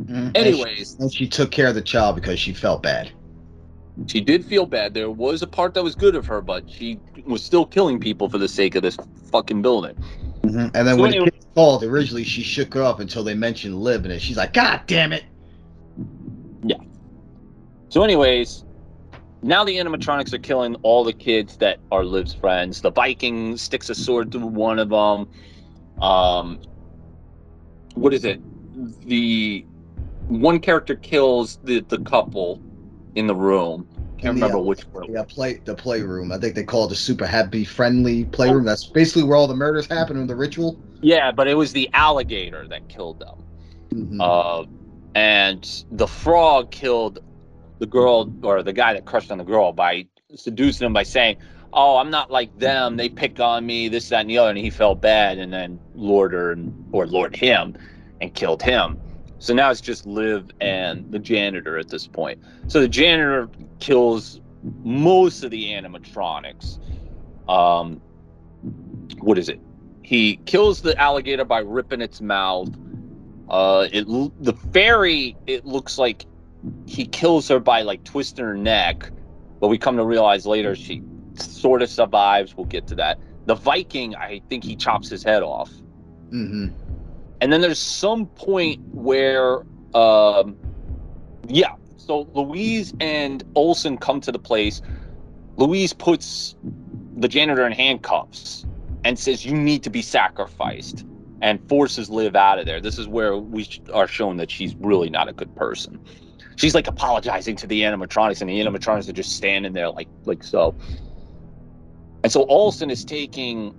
Mhm. 0.00 0.36
Anyways, 0.36 0.94
and 0.94 0.98
she, 0.98 1.02
and 1.02 1.12
she 1.12 1.28
took 1.28 1.50
care 1.50 1.68
of 1.68 1.74
the 1.74 1.82
child 1.82 2.16
because 2.16 2.38
she 2.38 2.52
felt 2.52 2.82
bad. 2.82 3.10
She 4.06 4.20
did 4.20 4.44
feel 4.44 4.66
bad. 4.66 4.94
There 4.94 5.10
was 5.10 5.42
a 5.42 5.46
part 5.46 5.74
that 5.74 5.82
was 5.84 5.94
good 5.94 6.14
of 6.16 6.26
her, 6.26 6.40
but 6.40 6.68
she 6.68 6.98
was 7.26 7.42
still 7.44 7.64
killing 7.64 8.00
people 8.00 8.28
for 8.28 8.38
the 8.38 8.48
sake 8.48 8.74
of 8.74 8.82
this 8.82 8.96
fucking 9.30 9.62
building. 9.62 9.96
And 10.42 10.72
then 10.72 10.84
So 10.96 10.96
when 11.02 11.10
anyway- 11.12 11.26
the 11.26 11.30
kids 11.32 11.46
called, 11.54 11.84
originally 11.84 12.24
she 12.24 12.42
shook 12.42 12.74
her 12.74 12.82
up 12.82 13.00
until 13.00 13.22
they 13.24 13.34
mentioned 13.34 13.78
Liv 13.80 14.04
in 14.04 14.10
it. 14.10 14.20
She's 14.20 14.36
like, 14.36 14.52
God 14.52 14.80
damn 14.86 15.12
it. 15.12 15.24
Yeah. 16.64 16.76
So, 17.88 18.02
anyways, 18.02 18.64
now 19.42 19.64
the 19.64 19.76
animatronics 19.76 20.32
are 20.32 20.38
killing 20.38 20.74
all 20.82 21.04
the 21.04 21.12
kids 21.12 21.56
that 21.58 21.78
are 21.92 22.04
Liv's 22.04 22.34
friends. 22.34 22.80
The 22.80 22.90
Viking 22.90 23.56
sticks 23.56 23.88
a 23.90 23.94
sword 23.94 24.32
through 24.32 24.46
one 24.46 24.78
of 24.78 24.88
them. 24.88 25.28
Um, 26.02 26.58
what 27.94 28.12
is 28.12 28.24
it? 28.24 28.40
The 29.06 29.64
one 30.26 30.58
character 30.58 30.96
kills 30.96 31.58
the 31.62 31.80
the 31.80 31.98
couple 31.98 32.60
in 33.14 33.26
the 33.26 33.34
room. 33.34 33.86
Can't 34.18 34.36
the, 34.36 34.42
remember 34.42 34.58
uh, 34.58 34.62
which 34.62 34.84
room. 34.92 35.10
Yeah, 35.10 35.24
play 35.24 35.60
the 35.64 35.74
playroom. 35.74 36.32
I 36.32 36.38
think 36.38 36.54
they 36.54 36.64
call 36.64 36.86
it 36.86 36.88
the 36.88 36.96
super 36.96 37.26
happy 37.26 37.64
friendly 37.64 38.24
playroom. 38.24 38.64
That's 38.64 38.86
basically 38.86 39.24
where 39.24 39.36
all 39.36 39.46
the 39.46 39.56
murders 39.56 39.86
happen 39.86 40.16
in 40.16 40.26
the 40.26 40.36
ritual. 40.36 40.78
Yeah, 41.00 41.30
but 41.30 41.48
it 41.48 41.54
was 41.54 41.72
the 41.72 41.90
alligator 41.92 42.66
that 42.68 42.88
killed 42.88 43.20
them. 43.20 43.44
Mhm. 43.92 44.20
Uh, 44.20 44.66
and 45.14 45.84
the 45.92 46.06
frog 46.06 46.70
killed 46.70 47.20
the 47.78 47.86
girl 47.86 48.32
or 48.42 48.62
the 48.62 48.72
guy 48.72 48.94
that 48.94 49.04
crushed 49.04 49.30
on 49.30 49.38
the 49.38 49.44
girl 49.44 49.72
by 49.72 50.06
seducing 50.34 50.86
him 50.86 50.92
by 50.92 51.02
saying, 51.02 51.36
"Oh, 51.72 51.98
I'm 51.98 52.10
not 52.10 52.30
like 52.30 52.56
them. 52.58 52.96
They 52.96 53.08
pick 53.08 53.38
on 53.40 53.66
me, 53.66 53.88
this, 53.88 54.08
that, 54.08 54.20
and 54.20 54.30
the 54.30 54.38
other." 54.38 54.50
And 54.50 54.58
he 54.58 54.70
felt 54.70 55.00
bad, 55.00 55.38
and 55.38 55.52
then 55.52 55.78
lured 55.94 56.32
her 56.32 56.52
and 56.52 56.72
or 56.92 57.06
lured 57.06 57.36
him 57.36 57.76
and 58.20 58.32
killed 58.34 58.62
him. 58.62 58.98
So 59.44 59.52
now 59.52 59.70
it's 59.70 59.82
just 59.82 60.06
Liv 60.06 60.50
and 60.62 61.12
the 61.12 61.18
janitor 61.18 61.76
at 61.76 61.90
this 61.90 62.06
point. 62.06 62.42
So 62.66 62.80
the 62.80 62.88
janitor 62.88 63.50
kills 63.78 64.40
most 64.82 65.44
of 65.44 65.50
the 65.50 65.66
animatronics. 65.66 66.78
Um, 67.46 68.00
what 69.18 69.36
is 69.36 69.50
it? 69.50 69.60
He 70.00 70.36
kills 70.46 70.80
the 70.80 70.96
alligator 70.98 71.44
by 71.44 71.58
ripping 71.58 72.00
its 72.00 72.22
mouth. 72.22 72.70
Uh, 73.50 73.86
it 73.92 74.06
the 74.40 74.54
fairy. 74.72 75.36
It 75.46 75.66
looks 75.66 75.98
like 75.98 76.24
he 76.86 77.04
kills 77.04 77.46
her 77.48 77.60
by 77.60 77.82
like 77.82 78.02
twisting 78.02 78.46
her 78.46 78.56
neck, 78.56 79.10
but 79.60 79.68
we 79.68 79.76
come 79.76 79.98
to 79.98 80.06
realize 80.06 80.46
later 80.46 80.74
she 80.74 81.02
sort 81.34 81.82
of 81.82 81.90
survives. 81.90 82.56
We'll 82.56 82.64
get 82.64 82.86
to 82.86 82.94
that. 82.94 83.18
The 83.44 83.56
Viking, 83.56 84.16
I 84.16 84.40
think 84.48 84.64
he 84.64 84.74
chops 84.74 85.10
his 85.10 85.22
head 85.22 85.42
off. 85.42 85.70
Mhm. 86.30 86.72
And 87.44 87.52
then 87.52 87.60
there's 87.60 87.78
some 87.78 88.24
point 88.24 88.80
where, 88.94 89.66
um, 89.94 90.56
yeah. 91.46 91.74
So 91.98 92.26
Louise 92.32 92.94
and 93.00 93.44
Olson 93.54 93.98
come 93.98 94.22
to 94.22 94.32
the 94.32 94.38
place. 94.38 94.80
Louise 95.56 95.92
puts 95.92 96.56
the 97.18 97.28
janitor 97.28 97.66
in 97.66 97.72
handcuffs 97.72 98.64
and 99.04 99.18
says, 99.18 99.44
"You 99.44 99.52
need 99.52 99.82
to 99.82 99.90
be 99.90 100.00
sacrificed," 100.00 101.04
and 101.42 101.60
forces 101.68 102.08
Liv 102.08 102.34
out 102.34 102.58
of 102.58 102.64
there. 102.64 102.80
This 102.80 102.98
is 102.98 103.08
where 103.08 103.36
we 103.36 103.68
are 103.92 104.08
shown 104.08 104.38
that 104.38 104.50
she's 104.50 104.74
really 104.76 105.10
not 105.10 105.28
a 105.28 105.34
good 105.34 105.54
person. 105.54 106.00
She's 106.56 106.74
like 106.74 106.86
apologizing 106.86 107.56
to 107.56 107.66
the 107.66 107.82
animatronics, 107.82 108.40
and 108.40 108.48
the 108.48 108.58
animatronics 108.58 109.06
are 109.06 109.12
just 109.12 109.36
standing 109.36 109.74
there 109.74 109.90
like 109.90 110.08
like 110.24 110.42
so. 110.42 110.74
And 112.22 112.32
so 112.32 112.46
Olson 112.46 112.88
is 112.88 113.04
taking 113.04 113.74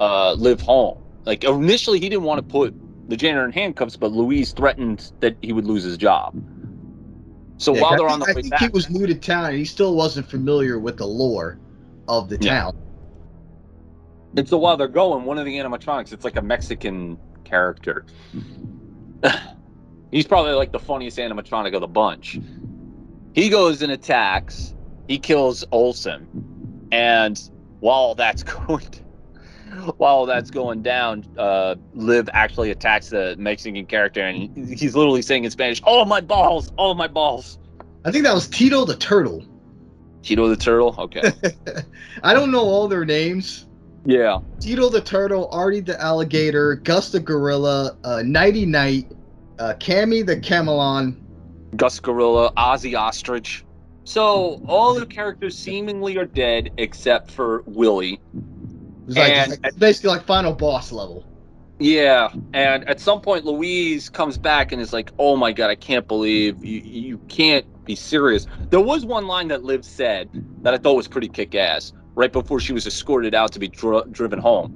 uh, 0.00 0.32
Liv 0.32 0.60
home. 0.60 0.98
Like 1.24 1.44
initially, 1.44 2.00
he 2.00 2.08
didn't 2.08 2.24
want 2.24 2.38
to 2.38 2.52
put 2.52 2.74
the 3.08 3.16
janitor 3.16 3.44
in 3.44 3.52
handcuffs, 3.52 3.96
but 3.96 4.12
Louise 4.12 4.52
threatened 4.52 5.12
that 5.20 5.36
he 5.42 5.52
would 5.52 5.66
lose 5.66 5.84
his 5.84 5.98
job. 5.98 6.34
So 7.58 7.72
Yeah, 7.72 7.82
while 7.82 7.96
they're 7.96 8.08
think, 8.08 8.10
on 8.10 8.20
the 8.20 8.26
I 8.26 8.34
way 8.34 8.42
think 8.42 8.46
back, 8.50 8.60
he 8.60 8.68
was 8.68 8.90
new 8.90 9.06
to 9.06 9.14
town 9.14 9.46
and 9.46 9.56
he 9.56 9.64
still 9.64 9.94
wasn't 9.94 10.28
familiar 10.28 10.78
with 10.78 10.98
the 10.98 11.06
lore 11.06 11.60
of 12.08 12.28
the 12.28 12.38
Yeah. 12.38 12.48
town. 12.48 12.72
and 14.36 14.48
so 14.48 14.58
while 14.58 14.76
they're 14.76 14.88
going, 14.88 15.24
one 15.24 15.38
of 15.38 15.44
the 15.44 15.56
animatronics, 15.58 16.12
it's 16.12 16.24
like 16.24 16.36
a 16.36 16.42
Mexican 16.42 17.18
character. 17.44 18.06
He's 20.10 20.26
probably 20.26 20.52
like 20.52 20.72
the 20.72 20.80
funniest 20.80 21.18
animatronic 21.18 21.74
of 21.74 21.80
the 21.80 21.88
bunch. 21.88 22.40
He 23.34 23.48
goes 23.50 23.82
and 23.82 23.92
attacks. 23.92 24.74
He 25.08 25.18
kills 25.18 25.64
Olson, 25.72 26.28
and 26.92 27.40
while 27.80 28.14
that's 28.14 28.42
going, 28.66 28.82
while 29.96 30.26
that's 30.26 30.50
going 30.50 30.82
down, 30.82 31.24
uh, 31.38 31.74
Liv 31.94 32.28
actually 32.32 32.70
attacks 32.70 33.10
the 33.10 33.34
Mexican 33.38 33.86
character, 33.86 34.20
and 34.22 34.68
he's 34.68 34.94
literally 34.94 35.22
saying 35.22 35.44
in 35.44 35.50
Spanish, 35.50 35.82
"Oh 35.86 36.04
my 36.04 36.20
balls! 36.20 36.72
Oh 36.78 36.94
my 36.94 37.06
balls!" 37.08 37.58
I 38.04 38.10
think 38.10 38.24
that 38.24 38.34
was 38.34 38.48
Tito 38.48 38.84
the 38.84 38.96
Turtle. 38.96 39.44
Tito 40.22 40.48
the 40.48 40.56
turtle. 40.56 40.94
Okay. 40.98 41.32
I 42.22 42.32
don't 42.32 42.50
know 42.50 42.62
all 42.64 42.88
their 42.88 43.04
names. 43.04 43.66
yeah. 44.06 44.38
Tito 44.58 44.88
the 44.88 45.00
Turtle, 45.02 45.48
Artie 45.52 45.80
the 45.80 46.00
Alligator, 46.00 46.76
Gus 46.76 47.12
the 47.12 47.20
Gorilla, 47.20 47.96
uh, 48.04 48.22
Knighty 48.24 48.66
Knight, 48.66 49.12
uh, 49.58 49.74
Cammy 49.78 50.24
the 50.24 50.40
Chameleon. 50.40 51.20
Gus 51.76 52.00
Gorilla, 52.00 52.52
Ozzy 52.56 52.98
Ostrich. 52.98 53.64
So 54.04 54.62
all 54.66 54.94
the 54.94 55.06
characters 55.06 55.58
seemingly 55.58 56.16
are 56.18 56.26
dead 56.26 56.70
except 56.78 57.30
for 57.30 57.62
Willy. 57.66 58.20
It's 59.06 59.16
like, 59.16 59.32
And- 59.32 59.52
it's 59.52 59.62
like- 59.62 59.68
it's 59.68 59.76
basically 59.78 60.10
like 60.10 60.24
final 60.24 60.52
boss 60.52 60.92
level. 60.92 61.24
Yeah, 61.80 62.28
and 62.52 62.88
at 62.88 63.00
some 63.00 63.20
point 63.20 63.44
Louise 63.44 64.08
comes 64.08 64.38
back 64.38 64.70
and 64.70 64.80
is 64.80 64.92
like, 64.92 65.10
"Oh 65.18 65.36
my 65.36 65.50
god, 65.52 65.70
I 65.70 65.74
can't 65.74 66.06
believe 66.06 66.64
you 66.64 66.80
you 66.80 67.18
can't 67.28 67.66
be 67.84 67.96
serious." 67.96 68.46
There 68.70 68.80
was 68.80 69.04
one 69.04 69.26
line 69.26 69.48
that 69.48 69.64
Liv 69.64 69.84
said 69.84 70.28
that 70.62 70.72
I 70.72 70.78
thought 70.78 70.94
was 70.94 71.08
pretty 71.08 71.28
kick-ass 71.28 71.92
right 72.14 72.32
before 72.32 72.60
she 72.60 72.72
was 72.72 72.86
escorted 72.86 73.34
out 73.34 73.50
to 73.52 73.58
be 73.58 73.66
dri- 73.66 74.04
driven 74.12 74.38
home. 74.38 74.72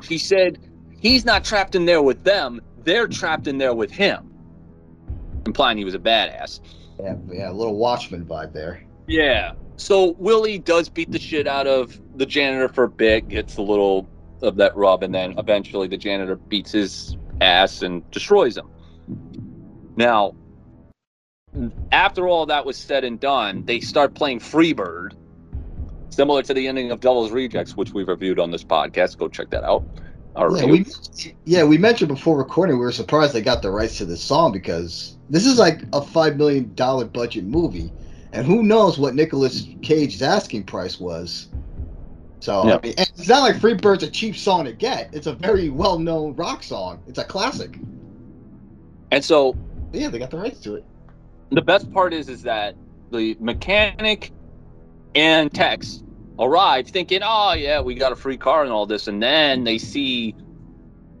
She 0.00 0.16
said, 0.16 0.58
"He's 0.98 1.26
not 1.26 1.44
trapped 1.44 1.74
in 1.74 1.84
there 1.84 2.00
with 2.00 2.24
them; 2.24 2.62
they're 2.82 3.08
trapped 3.08 3.46
in 3.46 3.58
there 3.58 3.74
with 3.74 3.90
him," 3.90 4.32
implying 5.44 5.76
he 5.76 5.84
was 5.84 5.94
a 5.94 5.98
badass. 5.98 6.60
Yeah, 6.98 7.14
yeah, 7.30 7.50
a 7.50 7.52
little 7.52 7.76
Watchmen 7.76 8.24
vibe 8.24 8.54
there. 8.54 8.82
Yeah. 9.06 9.52
So 9.76 10.16
Willy 10.18 10.58
does 10.58 10.88
beat 10.88 11.12
the 11.12 11.18
shit 11.20 11.46
out 11.46 11.66
of 11.66 12.00
the 12.18 12.26
janitor 12.26 12.68
for 12.68 12.84
a 12.84 12.88
bit, 12.88 13.28
gets 13.28 13.56
a 13.56 13.62
little 13.62 14.06
of 14.42 14.56
that 14.56 14.76
rub, 14.76 15.02
and 15.02 15.14
then 15.14 15.38
eventually 15.38 15.88
the 15.88 15.96
janitor 15.96 16.36
beats 16.36 16.72
his 16.72 17.16
ass 17.40 17.82
and 17.82 18.08
destroys 18.10 18.56
him. 18.56 18.68
Now, 19.96 20.34
after 21.92 22.28
all 22.28 22.46
that 22.46 22.66
was 22.66 22.76
said 22.76 23.04
and 23.04 23.18
done, 23.18 23.64
they 23.64 23.80
start 23.80 24.14
playing 24.14 24.40
Freebird, 24.40 25.14
similar 26.10 26.42
to 26.42 26.54
the 26.54 26.66
ending 26.68 26.90
of 26.90 27.00
Devil's 27.00 27.30
Rejects, 27.30 27.76
which 27.76 27.92
we've 27.92 28.08
reviewed 28.08 28.38
on 28.38 28.50
this 28.50 28.64
podcast. 28.64 29.16
Go 29.18 29.28
check 29.28 29.50
that 29.50 29.64
out. 29.64 29.84
Our 30.36 30.50
Yeah 30.56 30.66
review. 30.66 30.84
we, 31.24 31.34
yeah, 31.44 31.64
we 31.64 31.78
mentioned 31.78 32.08
before 32.08 32.36
recording 32.36 32.78
we 32.78 32.84
were 32.84 32.92
surprised 32.92 33.32
they 33.32 33.40
got 33.40 33.62
the 33.62 33.70
rights 33.70 33.98
to 33.98 34.04
this 34.04 34.22
song 34.22 34.52
because 34.52 35.16
this 35.30 35.46
is 35.46 35.58
like 35.58 35.80
a 35.92 36.02
five 36.02 36.36
million 36.36 36.72
dollar 36.74 37.06
budget 37.06 37.44
movie, 37.44 37.92
and 38.32 38.46
who 38.46 38.62
knows 38.62 38.98
what 38.98 39.14
Nicolas 39.14 39.66
Cage's 39.82 40.22
asking 40.22 40.64
price 40.64 41.00
was. 41.00 41.48
So 42.40 42.66
Yeah. 42.66 42.76
I 42.76 42.80
mean, 42.86 42.94
it's 42.96 43.28
not 43.28 43.42
like 43.42 43.56
Freebird's 43.56 44.02
a 44.02 44.10
cheap 44.10 44.36
song 44.36 44.64
to 44.64 44.72
get. 44.72 45.10
It's 45.12 45.26
a 45.26 45.32
very 45.32 45.70
well 45.70 45.98
known 45.98 46.34
rock 46.36 46.62
song. 46.62 47.00
It's 47.06 47.18
a 47.18 47.24
classic. 47.24 47.78
and 49.10 49.24
so 49.24 49.54
But 49.90 50.00
yeah, 50.00 50.08
they 50.08 50.18
got 50.18 50.30
the 50.30 50.38
rights 50.38 50.60
to 50.60 50.76
it. 50.76 50.84
the 51.50 51.62
best 51.62 51.90
part 51.92 52.12
is 52.12 52.28
is 52.28 52.42
that 52.42 52.74
the 53.10 53.36
mechanic 53.40 54.32
and 55.14 55.52
Tex 55.52 56.02
arrive 56.38 56.86
thinking, 56.88 57.20
oh 57.24 57.54
yeah, 57.54 57.80
we 57.80 57.94
got 57.94 58.12
a 58.12 58.16
free 58.16 58.36
car 58.36 58.62
and 58.62 58.70
all 58.70 58.86
this, 58.86 59.08
and 59.08 59.22
then 59.22 59.64
they 59.64 59.78
see 59.78 60.34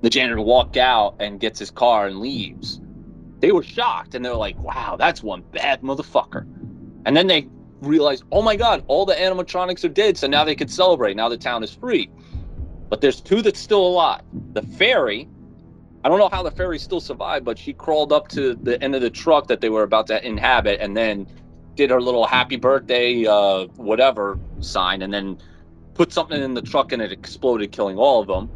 the 0.02 0.10
janitor 0.10 0.40
walk 0.40 0.76
out 0.76 1.16
and 1.18 1.40
gets 1.40 1.58
his 1.58 1.70
car 1.70 2.06
and 2.06 2.20
leaves. 2.20 2.80
They 3.40 3.52
were 3.52 3.62
shocked 3.62 4.14
and 4.14 4.24
they're 4.24 4.34
like, 4.34 4.58
wow, 4.58 4.96
that's 4.96 5.22
one 5.22 5.42
bad 5.52 5.82
motherfucker. 5.82 6.42
And 7.04 7.16
then 7.16 7.26
they 7.26 7.48
realize, 7.80 8.22
oh 8.32 8.42
my 8.42 8.56
god, 8.56 8.84
all 8.88 9.06
the 9.06 9.14
animatronics 9.14 9.84
are 9.84 9.88
dead, 9.88 10.16
so 10.16 10.26
now 10.26 10.44
they 10.44 10.54
can 10.54 10.68
celebrate. 10.68 11.16
Now 11.16 11.28
the 11.28 11.38
town 11.38 11.62
is 11.62 11.72
free. 11.74 12.10
But 12.88 13.00
there's 13.00 13.20
two 13.20 13.42
that's 13.42 13.60
still 13.60 13.86
alive. 13.86 14.22
The 14.52 14.62
fairy, 14.62 15.28
I 16.04 16.08
don't 16.08 16.18
know 16.18 16.28
how 16.28 16.42
the 16.42 16.50
fairy 16.50 16.78
still 16.78 17.00
survived, 17.00 17.44
but 17.44 17.58
she 17.58 17.72
crawled 17.72 18.12
up 18.12 18.28
to 18.28 18.54
the 18.54 18.82
end 18.82 18.94
of 18.94 19.02
the 19.02 19.10
truck 19.10 19.46
that 19.48 19.60
they 19.60 19.68
were 19.68 19.82
about 19.82 20.06
to 20.08 20.26
inhabit 20.26 20.80
and 20.80 20.96
then 20.96 21.26
did 21.74 21.90
her 21.90 22.00
little 22.00 22.26
happy 22.26 22.56
birthday, 22.56 23.26
uh, 23.26 23.66
whatever 23.76 24.38
sign, 24.60 25.02
and 25.02 25.12
then 25.12 25.38
put 25.94 26.12
something 26.12 26.42
in 26.42 26.54
the 26.54 26.62
truck 26.62 26.92
and 26.92 27.02
it 27.02 27.12
exploded, 27.12 27.72
killing 27.72 27.98
all 27.98 28.20
of 28.20 28.26
them. 28.26 28.50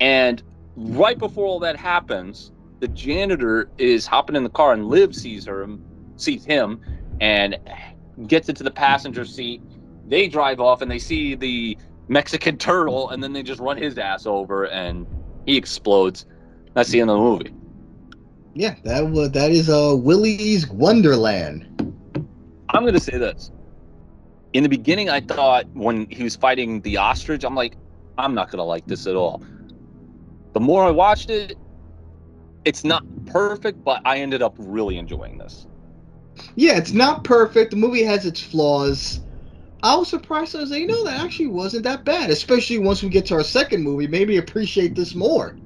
And 0.00 0.42
right 0.76 1.18
before 1.18 1.46
all 1.46 1.60
that 1.60 1.76
happens, 1.76 2.52
the 2.80 2.88
janitor 2.88 3.70
is 3.78 4.06
hopping 4.06 4.36
in 4.36 4.44
the 4.44 4.50
car 4.50 4.72
and 4.72 4.86
Liv 4.88 5.14
sees 5.14 5.44
her, 5.46 5.66
sees 6.16 6.44
him, 6.44 6.80
and 7.20 7.56
gets 8.26 8.48
into 8.48 8.62
the 8.62 8.70
passenger 8.70 9.24
seat. 9.24 9.62
They 10.08 10.28
drive 10.28 10.60
off 10.60 10.82
and 10.82 10.90
they 10.90 10.98
see 10.98 11.34
the 11.34 11.76
Mexican 12.08 12.58
turtle, 12.58 13.10
and 13.10 13.22
then 13.22 13.32
they 13.32 13.42
just 13.42 13.60
run 13.60 13.76
his 13.76 13.96
ass 13.98 14.26
over 14.26 14.66
and 14.66 15.06
he 15.46 15.56
explodes. 15.56 16.26
That's 16.74 16.90
the 16.90 17.00
end 17.00 17.10
of 17.10 17.16
the 17.16 17.22
movie. 17.22 17.54
Yeah, 18.54 18.74
that 18.84 19.10
was 19.10 19.30
that 19.32 19.50
is 19.50 19.70
uh 19.70 19.94
Willy's 19.96 20.68
Wonderland. 20.68 21.66
I'm 22.70 22.84
to 22.94 23.00
say 23.00 23.18
this. 23.18 23.50
In 24.52 24.62
the 24.62 24.68
beginning, 24.68 25.08
I 25.08 25.20
thought 25.20 25.66
when 25.72 26.06
he 26.10 26.22
was 26.22 26.36
fighting 26.36 26.82
the 26.82 26.98
ostrich, 26.98 27.44
I'm 27.44 27.54
like, 27.54 27.76
I'm 28.18 28.34
not 28.34 28.50
to 28.50 28.62
like 28.62 28.86
this 28.86 29.06
at 29.06 29.16
all. 29.16 29.42
The 30.52 30.60
more 30.60 30.84
I 30.84 30.90
watched 30.90 31.30
it, 31.30 31.56
it's 32.64 32.84
not 32.84 33.04
perfect, 33.26 33.82
but 33.82 34.02
I 34.04 34.18
ended 34.18 34.42
up 34.42 34.54
really 34.58 34.98
enjoying 34.98 35.38
this. 35.38 35.66
Yeah, 36.54 36.76
it's 36.76 36.92
not 36.92 37.24
perfect. 37.24 37.70
The 37.70 37.76
movie 37.76 38.02
has 38.04 38.26
its 38.26 38.40
flaws. 38.40 39.20
I 39.82 39.96
was 39.96 40.08
surprised. 40.08 40.54
I 40.54 40.60
was 40.60 40.70
like, 40.70 40.80
you 40.80 40.86
know, 40.86 41.04
that 41.04 41.20
actually 41.20 41.48
wasn't 41.48 41.84
that 41.84 42.04
bad. 42.04 42.30
Especially 42.30 42.78
once 42.78 43.02
we 43.02 43.08
get 43.08 43.26
to 43.26 43.34
our 43.34 43.44
second 43.44 43.82
movie, 43.82 44.06
maybe 44.06 44.36
appreciate 44.36 44.94
this 44.94 45.14
more. 45.14 45.56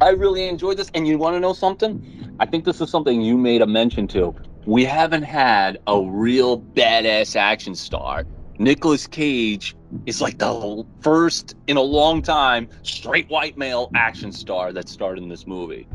I 0.00 0.10
really 0.10 0.46
enjoyed 0.46 0.76
this. 0.76 0.90
And 0.94 1.06
you 1.06 1.18
want 1.18 1.34
to 1.34 1.40
know 1.40 1.52
something? 1.52 2.36
I 2.38 2.46
think 2.46 2.64
this 2.64 2.80
is 2.80 2.90
something 2.90 3.20
you 3.20 3.36
made 3.36 3.62
a 3.62 3.66
mention 3.66 4.06
to. 4.08 4.34
We 4.66 4.84
haven't 4.84 5.22
had 5.22 5.78
a 5.86 6.00
real 6.00 6.60
badass 6.60 7.34
action 7.34 7.74
star. 7.74 8.24
Nicolas 8.58 9.06
Cage 9.06 9.76
is 10.06 10.20
like 10.20 10.38
the 10.38 10.84
first 11.00 11.54
in 11.66 11.76
a 11.76 11.82
long 11.82 12.22
time 12.22 12.68
straight 12.82 13.28
white 13.28 13.56
male 13.56 13.90
action 13.94 14.32
star 14.32 14.72
that 14.72 14.88
starred 14.88 15.18
in 15.18 15.28
this 15.28 15.46
movie. 15.46 15.86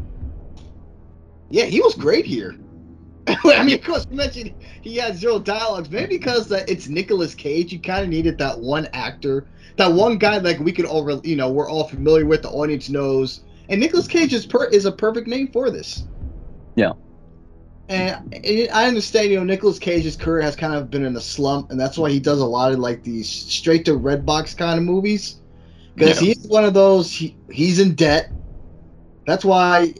Yeah, 1.49 1.65
he 1.65 1.81
was 1.81 1.95
great 1.95 2.25
here. 2.25 2.55
I 3.45 3.63
mean, 3.63 3.75
of 3.75 3.83
course, 3.83 4.05
you 4.09 4.17
mentioned 4.17 4.53
he 4.81 4.95
had 4.97 5.15
zero 5.15 5.39
dialogues. 5.39 5.89
Maybe 5.89 6.17
because 6.17 6.47
that 6.49 6.69
it's 6.69 6.87
Nicolas 6.87 7.35
Cage, 7.35 7.71
you 7.71 7.79
kind 7.79 8.03
of 8.03 8.09
needed 8.09 8.37
that 8.39 8.59
one 8.59 8.87
actor, 8.93 9.47
that 9.77 9.91
one 9.91 10.17
guy 10.17 10.37
like 10.39 10.59
we 10.59 10.71
could 10.71 10.85
all, 10.85 11.03
re- 11.03 11.21
you 11.23 11.35
know, 11.35 11.51
we're 11.51 11.69
all 11.69 11.87
familiar 11.87 12.25
with. 12.25 12.41
The 12.41 12.49
audience 12.49 12.89
knows, 12.89 13.41
and 13.69 13.79
Nicolas 13.79 14.07
Cage 14.07 14.33
is 14.33 14.45
per- 14.45 14.69
is 14.69 14.85
a 14.85 14.91
perfect 14.91 15.27
name 15.27 15.49
for 15.51 15.69
this. 15.69 16.07
Yeah. 16.75 16.93
And 17.89 18.17
and 18.31 18.69
I 18.73 18.87
understand, 18.87 19.29
you 19.29 19.37
know, 19.37 19.43
Nicolas 19.43 19.77
Cage's 19.79 20.15
career 20.15 20.41
has 20.41 20.55
kind 20.55 20.73
of 20.73 20.89
been 20.89 21.05
in 21.05 21.15
a 21.15 21.21
slump, 21.21 21.71
and 21.71 21.79
that's 21.79 21.97
why 21.97 22.09
he 22.09 22.19
does 22.19 22.39
a 22.39 22.45
lot 22.45 22.71
of 22.71 22.79
like 22.79 23.03
these 23.03 23.29
straight 23.29 23.85
to 23.85 23.91
Redbox 23.99 24.55
kind 24.57 24.79
of 24.79 24.85
movies. 24.85 25.41
Because 25.95 26.21
Yeah. 26.21 26.29
he's 26.29 26.47
one 26.47 26.63
of 26.65 26.73
those. 26.73 27.11
He, 27.11 27.37
he's 27.51 27.79
in 27.79 27.95
debt. 27.95 28.31
That's 29.25 29.45
why, 29.45 29.93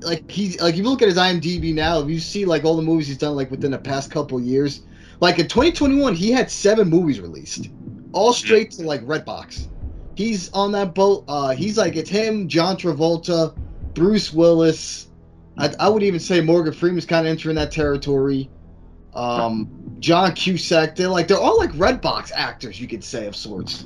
like 0.00 0.30
he's 0.30 0.60
like 0.60 0.74
if 0.74 0.78
you 0.78 0.84
look 0.84 1.02
at 1.02 1.08
his 1.08 1.18
IMDb 1.18 1.74
now, 1.74 2.00
if 2.00 2.08
you 2.08 2.18
see 2.18 2.44
like 2.44 2.64
all 2.64 2.76
the 2.76 2.82
movies 2.82 3.08
he's 3.08 3.18
done 3.18 3.36
like 3.36 3.50
within 3.50 3.70
the 3.70 3.78
past 3.78 4.10
couple 4.10 4.40
years, 4.40 4.82
like 5.20 5.38
in 5.38 5.46
2021 5.46 6.14
he 6.14 6.32
had 6.32 6.50
seven 6.50 6.88
movies 6.88 7.20
released, 7.20 7.70
all 8.12 8.32
straight 8.32 8.70
to 8.72 8.82
like 8.82 9.02
Redbox. 9.02 9.68
He's 10.14 10.50
on 10.52 10.72
that 10.72 10.94
boat. 10.94 11.24
Uh, 11.28 11.50
he's 11.50 11.76
like 11.76 11.96
it's 11.96 12.10
him, 12.10 12.48
John 12.48 12.76
Travolta, 12.76 13.54
Bruce 13.94 14.32
Willis. 14.32 15.08
I, 15.58 15.74
I 15.78 15.88
would 15.88 16.02
even 16.02 16.20
say 16.20 16.40
Morgan 16.40 16.72
Freeman's 16.72 17.06
kind 17.06 17.26
of 17.26 17.30
entering 17.30 17.56
that 17.56 17.70
territory. 17.70 18.50
Um, 19.14 19.68
John 19.98 20.34
Cusack. 20.34 20.96
They're 20.96 21.08
like 21.08 21.28
they're 21.28 21.38
all 21.38 21.58
like 21.58 21.72
Redbox 21.72 22.32
actors, 22.34 22.80
you 22.80 22.88
could 22.88 23.04
say 23.04 23.26
of 23.26 23.36
sorts. 23.36 23.84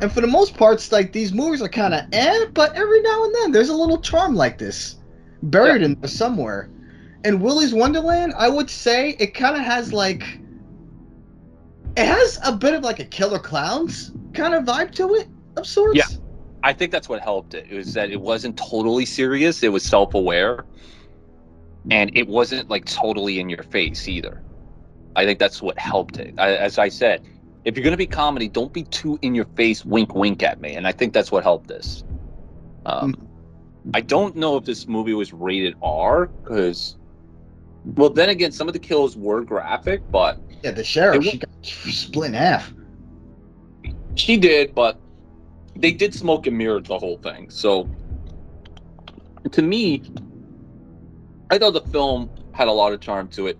And 0.00 0.10
for 0.10 0.20
the 0.20 0.26
most 0.26 0.56
part, 0.56 0.86
like 0.92 1.12
these 1.12 1.32
movies 1.32 1.60
are 1.60 1.68
kind 1.68 1.94
of 1.94 2.04
eh, 2.12 2.46
but 2.54 2.74
every 2.74 3.02
now 3.02 3.24
and 3.24 3.34
then 3.34 3.52
there's 3.52 3.68
a 3.68 3.74
little 3.74 3.98
charm 3.98 4.34
like 4.34 4.58
this 4.58 4.96
buried 5.42 5.82
in 5.82 5.94
there 6.00 6.08
somewhere. 6.08 6.70
And 7.24 7.42
Willy's 7.42 7.74
Wonderland, 7.74 8.32
I 8.36 8.48
would 8.48 8.70
say 8.70 9.10
it 9.18 9.34
kind 9.34 9.56
of 9.56 9.62
has 9.62 9.92
like 9.92 10.22
it 11.96 12.06
has 12.06 12.38
a 12.44 12.52
bit 12.52 12.74
of 12.74 12.82
like 12.82 12.98
a 12.98 13.04
Killer 13.04 13.38
Clowns 13.38 14.12
kind 14.32 14.54
of 14.54 14.64
vibe 14.64 14.92
to 14.92 15.14
it 15.16 15.28
of 15.56 15.66
sorts. 15.66 15.96
Yeah. 15.96 16.06
I 16.62 16.72
think 16.72 16.92
that's 16.92 17.08
what 17.08 17.22
helped 17.22 17.54
it. 17.54 17.66
It 17.70 17.76
was 17.76 17.94
that 17.94 18.10
it 18.10 18.20
wasn't 18.20 18.56
totally 18.56 19.06
serious. 19.06 19.62
It 19.62 19.70
was 19.70 19.82
self-aware, 19.82 20.66
and 21.90 22.10
it 22.14 22.28
wasn't 22.28 22.68
like 22.68 22.84
totally 22.84 23.40
in 23.40 23.48
your 23.48 23.62
face 23.62 24.06
either. 24.06 24.42
I 25.16 25.24
think 25.24 25.38
that's 25.38 25.62
what 25.62 25.78
helped 25.78 26.18
it. 26.18 26.34
I, 26.36 26.56
as 26.56 26.78
I 26.78 26.88
said, 26.88 27.22
if 27.64 27.76
you're 27.76 27.84
gonna 27.84 27.96
be 27.96 28.06
comedy, 28.06 28.48
don't 28.48 28.72
be 28.72 28.84
too 28.84 29.18
in 29.22 29.34
your 29.34 29.44
face, 29.56 29.84
wink, 29.84 30.14
wink 30.14 30.42
at 30.42 30.60
me. 30.60 30.74
And 30.74 30.86
I 30.86 30.92
think 30.92 31.12
that's 31.12 31.30
what 31.30 31.42
helped 31.42 31.68
this. 31.68 32.04
Um, 32.86 33.14
I 33.94 34.00
don't 34.00 34.36
know 34.36 34.56
if 34.56 34.64
this 34.64 34.86
movie 34.86 35.14
was 35.14 35.32
rated 35.32 35.74
R 35.82 36.26
because, 36.26 36.96
well, 37.84 38.10
then 38.10 38.28
again, 38.30 38.52
some 38.52 38.68
of 38.68 38.72
the 38.74 38.78
kills 38.80 39.16
were 39.16 39.42
graphic, 39.42 40.02
but 40.10 40.38
Yeah, 40.62 40.72
the 40.72 40.84
sheriff, 40.84 41.24
she 41.24 41.38
got 41.38 41.50
split 41.62 42.28
in 42.28 42.34
half. 42.34 42.72
She 44.14 44.36
did, 44.36 44.74
but 44.74 44.98
they 45.76 45.92
did 45.92 46.14
smoke 46.14 46.46
and 46.46 46.56
mirror 46.56 46.80
the 46.80 46.98
whole 46.98 47.18
thing. 47.18 47.50
So 47.50 47.88
to 49.50 49.62
me, 49.62 50.02
I 51.50 51.58
thought 51.58 51.72
the 51.72 51.80
film 51.80 52.30
had 52.52 52.68
a 52.68 52.72
lot 52.72 52.92
of 52.92 53.00
charm 53.00 53.28
to 53.28 53.46
it. 53.46 53.58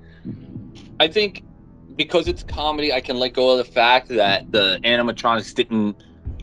I 0.99 1.09
think 1.09 1.43
because 1.97 2.29
it's 2.29 2.43
comedy, 2.43 2.93
I 2.93 3.01
can 3.01 3.19
let 3.19 3.33
go 3.33 3.51
of 3.51 3.59
the 3.59 3.73
fact 3.73 4.09
that 4.09 4.51
the 4.53 4.81
animatronics 4.85 5.55
didn't 5.55 6.03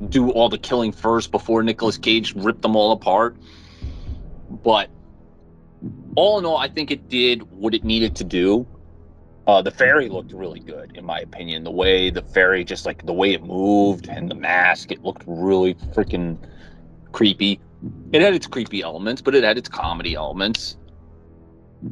do 0.10 0.32
all 0.32 0.49
the 0.49 0.57
killing 0.57 0.91
first 0.91 1.32
before 1.32 1.64
Nicolas 1.64 1.98
Cage 1.98 2.36
ripped 2.36 2.61
them 2.61 2.76
all 2.76 2.91
apart. 2.91 3.36
But 4.49 4.90
all 6.15 6.40
in 6.40 6.45
all, 6.45 6.57
I 6.57 6.68
think 6.68 6.91
it 6.91 7.10
did 7.10 7.44
what 7.52 7.74
it 7.74 7.84
needed 7.84 8.15
to 8.18 8.24
do. 8.24 8.68
Uh, 9.45 9.61
the 9.61 9.72
fairy 9.72 10.10
looked 10.10 10.34
really 10.34 10.60
good, 10.60 10.98
in 10.98 11.06
my 11.06 11.19
opinion. 11.19 11.64
The 11.64 11.72
way 11.72 12.10
the 12.10 12.22
fairy, 12.22 12.65
just 12.65 12.86
like 12.86 13.06
the 13.06 13.14
way 13.14 13.34
it 13.34 13.44
moved 13.44 14.10
and 14.10 14.30
the 14.30 14.36
mask, 14.36 14.91
it 14.91 15.03
looked 15.03 15.24
really 15.26 15.74
freaking 15.74 16.38
creepy. 17.14 17.60
It 18.11 18.22
had 18.22 18.34
its 18.34 18.45
creepy 18.48 18.82
elements, 18.82 19.22
but 19.22 19.36
it 19.36 19.44
had 19.44 19.57
its 19.57 19.69
comedy 19.69 20.15
elements. 20.15 20.78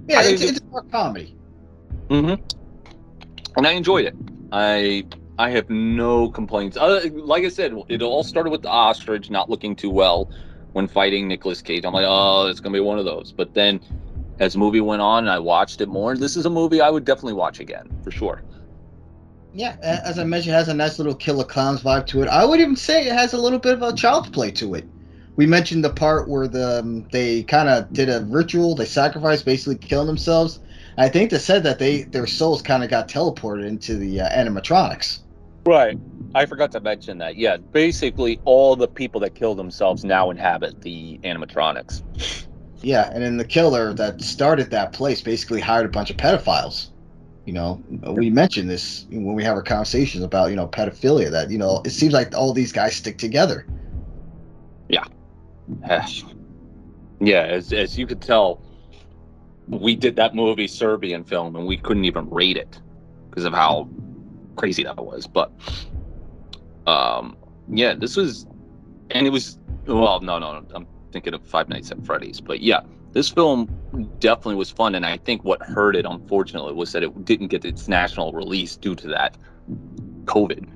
Yeah, 0.08 0.22
it's, 0.24 0.42
it's 0.42 0.62
more 0.66 0.84
comedy. 0.84 1.36
Mm-hmm. 2.10 2.44
And 3.58 3.66
I 3.68 3.72
enjoyed 3.72 4.06
it. 4.06 4.16
I 4.52 5.06
I 5.38 5.50
have 5.50 5.70
no 5.70 6.30
complaints. 6.30 6.78
Uh, 6.78 7.10
like 7.14 7.44
I 7.44 7.50
said, 7.50 7.74
it 7.90 8.02
all 8.02 8.24
started 8.24 8.50
with 8.50 8.62
the 8.62 8.70
ostrich 8.70 9.30
not 9.30 9.50
looking 9.50 9.76
too 9.76 9.90
well 9.90 10.30
when 10.74 10.88
fighting 10.88 11.28
Nicolas 11.28 11.62
Cage. 11.62 11.86
I'm 11.86 11.94
like, 11.94 12.06
oh, 12.08 12.48
it's 12.48 12.60
gonna 12.60 12.74
be 12.74 12.80
one 12.80 13.00
of 13.00 13.06
those. 13.06 13.32
But 13.32 13.54
then, 13.54 13.80
as 14.40 14.54
the 14.54 14.60
movie 14.60 14.82
went 14.82 15.02
on, 15.02 15.28
I 15.28 15.40
watched 15.40 15.82
it 15.82 15.88
more. 15.88 16.18
This 16.18 16.36
is 16.38 16.46
a 16.46 16.50
movie 16.50 16.82
I 16.82 16.90
would 16.90 17.06
definitely 17.06 17.34
watch 17.34 17.60
again 17.60 17.90
for 18.04 18.12
sure. 18.12 18.42
Yeah, 19.54 19.78
as 19.82 20.20
I 20.20 20.26
mentioned, 20.26 20.54
it 20.54 20.58
has 20.58 20.68
a 20.68 20.74
nice 20.74 21.00
little 21.00 21.16
Killer 21.16 21.46
Clowns 21.46 21.82
vibe 21.82 22.06
to 22.08 22.22
it. 22.22 22.28
I 22.28 22.44
would 22.44 22.60
even 22.60 22.76
say 22.76 23.08
it 23.08 23.14
has 23.14 23.32
a 23.34 23.38
little 23.38 23.60
bit 23.60 23.74
of 23.74 23.82
a 23.82 23.94
child's 23.94 24.30
play 24.30 24.52
to 24.52 24.76
it. 24.76 24.86
we 25.38 25.46
mentioned 25.46 25.84
the 25.84 25.90
part 25.92 26.28
where 26.28 26.48
the 26.48 26.80
um, 26.80 27.08
they 27.12 27.44
kind 27.44 27.70
of 27.70 27.92
did 27.94 28.10
a 28.10 28.26
ritual. 28.26 28.76
They 28.76 28.86
sacrificed, 28.86 29.46
basically 29.46 29.78
killing 29.78 30.08
themselves. 30.08 30.60
I 30.98 31.10
think 31.10 31.30
they 31.30 31.38
said 31.38 31.64
that 31.64 31.80
they 31.80 32.04
their 32.04 32.28
souls 32.28 32.62
kind 32.62 32.84
of 32.84 32.90
got 32.90 33.10
teleported 33.10 33.66
into 33.66 33.96
the 33.96 34.22
uh, 34.22 34.30
animatronics. 34.30 35.20
Right. 35.66 35.98
I 36.36 36.46
forgot 36.46 36.72
to 36.74 36.80
mention 36.80 37.18
that. 37.18 37.38
Yeah, 37.38 37.58
basically 37.58 38.40
all 38.46 38.76
the 38.76 38.88
people 38.88 39.20
that 39.22 39.36
killed 39.36 39.58
themselves 39.58 40.06
now 40.06 40.30
inhabit 40.30 40.82
the 40.82 41.20
animatronics. 41.24 42.04
Yeah, 42.82 43.10
and 43.12 43.24
then 43.24 43.38
the 43.38 43.46
killer 43.46 43.94
that 43.94 44.22
started 44.22 44.70
that 44.72 44.94
place 44.94 45.22
basically 45.22 45.60
hired 45.60 45.86
a 45.86 45.90
bunch 45.90 46.12
of 46.12 46.18
pedophiles. 46.18 46.90
You 47.46 47.54
know, 47.54 47.84
we 48.12 48.30
mentioned 48.30 48.70
this 48.70 49.06
when 49.10 49.34
we 49.34 49.44
have 49.44 49.56
our 49.56 49.64
conversations 49.64 50.24
about 50.24 50.50
you 50.50 50.56
know 50.56 50.68
pedophilia. 50.68 51.30
That 51.32 51.52
you 51.52 51.58
know, 51.58 51.82
it 51.86 51.92
seems 51.92 52.14
like 52.14 52.36
all 52.36 52.54
these 52.54 52.72
guys 52.72 52.96
stick 52.96 53.18
together. 53.18 53.66
Yeah. 54.90 55.06
Yeah, 57.20 57.44
as 57.44 57.72
as 57.72 57.98
you 57.98 58.08
could 58.08 58.22
tell, 58.22 58.62
we 59.68 59.96
did 59.96 60.16
that 60.18 60.36
movie 60.36 60.68
Serbian 60.68 61.24
film 61.24 61.56
and 61.56 61.66
we 61.66 61.78
couldn't 61.78 62.06
even 62.06 62.30
rate 62.30 62.58
it 62.58 62.80
because 63.30 63.46
of 63.46 63.54
how 63.54 63.90
crazy 64.56 64.84
that 64.84 64.98
was. 64.98 65.28
But 65.28 65.52
um, 66.88 67.38
yeah, 67.68 67.94
this 67.94 68.16
was, 68.16 68.46
and 69.12 69.26
it 69.26 69.32
was 69.32 69.60
well, 69.88 70.20
no, 70.22 70.40
no, 70.40 70.60
no 70.60 70.66
I'm 70.74 70.88
thinking 71.12 71.34
of 71.34 71.46
Five 71.46 71.70
Nights 71.70 71.92
at 71.92 72.04
Freddy's, 72.06 72.42
but 72.42 72.62
yeah, 72.62 72.82
this 73.12 73.30
film 73.30 73.66
definitely 74.20 74.56
was 74.56 74.72
fun. 74.72 74.96
And 74.96 75.06
I 75.06 75.18
think 75.18 75.44
what 75.44 75.62
hurt 75.62 75.96
it, 75.96 76.06
unfortunately, 76.06 76.74
was 76.74 76.92
that 76.92 77.04
it 77.04 77.26
didn't 77.26 77.48
get 77.48 77.66
its 77.66 77.88
national 77.88 78.34
release 78.34 78.76
due 78.76 78.96
to 78.96 79.08
that 79.08 79.38
COVID. 80.26 80.70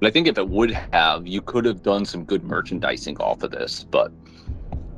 But 0.00 0.08
I 0.08 0.10
think 0.10 0.26
if 0.26 0.38
it 0.38 0.48
would 0.48 0.72
have, 0.72 1.26
you 1.26 1.40
could 1.40 1.64
have 1.64 1.82
done 1.82 2.04
some 2.04 2.24
good 2.24 2.44
merchandising 2.44 3.18
off 3.18 3.42
of 3.42 3.52
this. 3.52 3.84
But 3.84 4.12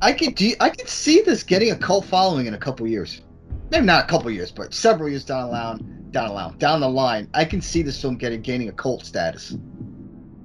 I 0.01 0.13
could, 0.13 0.39
I 0.59 0.69
could 0.69 0.89
see 0.89 1.21
this 1.21 1.43
getting 1.43 1.71
a 1.71 1.75
cult 1.75 2.05
following 2.05 2.47
in 2.47 2.53
a 2.53 2.57
couple 2.57 2.87
years. 2.87 3.21
Maybe 3.69 3.85
not 3.85 4.05
a 4.05 4.07
couple 4.07 4.31
years, 4.31 4.51
but 4.51 4.73
several 4.73 5.09
years 5.09 5.25
down 5.25 5.47
the 5.47 5.51
line, 5.51 6.07
down 6.11 6.29
the 6.29 6.33
line, 6.33 6.57
down 6.57 6.79
the 6.79 6.89
line. 6.89 7.29
I 7.33 7.45
can 7.45 7.61
see 7.61 7.81
this 7.81 8.01
film 8.01 8.17
getting 8.17 8.41
gaining 8.41 8.69
a 8.69 8.71
cult 8.71 9.05
status. 9.05 9.55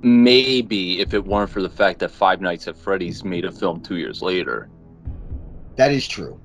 Maybe 0.03 1.01
if 1.01 1.15
it 1.15 1.25
weren't 1.25 1.51
for 1.51 1.63
the 1.63 1.71
fact 1.71 2.01
that 2.01 2.11
Five 2.11 2.41
Nights 2.41 2.67
at 2.67 2.77
Freddy's 2.77 3.25
made 3.25 3.45
a 3.45 3.53
film 3.53 3.81
two 3.81 3.97
years 3.97 4.21
later. 4.23 4.69
That 5.77 5.93
is 5.93 6.09
true. 6.09 6.41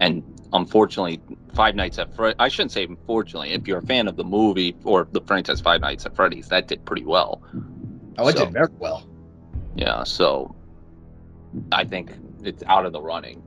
And 0.00 0.24
unfortunately, 0.52 1.20
Five 1.54 1.76
Nights 1.76 1.98
at 2.00 2.14
Freddy's, 2.16 2.36
I 2.40 2.48
shouldn't 2.48 2.72
say 2.72 2.84
unfortunately, 2.84 3.52
if 3.52 3.68
you're 3.68 3.78
a 3.78 3.86
fan 3.86 4.08
of 4.08 4.16
the 4.16 4.24
movie 4.24 4.76
or 4.82 5.06
the 5.12 5.20
franchise 5.20 5.60
Five 5.60 5.80
Nights 5.80 6.04
at 6.06 6.16
Freddy's, 6.16 6.48
that 6.48 6.66
did 6.66 6.84
pretty 6.84 7.04
well. 7.04 7.42
Oh, 8.18 8.26
it 8.26 8.36
so, 8.36 8.44
did 8.44 8.52
very 8.52 8.68
well. 8.78 9.08
Yeah, 9.76 10.02
so 10.02 10.56
I 11.70 11.84
think 11.84 12.12
it's 12.42 12.64
out 12.64 12.84
of 12.84 12.92
the 12.92 13.00
running. 13.00 13.42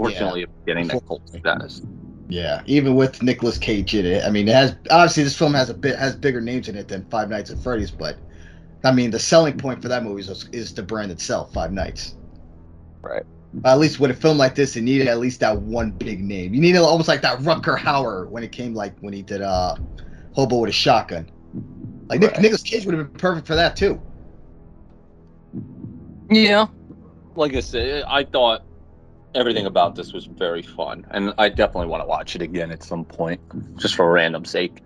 Unfortunately, 0.00 0.40
yeah. 0.40 0.46
getting 0.66 0.88
that 0.88 1.06
cult 1.06 1.28
status. 1.28 1.82
Yeah, 2.28 2.62
even 2.66 2.94
with 2.94 3.22
Nicolas 3.22 3.58
Cage 3.58 3.94
in 3.94 4.06
it. 4.06 4.24
I 4.24 4.30
mean, 4.30 4.48
it 4.48 4.54
has 4.54 4.76
obviously 4.90 5.24
this 5.24 5.36
film 5.36 5.52
has 5.54 5.68
a 5.68 5.74
bit 5.74 5.98
has 5.98 6.16
bigger 6.16 6.40
names 6.40 6.68
in 6.68 6.76
it 6.76 6.88
than 6.88 7.04
Five 7.10 7.28
Nights 7.28 7.50
at 7.50 7.58
Freddy's, 7.58 7.90
but 7.90 8.16
I 8.84 8.92
mean, 8.92 9.10
the 9.10 9.18
selling 9.18 9.58
point 9.58 9.82
for 9.82 9.88
that 9.88 10.04
movie 10.04 10.22
is, 10.22 10.48
is 10.52 10.72
the 10.72 10.82
brand 10.82 11.10
itself, 11.10 11.52
Five 11.52 11.72
Nights. 11.72 12.16
Right. 13.02 13.24
At 13.64 13.78
least 13.78 13.98
with 13.98 14.12
a 14.12 14.14
film 14.14 14.38
like 14.38 14.54
this, 14.54 14.76
it 14.76 14.82
needed 14.82 15.08
at 15.08 15.18
least 15.18 15.40
that 15.40 15.60
one 15.60 15.90
big 15.90 16.22
name. 16.22 16.54
You 16.54 16.60
needed 16.60 16.78
almost 16.78 17.08
like 17.08 17.20
that 17.22 17.40
Rutger 17.40 17.76
Hauer 17.76 18.28
when 18.28 18.44
it 18.44 18.52
came 18.52 18.74
like 18.74 18.96
when 19.00 19.12
he 19.12 19.22
did 19.22 19.42
uh 19.42 19.74
Hobo 20.32 20.58
with 20.58 20.70
a 20.70 20.72
Shotgun. 20.72 21.28
Like 22.06 22.22
right. 22.22 22.32
Nick, 22.32 22.42
Nicolas 22.42 22.62
Cage 22.62 22.86
would 22.86 22.94
have 22.94 23.12
been 23.12 23.18
perfect 23.18 23.46
for 23.46 23.56
that 23.56 23.76
too. 23.76 24.00
Yeah. 26.30 26.68
Like 27.34 27.54
I 27.54 27.60
said, 27.60 28.04
I 28.06 28.22
thought 28.22 28.62
everything 29.34 29.66
about 29.66 29.94
this 29.94 30.12
was 30.12 30.26
very 30.26 30.62
fun, 30.62 31.06
and 31.10 31.32
I 31.38 31.48
definitely 31.48 31.86
want 31.86 32.02
to 32.02 32.06
watch 32.06 32.34
it 32.34 32.42
again 32.42 32.70
at 32.70 32.82
some 32.82 33.04
point, 33.04 33.40
just 33.78 33.94
for 33.94 34.10
random 34.10 34.44
sake. 34.44 34.82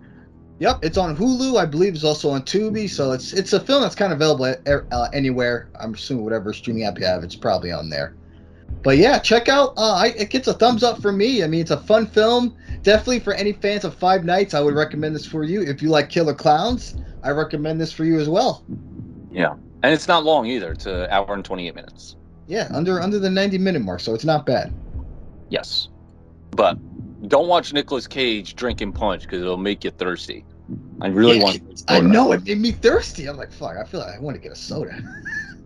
Yep, 0.59 0.79
it's 0.83 0.97
on 0.97 1.17
Hulu. 1.17 1.59
I 1.59 1.65
believe 1.65 1.95
it's 1.95 2.03
also 2.03 2.29
on 2.29 2.43
Tubi. 2.43 2.89
So 2.89 3.11
it's 3.11 3.33
it's 3.33 3.51
a 3.51 3.59
film 3.59 3.81
that's 3.81 3.95
kind 3.95 4.13
of 4.13 4.21
available 4.21 4.55
uh, 4.65 5.07
anywhere. 5.13 5.69
I'm 5.79 5.93
assuming 5.93 6.23
whatever 6.23 6.53
streaming 6.53 6.83
app 6.83 6.97
you 6.97 7.05
have, 7.05 7.23
it's 7.23 7.35
probably 7.35 7.71
on 7.71 7.89
there. 7.89 8.15
But 8.81 8.97
yeah, 8.97 9.19
check 9.19 9.49
out. 9.49 9.73
Uh, 9.77 9.95
I, 9.95 10.07
it 10.17 10.29
gets 10.29 10.47
a 10.47 10.53
thumbs 10.53 10.83
up 10.83 11.01
for 11.01 11.11
me. 11.11 11.43
I 11.43 11.47
mean, 11.47 11.61
it's 11.61 11.71
a 11.71 11.79
fun 11.81 12.05
film. 12.05 12.55
Definitely 12.83 13.19
for 13.19 13.33
any 13.33 13.51
fans 13.51 13.83
of 13.83 13.95
Five 13.95 14.23
Nights, 14.23 14.53
I 14.53 14.61
would 14.61 14.75
recommend 14.75 15.15
this 15.15 15.25
for 15.25 15.43
you. 15.43 15.61
If 15.61 15.81
you 15.81 15.89
like 15.89 16.09
Killer 16.09 16.35
Clowns, 16.35 16.95
I 17.23 17.31
recommend 17.31 17.81
this 17.81 17.91
for 17.91 18.05
you 18.05 18.19
as 18.19 18.29
well. 18.29 18.63
Yeah, 19.31 19.55
and 19.83 19.93
it's 19.93 20.07
not 20.07 20.23
long 20.23 20.45
either. 20.45 20.71
It's 20.71 20.85
an 20.85 21.07
hour 21.09 21.33
and 21.33 21.43
28 21.43 21.75
minutes. 21.75 22.15
Yeah, 22.47 22.67
under 22.71 23.01
under 23.01 23.19
the 23.19 23.29
90 23.29 23.57
minute 23.57 23.81
mark, 23.81 23.99
so 23.99 24.13
it's 24.13 24.25
not 24.25 24.45
bad. 24.45 24.73
Yes, 25.49 25.89
but 26.51 26.77
don't 27.27 27.47
watch 27.47 27.73
Nicolas 27.73 28.07
Cage 28.07 28.55
drinking 28.55 28.93
punch 28.93 29.23
because 29.23 29.41
it'll 29.41 29.57
make 29.57 29.83
you 29.83 29.91
thirsty. 29.91 30.45
I 31.01 31.07
really 31.07 31.37
yeah, 31.37 31.43
want. 31.43 31.83
I 31.87 31.99
know 31.99 32.31
it 32.31 32.43
made 32.45 32.59
me 32.59 32.71
thirsty. 32.71 33.27
I'm 33.27 33.37
like, 33.37 33.51
fuck. 33.51 33.77
I 33.77 33.83
feel 33.83 33.99
like 33.99 34.15
I 34.15 34.19
want 34.19 34.35
to 34.35 34.41
get 34.41 34.51
a 34.51 34.55
soda. 34.55 34.97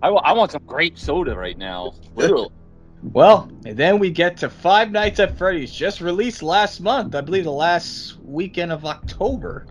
I, 0.02 0.10
I 0.10 0.32
want 0.34 0.52
some 0.52 0.64
grape 0.66 0.98
soda 0.98 1.36
right 1.36 1.58
now. 1.58 1.94
Literally. 2.16 2.50
Well, 3.02 3.50
and 3.66 3.78
then 3.78 3.98
we 3.98 4.12
get 4.12 4.36
to 4.38 4.50
Five 4.50 4.92
Nights 4.92 5.22
at 5.22 5.38
Freddy's, 5.38 5.72
just 5.72 6.02
released 6.02 6.44
last 6.44 6.82
month. 6.82 7.16
I 7.16 7.22
believe 7.22 7.46
the 7.46 7.52
last 7.52 8.20
weekend 8.20 8.74
of 8.74 8.86
October. 8.86 9.68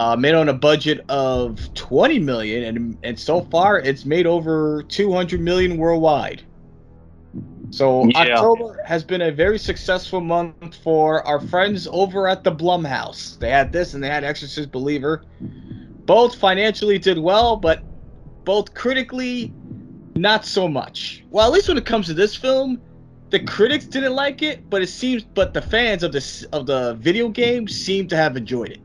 Uh, 0.00 0.16
made 0.16 0.32
on 0.32 0.48
a 0.48 0.54
budget 0.54 1.04
of 1.10 1.60
20 1.74 2.20
million, 2.20 2.64
and 2.64 2.96
and 3.02 3.20
so 3.20 3.42
far 3.42 3.78
it's 3.78 4.06
made 4.06 4.26
over 4.26 4.82
200 4.84 5.38
million 5.42 5.76
worldwide. 5.76 6.42
So 7.68 8.06
yeah. 8.06 8.32
October 8.32 8.82
has 8.86 9.04
been 9.04 9.20
a 9.20 9.30
very 9.30 9.58
successful 9.58 10.22
month 10.22 10.76
for 10.82 11.22
our 11.26 11.38
friends 11.38 11.86
over 11.90 12.26
at 12.28 12.44
the 12.44 12.50
Blumhouse. 12.50 13.38
They 13.38 13.50
had 13.50 13.74
this 13.74 13.92
and 13.92 14.02
they 14.02 14.08
had 14.08 14.24
Exorcist 14.24 14.72
Believer. 14.72 15.22
Both 16.06 16.34
financially 16.34 16.98
did 16.98 17.18
well, 17.18 17.56
but 17.56 17.82
both 18.44 18.72
critically 18.72 19.52
not 20.16 20.46
so 20.46 20.66
much. 20.66 21.26
Well, 21.28 21.46
at 21.46 21.52
least 21.52 21.68
when 21.68 21.76
it 21.76 21.84
comes 21.84 22.06
to 22.06 22.14
this 22.14 22.34
film, 22.34 22.80
the 23.28 23.40
critics 23.40 23.84
didn't 23.84 24.14
like 24.14 24.40
it, 24.40 24.70
but 24.70 24.80
it 24.80 24.88
seems 24.88 25.24
but 25.24 25.52
the 25.52 25.60
fans 25.60 26.02
of 26.02 26.12
the 26.12 26.48
of 26.54 26.64
the 26.64 26.94
video 26.94 27.28
game 27.28 27.68
seem 27.68 28.08
to 28.08 28.16
have 28.16 28.38
enjoyed 28.38 28.70
it. 28.70 28.80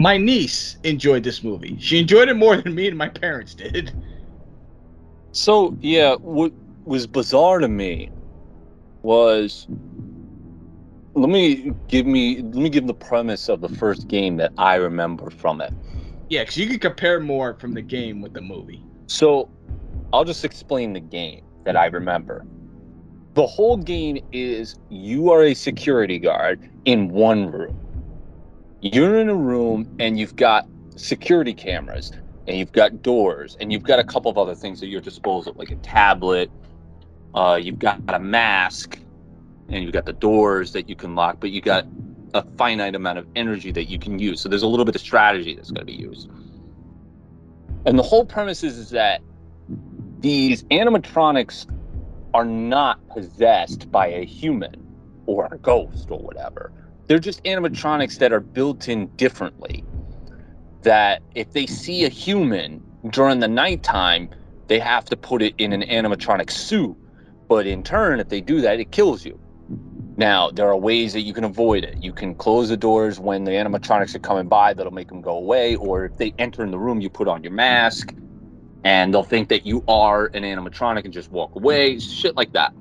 My 0.00 0.16
niece 0.16 0.78
enjoyed 0.84 1.24
this 1.24 1.42
movie. 1.42 1.76
She 1.80 1.98
enjoyed 1.98 2.28
it 2.28 2.34
more 2.34 2.56
than 2.56 2.74
me 2.74 2.86
and 2.88 2.96
my 2.96 3.08
parents 3.08 3.54
did. 3.54 3.92
So 5.32 5.76
yeah, 5.80 6.14
what 6.16 6.52
was 6.84 7.06
bizarre 7.06 7.58
to 7.58 7.68
me 7.68 8.10
was 9.02 9.66
let 11.14 11.28
me 11.28 11.72
give 11.88 12.06
me 12.06 12.36
let 12.36 12.54
me 12.54 12.68
give 12.68 12.86
the 12.86 12.94
premise 12.94 13.48
of 13.48 13.60
the 13.60 13.68
first 13.68 14.08
game 14.08 14.36
that 14.36 14.52
I 14.56 14.76
remember 14.76 15.30
from 15.30 15.60
it. 15.60 15.72
Yeah, 16.28 16.42
because 16.42 16.56
you 16.56 16.66
can 16.66 16.78
compare 16.78 17.20
more 17.20 17.54
from 17.54 17.74
the 17.74 17.82
game 17.82 18.20
with 18.20 18.34
the 18.34 18.40
movie. 18.40 18.84
So 19.08 19.48
I'll 20.12 20.24
just 20.24 20.44
explain 20.44 20.92
the 20.92 21.00
game 21.00 21.44
that 21.64 21.76
I 21.76 21.86
remember. 21.86 22.44
The 23.34 23.46
whole 23.46 23.76
game 23.76 24.18
is 24.32 24.76
you 24.90 25.30
are 25.32 25.42
a 25.44 25.54
security 25.54 26.18
guard 26.18 26.70
in 26.84 27.08
one 27.08 27.50
room. 27.50 27.87
You're 28.80 29.18
in 29.18 29.28
a 29.28 29.34
room 29.34 29.96
and 29.98 30.18
you've 30.18 30.36
got 30.36 30.66
security 30.94 31.52
cameras 31.52 32.12
and 32.46 32.56
you've 32.56 32.72
got 32.72 33.02
doors 33.02 33.56
and 33.60 33.72
you've 33.72 33.82
got 33.82 33.98
a 33.98 34.04
couple 34.04 34.30
of 34.30 34.38
other 34.38 34.54
things 34.54 34.82
at 34.82 34.88
your 34.88 35.00
disposal, 35.00 35.52
like 35.56 35.70
a 35.70 35.76
tablet. 35.76 36.50
Uh, 37.34 37.58
you've 37.60 37.78
got 37.78 38.00
a 38.08 38.20
mask 38.20 38.98
and 39.68 39.82
you've 39.82 39.92
got 39.92 40.06
the 40.06 40.12
doors 40.12 40.72
that 40.72 40.88
you 40.88 40.94
can 40.94 41.14
lock, 41.14 41.38
but 41.40 41.50
you've 41.50 41.64
got 41.64 41.86
a 42.34 42.42
finite 42.56 42.94
amount 42.94 43.18
of 43.18 43.26
energy 43.34 43.72
that 43.72 43.84
you 43.84 43.98
can 43.98 44.18
use. 44.18 44.40
So 44.40 44.48
there's 44.48 44.62
a 44.62 44.66
little 44.66 44.84
bit 44.84 44.94
of 44.94 45.00
strategy 45.00 45.54
that's 45.54 45.70
going 45.70 45.86
to 45.86 45.92
be 45.92 45.98
used. 45.98 46.30
And 47.84 47.98
the 47.98 48.02
whole 48.02 48.24
premise 48.24 48.62
is, 48.62 48.78
is 48.78 48.90
that 48.90 49.22
these 50.20 50.62
animatronics 50.64 51.66
are 52.34 52.44
not 52.44 53.06
possessed 53.08 53.90
by 53.90 54.06
a 54.08 54.24
human 54.24 54.86
or 55.26 55.48
a 55.50 55.58
ghost 55.58 56.10
or 56.10 56.18
whatever. 56.18 56.72
They're 57.08 57.18
just 57.18 57.42
animatronics 57.44 58.18
that 58.18 58.32
are 58.32 58.40
built 58.40 58.88
in 58.88 59.06
differently. 59.16 59.82
That 60.82 61.22
if 61.34 61.52
they 61.52 61.66
see 61.66 62.04
a 62.04 62.08
human 62.08 62.82
during 63.10 63.40
the 63.40 63.48
nighttime, 63.48 64.28
they 64.68 64.78
have 64.78 65.06
to 65.06 65.16
put 65.16 65.40
it 65.40 65.54
in 65.56 65.72
an 65.72 65.82
animatronic 65.82 66.50
suit. 66.50 66.94
But 67.48 67.66
in 67.66 67.82
turn, 67.82 68.20
if 68.20 68.28
they 68.28 68.42
do 68.42 68.60
that, 68.60 68.78
it 68.78 68.92
kills 68.92 69.24
you. 69.24 69.40
Now, 70.18 70.50
there 70.50 70.68
are 70.68 70.76
ways 70.76 71.14
that 71.14 71.22
you 71.22 71.32
can 71.32 71.44
avoid 71.44 71.84
it. 71.84 71.96
You 72.02 72.12
can 72.12 72.34
close 72.34 72.68
the 72.68 72.76
doors 72.76 73.18
when 73.18 73.44
the 73.44 73.52
animatronics 73.52 74.14
are 74.14 74.18
coming 74.18 74.48
by, 74.48 74.74
that'll 74.74 74.92
make 74.92 75.08
them 75.08 75.22
go 75.22 75.36
away. 75.36 75.76
Or 75.76 76.04
if 76.04 76.16
they 76.18 76.34
enter 76.38 76.62
in 76.62 76.70
the 76.70 76.78
room, 76.78 77.00
you 77.00 77.08
put 77.08 77.28
on 77.28 77.42
your 77.42 77.52
mask 77.52 78.12
and 78.84 79.14
they'll 79.14 79.22
think 79.22 79.48
that 79.48 79.64
you 79.64 79.82
are 79.88 80.26
an 80.34 80.42
animatronic 80.42 81.04
and 81.04 81.12
just 81.14 81.30
walk 81.30 81.54
away, 81.54 81.98
shit 82.00 82.36
like 82.36 82.52
that. 82.52 82.74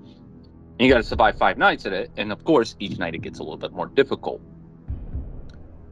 And 0.80 0.88
you 0.88 0.94
got 0.94 0.98
to 0.98 1.04
survive 1.04 1.38
five 1.38 1.58
nights 1.58 1.86
at 1.86 1.94
it, 1.94 2.12
and 2.18 2.32
of 2.32 2.44
course, 2.44 2.76
each 2.80 2.99
night 2.99 3.16
it 3.16 3.22
gets 3.22 3.40
a 3.40 3.44
little 3.44 3.58
bit 3.58 3.72
more 3.72 3.88
difficult. 3.88 4.41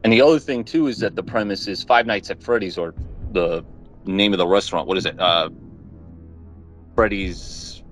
And 0.04 0.12
the 0.12 0.22
other 0.22 0.38
thing 0.38 0.62
too 0.62 0.86
is 0.86 0.98
that 1.00 1.16
the 1.16 1.22
premise 1.24 1.66
is 1.66 1.82
Five 1.82 2.06
Nights 2.06 2.30
at 2.30 2.40
Freddy's, 2.40 2.78
or 2.78 2.94
the 3.32 3.64
name 4.04 4.32
of 4.32 4.38
the 4.38 4.46
restaurant. 4.46 4.86
What 4.86 4.96
is 4.96 5.06
it? 5.06 5.18
Uh, 5.18 5.50
Freddy's 6.94 7.82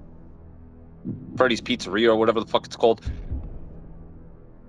Freddy's 1.37 1.61
Pizzeria 1.61 2.09
or 2.09 2.17
whatever 2.17 2.41
the 2.41 2.47
fuck 2.47 2.67
it's 2.67 2.77
called. 2.77 3.01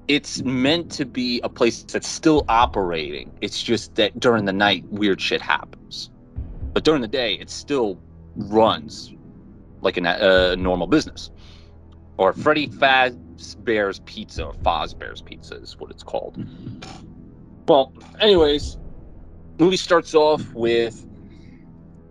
It's 0.07 0.43
meant 0.43 0.91
to 0.93 1.05
be 1.05 1.39
a 1.43 1.49
place 1.49 1.83
that's 1.83 2.07
still 2.07 2.45
operating. 2.49 3.31
It's 3.41 3.61
just 3.61 3.95
that 3.95 4.19
during 4.19 4.45
the 4.45 4.53
night, 4.53 4.83
weird 4.89 5.21
shit 5.21 5.41
happens. 5.41 6.11
But 6.73 6.83
during 6.83 7.01
the 7.01 7.07
day, 7.07 7.35
it 7.35 7.49
still 7.49 7.99
runs 8.35 9.13
like 9.81 9.97
a 9.97 10.51
uh, 10.51 10.55
normal 10.55 10.87
business. 10.87 11.31
Or 12.17 12.33
Freddy 12.33 12.67
Fazbear's 12.67 13.99
Pizza, 14.05 14.45
or 14.45 14.53
Fazbear's 14.53 15.21
Pizza 15.21 15.55
is 15.55 15.77
what 15.77 15.91
it's 15.91 16.03
called. 16.03 16.43
Well, 17.67 17.91
anyways, 18.19 18.77
movie 19.59 19.77
starts 19.77 20.15
off 20.15 20.41
with 20.53 21.05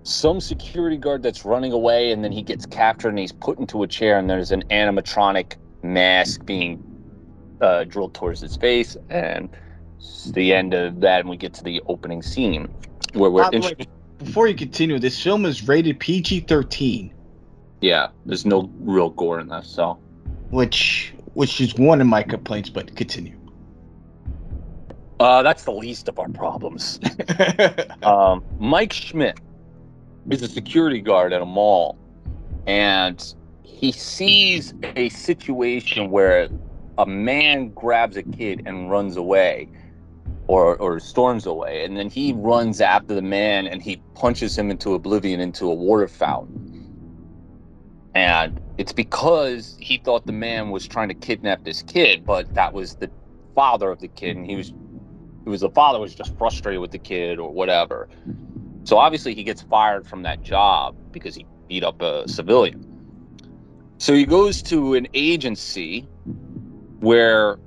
some 0.05 0.41
security 0.41 0.99
guard 0.99 1.23
that's 1.23 1.45
running 1.45 1.73
away 1.73 2.13
and 2.13 2.23
then 2.23 2.31
he 2.31 2.43
gets 2.43 2.67
captured 2.67 3.09
and 3.09 3.19
he's 3.19 3.33
put 3.33 3.59
into 3.59 3.83
a 3.83 3.87
chair 3.87 4.19
and 4.19 4.29
there's 4.29 4.53
an 4.53 4.63
animatronic 4.71 5.57
mask 5.83 6.45
being 6.45 6.83
uh, 7.63 7.85
drilled 7.85 8.15
towards 8.15 8.41
his 8.41 8.55
face 8.57 8.99
and 9.09 9.49
it's 9.97 10.31
the 10.33 10.53
end 10.53 10.75
of 10.75 11.01
that 11.01 11.21
and 11.21 11.29
we 11.29 11.39
get 11.39 11.55
to 11.55 11.65
the 11.65 11.83
opening 11.87 12.21
scene 12.21 12.69
where 13.15 13.31
we're 13.31 13.49
before 14.19 14.47
you 14.47 14.55
continue 14.55 14.99
this 14.99 15.23
film 15.23 15.47
is 15.47 15.67
rated 15.67 15.99
pg-13 15.99 17.11
yeah 17.85 18.09
there's 18.25 18.47
no 18.47 18.71
real 18.81 19.11
gore 19.11 19.39
in 19.39 19.49
this 19.49 19.69
so 19.69 19.99
which 20.49 21.13
which 21.35 21.61
is 21.61 21.75
one 21.75 22.01
of 22.01 22.07
my 22.07 22.23
complaints 22.23 22.71
but 22.71 22.95
continue. 22.97 23.37
Uh, 25.21 25.43
that's 25.43 25.65
the 25.65 25.73
least 25.73 26.09
of 26.09 26.19
our 26.19 26.29
problems. 26.29 26.99
Um, 28.03 28.45
mike 28.59 28.93
schmidt 28.93 29.41
is 30.29 30.43
a 30.43 30.49
security 30.49 31.01
guard 31.01 31.33
at 31.33 31.41
a 31.41 31.47
mall 31.47 31.99
and 32.67 33.35
he 33.63 33.93
sees 33.93 34.75
a 34.97 35.09
situation 35.09 36.11
where 36.11 36.49
a 36.99 37.07
man 37.07 37.71
grabs 37.71 38.17
a 38.17 38.23
kid 38.23 38.63
and 38.67 38.91
runs 38.91 39.17
away 39.17 39.69
or 40.47 40.77
or 40.77 41.01
storms 41.01 41.47
away 41.47 41.85
and 41.85 41.97
then 41.97 42.11
he 42.11 42.35
runs 42.35 42.81
after 42.81 43.15
the 43.15 43.23
man 43.23 43.67
and 43.67 43.83
he 43.83 43.97
punches 44.15 44.57
him 44.57 44.71
into 44.71 44.95
oblivion 44.95 45.41
into 45.41 45.71
a 45.71 45.75
water 45.75 46.09
fountain 46.09 46.74
and 48.15 48.61
it's 48.79 48.93
because 48.93 49.77
he 49.81 49.99
thought 49.99 50.27
the 50.27 50.33
man 50.33 50.71
was 50.71 50.87
trying 50.87 51.09
to 51.09 51.15
kidnap 51.15 51.65
this 51.65 51.83
kid 51.83 52.25
but 52.25 52.53
that 52.55 52.73
was 52.73 52.97
the 52.97 53.11
father 53.55 53.91
of 53.91 54.01
the 54.01 54.09
kid 54.09 54.37
and 54.37 54.47
he 54.47 54.57
was 54.57 54.73
it 55.47 55.49
was 55.49 55.61
the 55.61 55.71
father 55.71 55.99
was 55.99 56.15
just 56.15 56.37
frustrated 56.39 56.81
with 56.81 56.91
the 56.91 56.99
kid 56.99 57.39
or 57.39 57.53
whatever 57.53 58.09
so 58.85 58.99
obviously 58.99 59.35
he 59.35 59.43
gets 59.43 59.63
fired 59.63 60.07
from 60.07 60.23
that 60.23 60.43
job 60.43 60.95
because 61.11 61.35
he 61.35 61.47
beat 61.69 61.85
up 61.85 62.01
a 62.03 62.29
civilian. 62.29 62.91
So 63.99 64.13
he 64.15 64.25
goes 64.25 64.63
to 64.65 64.95
an 64.95 65.09
agency 65.15 66.03
where 67.01 67.59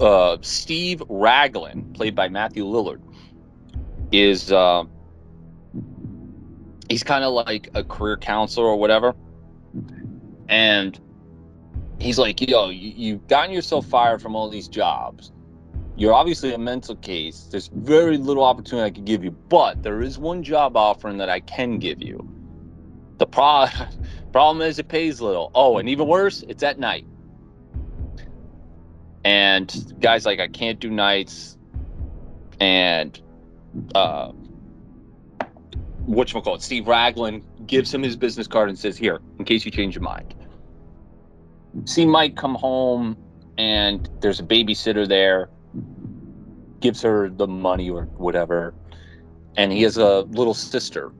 uh, 0.00 0.38
Steve 0.40 1.02
Raglan, 1.08 1.92
played 1.92 2.14
by 2.14 2.28
Matthew 2.28 2.64
Lillard, 2.64 3.02
is 4.10 4.52
uh, 4.52 4.84
he's 6.88 7.02
kind 7.02 7.24
of 7.24 7.32
like 7.32 7.68
a 7.74 7.84
career 7.84 8.16
counselor 8.16 8.66
or 8.66 8.76
whatever, 8.76 9.14
and 10.52 11.00
he's 11.98 12.18
like, 12.18 12.40
"Yo, 12.40 12.68
you, 12.68 12.92
you've 12.94 13.26
gotten 13.26 13.52
yourself 13.52 13.86
fired 13.86 14.22
from 14.22 14.36
all 14.36 14.48
these 14.48 14.68
jobs 14.68 15.32
you're 15.96 16.14
obviously 16.14 16.54
a 16.54 16.58
mental 16.58 16.96
case. 16.96 17.48
There's 17.50 17.68
very 17.68 18.16
little 18.16 18.44
opportunity 18.44 18.86
I 18.86 18.90
could 18.90 19.04
give 19.04 19.22
you, 19.22 19.30
but 19.30 19.82
there 19.82 20.00
is 20.02 20.18
one 20.18 20.42
job 20.42 20.76
offering 20.76 21.18
that 21.18 21.28
I 21.28 21.40
can 21.40 21.78
give 21.78 22.02
you. 22.02 22.28
The 23.18 23.26
pro- 23.26 23.66
problem 24.32 24.66
is 24.66 24.78
it 24.78 24.88
pays 24.88 25.20
little. 25.20 25.50
Oh, 25.54 25.78
and 25.78 25.88
even 25.88 26.08
worse, 26.08 26.42
it's 26.48 26.62
at 26.62 26.78
night. 26.78 27.06
And 29.24 29.94
guys 30.00 30.24
like 30.26 30.40
I 30.40 30.48
can't 30.48 30.80
do 30.80 30.90
nights, 30.90 31.56
and 32.58 33.20
uh, 33.94 34.32
it? 36.08 36.62
Steve 36.62 36.88
Raglan 36.88 37.44
gives 37.66 37.94
him 37.94 38.02
his 38.02 38.16
business 38.16 38.48
card 38.48 38.68
and 38.68 38.76
says, 38.76 38.96
"Here, 38.96 39.20
in 39.38 39.44
case 39.44 39.64
you 39.64 39.70
change 39.70 39.94
your 39.94 40.02
mind." 40.02 40.34
See 41.84 42.06
Mike 42.06 42.36
come 42.36 42.54
home, 42.54 43.16
and 43.58 44.08
there's 44.20 44.40
a 44.40 44.44
babysitter 44.44 45.08
there 45.08 45.48
gives 46.82 47.00
her 47.00 47.30
the 47.30 47.46
money 47.46 47.88
or 47.88 48.02
whatever. 48.18 48.74
And 49.56 49.72
he 49.72 49.82
has 49.82 49.96
a 49.96 50.20
little 50.22 50.52
sister 50.52 51.12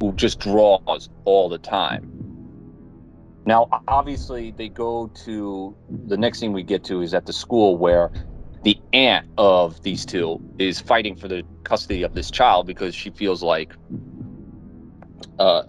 who 0.00 0.12
just 0.12 0.40
draws 0.40 1.08
all 1.24 1.48
the 1.48 1.58
time. 1.58 2.12
Now, 3.46 3.68
obviously, 3.88 4.50
they 4.50 4.68
go 4.68 5.06
to 5.24 5.74
the 6.06 6.18
next 6.18 6.40
thing 6.40 6.52
we 6.52 6.62
get 6.62 6.84
to 6.84 7.00
is 7.00 7.14
at 7.14 7.24
the 7.24 7.32
school 7.32 7.78
where 7.78 8.10
the 8.62 8.78
aunt 8.92 9.26
of 9.38 9.82
these 9.82 10.04
two 10.04 10.38
is 10.58 10.80
fighting 10.80 11.16
for 11.16 11.28
the 11.28 11.42
custody 11.64 12.02
of 12.02 12.14
this 12.14 12.30
child 12.30 12.66
because 12.66 12.94
she 12.94 13.08
feels 13.10 13.42
like 13.42 13.72
uh, 15.38 15.62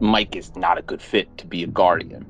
Mike 0.00 0.34
is 0.34 0.56
not 0.56 0.78
a 0.78 0.82
good 0.82 1.00
fit 1.00 1.36
to 1.38 1.46
be 1.46 1.62
a 1.62 1.66
guardian. 1.68 2.26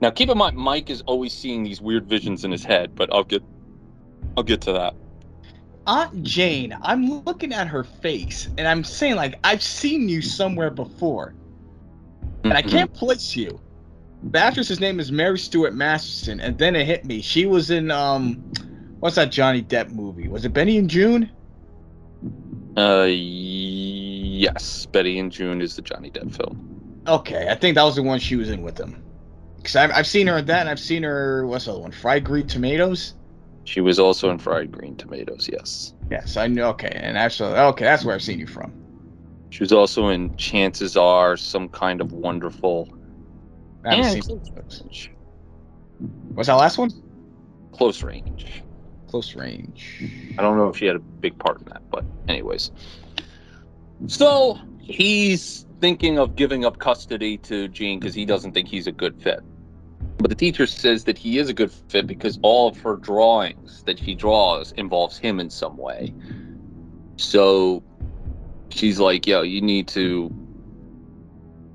Now, 0.00 0.10
keep 0.10 0.30
in 0.30 0.38
mind, 0.38 0.56
Mike 0.56 0.88
is 0.88 1.02
always 1.02 1.32
seeing 1.32 1.62
these 1.62 1.80
weird 1.80 2.06
visions 2.06 2.44
in 2.44 2.50
his 2.50 2.64
head, 2.64 2.94
but 2.94 3.12
I'll 3.12 3.24
get 3.24 3.42
I'll 4.36 4.42
get 4.42 4.60
to 4.62 4.72
that. 4.72 4.94
Aunt 5.86 6.22
Jane, 6.22 6.76
I'm 6.82 7.22
looking 7.24 7.52
at 7.52 7.66
her 7.66 7.84
face 7.84 8.48
and 8.56 8.66
I'm 8.66 8.84
saying 8.84 9.16
like 9.16 9.38
I've 9.44 9.62
seen 9.62 10.08
you 10.08 10.22
somewhere 10.22 10.70
before. 10.70 11.34
And 12.44 12.54
I 12.54 12.62
can't 12.62 12.92
place 12.94 13.36
you. 13.36 13.60
The 14.30 14.38
actress's 14.38 14.80
name 14.80 15.00
is 15.00 15.10
Mary 15.12 15.38
Stuart 15.38 15.74
Masterson, 15.74 16.40
and 16.40 16.56
then 16.58 16.76
it 16.76 16.86
hit 16.86 17.04
me. 17.04 17.20
She 17.20 17.44
was 17.46 17.70
in 17.70 17.90
um 17.90 18.42
what's 19.00 19.16
that 19.16 19.32
Johnny 19.32 19.62
Depp 19.62 19.90
movie? 19.92 20.28
Was 20.28 20.44
it 20.44 20.52
Benny 20.52 20.78
and 20.78 20.88
Joon? 20.88 21.30
Uh 22.76 23.08
yes, 23.10 24.86
Betty 24.86 25.18
and 25.18 25.30
Joon 25.30 25.60
is 25.60 25.76
the 25.76 25.82
Johnny 25.82 26.10
Depp 26.10 26.34
film. 26.34 27.02
Okay, 27.06 27.48
I 27.50 27.54
think 27.54 27.74
that 27.74 27.82
was 27.82 27.96
the 27.96 28.02
one 28.02 28.18
she 28.18 28.36
was 28.36 28.50
in 28.50 28.62
with 28.62 28.78
him. 28.78 29.02
Cause 29.62 29.76
I've, 29.76 29.90
I've 29.90 30.06
seen 30.06 30.26
her 30.26 30.38
in 30.38 30.46
that, 30.46 30.60
and 30.60 30.68
I've 30.68 30.80
seen 30.80 31.02
her 31.02 31.46
what's 31.46 31.66
the 31.66 31.72
other 31.72 31.80
one? 31.80 31.92
Fried 31.92 32.24
green 32.24 32.46
tomatoes. 32.46 33.14
She 33.64 33.80
was 33.80 34.00
also 34.00 34.30
in 34.30 34.38
Fried 34.38 34.72
Green 34.72 34.96
Tomatoes, 34.96 35.48
yes. 35.52 35.94
Yes, 36.10 36.36
I 36.36 36.48
know. 36.48 36.70
Okay, 36.70 36.90
and 36.92 37.16
actually, 37.16 37.52
okay, 37.52 37.84
that's 37.84 38.04
where 38.04 38.14
I've 38.14 38.22
seen 38.22 38.40
you 38.40 38.46
from. 38.48 38.72
She 39.50 39.62
was 39.62 39.72
also 39.72 40.08
in 40.08 40.36
Chances 40.36 40.96
Are, 40.96 41.36
some 41.36 41.68
kind 41.68 42.00
of 42.00 42.12
wonderful. 42.12 42.88
I 43.84 43.94
haven't 43.94 44.06
And 44.06 44.14
What's 46.34 46.48
that 46.48 46.54
last 46.54 46.78
one? 46.78 46.90
Close 47.72 48.02
range. 48.02 48.62
Close 49.08 49.36
range. 49.36 50.02
I 50.36 50.42
don't 50.42 50.56
know 50.56 50.68
if 50.68 50.76
she 50.76 50.86
had 50.86 50.96
a 50.96 51.00
big 51.00 51.38
part 51.38 51.60
in 51.60 51.66
that, 51.66 51.88
but 51.90 52.04
anyways. 52.28 52.72
So 54.06 54.58
he's 54.80 55.66
thinking 55.80 56.18
of 56.18 56.36
giving 56.36 56.64
up 56.64 56.78
custody 56.78 57.36
to 57.38 57.68
Gene 57.68 58.00
because 58.00 58.14
he 58.14 58.24
doesn't 58.24 58.52
think 58.52 58.68
he's 58.68 58.86
a 58.86 58.92
good 58.92 59.20
fit. 59.22 59.40
But 60.20 60.28
the 60.28 60.34
teacher 60.34 60.66
says 60.66 61.04
that 61.04 61.16
he 61.16 61.38
is 61.38 61.48
a 61.48 61.54
good 61.54 61.72
fit 61.72 62.06
because 62.06 62.38
all 62.42 62.68
of 62.68 62.78
her 62.80 62.96
drawings 62.96 63.82
that 63.84 63.98
she 63.98 64.14
draws 64.14 64.72
involves 64.72 65.16
him 65.16 65.40
in 65.40 65.48
some 65.48 65.78
way. 65.78 66.12
So 67.16 67.82
she's 68.68 69.00
like, 69.00 69.26
yo, 69.26 69.42
you 69.42 69.62
need 69.62 69.88
to 69.88 70.30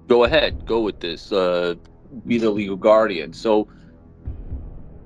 go 0.08 0.24
ahead, 0.24 0.66
go 0.66 0.82
with 0.82 1.00
this, 1.00 1.32
uh, 1.32 1.74
be 2.28 2.38
the 2.38 2.52
legal 2.52 2.76
guardian. 2.76 3.34
So 3.34 3.68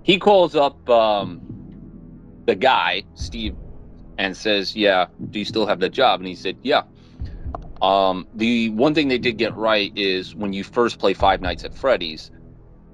he 0.03 0.19
calls 0.19 0.55
up 0.55 0.89
um, 0.89 1.41
the 2.45 2.55
guy, 2.55 3.03
Steve, 3.13 3.55
and 4.17 4.35
says, 4.35 4.75
yeah, 4.75 5.05
do 5.29 5.39
you 5.39 5.45
still 5.45 5.65
have 5.65 5.79
that 5.79 5.91
job? 5.91 6.19
And 6.19 6.27
he 6.27 6.35
said, 6.35 6.57
yeah. 6.61 6.83
Um, 7.81 8.27
the 8.33 8.69
one 8.71 8.93
thing 8.93 9.07
they 9.07 9.17
did 9.17 9.37
get 9.37 9.55
right 9.55 9.93
is 9.95 10.35
when 10.35 10.51
you 10.51 10.65
first 10.65 10.99
play 10.99 11.13
Five 11.13 11.39
Nights 11.39 11.63
at 11.63 11.73
Freddy's, 11.73 12.31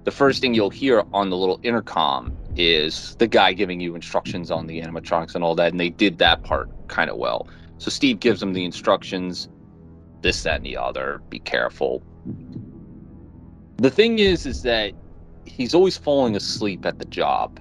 the 0.05 0.11
first 0.11 0.39
thing 0.39 0.53
you'll 0.53 0.69
hear 0.69 1.03
on 1.13 1.31
the 1.31 1.35
little 1.35 1.59
intercom 1.63 2.37
is 2.55 3.15
the 3.17 3.27
guy 3.27 3.53
giving 3.53 3.81
you 3.81 3.95
instructions 3.95 4.51
on 4.51 4.67
the 4.67 4.79
animatronics 4.79 5.33
and 5.33 5.43
all 5.43 5.55
that, 5.55 5.71
and 5.71 5.79
they 5.79 5.89
did 5.89 6.19
that 6.19 6.43
part 6.43 6.69
kind 6.87 7.09
of 7.09 7.17
well. 7.17 7.47
So 7.79 7.89
Steve 7.89 8.19
gives 8.19 8.39
them 8.39 8.53
the 8.53 8.63
instructions, 8.63 9.49
this, 10.21 10.43
that, 10.43 10.57
and 10.57 10.65
the 10.65 10.77
other. 10.77 11.21
Be 11.29 11.39
careful. 11.39 12.03
The 13.77 13.89
thing 13.89 14.19
is, 14.19 14.45
is 14.45 14.61
that 14.61 14.93
he's 15.45 15.73
always 15.73 15.97
falling 15.97 16.35
asleep 16.35 16.85
at 16.85 16.99
the 16.99 17.05
job, 17.05 17.59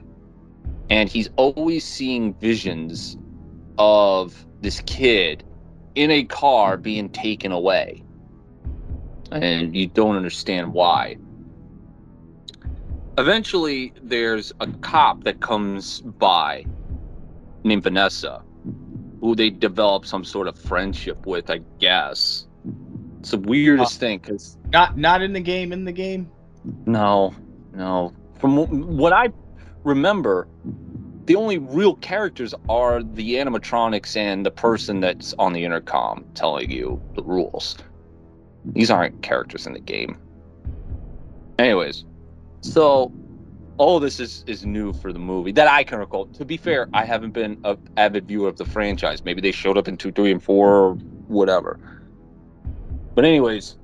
and 0.90 1.08
he's 1.08 1.30
always 1.36 1.82
seeing 1.82 2.34
visions 2.34 3.16
of 3.78 4.46
this 4.60 4.82
kid 4.84 5.42
in 5.94 6.10
a 6.10 6.24
car 6.24 6.76
being 6.76 7.08
taken 7.08 7.52
away, 7.52 8.04
and 9.32 9.74
you 9.74 9.86
don't 9.86 10.16
understand 10.16 10.74
why 10.74 11.16
eventually 13.18 13.92
there's 14.02 14.52
a 14.60 14.66
cop 14.66 15.24
that 15.24 15.40
comes 15.40 16.00
by 16.00 16.64
named 17.62 17.82
Vanessa, 17.82 18.42
who 19.20 19.34
they 19.34 19.50
develop 19.50 20.06
some 20.06 20.24
sort 20.24 20.48
of 20.48 20.58
friendship 20.58 21.26
with, 21.26 21.50
I 21.50 21.60
guess. 21.78 22.46
It's 23.20 23.30
the 23.30 23.38
weirdest 23.38 23.96
uh, 23.96 24.00
thing 24.00 24.18
because 24.18 24.58
not 24.72 24.98
not 24.98 25.22
in 25.22 25.32
the 25.32 25.40
game. 25.40 25.72
In 25.72 25.84
the 25.84 25.92
game. 25.92 26.30
No, 26.86 27.34
no. 27.72 28.12
From 28.38 28.96
what 28.96 29.12
I 29.12 29.30
remember, 29.82 30.46
the 31.24 31.36
only 31.36 31.56
real 31.58 31.94
characters 31.96 32.54
are 32.68 33.02
the 33.02 33.34
animatronics 33.34 34.16
and 34.16 34.44
the 34.44 34.50
person 34.50 35.00
that's 35.00 35.34
on 35.38 35.54
the 35.54 35.64
intercom 35.64 36.24
telling 36.34 36.70
you 36.70 37.00
the 37.14 37.22
rules. 37.22 37.76
These 38.66 38.90
aren't 38.90 39.22
characters 39.22 39.66
in 39.66 39.72
the 39.72 39.80
game. 39.80 40.18
Anyways, 41.58 42.04
so 42.64 43.12
all 43.76 44.00
this 44.00 44.18
is 44.20 44.42
is 44.46 44.64
new 44.64 44.92
for 44.94 45.12
the 45.12 45.18
movie 45.18 45.52
that 45.52 45.68
I 45.68 45.84
can 45.84 45.98
recall. 45.98 46.26
To 46.26 46.44
be 46.46 46.56
fair, 46.56 46.88
I 46.94 47.04
haven't 47.04 47.32
been 47.32 47.60
an 47.64 47.76
avid 47.98 48.26
viewer 48.26 48.48
of 48.48 48.56
the 48.56 48.64
franchise. 48.64 49.22
Maybe 49.22 49.42
they 49.42 49.52
showed 49.52 49.76
up 49.76 49.86
in 49.86 49.98
two, 49.98 50.10
three, 50.12 50.30
and 50.30 50.42
four, 50.42 50.74
or 50.74 50.94
whatever. 51.28 51.78
But 53.14 53.26
anyways, 53.26 53.76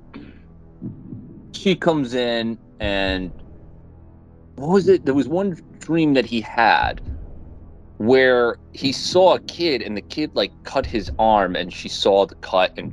she 1.53 1.75
comes 1.75 2.15
in 2.15 2.57
and 2.79 3.31
what 4.55 4.69
was 4.69 4.87
it? 4.87 5.05
There 5.05 5.13
was 5.13 5.27
one 5.27 5.59
dream 5.77 6.15
that 6.15 6.25
he 6.25 6.41
had 6.41 7.01
where 7.97 8.57
he 8.73 8.91
saw 8.91 9.35
a 9.35 9.39
kid 9.41 9.83
and 9.83 9.95
the 9.95 10.01
kid 10.01 10.31
like 10.33 10.51
cut 10.63 10.87
his 10.87 11.11
arm 11.19 11.55
and 11.55 11.71
she 11.71 11.87
saw 11.87 12.25
the 12.25 12.35
cut 12.35 12.73
and 12.77 12.91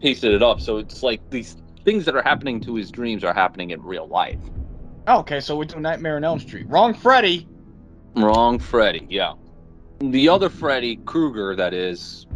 pasted 0.00 0.32
it 0.32 0.42
up. 0.42 0.60
So 0.60 0.78
it's 0.78 1.02
like 1.02 1.20
these 1.30 1.56
things 1.84 2.04
that 2.04 2.14
are 2.14 2.22
happening 2.22 2.60
to 2.60 2.74
his 2.74 2.90
dreams 2.90 3.24
are 3.24 3.34
happening 3.34 3.70
in 3.70 3.82
real 3.82 4.06
life. 4.06 4.38
Oh, 5.06 5.20
okay, 5.20 5.40
so 5.40 5.56
we're 5.56 5.64
doing 5.64 5.82
Nightmare 5.82 6.16
on 6.16 6.24
Elm 6.24 6.38
Street. 6.38 6.68
Wrong 6.68 6.94
Freddy. 6.94 7.48
Wrong 8.16 8.58
Freddy, 8.58 9.06
yeah. 9.08 9.34
The 10.00 10.28
other 10.28 10.48
Freddy 10.48 10.96
Krueger, 11.04 11.56
that 11.56 11.74
is, 11.74 12.26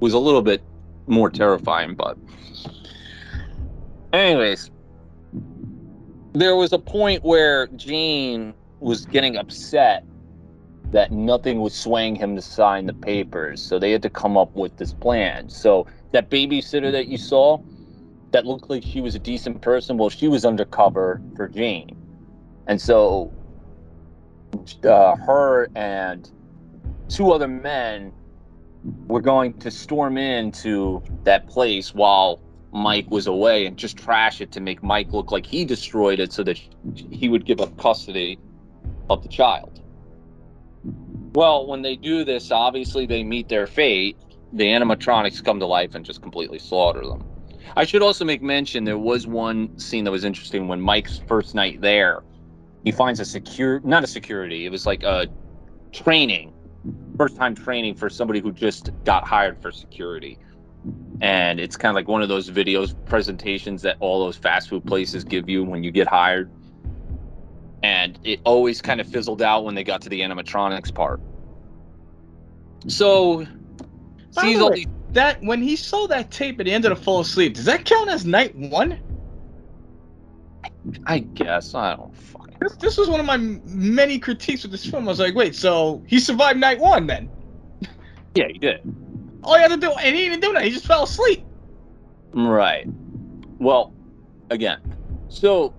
was 0.00 0.12
a 0.12 0.18
little 0.18 0.42
bit 0.42 0.62
more 1.06 1.30
terrifying, 1.30 1.94
but. 1.94 2.16
Anyways, 4.12 4.70
there 6.32 6.56
was 6.56 6.72
a 6.72 6.78
point 6.78 7.24
where 7.24 7.66
Jane 7.68 8.54
was 8.80 9.06
getting 9.06 9.36
upset 9.36 10.04
that 10.90 11.10
nothing 11.10 11.60
was 11.60 11.74
swaying 11.74 12.16
him 12.16 12.36
to 12.36 12.42
sign 12.42 12.86
the 12.86 12.92
papers. 12.92 13.62
So 13.62 13.78
they 13.78 13.92
had 13.92 14.02
to 14.02 14.10
come 14.10 14.36
up 14.36 14.54
with 14.54 14.76
this 14.76 14.92
plan. 14.92 15.48
So 15.48 15.86
that 16.12 16.30
babysitter 16.30 16.92
that 16.92 17.08
you 17.08 17.16
saw, 17.16 17.58
that 18.32 18.46
looked 18.46 18.68
like 18.68 18.82
she 18.82 19.00
was 19.00 19.14
a 19.14 19.18
decent 19.18 19.60
person, 19.62 19.96
well, 19.96 20.10
she 20.10 20.28
was 20.28 20.44
undercover 20.44 21.20
for 21.36 21.48
Jane. 21.48 21.96
And 22.66 22.80
so 22.80 23.32
uh, 24.84 25.16
her 25.16 25.68
and 25.74 26.30
two 27.08 27.30
other 27.30 27.48
men 27.48 28.12
were 29.06 29.20
going 29.20 29.54
to 29.58 29.70
storm 29.70 30.18
into 30.18 31.02
that 31.24 31.46
place 31.46 31.94
while 31.94 32.40
Mike 32.72 33.10
was 33.10 33.26
away 33.26 33.66
and 33.66 33.76
just 33.76 33.96
trash 33.96 34.40
it 34.40 34.50
to 34.52 34.60
make 34.60 34.82
Mike 34.82 35.12
look 35.12 35.30
like 35.30 35.44
he 35.44 35.64
destroyed 35.64 36.18
it 36.18 36.32
so 36.32 36.42
that 36.42 36.58
he 37.10 37.28
would 37.28 37.44
give 37.44 37.60
up 37.60 37.76
custody 37.76 38.38
of 39.10 39.22
the 39.22 39.28
child. 39.28 39.80
Well, 41.34 41.66
when 41.66 41.82
they 41.82 41.96
do 41.96 42.24
this, 42.24 42.50
obviously 42.50 43.06
they 43.06 43.22
meet 43.22 43.48
their 43.48 43.66
fate. 43.66 44.16
The 44.54 44.64
animatronics 44.64 45.44
come 45.44 45.60
to 45.60 45.66
life 45.66 45.94
and 45.94 46.04
just 46.04 46.22
completely 46.22 46.58
slaughter 46.58 47.06
them. 47.06 47.24
I 47.76 47.84
should 47.84 48.02
also 48.02 48.24
make 48.24 48.42
mention 48.42 48.84
there 48.84 48.98
was 48.98 49.26
one 49.26 49.78
scene 49.78 50.04
that 50.04 50.10
was 50.10 50.24
interesting 50.24 50.68
when 50.68 50.80
Mike's 50.80 51.18
first 51.26 51.54
night 51.54 51.80
there. 51.80 52.22
He 52.84 52.90
finds 52.90 53.20
a 53.20 53.24
secure, 53.24 53.80
not 53.80 54.04
a 54.04 54.06
security, 54.06 54.66
it 54.66 54.70
was 54.70 54.86
like 54.86 55.02
a 55.02 55.28
training, 55.92 56.52
first 57.16 57.36
time 57.36 57.54
training 57.54 57.94
for 57.94 58.10
somebody 58.10 58.40
who 58.40 58.52
just 58.52 58.90
got 59.04 59.26
hired 59.26 59.60
for 59.62 59.70
security. 59.70 60.38
And 61.20 61.60
it's 61.60 61.76
kind 61.76 61.90
of 61.90 61.94
like 61.94 62.08
one 62.08 62.22
of 62.22 62.28
those 62.28 62.50
videos 62.50 62.94
presentations 63.06 63.82
that 63.82 63.96
all 64.00 64.24
those 64.24 64.36
fast 64.36 64.68
food 64.68 64.84
places 64.84 65.22
give 65.22 65.48
you 65.48 65.62
when 65.62 65.84
you 65.84 65.92
get 65.92 66.08
hired 66.08 66.50
and 67.82 68.18
it 68.22 68.40
always 68.44 68.80
kind 68.80 69.00
of 69.00 69.08
fizzled 69.08 69.42
out 69.42 69.64
when 69.64 69.74
they 69.74 69.84
got 69.84 70.00
to 70.02 70.08
the 70.08 70.20
animatronics 70.20 70.94
part. 70.94 71.20
So 72.86 73.46
sees 74.30 74.60
all 74.60 74.72
these 74.72 74.86
that 75.12 75.42
when 75.42 75.62
he 75.62 75.76
saw 75.76 76.06
that 76.08 76.30
tape 76.30 76.58
at 76.60 76.66
the 76.66 76.72
end 76.72 76.84
of 76.84 76.96
the 76.96 77.02
fall 77.02 77.20
asleep, 77.20 77.54
does 77.54 77.64
that 77.66 77.84
count 77.84 78.08
as 78.08 78.24
night 78.24 78.54
one? 78.54 78.98
I 81.06 81.20
guess 81.20 81.74
I 81.74 81.96
don't 81.96 82.14
fucking. 82.16 82.56
This, 82.60 82.76
this 82.76 82.98
was 82.98 83.08
one 83.08 83.20
of 83.20 83.26
my 83.26 83.36
many 83.36 84.18
critiques 84.18 84.62
with 84.62 84.72
this 84.72 84.84
film. 84.84 85.04
I 85.04 85.08
was 85.08 85.20
like, 85.20 85.34
wait, 85.34 85.54
so 85.54 86.02
he 86.06 86.18
survived 86.18 86.58
night 86.58 86.78
one 86.78 87.06
then? 87.06 87.30
Yeah, 88.34 88.48
he 88.48 88.58
did. 88.58 88.80
All 89.44 89.56
he 89.56 89.60
had 89.60 89.68
to 89.72 89.76
do, 89.76 89.92
and 89.92 90.16
he 90.16 90.30
didn't 90.30 90.40
do 90.40 90.54
that. 90.54 90.64
He 90.64 90.70
just 90.70 90.86
fell 90.86 91.02
asleep. 91.02 91.44
Right. 92.32 92.86
Well, 93.58 93.92
again, 94.48 94.80
so 95.28 95.74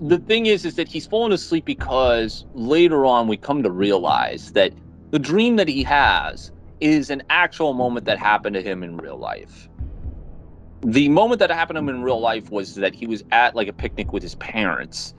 the 0.00 0.18
thing 0.18 0.46
is 0.46 0.64
is 0.64 0.76
that 0.76 0.86
he's 0.86 1.06
fallen 1.06 1.32
asleep 1.32 1.64
because 1.64 2.46
later 2.54 3.04
on 3.04 3.26
we 3.26 3.36
come 3.36 3.62
to 3.64 3.70
realize 3.70 4.52
that 4.52 4.72
the 5.10 5.18
dream 5.18 5.56
that 5.56 5.66
he 5.66 5.82
has 5.82 6.52
is 6.80 7.10
an 7.10 7.22
actual 7.30 7.72
moment 7.72 8.06
that 8.06 8.18
happened 8.18 8.54
to 8.54 8.62
him 8.62 8.82
in 8.82 8.96
real 8.96 9.16
life. 9.16 9.68
The 10.82 11.08
moment 11.08 11.38
that 11.40 11.50
happened 11.50 11.76
to 11.76 11.80
him 11.80 11.88
in 11.88 12.02
real 12.02 12.20
life 12.20 12.50
was 12.50 12.74
that 12.76 12.94
he 12.94 13.06
was 13.06 13.24
at 13.32 13.54
like 13.54 13.68
a 13.68 13.72
picnic 13.72 14.12
with 14.12 14.22
his 14.22 14.34
parents 14.36 15.14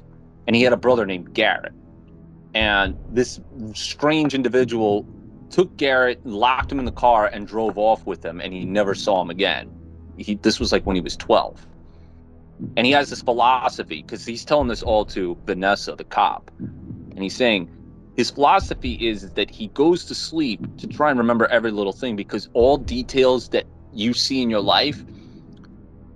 and 0.45 0.55
he 0.55 0.61
had 0.61 0.73
a 0.73 0.77
brother 0.77 1.05
named 1.05 1.33
garrett. 1.33 1.73
And 2.53 2.97
this 3.11 3.39
strange 3.73 4.33
individual 4.33 5.05
took 5.49 5.75
garrett 5.77 6.25
locked 6.25 6.71
him 6.71 6.79
in 6.79 6.85
the 6.85 6.91
car 6.91 7.27
and 7.27 7.47
drove 7.47 7.77
off 7.77 8.05
with 8.05 8.23
him 8.23 8.39
and 8.39 8.53
he 8.53 8.65
never 8.65 8.93
saw 8.95 9.21
him 9.21 9.29
again. 9.29 9.71
He, 10.17 10.35
this 10.35 10.59
was 10.59 10.71
like 10.71 10.85
when 10.85 10.95
he 10.95 11.01
was 11.01 11.15
12 11.17 11.67
and 12.75 12.85
he 12.85 12.91
has 12.91 13.09
this 13.09 13.21
philosophy 13.21 14.01
because 14.01 14.25
he's 14.25 14.43
telling 14.43 14.67
this 14.67 14.83
all 14.83 15.05
to 15.05 15.37
Vanessa, 15.45 15.95
the 15.95 16.03
cop, 16.03 16.51
and 16.59 17.19
he's 17.19 17.35
saying 17.35 17.69
his 18.17 18.31
philosophy 18.31 18.93
is 18.93 19.29
that 19.29 19.49
he 19.49 19.67
goes 19.67 20.03
to 20.05 20.15
sleep 20.15 20.59
to 20.77 20.87
try 20.87 21.11
and 21.11 21.19
remember 21.19 21.45
every 21.47 21.71
little 21.71 21.93
thing 21.93 22.15
because 22.15 22.49
all 22.53 22.75
details 22.75 23.49
that 23.49 23.65
you 23.93 24.13
see 24.13 24.41
in 24.41 24.49
your 24.49 24.61
life, 24.61 25.03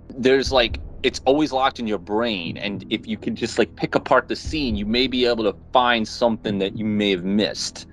there's 0.08 0.50
like 0.50 0.80
it's 1.04 1.20
always 1.24 1.52
locked 1.52 1.78
in 1.80 1.86
your 1.86 1.98
brain, 1.98 2.56
and 2.56 2.84
if 2.90 3.06
you 3.06 3.16
can 3.16 3.34
just 3.34 3.58
like 3.58 3.74
pick 3.76 3.94
apart 3.94 4.28
the 4.28 4.36
scene, 4.36 4.76
you 4.76 4.86
may 4.86 5.06
be 5.06 5.26
able 5.26 5.44
to 5.44 5.56
find 5.72 6.06
something 6.06 6.58
that 6.58 6.76
you 6.76 6.84
may 6.84 7.10
have 7.10 7.24
missed 7.24 7.86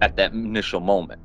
at 0.00 0.16
that 0.16 0.32
initial 0.32 0.80
moment. 0.80 1.20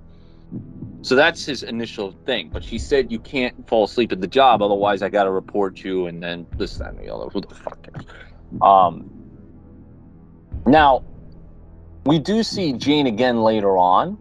So 1.02 1.16
that's 1.16 1.46
his 1.46 1.64
initial 1.64 2.12
thing. 2.26 2.50
But 2.52 2.64
she 2.64 2.78
said 2.78 3.12
you 3.12 3.20
can't 3.20 3.68
fall 3.68 3.86
asleep 3.86 4.12
at 4.12 4.22
the 4.22 4.28
job, 4.28 4.62
otherwise 4.62 5.02
I 5.02 5.10
got 5.10 5.24
to 5.24 5.32
report 5.32 5.84
you, 5.84 6.08
and 6.08 6.22
then 6.22 6.48
this, 6.58 6.78
that, 6.78 6.94
and 6.94 7.00
the 7.00 7.14
other. 7.14 7.30
Who 7.30 7.42
the 7.42 7.54
fuck 7.54 7.82
cares? 7.84 8.06
Um, 8.62 9.10
now, 10.66 11.04
we 12.06 12.20
do 12.20 12.44
see 12.44 12.74
Jane 12.74 13.08
again 13.08 13.42
later 13.42 13.78
on, 13.78 14.18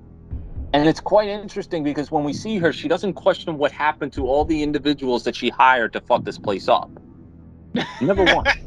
and 0.72 0.88
it's 0.88 1.00
quite 1.00 1.28
interesting 1.28 1.82
because 1.82 2.10
when 2.10 2.24
we 2.24 2.32
see 2.32 2.58
her, 2.58 2.72
she 2.72 2.88
doesn't 2.88 3.14
question 3.14 3.56
what 3.56 3.72
happened 3.72 4.12
to 4.14 4.26
all 4.26 4.44
the 4.44 4.62
individuals 4.62 5.24
that 5.24 5.34
she 5.34 5.48
hired 5.48 5.92
to 5.94 6.00
fuck 6.00 6.24
this 6.24 6.38
place 6.38 6.68
up. 6.68 6.90
Never 8.00 8.24
once. 8.24 8.50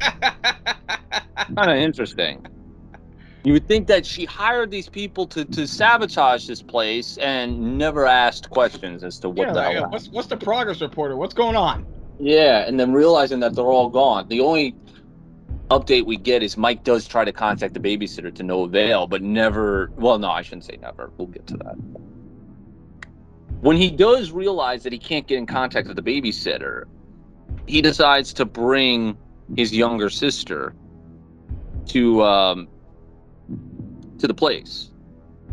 kind 1.56 1.70
of 1.70 1.76
interesting. 1.76 2.46
You 3.44 3.52
would 3.54 3.66
think 3.66 3.88
that 3.88 4.06
she 4.06 4.24
hired 4.24 4.70
these 4.70 4.88
people 4.88 5.26
to, 5.28 5.44
to 5.44 5.66
sabotage 5.66 6.46
this 6.46 6.62
place 6.62 7.18
and 7.18 7.76
never 7.76 8.06
asked 8.06 8.50
questions 8.50 9.02
as 9.02 9.18
to 9.20 9.28
what 9.28 9.48
yeah, 9.48 9.52
the 9.52 9.62
hell. 9.62 9.90
What's, 9.90 10.08
what's 10.08 10.28
the 10.28 10.36
progress 10.36 10.80
reporter? 10.80 11.16
What's 11.16 11.34
going 11.34 11.56
on? 11.56 11.84
Yeah, 12.20 12.66
and 12.68 12.78
then 12.78 12.92
realizing 12.92 13.40
that 13.40 13.54
they're 13.54 13.64
all 13.64 13.88
gone. 13.88 14.28
The 14.28 14.40
only 14.40 14.76
update 15.78 16.04
we 16.04 16.16
get 16.16 16.42
is 16.42 16.56
Mike 16.56 16.84
does 16.84 17.06
try 17.06 17.24
to 17.24 17.32
contact 17.32 17.74
the 17.74 17.80
babysitter 17.80 18.34
to 18.34 18.42
no 18.42 18.64
avail, 18.64 19.06
but 19.06 19.22
never. 19.22 19.90
Well, 19.96 20.18
no, 20.18 20.30
I 20.30 20.42
shouldn't 20.42 20.64
say 20.64 20.78
never. 20.80 21.10
We'll 21.16 21.28
get 21.28 21.46
to 21.48 21.56
that. 21.58 21.74
When 23.60 23.76
he 23.76 23.90
does 23.90 24.32
realize 24.32 24.82
that 24.82 24.92
he 24.92 24.98
can't 24.98 25.26
get 25.26 25.38
in 25.38 25.46
contact 25.46 25.86
with 25.86 25.96
the 25.96 26.02
babysitter, 26.02 26.84
he 27.66 27.80
decides 27.80 28.32
to 28.34 28.44
bring 28.44 29.16
his 29.56 29.74
younger 29.74 30.10
sister 30.10 30.74
to 31.86 32.22
um, 32.22 32.68
to 34.18 34.26
the 34.26 34.34
place 34.34 34.90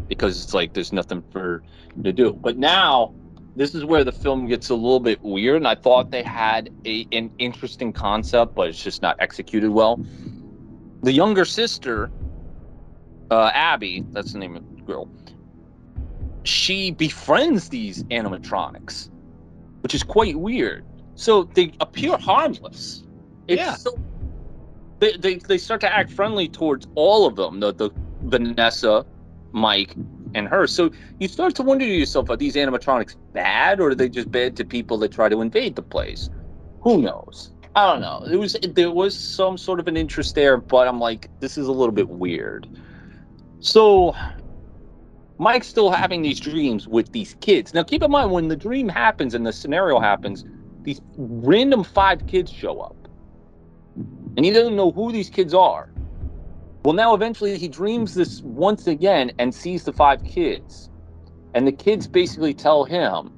because 0.08 0.44
it's 0.44 0.54
like 0.54 0.74
there's 0.74 0.91
nothing 0.91 1.24
for 1.32 1.64
to 2.04 2.14
do. 2.14 2.34
But 2.34 2.58
now 2.58 3.14
this 3.60 3.76
is 3.76 3.84
where 3.84 4.06
the 4.06 4.11
film 4.14 4.48
gets 4.48 4.69
a 4.69 4.73
little 4.73 5.02
bit 5.02 5.22
weird, 5.22 5.57
and 5.57 5.68
I 5.68 5.76
thought 5.76 6.11
they 6.11 6.23
had 6.23 6.69
a, 6.86 7.06
an 7.11 7.30
interesting 7.40 7.91
concept, 7.91 8.56
but 8.56 8.69
it's 8.69 8.81
just 8.81 9.02
not 9.02 9.18
executed 9.19 9.69
well. 9.69 9.99
The 11.03 11.11
younger 11.11 11.44
sister, 11.44 12.10
uh, 13.30 13.52
Abby, 13.53 14.06
that's 14.11 14.31
the 14.31 14.40
name 14.40 14.56
of 14.56 14.64
the 14.77 14.81
girl. 14.84 15.10
She 16.44 16.91
befriends 16.91 17.68
these 17.68 18.03
animatronics, 18.06 19.10
which 19.81 19.94
is 19.94 20.03
quite 20.03 20.38
weird. 20.38 20.86
So 21.15 21.44
they 21.44 21.73
appear 21.81 22.18
harmless. 22.18 23.03
It's 23.49 23.60
yeah. 23.60 23.73
So, 23.73 23.99
they, 24.99 25.18
they, 25.18 25.36
they 25.36 25.57
start 25.57 25.81
to 25.81 25.94
act 25.94 26.11
friendly 26.11 26.48
towards 26.48 26.88
all 26.95 27.27
of 27.27 27.36
them. 27.36 27.60
The, 27.60 27.73
the 27.73 27.90
Vanessa, 28.22 29.06
Mike, 29.52 29.95
and 30.34 30.48
her. 30.48 30.65
So 30.65 30.91
you 31.19 31.27
start 31.27 31.56
to 31.56 31.64
wonder 31.64 31.84
to 31.84 31.91
yourself, 31.91 32.30
are 32.30 32.38
these 32.38 32.56
animatronics 32.56 33.15
bad 33.34 33.80
or 33.80 33.89
are 33.89 33.95
they 33.95 34.10
just 34.10 34.31
bad 34.31 34.56
to 34.57 34.65
people 34.65 34.97
that 34.99 35.11
try 35.11 35.30
to 35.30 35.41
invade 35.41 35.76
the 35.76 35.81
place? 35.81 36.30
Who 36.81 37.01
knows? 37.01 37.51
I 37.76 37.91
don't 37.91 38.01
know. 38.01 38.23
It 38.30 38.35
was 38.35 38.57
there 38.73 38.91
was 38.91 39.18
some 39.18 39.57
sort 39.57 39.80
of 39.80 39.88
an 39.88 39.95
interest 39.95 40.35
there, 40.35 40.57
but 40.57 40.88
I'm 40.88 40.99
like, 40.99 41.30
this 41.39 41.57
is 41.57 41.68
a 41.68 41.72
little 41.72 41.93
bit 41.93 42.10
weird. 42.10 42.68
So 43.60 44.15
Mike's 45.38 45.68
still 45.68 45.89
having 45.89 46.22
these 46.22 46.39
dreams 46.39 46.88
with 46.88 47.11
these 47.11 47.35
kids. 47.41 47.73
Now 47.73 47.84
keep 47.84 48.03
in 48.03 48.11
mind 48.11 48.31
when 48.31 48.47
the 48.47 48.56
dream 48.56 48.89
happens 48.89 49.34
and 49.34 49.45
the 49.45 49.53
scenario 49.53 49.99
happens, 49.99 50.45
these 50.81 51.01
random 51.18 51.84
five 51.84 52.26
kids 52.27 52.51
show 52.51 52.80
up. 52.80 52.95
And 54.35 54.45
he 54.45 54.51
doesn't 54.51 54.76
know 54.76 54.91
who 54.91 55.11
these 55.11 55.30
kids 55.30 55.53
are. 55.53 55.91
Well, 56.84 56.93
now 56.93 57.14
eventually 57.14 57.57
he 57.57 57.68
dreams 57.68 58.15
this 58.15 58.41
once 58.41 58.88
again 58.88 59.31
and 59.38 59.53
sees 59.53 59.84
the 59.84 59.93
five 59.93 60.23
kids. 60.23 60.89
And 61.53 61.67
the 61.67 61.71
kids 61.71 62.07
basically 62.07 62.53
tell 62.53 62.84
him, 62.84 63.31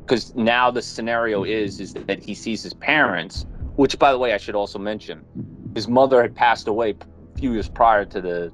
because 0.00 0.34
now 0.34 0.70
the 0.70 0.80
scenario 0.80 1.44
is 1.44 1.80
is 1.80 1.92
that 1.92 2.22
he 2.22 2.34
sees 2.34 2.62
his 2.62 2.72
parents, 2.74 3.44
which 3.76 3.98
by 3.98 4.10
the 4.10 4.18
way 4.18 4.32
I 4.32 4.38
should 4.38 4.54
also 4.54 4.78
mention, 4.78 5.24
his 5.74 5.86
mother 5.86 6.22
had 6.22 6.34
passed 6.34 6.66
away 6.66 6.94
a 7.34 7.38
few 7.38 7.52
years 7.52 7.68
prior 7.68 8.04
to 8.06 8.20
the 8.20 8.52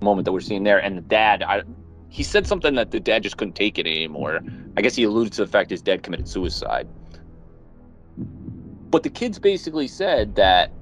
moment 0.00 0.24
that 0.24 0.32
we're 0.32 0.40
seeing 0.40 0.64
there, 0.64 0.78
and 0.78 0.96
the 0.96 1.02
dad, 1.02 1.42
I, 1.42 1.62
he 2.08 2.24
said 2.24 2.46
something 2.46 2.74
that 2.74 2.90
the 2.90 2.98
dad 2.98 3.22
just 3.22 3.36
couldn't 3.36 3.54
take 3.54 3.78
it 3.78 3.86
anymore. 3.86 4.40
I 4.76 4.82
guess 4.82 4.96
he 4.96 5.04
alluded 5.04 5.32
to 5.34 5.44
the 5.44 5.50
fact 5.50 5.70
his 5.70 5.82
dad 5.82 6.02
committed 6.02 6.28
suicide. 6.28 6.88
But 8.90 9.04
the 9.04 9.10
kids 9.10 9.38
basically 9.38 9.86
said 9.86 10.34
that 10.34 10.72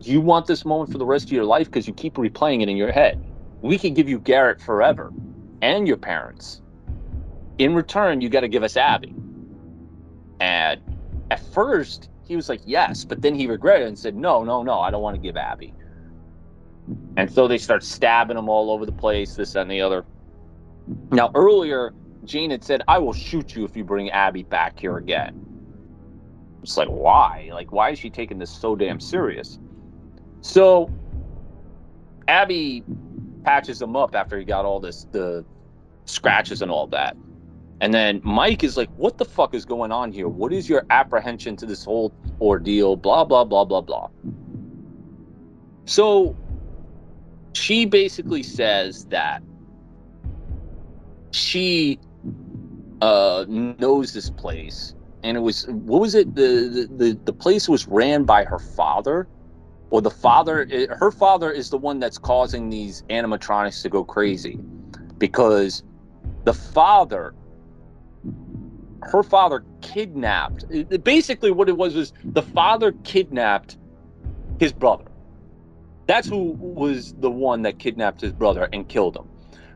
you 0.00 0.22
want 0.22 0.46
this 0.46 0.64
moment 0.64 0.90
for 0.90 0.96
the 0.96 1.04
rest 1.04 1.26
of 1.26 1.32
your 1.32 1.44
life 1.44 1.66
because 1.66 1.86
you 1.86 1.92
keep 1.92 2.14
replaying 2.14 2.62
it 2.62 2.70
in 2.70 2.76
your 2.78 2.90
head. 2.90 3.22
We 3.60 3.76
can 3.76 3.92
give 3.92 4.08
you 4.08 4.18
Garrett 4.18 4.62
forever 4.62 5.12
and 5.62 5.86
your 5.86 5.96
parents. 5.96 6.60
In 7.58 7.74
return, 7.74 8.20
you 8.20 8.28
got 8.28 8.40
to 8.40 8.48
give 8.48 8.62
us 8.62 8.76
Abby. 8.76 9.14
And 10.40 10.80
at 11.30 11.40
first, 11.52 12.08
he 12.24 12.36
was 12.36 12.48
like, 12.48 12.60
yes, 12.64 13.04
but 13.04 13.22
then 13.22 13.34
he 13.34 13.46
regretted 13.46 13.88
and 13.88 13.98
said, 13.98 14.14
no, 14.14 14.44
no, 14.44 14.62
no, 14.62 14.80
I 14.80 14.90
don't 14.90 15.02
want 15.02 15.16
to 15.16 15.20
give 15.20 15.36
Abby. 15.36 15.74
And 17.16 17.30
so 17.30 17.46
they 17.46 17.58
start 17.58 17.84
stabbing 17.84 18.36
him 18.36 18.48
all 18.48 18.70
over 18.70 18.86
the 18.86 18.92
place, 18.92 19.34
this 19.34 19.54
and 19.54 19.70
the 19.70 19.80
other. 19.80 20.04
Now, 21.10 21.30
earlier, 21.34 21.92
Jane 22.24 22.50
had 22.50 22.64
said, 22.64 22.82
I 22.88 22.98
will 22.98 23.12
shoot 23.12 23.54
you 23.54 23.64
if 23.64 23.76
you 23.76 23.84
bring 23.84 24.10
Abby 24.10 24.42
back 24.42 24.78
here 24.78 24.96
again. 24.96 25.44
It's 26.62 26.76
like, 26.76 26.88
why? 26.88 27.50
Like, 27.52 27.72
why 27.72 27.90
is 27.90 27.98
she 27.98 28.10
taking 28.10 28.38
this 28.38 28.50
so 28.50 28.76
damn 28.76 29.00
serious? 29.00 29.58
So, 30.40 30.90
Abby 32.28 32.84
patches 33.44 33.80
him 33.80 33.96
up 33.96 34.14
after 34.14 34.38
he 34.38 34.44
got 34.44 34.64
all 34.64 34.80
this, 34.80 35.06
the 35.12 35.44
scratches 36.04 36.62
and 36.62 36.70
all 36.70 36.86
that. 36.88 37.16
And 37.80 37.94
then 37.94 38.20
Mike 38.22 38.62
is 38.62 38.76
like, 38.76 38.90
what 38.96 39.16
the 39.16 39.24
fuck 39.24 39.54
is 39.54 39.64
going 39.64 39.90
on 39.90 40.12
here? 40.12 40.28
What 40.28 40.52
is 40.52 40.68
your 40.68 40.84
apprehension 40.90 41.56
to 41.56 41.66
this 41.66 41.84
whole 41.84 42.12
ordeal? 42.40 42.96
Blah, 42.96 43.24
blah, 43.24 43.44
blah, 43.44 43.64
blah, 43.64 43.80
blah. 43.80 44.08
So 45.86 46.36
she 47.54 47.86
basically 47.86 48.42
says 48.42 49.06
that 49.06 49.42
she 51.30 51.98
uh, 53.00 53.46
knows 53.48 54.12
this 54.12 54.28
place. 54.28 54.94
And 55.22 55.36
it 55.36 55.40
was, 55.40 55.66
what 55.68 56.00
was 56.00 56.14
it? 56.14 56.34
The, 56.34 56.88
the, 56.90 57.18
the 57.24 57.32
place 57.32 57.68
was 57.68 57.88
ran 57.88 58.24
by 58.24 58.44
her 58.44 58.58
father. 58.58 59.26
Or 59.90 60.00
the 60.00 60.10
father, 60.10 60.66
her 60.90 61.10
father 61.10 61.50
is 61.50 61.70
the 61.70 61.78
one 61.78 61.98
that's 61.98 62.18
causing 62.18 62.70
these 62.70 63.02
animatronics 63.10 63.82
to 63.82 63.88
go 63.88 64.04
crazy. 64.04 64.58
Because 65.18 65.82
the 66.44 66.54
father 66.54 67.34
her 69.02 69.22
father 69.22 69.64
kidnapped. 69.80 70.64
Basically, 71.02 71.50
what 71.50 71.68
it 71.68 71.76
was 71.76 71.94
was 71.94 72.12
the 72.22 72.42
father 72.42 72.92
kidnapped 73.04 73.78
his 74.58 74.72
brother. 74.72 75.04
That's 76.06 76.28
who 76.28 76.52
was 76.58 77.14
the 77.14 77.30
one 77.30 77.62
that 77.62 77.78
kidnapped 77.78 78.20
his 78.20 78.32
brother 78.32 78.68
and 78.72 78.88
killed 78.88 79.16
him. 79.16 79.28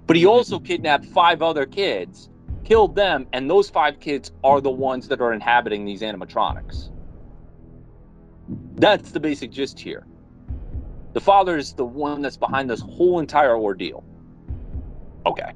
But 0.06 0.16
he 0.16 0.26
also 0.26 0.58
kidnapped 0.58 1.06
five 1.06 1.42
other 1.42 1.64
kids, 1.64 2.28
killed 2.64 2.96
them, 2.96 3.26
and 3.32 3.48
those 3.48 3.70
five 3.70 4.00
kids 4.00 4.32
are 4.42 4.60
the 4.60 4.70
ones 4.70 5.08
that 5.08 5.20
are 5.20 5.32
inhabiting 5.32 5.84
these 5.84 6.02
animatronics. 6.02 6.90
That's 8.76 9.12
the 9.12 9.20
basic 9.20 9.50
gist 9.50 9.78
here. 9.78 10.06
The 11.12 11.20
father 11.20 11.56
is 11.56 11.72
the 11.74 11.84
one 11.84 12.22
that's 12.22 12.36
behind 12.36 12.68
this 12.68 12.80
whole 12.80 13.20
entire 13.20 13.56
ordeal. 13.56 14.04
Okay. 15.26 15.52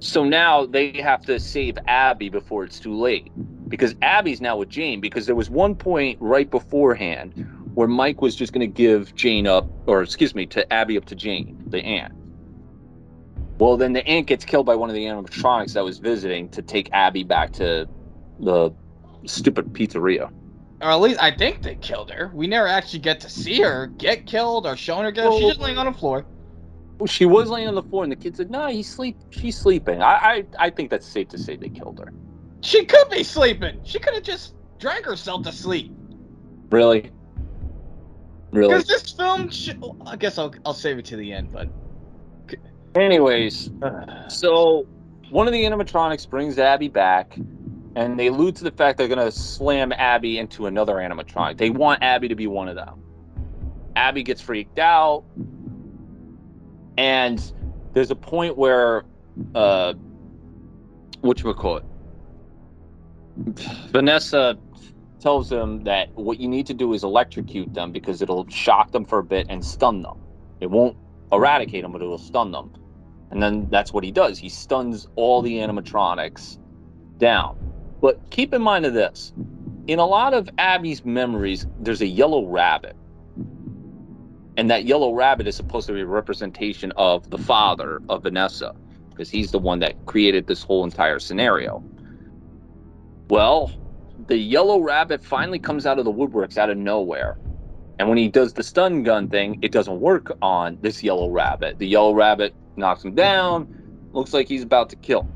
So 0.00 0.24
now 0.24 0.66
they 0.66 0.90
have 1.00 1.24
to 1.26 1.38
save 1.38 1.78
Abby 1.86 2.28
before 2.28 2.64
it's 2.64 2.80
too 2.80 2.94
late 2.94 3.30
because 3.68 3.94
Abby's 4.02 4.40
now 4.40 4.56
with 4.56 4.68
Jane 4.68 5.00
because 5.00 5.26
there 5.26 5.36
was 5.36 5.48
one 5.48 5.76
point 5.76 6.18
right 6.20 6.50
beforehand 6.50 7.46
where 7.74 7.88
Mike 7.88 8.20
was 8.20 8.34
just 8.34 8.52
going 8.52 8.60
to 8.60 8.66
give 8.66 9.14
Jane 9.14 9.46
up, 9.46 9.66
or 9.86 10.02
excuse 10.02 10.34
me, 10.34 10.44
to 10.46 10.70
Abby 10.72 10.98
up 10.98 11.06
to 11.06 11.14
Jane, 11.14 11.62
the 11.68 11.78
aunt. 11.78 12.12
Well, 13.58 13.76
then 13.76 13.92
the 13.92 14.06
aunt 14.06 14.26
gets 14.26 14.44
killed 14.44 14.66
by 14.66 14.74
one 14.74 14.90
of 14.90 14.94
the 14.94 15.04
animatronics 15.04 15.74
that 15.74 15.84
was 15.84 15.98
visiting 15.98 16.48
to 16.50 16.62
take 16.62 16.90
Abby 16.92 17.22
back 17.22 17.52
to 17.52 17.88
the 18.40 18.72
stupid 19.24 19.72
pizzeria. 19.72 20.30
Or 20.82 20.90
at 20.90 21.00
least 21.00 21.22
I 21.22 21.30
think 21.30 21.62
they 21.62 21.76
killed 21.76 22.10
her. 22.10 22.30
We 22.34 22.46
never 22.46 22.66
actually 22.66 22.98
get 22.98 23.20
to 23.20 23.30
see 23.30 23.60
her 23.60 23.86
get 23.86 24.26
killed 24.26 24.66
or 24.66 24.76
shown 24.76 25.04
her 25.04 25.12
get. 25.12 25.24
Well, 25.24 25.38
She's 25.38 25.48
just 25.48 25.60
laying 25.60 25.78
on 25.78 25.86
the 25.86 25.92
floor 25.92 26.26
she 27.06 27.24
was 27.24 27.48
laying 27.48 27.68
on 27.68 27.74
the 27.74 27.82
floor, 27.82 28.02
and 28.02 28.12
the 28.12 28.16
kid 28.16 28.36
said, 28.36 28.50
"No, 28.50 28.68
he's 28.68 28.88
sleep. 28.88 29.16
She's 29.30 29.56
sleeping." 29.56 30.02
I, 30.02 30.14
I, 30.14 30.44
I 30.58 30.70
think 30.70 30.90
that's 30.90 31.06
safe 31.06 31.28
to 31.28 31.38
say 31.38 31.56
they 31.56 31.68
killed 31.68 31.98
her. 31.98 32.12
She 32.60 32.84
could 32.84 33.08
be 33.10 33.24
sleeping. 33.24 33.80
She 33.84 33.98
could 33.98 34.14
have 34.14 34.22
just 34.22 34.54
drank 34.78 35.04
herself 35.04 35.42
to 35.44 35.52
sleep. 35.52 35.92
Really? 36.70 37.10
Really? 38.52 38.68
Because 38.68 38.86
this 38.86 39.10
film, 39.12 39.50
I 40.06 40.16
guess 40.16 40.38
I'll 40.38 40.54
I'll 40.64 40.74
save 40.74 40.98
it 40.98 41.04
to 41.06 41.16
the 41.16 41.32
end. 41.32 41.52
But, 41.52 41.68
anyways, 42.94 43.70
so 44.28 44.86
one 45.30 45.46
of 45.46 45.52
the 45.52 45.64
animatronics 45.64 46.28
brings 46.28 46.58
Abby 46.58 46.88
back, 46.88 47.36
and 47.94 48.18
they 48.18 48.28
allude 48.28 48.56
to 48.56 48.64
the 48.64 48.70
fact 48.70 48.98
they're 48.98 49.08
gonna 49.08 49.30
slam 49.30 49.92
Abby 49.92 50.38
into 50.38 50.66
another 50.66 50.94
animatronic. 50.94 51.58
They 51.58 51.70
want 51.70 52.02
Abby 52.02 52.28
to 52.28 52.34
be 52.34 52.46
one 52.46 52.68
of 52.68 52.76
them. 52.76 53.02
Abby 53.96 54.22
gets 54.22 54.40
freaked 54.40 54.78
out. 54.78 55.24
And 56.96 57.52
there's 57.92 58.10
a 58.10 58.16
point 58.16 58.56
where 58.56 59.04
uh 59.54 59.94
what 61.20 61.42
you 61.42 61.52
call 61.54 61.78
it 61.78 61.84
vanessa 63.90 64.58
tells 65.20 65.48
them 65.48 65.84
that 65.84 66.12
what 66.14 66.38
you 66.38 66.48
need 66.48 66.66
to 66.66 66.74
do 66.74 66.92
is 66.92 67.04
electrocute 67.04 67.72
them 67.72 67.92
because 67.92 68.20
it'll 68.20 68.46
shock 68.48 68.90
them 68.90 69.04
for 69.04 69.20
a 69.20 69.24
bit 69.24 69.46
and 69.48 69.64
stun 69.64 70.02
them. 70.02 70.18
It 70.60 70.70
won't 70.70 70.96
eradicate 71.30 71.82
them 71.82 71.92
but 71.92 72.02
it 72.02 72.06
will 72.06 72.18
stun 72.18 72.50
them. 72.50 72.72
And 73.30 73.42
then 73.42 73.68
that's 73.70 73.92
what 73.92 74.04
he 74.04 74.10
does. 74.10 74.38
He 74.38 74.48
stuns 74.48 75.06
all 75.16 75.40
the 75.40 75.54
animatronics 75.54 76.58
down 77.18 77.71
but 78.02 78.20
keep 78.30 78.52
in 78.52 78.60
mind 78.60 78.84
of 78.84 78.92
this 78.92 79.32
in 79.86 79.98
a 79.98 80.06
lot 80.06 80.34
of 80.34 80.50
abby's 80.58 81.04
memories 81.06 81.66
there's 81.80 82.02
a 82.02 82.06
yellow 82.06 82.46
rabbit 82.46 82.94
and 84.56 84.70
that 84.70 84.84
yellow 84.84 85.14
rabbit 85.14 85.46
is 85.46 85.56
supposed 85.56 85.86
to 85.86 85.94
be 85.94 86.00
a 86.00 86.06
representation 86.06 86.92
of 86.96 87.30
the 87.30 87.38
father 87.38 88.02
of 88.08 88.24
Vanessa 88.24 88.74
because 89.10 89.30
he's 89.30 89.50
the 89.50 89.58
one 89.58 89.78
that 89.80 89.94
created 90.06 90.46
this 90.46 90.62
whole 90.62 90.84
entire 90.84 91.18
scenario. 91.18 91.82
Well, 93.28 93.72
the 94.26 94.36
yellow 94.36 94.80
rabbit 94.80 95.24
finally 95.24 95.58
comes 95.58 95.86
out 95.86 95.98
of 95.98 96.04
the 96.04 96.12
woodworks 96.12 96.58
out 96.58 96.70
of 96.70 96.76
nowhere. 96.76 97.38
And 97.98 98.08
when 98.08 98.18
he 98.18 98.28
does 98.28 98.52
the 98.52 98.62
stun 98.62 99.02
gun 99.02 99.28
thing, 99.28 99.58
it 99.62 99.72
doesn't 99.72 100.00
work 100.00 100.36
on 100.42 100.78
this 100.80 101.02
yellow 101.02 101.30
rabbit. 101.30 101.78
The 101.78 101.86
yellow 101.86 102.12
rabbit 102.12 102.54
knocks 102.76 103.04
him 103.04 103.14
down, 103.14 103.68
looks 104.12 104.32
like 104.34 104.48
he's 104.48 104.62
about 104.62 104.90
to 104.90 104.96
kill. 104.96 105.28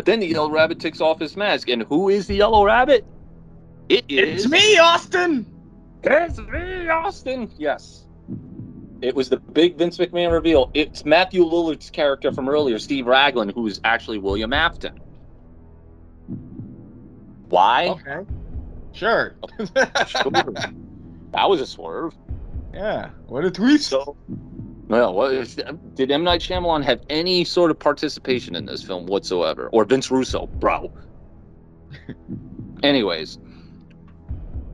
But 0.00 0.06
then 0.06 0.20
the 0.20 0.28
yellow 0.28 0.48
rabbit 0.48 0.80
takes 0.80 1.02
off 1.02 1.20
his 1.20 1.36
mask. 1.36 1.68
And 1.68 1.82
who 1.82 2.08
is 2.08 2.26
the 2.26 2.34
yellow 2.34 2.64
rabbit? 2.64 3.04
It 3.90 4.06
is. 4.08 4.46
It's 4.46 4.50
me, 4.50 4.78
Austin! 4.78 5.44
It's 6.02 6.38
me, 6.38 6.88
Austin. 6.88 7.52
Yes. 7.58 8.06
It 9.02 9.14
was 9.14 9.28
the 9.28 9.36
big 9.36 9.76
Vince 9.76 9.98
McMahon 9.98 10.32
reveal. 10.32 10.70
It's 10.72 11.04
Matthew 11.04 11.44
Lillard's 11.44 11.90
character 11.90 12.32
from 12.32 12.48
earlier, 12.48 12.78
Steve 12.78 13.06
Raglan, 13.06 13.50
who 13.50 13.66
is 13.66 13.78
actually 13.84 14.16
William 14.16 14.54
Afton. 14.54 14.98
Why? 17.50 17.88
Okay. 17.88 18.24
Sure. 18.92 19.34
sure. 20.06 20.32
That 21.32 21.50
was 21.50 21.60
a 21.60 21.66
swerve. 21.66 22.14
Yeah. 22.72 23.10
What 23.26 23.44
a 23.44 23.50
twist. 23.50 23.90
So, 23.90 24.16
well, 24.90 25.44
did 25.94 26.10
M 26.10 26.24
Night 26.24 26.40
Shyamalan 26.40 26.82
have 26.82 27.00
any 27.08 27.44
sort 27.44 27.70
of 27.70 27.78
participation 27.78 28.56
in 28.56 28.66
this 28.66 28.82
film 28.82 29.06
whatsoever, 29.06 29.68
or 29.72 29.84
Vince 29.84 30.10
Russo, 30.10 30.46
bro? 30.46 30.92
Anyways, 32.82 33.38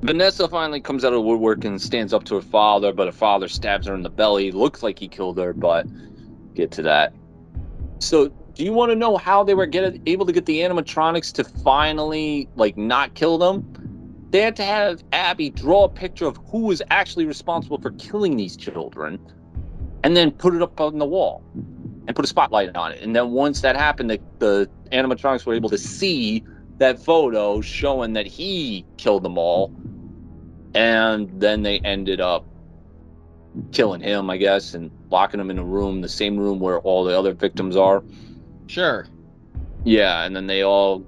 Vanessa 0.00 0.48
finally 0.48 0.80
comes 0.80 1.04
out 1.04 1.12
of 1.12 1.18
the 1.18 1.20
woodwork 1.20 1.64
and 1.64 1.80
stands 1.80 2.14
up 2.14 2.24
to 2.24 2.36
her 2.36 2.40
father, 2.40 2.92
but 2.92 3.06
her 3.06 3.12
father 3.12 3.46
stabs 3.46 3.86
her 3.86 3.94
in 3.94 4.02
the 4.02 4.10
belly. 4.10 4.52
Looks 4.52 4.82
like 4.82 4.98
he 4.98 5.06
killed 5.08 5.38
her, 5.38 5.52
but 5.52 5.86
get 6.54 6.70
to 6.72 6.82
that. 6.82 7.12
So 7.98 8.32
Do 8.56 8.64
you 8.64 8.72
want 8.72 8.90
to 8.90 8.96
know 8.96 9.18
how 9.18 9.44
they 9.44 9.52
were 9.52 9.66
get, 9.66 10.00
able 10.06 10.24
to 10.24 10.32
get 10.32 10.46
the 10.46 10.60
animatronics 10.60 11.30
to 11.34 11.44
finally 11.44 12.48
like 12.56 12.78
not 12.78 13.12
kill 13.14 13.36
them? 13.36 13.70
They 14.30 14.40
had 14.40 14.56
to 14.56 14.64
have 14.64 15.04
Abby 15.12 15.50
draw 15.50 15.84
a 15.84 15.88
picture 15.90 16.24
of 16.24 16.38
who 16.48 16.60
was 16.60 16.80
actually 16.90 17.26
responsible 17.26 17.78
for 17.78 17.90
killing 17.92 18.36
these 18.38 18.56
children, 18.56 19.20
and 20.06 20.16
then 20.16 20.30
put 20.30 20.54
it 20.54 20.62
up 20.62 20.80
on 20.80 20.98
the 20.98 21.04
wall 21.04 21.42
and 22.06 22.14
put 22.14 22.24
a 22.24 22.28
spotlight 22.28 22.76
on 22.76 22.92
it. 22.92 23.02
And 23.02 23.16
then 23.16 23.32
once 23.32 23.62
that 23.62 23.74
happened, 23.74 24.08
the, 24.08 24.20
the 24.38 24.70
animatronics 24.92 25.44
were 25.44 25.52
able 25.52 25.68
to 25.68 25.78
see 25.78 26.44
that 26.78 27.04
photo 27.04 27.60
showing 27.60 28.12
that 28.12 28.24
he 28.24 28.86
killed 28.98 29.24
them 29.24 29.36
all. 29.36 29.74
And 30.76 31.28
then 31.40 31.64
they 31.64 31.80
ended 31.80 32.20
up 32.20 32.46
killing 33.72 34.00
him, 34.00 34.30
I 34.30 34.36
guess, 34.36 34.74
and 34.74 34.92
locking 35.10 35.40
him 35.40 35.50
in 35.50 35.58
a 35.58 35.64
room, 35.64 36.02
the 36.02 36.08
same 36.08 36.36
room 36.36 36.60
where 36.60 36.78
all 36.78 37.02
the 37.02 37.18
other 37.18 37.32
victims 37.32 37.74
are. 37.74 38.04
Sure. 38.68 39.08
Yeah, 39.82 40.22
and 40.22 40.36
then 40.36 40.46
they 40.46 40.62
all 40.62 41.04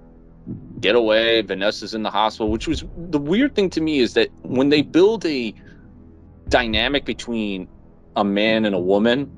get 0.80 0.96
away. 0.96 1.42
Vanessa's 1.42 1.94
in 1.94 2.02
the 2.02 2.10
hospital, 2.10 2.50
which 2.50 2.66
was 2.66 2.82
the 2.96 3.20
weird 3.20 3.54
thing 3.54 3.70
to 3.70 3.80
me 3.80 4.00
is 4.00 4.14
that 4.14 4.28
when 4.42 4.70
they 4.70 4.82
build 4.82 5.24
a 5.24 5.54
dynamic 6.48 7.04
between 7.04 7.68
a 8.18 8.24
man 8.24 8.64
and 8.64 8.74
a 8.74 8.78
woman, 8.78 9.30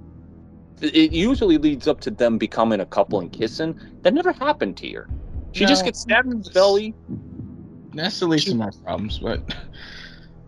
it 0.81 1.13
usually 1.13 1.59
leads 1.59 1.87
up 1.87 2.01
to 2.01 2.11
them 2.11 2.39
becoming 2.39 2.81
a 2.81 2.87
couple 2.87 3.21
and 3.21 3.31
kissing. 3.33 3.79
That 4.03 4.15
never 4.15 4.33
happened 4.33 4.79
here. 4.79 5.09
She 5.53 5.67
just 5.67 5.85
gets 5.85 6.01
stabbed 6.01 6.33
in 6.33 6.43
the 6.43 6.51
belly. 6.51 6.95
That's 7.93 8.21
the 8.21 8.27
least 8.27 8.49
of 8.49 8.57
my 8.57 8.71
problems, 8.85 9.19
but 9.19 9.43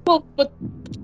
Well, 0.07 0.27
but 0.37 0.53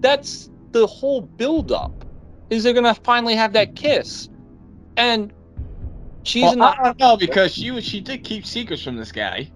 that's 0.01 0.51
the 0.73 0.87
whole 0.87 1.21
build 1.21 1.73
up. 1.73 2.05
Is 2.51 2.65
they're 2.65 2.73
gonna 2.73 2.95
finally 2.95 3.35
have 3.35 3.53
that 3.53 3.77
kiss, 3.77 4.29
and 4.97 5.33
she's 6.23 6.43
well, 6.43 6.57
the 6.57 6.63
I 6.63 6.77
don't 6.83 6.99
know 6.99 7.17
because 7.17 7.53
she 7.55 7.71
was 7.71 7.85
she 7.85 8.01
did 8.01 8.25
keep 8.25 8.47
secrets 8.47 8.83
from 8.83 8.97
this 8.97 9.13
guy. 9.13 9.51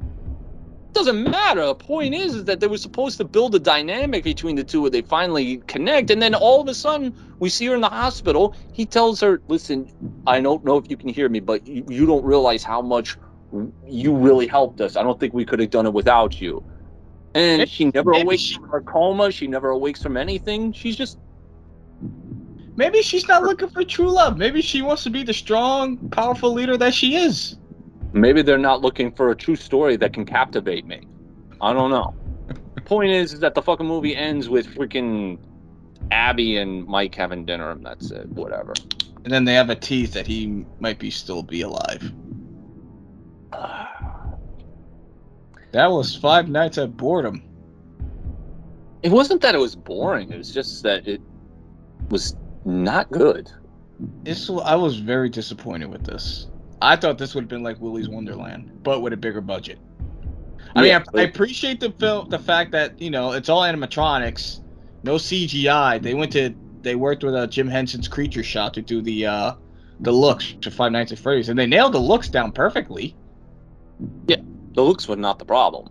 Doesn't 0.95 1.23
matter. 1.23 1.65
The 1.67 1.75
point 1.75 2.15
is, 2.15 2.35
is 2.35 2.45
that 2.45 2.61
they 2.61 2.67
were 2.67 2.79
supposed 2.79 3.19
to 3.19 3.25
build 3.25 3.55
a 3.55 3.59
dynamic 3.59 4.25
between 4.25 4.57
the 4.57 4.65
two 4.65 4.83
where 4.83 4.91
they 4.91 5.03
finally 5.03 5.59
connect, 5.67 6.11
and 6.11 6.21
then 6.21 6.35
all 6.35 6.61
of 6.61 6.69
a 6.69 6.75
sudden 6.75 7.15
we 7.39 7.49
see 7.49 7.67
her 7.67 7.75
in 7.75 7.81
the 7.81 7.89
hospital. 7.89 8.55
He 8.73 8.85
tells 8.87 9.21
her, 9.21 9.41
"Listen, 9.49 9.91
I 10.27 10.41
don't 10.41 10.65
know 10.65 10.77
if 10.77 10.91
you 10.91 10.97
can 10.97 11.09
hear 11.09 11.29
me, 11.29 11.41
but 11.41 11.67
you, 11.67 11.85
you 11.89 12.07
don't 12.07 12.25
realize 12.25 12.63
how 12.65 12.83
much 12.83 13.17
you 13.87 14.15
really 14.15 14.47
helped 14.47 14.81
us. 14.81 14.97
I 14.97 15.03
don't 15.03 15.19
think 15.21 15.35
we 15.35 15.45
could 15.45 15.61
have 15.61 15.71
done 15.71 15.87
it 15.87 15.93
without 15.93 16.41
you." 16.41 16.65
And 17.35 17.59
Maybe- 17.59 17.71
she 17.71 17.85
never 17.87 18.13
awakes 18.13 18.43
she- 18.43 18.55
from 18.57 18.69
her 18.69 18.81
coma. 18.81 19.31
She 19.31 19.47
never 19.47 19.71
awakes 19.71 20.03
from 20.03 20.17
anything. 20.17 20.73
She's 20.73 20.97
just 20.97 21.19
Maybe 22.75 23.03
she's 23.03 23.29
not 23.29 23.43
looking 23.43 23.69
for 23.69 23.85
true 23.85 24.11
love. 24.11 24.39
Maybe 24.39 24.63
she 24.63 24.81
wants 24.81 25.05
to 25.05 25.11
be 25.11 25.23
the 25.23 25.35
strong, 25.35 25.99
powerful 26.09 26.53
leader 26.53 26.77
that 26.79 26.95
she 26.95 27.17
is. 27.17 27.57
Maybe 28.13 28.43
they're 28.43 28.59
not 28.59 28.81
looking 28.81 29.13
for 29.13 29.31
a 29.31 29.37
true 29.37 29.57
story 29.57 29.97
that 29.97 30.13
can 30.13 30.25
captivate 30.25 30.87
me. 30.87 31.03
I 31.61 31.73
don't 31.73 31.91
know. 31.91 32.15
Point 32.85 33.11
is, 33.11 33.33
is 33.33 33.41
that 33.41 33.55
the 33.55 33.63
fucking 33.63 33.87
movie 33.87 34.17
ends 34.17 34.49
with 34.49 34.67
freaking 34.75 35.39
Abby 36.11 36.57
and 36.57 36.87
Mike 36.87 37.15
having 37.15 37.45
dinner, 37.45 37.71
and 37.71 37.85
that's 37.85 38.11
it. 38.11 38.27
Whatever. 38.29 38.75
And 39.25 39.33
then 39.33 39.45
they 39.45 39.55
have 39.55 39.71
a 39.71 39.77
tease 39.77 40.13
that 40.15 40.27
he 40.27 40.65
might 40.81 40.99
be 40.99 41.11
still 41.11 41.43
be 41.43 41.63
alive. 41.63 42.13
That 45.73 45.91
was 45.91 46.15
Five 46.15 46.51
Nights 46.51 46.77
at 46.77 46.99
Boredom. 46.99 47.43
It 49.03 49.11
wasn't 49.11 49.41
that 49.41 49.55
it 49.55 49.59
was 49.59 49.75
boring. 49.75 50.31
It 50.31 50.37
was 50.37 50.53
just 50.53 50.83
that 50.83 51.09
it 51.09 51.23
was 52.11 52.37
not 52.67 53.11
good. 53.11 53.51
This 54.23 54.51
I 54.51 54.75
was 54.75 54.99
very 54.99 55.31
disappointed 55.31 55.91
with 55.91 56.05
this. 56.05 56.49
I 56.83 56.97
thought 56.97 57.19
this 57.19 57.35
would 57.35 57.45
have 57.45 57.49
been 57.49 57.63
like 57.63 57.81
Willy's 57.81 58.09
Wonderland, 58.11 58.71
but 58.83 59.01
with 59.01 59.13
a 59.15 59.17
bigger 59.17 59.41
budget. 59.41 59.81
I 60.75 60.81
Yeah, 60.81 60.83
mean, 60.83 60.93
I, 60.93 61.21
I 61.21 61.23
appreciate 61.23 61.81
the 61.81 61.91
film, 61.93 62.29
the 62.31 62.39
fact 62.39 62.73
that 62.73 63.01
you 63.01 63.11
know 63.11 63.33
it's 63.33 63.49
all 63.49 63.63
animatronics, 63.63 64.61
no 65.03 65.19
CGI. 65.19 65.99
They 65.99 66.15
went 66.15 66.33
to 66.33 66.55
they 66.83 66.95
worked 66.95 67.25
with 67.25 67.35
uh, 67.35 67.47
Jim 67.47 67.69
Henson's 67.69 68.09
Creature 68.09 68.43
Shop 68.45 68.73
to 68.75 68.83
do 68.83 69.03
the 69.03 69.27
uh 69.27 69.55
the 70.01 70.13
looks 70.13 70.55
to 70.63 70.71
Five 70.71 70.93
Nights 70.93 71.13
at 71.13 71.19
Freddy's, 71.19 71.49
and 71.49 71.59
they 71.59 71.67
nailed 71.67 71.95
the 71.95 71.99
looks 72.01 72.29
down 72.29 72.53
perfectly. 72.53 73.17
Yeah, 74.27 74.37
the 74.75 74.83
looks 74.83 75.09
were 75.09 75.17
not 75.17 75.39
the 75.39 75.45
problem. 75.45 75.89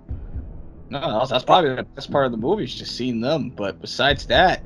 No, 0.89 0.99
that's, 1.19 1.30
that's 1.31 1.45
probably 1.45 1.76
the 1.76 1.84
best 1.95 2.11
part 2.11 2.26
of 2.26 2.31
the 2.31 2.38
movie 2.38 2.65
is 2.65 2.76
just 2.76 2.95
seeing 2.95 3.22
them. 3.22 3.49
But 3.51 3.80
besides 3.81 4.26
that, 4.27 4.65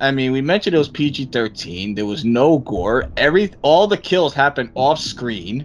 I 0.00 0.10
mean, 0.10 0.32
we 0.32 0.40
mentioned 0.40 0.74
it 0.74 0.78
was 0.78 0.88
PG 0.88 1.26
thirteen. 1.26 1.94
There 1.94 2.06
was 2.06 2.24
no 2.24 2.58
gore. 2.58 3.10
Every 3.16 3.52
all 3.62 3.86
the 3.86 3.96
kills 3.96 4.32
happened 4.32 4.70
off 4.74 4.98
screen, 4.98 5.62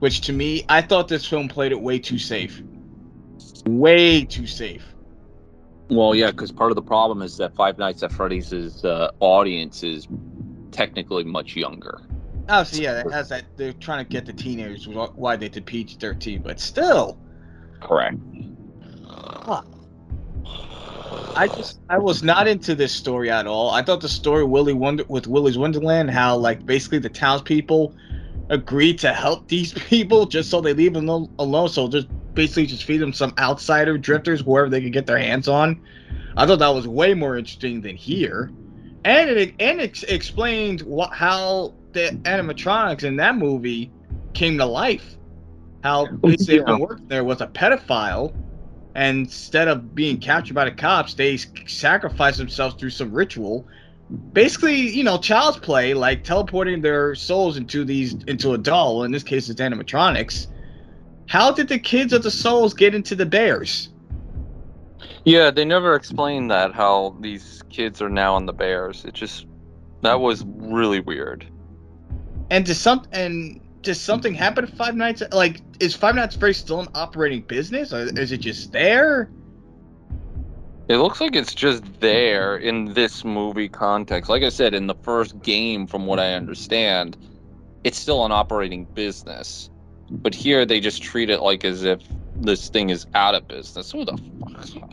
which 0.00 0.20
to 0.22 0.32
me, 0.32 0.64
I 0.68 0.82
thought 0.82 1.08
this 1.08 1.26
film 1.26 1.48
played 1.48 1.72
it 1.72 1.80
way 1.80 1.98
too 1.98 2.18
safe. 2.18 2.62
Way 3.66 4.24
too 4.24 4.46
safe. 4.46 4.84
Well, 5.88 6.14
yeah, 6.14 6.30
because 6.30 6.52
part 6.52 6.70
of 6.70 6.76
the 6.76 6.82
problem 6.82 7.22
is 7.22 7.36
that 7.38 7.54
Five 7.54 7.78
Nights 7.78 8.02
at 8.02 8.12
Freddy's 8.12 8.52
uh, 8.84 9.10
audience 9.20 9.82
is 9.82 10.08
technically 10.70 11.24
much 11.24 11.54
younger. 11.56 12.00
Obviously, 12.48 12.84
yeah, 12.84 12.94
that 12.94 13.12
has 13.12 13.28
that. 13.28 13.44
They're 13.56 13.72
trying 13.74 14.04
to 14.04 14.10
get 14.10 14.26
the 14.26 14.32
teenagers 14.32 14.88
why 14.88 15.36
they 15.36 15.48
did 15.48 15.64
PG 15.64 15.96
thirteen, 16.00 16.42
but 16.42 16.60
still, 16.60 17.18
Correct. 17.82 18.16
I 21.34 21.48
just 21.48 21.80
I 21.88 21.98
was 21.98 22.22
not 22.22 22.46
into 22.46 22.74
this 22.74 22.92
story 22.92 23.30
at 23.30 23.46
all. 23.46 23.70
I 23.70 23.82
thought 23.82 24.00
the 24.00 24.08
story 24.08 24.44
Willy 24.44 24.74
Wonder 24.74 25.04
with 25.08 25.26
Willy's 25.26 25.58
Wonderland, 25.58 26.10
how 26.10 26.36
like 26.36 26.66
basically 26.66 26.98
the 26.98 27.08
townspeople 27.08 27.94
agreed 28.50 28.98
to 29.00 29.12
help 29.12 29.48
these 29.48 29.72
people 29.88 30.26
just 30.26 30.50
so 30.50 30.60
they 30.60 30.74
leave 30.74 30.94
them 30.94 31.08
alone. 31.08 31.68
So 31.68 31.88
just 31.88 32.08
basically 32.34 32.66
just 32.66 32.84
feed 32.84 32.98
them 32.98 33.12
some 33.12 33.32
outsider 33.38 33.96
drifters 33.98 34.44
wherever 34.44 34.68
they 34.70 34.82
could 34.82 34.92
get 34.92 35.06
their 35.06 35.18
hands 35.18 35.48
on. 35.48 35.80
I 36.36 36.46
thought 36.46 36.58
that 36.60 36.68
was 36.68 36.86
way 36.88 37.14
more 37.14 37.36
interesting 37.36 37.80
than 37.80 37.96
here, 37.96 38.50
and 39.04 39.30
it 39.30 39.54
and 39.58 39.80
it 39.80 40.02
explained 40.08 40.82
what 40.82 41.12
how 41.12 41.74
the 41.92 42.14
animatronics 42.24 43.04
in 43.04 43.16
that 43.16 43.36
movie 43.36 43.92
came 44.34 44.58
to 44.58 44.66
life. 44.66 45.18
How 45.82 46.06
oh, 46.06 46.16
basically 46.24 46.56
Yeah. 46.56 46.60
everyone 46.62 46.80
working 46.80 47.08
there 47.08 47.24
was 47.24 47.40
a 47.40 47.46
pedophile 47.48 48.34
and 48.94 49.18
instead 49.20 49.68
of 49.68 49.94
being 49.94 50.18
captured 50.18 50.54
by 50.54 50.64
the 50.64 50.70
cops, 50.70 51.14
they 51.14 51.36
sacrifice 51.36 52.36
themselves 52.36 52.74
through 52.76 52.90
some 52.90 53.12
ritual. 53.12 53.66
Basically, 54.32 54.76
you 54.76 55.04
know, 55.04 55.18
child's 55.18 55.58
play, 55.58 55.94
like 55.94 56.24
teleporting 56.24 56.82
their 56.82 57.14
souls 57.14 57.56
into 57.56 57.84
these 57.84 58.14
into 58.24 58.52
a 58.52 58.58
doll. 58.58 59.04
In 59.04 59.12
this 59.12 59.22
case, 59.22 59.48
it's 59.48 59.60
animatronics. 59.60 60.48
How 61.26 61.50
did 61.50 61.68
the 61.68 61.78
kids 61.78 62.12
of 62.12 62.22
the 62.22 62.30
souls 62.30 62.74
get 62.74 62.94
into 62.94 63.14
the 63.14 63.24
bears? 63.24 63.88
Yeah, 65.24 65.50
they 65.50 65.64
never 65.64 65.94
explained 65.94 66.50
that 66.50 66.72
how 66.72 67.16
these 67.20 67.62
kids 67.70 68.02
are 68.02 68.08
now 68.08 68.36
in 68.36 68.46
the 68.46 68.52
Bears. 68.52 69.04
It 69.04 69.14
just 69.14 69.46
that 70.02 70.20
was 70.20 70.44
really 70.46 71.00
weird. 71.00 71.46
And 72.50 72.66
to 72.66 72.74
some 72.74 73.04
and 73.12 73.60
does 73.82 74.00
something 74.00 74.34
happen 74.34 74.66
to 74.66 74.76
Five 74.76 74.96
Nights? 74.96 75.22
Like, 75.32 75.60
is 75.80 75.94
Five 75.94 76.14
Nights 76.14 76.36
at 76.40 76.54
still 76.56 76.80
an 76.80 76.88
operating 76.94 77.42
business, 77.42 77.92
or 77.92 78.02
is 78.18 78.32
it 78.32 78.38
just 78.38 78.72
there? 78.72 79.30
It 80.88 80.96
looks 80.96 81.20
like 81.20 81.36
it's 81.36 81.54
just 81.54 81.84
there 82.00 82.56
in 82.56 82.92
this 82.94 83.24
movie 83.24 83.68
context. 83.68 84.28
Like 84.28 84.42
I 84.42 84.48
said, 84.48 84.74
in 84.74 84.86
the 84.86 84.94
first 84.94 85.40
game, 85.42 85.86
from 85.86 86.06
what 86.06 86.18
I 86.18 86.34
understand, 86.34 87.16
it's 87.84 87.98
still 87.98 88.24
an 88.24 88.32
operating 88.32 88.84
business. 88.84 89.70
But 90.10 90.34
here 90.34 90.66
they 90.66 90.80
just 90.80 91.02
treat 91.02 91.30
it 91.30 91.40
like 91.40 91.64
as 91.64 91.84
if 91.84 92.00
this 92.36 92.68
thing 92.68 92.90
is 92.90 93.06
out 93.14 93.34
of 93.34 93.48
business. 93.48 93.90
Who 93.92 94.04
the 94.04 94.18
fuck? 94.40 94.92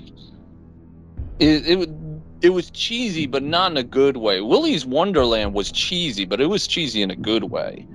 It, 1.39 1.67
it 1.67 1.89
it 2.41 2.49
was 2.49 2.69
cheesy, 2.71 3.25
but 3.25 3.43
not 3.43 3.71
in 3.71 3.77
a 3.77 3.83
good 3.83 4.17
way. 4.17 4.41
Willy's 4.41 4.85
Wonderland 4.85 5.53
was 5.53 5.71
cheesy, 5.71 6.25
but 6.25 6.39
it 6.39 6.45
was 6.45 6.67
cheesy 6.67 7.01
in 7.01 7.11
a 7.11 7.15
good 7.15 7.45
way. 7.45 7.85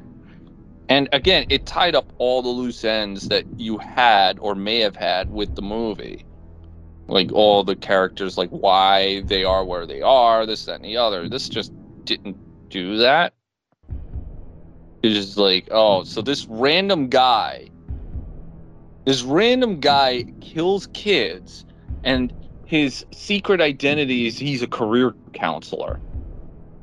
And 0.89 1.09
again, 1.12 1.47
it 1.48 1.66
tied 1.66 1.94
up 1.94 2.12
all 2.19 2.43
the 2.43 2.48
loose 2.48 2.85
ends 2.85 3.28
that 3.28 3.44
you 3.56 3.78
had 3.78 4.39
or 4.39 4.55
may 4.55 4.81
have 4.81 4.97
had 4.97 5.31
with 5.31 5.55
the 5.55 5.62
movie. 5.62 6.24
Like 7.06 7.32
all 7.32 7.65
the 7.65 7.77
characters, 7.77 8.36
like 8.36 8.51
why 8.51 9.20
they 9.23 9.44
are 9.44 9.65
where 9.65 9.86
they 9.86 10.02
are, 10.02 10.47
this, 10.47 10.65
that, 10.66 10.77
and 10.77 10.85
the 10.85 10.97
other. 10.97 11.28
This 11.28 11.48
just 11.48 11.73
didn't 12.05 12.36
do 12.69 12.98
that. 12.98 13.35
It's 15.02 15.15
just 15.15 15.36
like, 15.36 15.69
oh, 15.70 16.05
so 16.05 16.23
this 16.23 16.47
random 16.47 17.09
guy, 17.09 17.69
this 19.05 19.23
random 19.23 19.81
guy 19.81 20.24
kills 20.40 20.86
kids, 20.94 21.66
and 22.05 22.32
his 22.65 23.05
secret 23.12 23.61
identity 23.61 24.27
is 24.27 24.39
he's 24.39 24.62
a 24.62 24.66
career 24.66 25.15
counselor. 25.35 26.01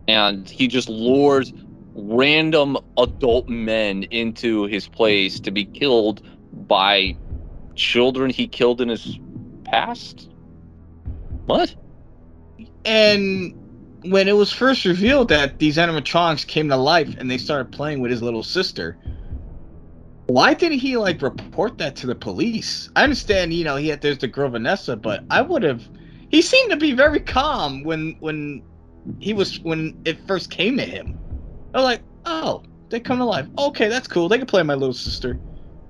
And 0.07 0.47
he 0.47 0.67
just 0.67 0.87
lures 0.87 1.51
random 1.95 2.77
adult 2.97 3.49
men 3.49 4.03
into 4.03 4.65
his 4.65 4.87
place 4.87 5.39
to 5.41 5.51
be 5.51 5.65
killed 5.65 6.21
by 6.67 7.17
children 7.75 8.29
he 8.31 8.47
killed 8.47 8.81
in 8.81 8.89
his 8.89 9.19
past? 9.65 10.29
What? 11.45 11.75
And 12.85 13.53
when 14.03 14.27
it 14.27 14.35
was 14.35 14.51
first 14.51 14.85
revealed 14.85 15.29
that 15.29 15.59
these 15.59 15.77
animatronics 15.77 16.47
came 16.47 16.69
to 16.69 16.77
life 16.77 17.15
and 17.19 17.29
they 17.31 17.37
started 17.37 17.71
playing 17.71 18.01
with 18.01 18.11
his 18.11 18.21
little 18.23 18.43
sister, 18.43 18.97
Why 20.27 20.53
didn't 20.55 20.79
he 20.79 20.97
like 20.97 21.21
report 21.21 21.77
that 21.79 21.95
to 21.97 22.07
the 22.07 22.15
police? 22.15 22.89
I 22.95 23.03
understand, 23.03 23.53
you 23.53 23.63
know, 23.65 23.75
he 23.75 23.89
had 23.89 24.01
there's 24.01 24.19
the 24.19 24.27
girl 24.27 24.49
Vanessa, 24.49 24.95
but 24.95 25.23
I 25.29 25.41
would 25.41 25.63
have. 25.63 25.87
He 26.29 26.41
seemed 26.41 26.71
to 26.71 26.77
be 26.77 26.93
very 26.93 27.19
calm 27.19 27.83
when 27.83 28.15
when 28.21 28.63
he 29.19 29.33
was 29.33 29.59
when 29.61 29.99
it 30.05 30.19
first 30.27 30.51
came 30.51 30.77
to 30.77 30.85
him. 30.85 31.19
I'm 31.73 31.83
like, 31.83 32.01
oh, 32.25 32.63
they 32.89 32.99
come 32.99 33.19
to 33.19 33.25
life. 33.25 33.47
Okay, 33.57 33.87
that's 33.87 34.07
cool. 34.07 34.27
They 34.29 34.37
can 34.37 34.47
play 34.47 34.63
my 34.63 34.75
little 34.75 34.93
sister. 34.93 35.39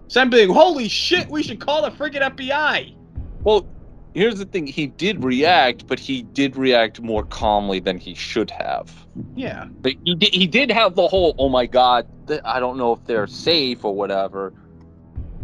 So 0.08 0.22
I'm 0.22 0.30
being, 0.30 0.50
holy 0.50 0.88
shit, 0.88 1.30
we 1.30 1.42
should 1.42 1.60
call 1.60 1.82
the 1.82 1.92
friggin' 1.92 2.22
FBI. 2.22 2.96
Well, 3.44 3.66
here's 4.14 4.38
the 4.38 4.46
thing: 4.46 4.68
he 4.68 4.88
did 4.88 5.24
react, 5.24 5.88
but 5.88 6.00
he 6.00 6.24
did 6.24 6.56
react 6.56 7.02
more 7.02 7.24
calmly 7.24 7.80
than 7.80 7.98
he 7.98 8.14
should 8.14 8.52
have. 8.52 8.94
Yeah. 9.36 9.66
But 9.82 9.94
he 10.04 10.16
did, 10.16 10.34
he 10.34 10.48
did 10.48 10.70
have 10.70 10.96
the 10.96 11.08
whole, 11.08 11.36
oh 11.38 11.50
my 11.50 11.66
god, 11.66 12.08
I 12.46 12.60
don't 12.60 12.78
know 12.78 12.94
if 12.94 13.04
they're 13.06 13.28
safe 13.28 13.84
or 13.84 13.96
whatever. 13.96 14.54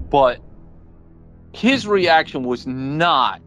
But 0.09 0.39
his 1.53 1.88
reaction 1.88 2.43
was 2.43 2.68
not 2.68 3.41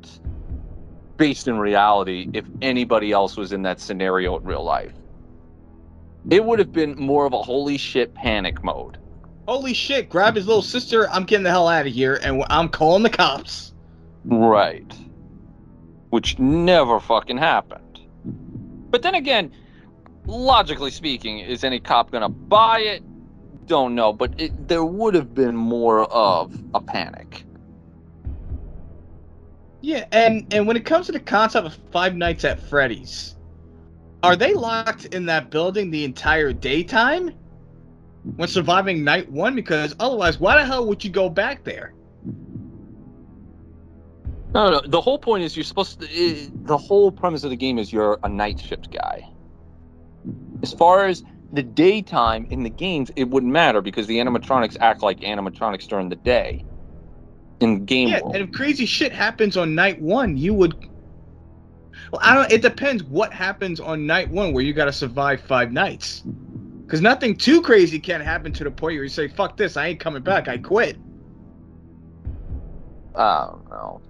based 1.17 1.49
in 1.49 1.59
reality 1.59 2.29
if 2.33 2.45
anybody 2.63 3.13
else 3.13 3.37
was 3.37 3.53
in 3.53 3.63
that 3.63 3.79
scenario 3.79 4.39
in 4.39 4.45
real 4.45 4.65
life. 4.65 4.95
It 6.29 6.45
would 6.45 6.59
have 6.59 6.73
been 6.73 6.97
more 6.97 7.25
of 7.25 7.33
a 7.33 7.43
holy 7.43 7.79
shit 7.79 8.15
panic 8.15 8.63
mode. 8.63 8.99
Holy 9.49 9.73
shit, 9.73 10.11
grab 10.11 10.37
his 10.37 10.47
little 10.47 10.63
sister. 10.63 11.09
I'm 11.11 11.25
getting 11.25 11.45
the 11.45 11.51
hell 11.51 11.69
out 11.69 11.87
of 11.87 11.93
here 11.93 12.21
and 12.23 12.45
I'm 12.51 12.69
calling 12.69 13.03
the 13.03 13.11
cops. 13.11 13.73
Right. 14.25 14.95
Which 16.11 16.39
never 16.39 17.01
fucking 17.01 17.39
happened. 17.39 18.01
But 18.91 19.03
then 19.03 19.15
again, 19.15 19.53
logically 20.27 20.91
speaking, 20.91 21.39
is 21.39 21.65
any 21.65 21.81
cop 21.81 22.11
gonna 22.11 22.29
buy 22.29 22.81
it? 22.81 23.03
Don't 23.67 23.95
know, 23.95 24.13
but 24.13 24.39
it, 24.39 24.69
there 24.69 24.85
would 24.85 25.15
have 25.15 25.35
been 25.35 25.57
more 25.57 26.05
of 26.13 26.57
a 26.75 26.81
panic. 26.81 27.45
Yeah, 29.81 30.05
and 30.13 30.53
and 30.53 30.67
when 30.67 30.77
it 30.77 30.85
comes 30.85 31.07
to 31.07 31.13
the 31.13 31.21
concept 31.21 31.67
of 31.67 31.79
Five 31.91 32.15
Nights 32.15 32.45
at 32.45 32.61
Freddy's, 32.61 33.37
are 34.23 34.37
they 34.37 34.55
locked 34.55 35.07
in 35.07 35.27
that 35.27 35.51
building 35.51 35.91
the 35.91 36.05
entire 36.05 36.53
daytime 36.53 37.31
when 38.37 38.49
surviving 38.49 39.03
night 39.03 39.31
one? 39.31 39.55
Because 39.55 39.95
otherwise, 40.01 40.39
why 40.39 40.59
the 40.59 40.67
hell 40.67 40.87
would 40.87 41.03
you 41.05 41.11
go 41.11 41.29
back 41.29 41.65
there? 41.65 41.95
No, 44.53 44.71
no. 44.71 44.81
The 44.85 45.01
whole 45.01 45.19
point 45.19 45.45
is 45.45 45.57
you're 45.57 45.65
supposed 45.65 46.01
to. 46.01 46.07
i 46.07 46.49
the 46.65 46.77
whole 46.77 47.11
premise 47.13 47.45
of 47.45 47.51
the 47.51 47.57
game 47.57 47.79
is 47.79 47.93
you're 47.93 48.19
a 48.23 48.29
night 48.29 48.61
shift 48.61 48.93
guy. 48.93 49.23
As 50.63 50.73
far 50.73 51.07
as 51.07 51.23
the 51.53 51.63
daytime 51.63 52.47
in 52.51 52.63
the 52.63 52.71
games, 52.71 53.11
it 53.17 53.29
wouldn't 53.29 53.53
matter 53.53 53.81
because 53.81 54.07
the 54.07 54.19
animatronics 54.19 54.77
act 54.81 55.03
like 55.03 55.21
animatronics 55.21 55.87
during 55.87 56.09
the 56.09 56.17
day. 56.17 56.65
In 57.61 57.85
game 57.85 58.09
Yeah, 58.09 58.21
world. 58.23 58.37
and 58.37 58.45
if 58.45 58.53
crazy 58.53 58.87
shit 58.87 59.13
happens 59.13 59.57
on 59.57 59.75
night 59.75 60.01
one, 60.01 60.37
you 60.37 60.55
would. 60.55 60.75
Well, 62.11 62.21
I 62.25 62.35
don't. 62.35 62.51
It 62.53 62.63
depends 62.63 63.05
what 63.05 63.33
happens 63.33 63.81
on 63.81 64.07
night 64.07 64.31
one 64.31 64.53
where 64.53 64.65
you 64.65 64.73
got 64.73 64.87
to 64.87 64.93
survive 64.93 65.41
five 65.41 65.73
nights. 65.73 66.23
Because 66.87 67.01
nothing 67.01 67.37
too 67.37 67.63
crazy 67.63 68.01
can 68.01 68.21
happen 68.21 68.53
to 68.53 68.65
the 68.65 68.71
point 68.71 68.97
where 68.97 69.05
you 69.05 69.09
say, 69.09 69.29
"Fuck 69.29 69.57
this! 69.57 69.77
I 69.77 69.89
ain't 69.89 70.01
coming 70.01 70.23
back. 70.23 70.49
I 70.49 70.59
quit." 70.59 70.97
I 73.15 73.47
don't 73.51 73.71
know. 73.71 74.01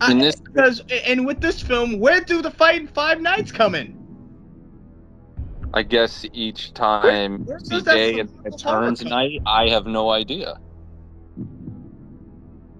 I- 0.00 0.10
In 0.12 0.18
this, 0.18 0.36
Because 0.40 0.82
and 1.06 1.24
with 1.26 1.40
this 1.40 1.62
film, 1.62 2.00
where 2.00 2.20
do 2.20 2.42
the 2.42 2.50
fight 2.50 2.90
five 2.90 3.20
nights 3.20 3.52
come 3.52 3.74
in? 3.74 3.96
I 5.74 5.82
guess 5.82 6.24
each 6.32 6.74
time 6.74 7.44
where 7.46 7.58
the 7.60 7.82
day 7.82 8.14
it 8.44 8.58
turns 8.58 9.04
night, 9.04 9.40
I 9.46 9.68
have 9.68 9.86
no 9.86 10.10
idea. 10.10 10.58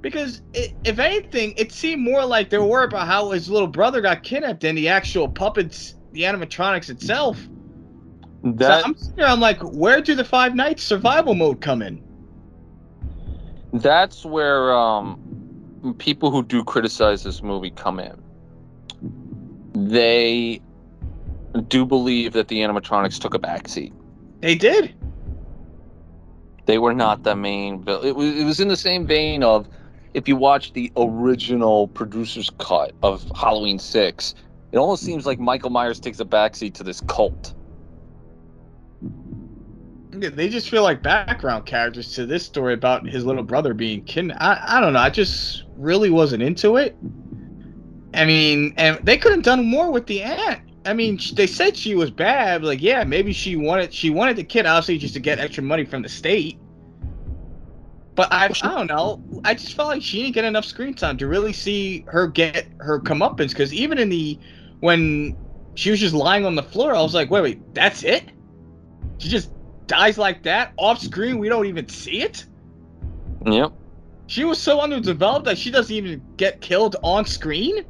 Because 0.02 0.42
i 0.54 0.74
if 0.84 0.98
anything, 0.98 1.54
it 1.56 1.72
seemed 1.72 2.02
more 2.02 2.24
like 2.24 2.50
they 2.50 2.58
were 2.58 2.66
worried 2.66 2.92
about 2.92 3.06
how 3.06 3.30
his 3.30 3.48
little 3.48 3.68
brother 3.68 4.00
got 4.00 4.22
kidnapped 4.22 4.60
than 4.60 4.74
the 4.74 4.88
actual 4.88 5.28
puppets, 5.28 5.94
the 6.12 6.22
animatronics 6.22 6.90
itself. 6.90 7.38
That 8.44 8.80
so 8.80 8.86
I'm 8.86 8.96
sitting 8.96 9.16
there, 9.16 9.28
I'm 9.28 9.40
like, 9.40 9.60
where 9.60 10.00
do 10.00 10.14
the 10.14 10.24
five 10.24 10.54
nights 10.54 10.82
survival 10.82 11.34
mode 11.34 11.60
come 11.60 11.80
in? 11.80 12.02
that's 13.72 14.24
where 14.24 14.72
um 14.72 15.94
people 15.98 16.30
who 16.30 16.42
do 16.42 16.62
criticize 16.62 17.22
this 17.22 17.42
movie 17.42 17.70
come 17.70 17.98
in. 17.98 18.22
They 19.74 20.60
do 21.68 21.84
believe 21.84 22.34
that 22.34 22.48
the 22.48 22.60
animatronics 22.60 23.18
took 23.18 23.34
a 23.34 23.38
backseat. 23.38 23.92
They 24.40 24.54
did. 24.54 24.94
They 26.66 26.78
were 26.78 26.94
not 26.94 27.24
the 27.24 27.34
main. 27.34 27.84
It 27.86 28.14
was. 28.14 28.36
It 28.36 28.44
was 28.44 28.60
in 28.60 28.68
the 28.68 28.76
same 28.76 29.06
vein 29.06 29.42
of 29.42 29.68
if 30.14 30.28
you 30.28 30.36
watch 30.36 30.72
the 30.72 30.92
original 30.96 31.88
producer's 31.88 32.50
cut 32.58 32.92
of 33.02 33.24
Halloween 33.34 33.78
Six. 33.78 34.34
It 34.72 34.78
almost 34.78 35.02
seems 35.02 35.26
like 35.26 35.38
Michael 35.38 35.70
Myers 35.70 36.00
takes 36.00 36.18
a 36.20 36.24
backseat 36.24 36.74
to 36.74 36.82
this 36.82 37.02
cult. 37.02 37.54
Yeah, 40.18 40.30
They 40.30 40.48
just 40.48 40.70
feel 40.70 40.82
like 40.82 41.02
background 41.02 41.66
characters 41.66 42.14
to 42.14 42.26
this 42.26 42.44
story 42.44 42.74
about 42.74 43.06
his 43.06 43.24
little 43.24 43.42
brother 43.42 43.74
being 43.74 44.04
kidnapped. 44.04 44.40
I, 44.42 44.78
I 44.78 44.80
don't 44.80 44.92
know. 44.94 45.00
I 45.00 45.10
just 45.10 45.64
really 45.76 46.10
wasn't 46.10 46.42
into 46.42 46.76
it. 46.76 46.96
I 48.14 48.24
mean, 48.24 48.74
and 48.76 48.98
they 49.04 49.16
could 49.16 49.32
have 49.32 49.42
done 49.42 49.64
more 49.64 49.90
with 49.90 50.06
the 50.06 50.22
aunt. 50.22 50.60
I 50.84 50.92
mean, 50.92 51.18
they 51.34 51.46
said 51.46 51.76
she 51.76 51.94
was 51.94 52.10
bad. 52.10 52.62
Like, 52.64 52.82
yeah, 52.82 53.04
maybe 53.04 53.32
she 53.32 53.56
wanted 53.56 53.92
she 53.94 54.10
wanted 54.10 54.36
the 54.36 54.44
kid 54.44 54.66
obviously 54.66 54.98
just 54.98 55.14
to 55.14 55.20
get 55.20 55.38
extra 55.38 55.62
money 55.62 55.84
from 55.84 56.02
the 56.02 56.08
state. 56.08 56.58
But 58.14 58.32
I, 58.32 58.44
I 58.46 58.48
don't 58.48 58.88
know. 58.88 59.22
I 59.44 59.54
just 59.54 59.74
felt 59.74 59.88
like 59.88 60.02
she 60.02 60.22
didn't 60.22 60.34
get 60.34 60.44
enough 60.44 60.66
screen 60.66 60.92
time 60.94 61.16
to 61.18 61.26
really 61.26 61.52
see 61.52 62.04
her 62.08 62.26
get 62.26 62.66
her 62.78 63.00
comeuppance. 63.00 63.50
Because 63.50 63.72
even 63.72 63.98
in 63.98 64.10
the 64.10 64.38
when 64.80 65.36
she 65.74 65.90
was 65.90 66.00
just 66.00 66.14
lying 66.14 66.44
on 66.44 66.54
the 66.54 66.62
floor, 66.62 66.94
I 66.94 67.00
was 67.00 67.14
like, 67.14 67.30
wait, 67.30 67.42
wait, 67.42 67.74
that's 67.74 68.02
it? 68.02 68.24
She 69.18 69.28
just 69.28 69.50
dies 69.86 70.18
like 70.18 70.42
that 70.42 70.72
off 70.76 71.00
screen. 71.00 71.38
We 71.38 71.48
don't 71.48 71.66
even 71.66 71.88
see 71.88 72.22
it. 72.22 72.44
Yep. 73.46 73.72
She 74.26 74.44
was 74.44 74.58
so 74.58 74.80
underdeveloped 74.80 75.46
that 75.46 75.58
she 75.58 75.70
doesn't 75.70 75.94
even 75.94 76.22
get 76.36 76.60
killed 76.60 76.96
on 77.02 77.24
screen. 77.24 77.84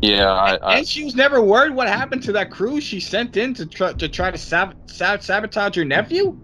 Yeah. 0.00 0.30
I, 0.30 0.56
I, 0.56 0.76
and 0.78 0.86
she 0.86 1.04
was 1.04 1.14
never 1.14 1.42
worried 1.42 1.74
what 1.74 1.88
happened 1.88 2.22
to 2.24 2.32
that 2.32 2.50
crew 2.50 2.80
she 2.80 3.00
sent 3.00 3.36
in 3.36 3.54
to 3.54 3.66
try 3.66 3.92
to 3.92 4.08
try 4.08 4.30
to 4.30 4.38
sab- 4.38 4.76
sab- 4.90 5.22
sabotage 5.22 5.76
her 5.76 5.84
nephew. 5.84 6.38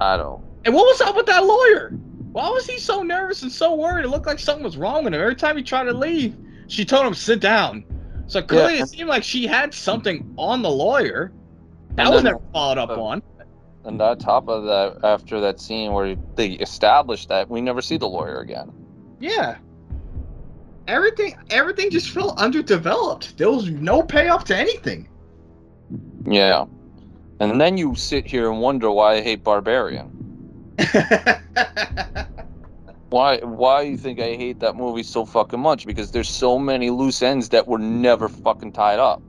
I 0.00 0.16
don't. 0.16 0.42
And 0.64 0.74
what 0.74 0.84
was 0.84 1.00
up 1.00 1.16
with 1.16 1.26
that 1.26 1.44
lawyer? 1.44 1.90
Why 2.32 2.48
was 2.50 2.66
he 2.66 2.78
so 2.78 3.02
nervous 3.02 3.42
and 3.42 3.50
so 3.50 3.74
worried? 3.74 4.04
It 4.04 4.08
looked 4.08 4.26
like 4.26 4.38
something 4.38 4.64
was 4.64 4.76
wrong 4.76 5.04
with 5.04 5.14
him. 5.14 5.20
Every 5.20 5.34
time 5.34 5.56
he 5.56 5.62
tried 5.62 5.84
to 5.84 5.92
leave, 5.92 6.36
she 6.68 6.84
told 6.84 7.06
him 7.06 7.14
sit 7.14 7.40
down. 7.40 7.84
So 8.26 8.40
clearly, 8.40 8.76
Yeah. 8.76 8.82
it 8.84 8.88
seemed 8.88 9.08
like 9.08 9.24
she 9.24 9.46
had 9.46 9.74
something 9.74 10.32
on 10.36 10.62
the 10.62 10.70
lawyer. 10.70 11.32
That 11.96 12.06
And 12.06 12.14
was 12.14 12.22
then- 12.22 12.32
never 12.32 12.44
followed 12.52 12.78
up 12.78 12.90
uh, 12.90 13.02
on. 13.02 13.22
And 13.84 14.00
on 14.00 14.18
top 14.18 14.48
of 14.48 14.64
that, 14.64 14.98
after 15.02 15.40
that 15.40 15.58
scene 15.60 15.92
where 15.92 16.14
they 16.36 16.50
established 16.50 17.28
that, 17.30 17.48
we 17.50 17.60
never 17.60 17.80
see 17.82 17.96
the 17.96 18.08
lawyer 18.08 18.40
again. 18.40 18.70
Yeah. 19.18 19.56
Everything, 20.86 21.34
everything 21.50 21.90
just 21.90 22.10
felt 22.10 22.38
underdeveloped. 22.38 23.36
There 23.38 23.50
was 23.50 23.68
no 23.70 24.02
payoff 24.02 24.44
to 24.44 24.56
anything. 24.56 25.08
Yeah. 26.26 26.66
And 27.40 27.60
then 27.60 27.78
you 27.78 27.94
sit 27.94 28.26
here 28.26 28.50
and 28.50 28.60
wonder 28.60 28.90
why 28.90 29.14
I 29.14 29.20
hate 29.22 29.42
Barbarian. 29.42 30.76
Why 33.10 33.38
why 33.38 33.82
you 33.82 33.96
think 33.96 34.20
I 34.20 34.36
hate 34.36 34.60
that 34.60 34.76
movie 34.76 35.02
so 35.02 35.26
fucking 35.26 35.58
much? 35.58 35.84
Because 35.84 36.12
there's 36.12 36.28
so 36.28 36.60
many 36.60 36.90
loose 36.90 37.22
ends 37.22 37.48
that 37.48 37.66
were 37.66 37.78
never 37.78 38.28
fucking 38.28 38.70
tied 38.70 39.00
up. 39.00 39.20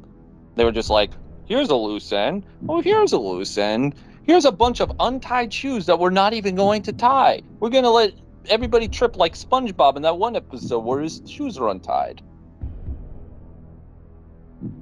They 0.56 0.64
were 0.64 0.72
just 0.72 0.92
like, 0.92 1.10
here's 1.46 1.70
a 1.70 1.76
loose 1.76 2.12
end. 2.12 2.46
Oh, 2.70 2.80
here's 2.80 3.12
a 3.12 3.18
loose 3.18 3.58
end. 3.58 3.96
Here's 4.22 4.46
a 4.46 4.52
bunch 4.52 4.82
of 4.82 4.92
untied 5.00 5.52
shoes 5.52 5.88
that 5.88 5.98
we're 5.98 6.12
not 6.12 6.34
even 6.34 6.54
going 6.54 6.84
to 6.84 6.94
tie. 6.94 7.42
We're 7.60 7.72
gonna 7.72 7.90
let 7.90 8.14
everybody 8.50 8.88
trip 8.88 9.18
like 9.18 9.34
SpongeBob 9.34 9.96
in 9.96 10.04
that 10.04 10.18
one 10.18 10.36
episode 10.36 10.80
where 10.86 11.02
his 11.02 11.24
shoes 11.26 11.58
are 11.58 11.70
untied. 11.70 12.22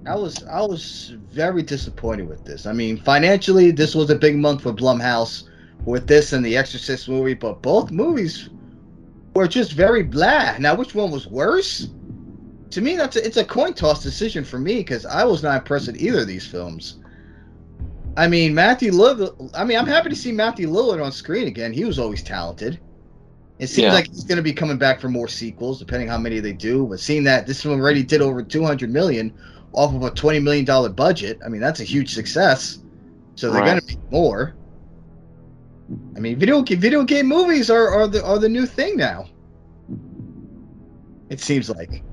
I 0.05 0.15
was 0.15 0.43
I 0.43 0.61
was 0.61 1.13
very 1.31 1.61
disappointed 1.63 2.27
with 2.27 2.43
this. 2.43 2.65
I 2.65 2.73
mean, 2.73 2.97
financially, 2.97 3.71
this 3.71 3.95
was 3.95 4.09
a 4.09 4.15
big 4.15 4.37
month 4.37 4.63
for 4.63 4.73
Blumhouse 4.73 5.43
with 5.85 6.07
this 6.07 6.33
and 6.33 6.43
the 6.45 6.57
Exorcist 6.57 7.07
movie, 7.07 7.33
but 7.33 7.61
both 7.61 7.91
movies 7.91 8.49
were 9.35 9.47
just 9.47 9.73
very 9.73 10.03
blah. 10.03 10.57
Now, 10.57 10.75
which 10.75 10.95
one 10.95 11.11
was 11.11 11.27
worse? 11.27 11.89
To 12.71 12.81
me, 12.81 12.95
that's 12.95 13.15
a, 13.15 13.25
it's 13.25 13.37
a 13.37 13.45
coin 13.45 13.73
toss 13.73 14.03
decision 14.03 14.43
for 14.43 14.59
me 14.59 14.77
because 14.77 15.05
I 15.05 15.23
was 15.23 15.43
not 15.43 15.57
impressed 15.59 15.87
with 15.87 15.97
either 16.01 16.21
of 16.21 16.27
these 16.27 16.45
films. 16.45 16.99
I 18.17 18.27
mean, 18.27 18.53
Matthew 18.53 18.91
Lillard. 18.91 19.51
I 19.55 19.63
mean, 19.63 19.77
I'm 19.77 19.87
happy 19.87 20.09
to 20.09 20.15
see 20.15 20.31
Matthew 20.31 20.69
Lillard 20.69 21.03
on 21.03 21.11
screen 21.11 21.47
again. 21.47 21.71
He 21.73 21.85
was 21.85 21.99
always 21.99 22.21
talented. 22.23 22.79
It 23.59 23.67
seems 23.67 23.85
Yeah. 23.85 23.93
like 23.93 24.07
he's 24.07 24.23
going 24.23 24.37
to 24.37 24.43
be 24.43 24.53
coming 24.53 24.77
back 24.77 24.99
for 24.99 25.09
more 25.09 25.27
sequels, 25.27 25.79
depending 25.79 26.07
how 26.07 26.17
many 26.17 26.39
they 26.39 26.53
do. 26.53 26.85
But 26.87 26.99
seeing 26.99 27.23
that 27.25 27.45
this 27.47 27.65
one 27.65 27.79
already 27.79 28.03
did 28.03 28.21
over 28.21 28.41
200 28.43 28.91
million 28.91 29.33
off 29.73 29.93
of 29.93 30.03
a 30.03 30.11
20 30.11 30.39
million 30.39 30.65
dollar 30.65 30.89
budget, 30.89 31.39
I 31.45 31.49
mean, 31.49 31.61
that's 31.61 31.79
a 31.79 31.83
huge 31.83 32.13
success. 32.13 32.79
so 33.35 33.49
they're 33.51 33.61
Right. 33.61 33.67
gonna 33.67 33.81
make 33.87 34.11
more. 34.11 34.53
I 36.15 36.19
mean, 36.19 36.37
video 36.37 36.61
video 36.61 37.03
game 37.03 37.27
movies 37.27 37.69
are, 37.69 37.87
are 37.89 38.07
the 38.07 38.23
are 38.25 38.37
the 38.37 38.49
new 38.49 38.65
thing 38.65 38.97
now. 38.97 39.25
It 41.29 41.39
seems 41.39 41.69
like. 41.69 42.03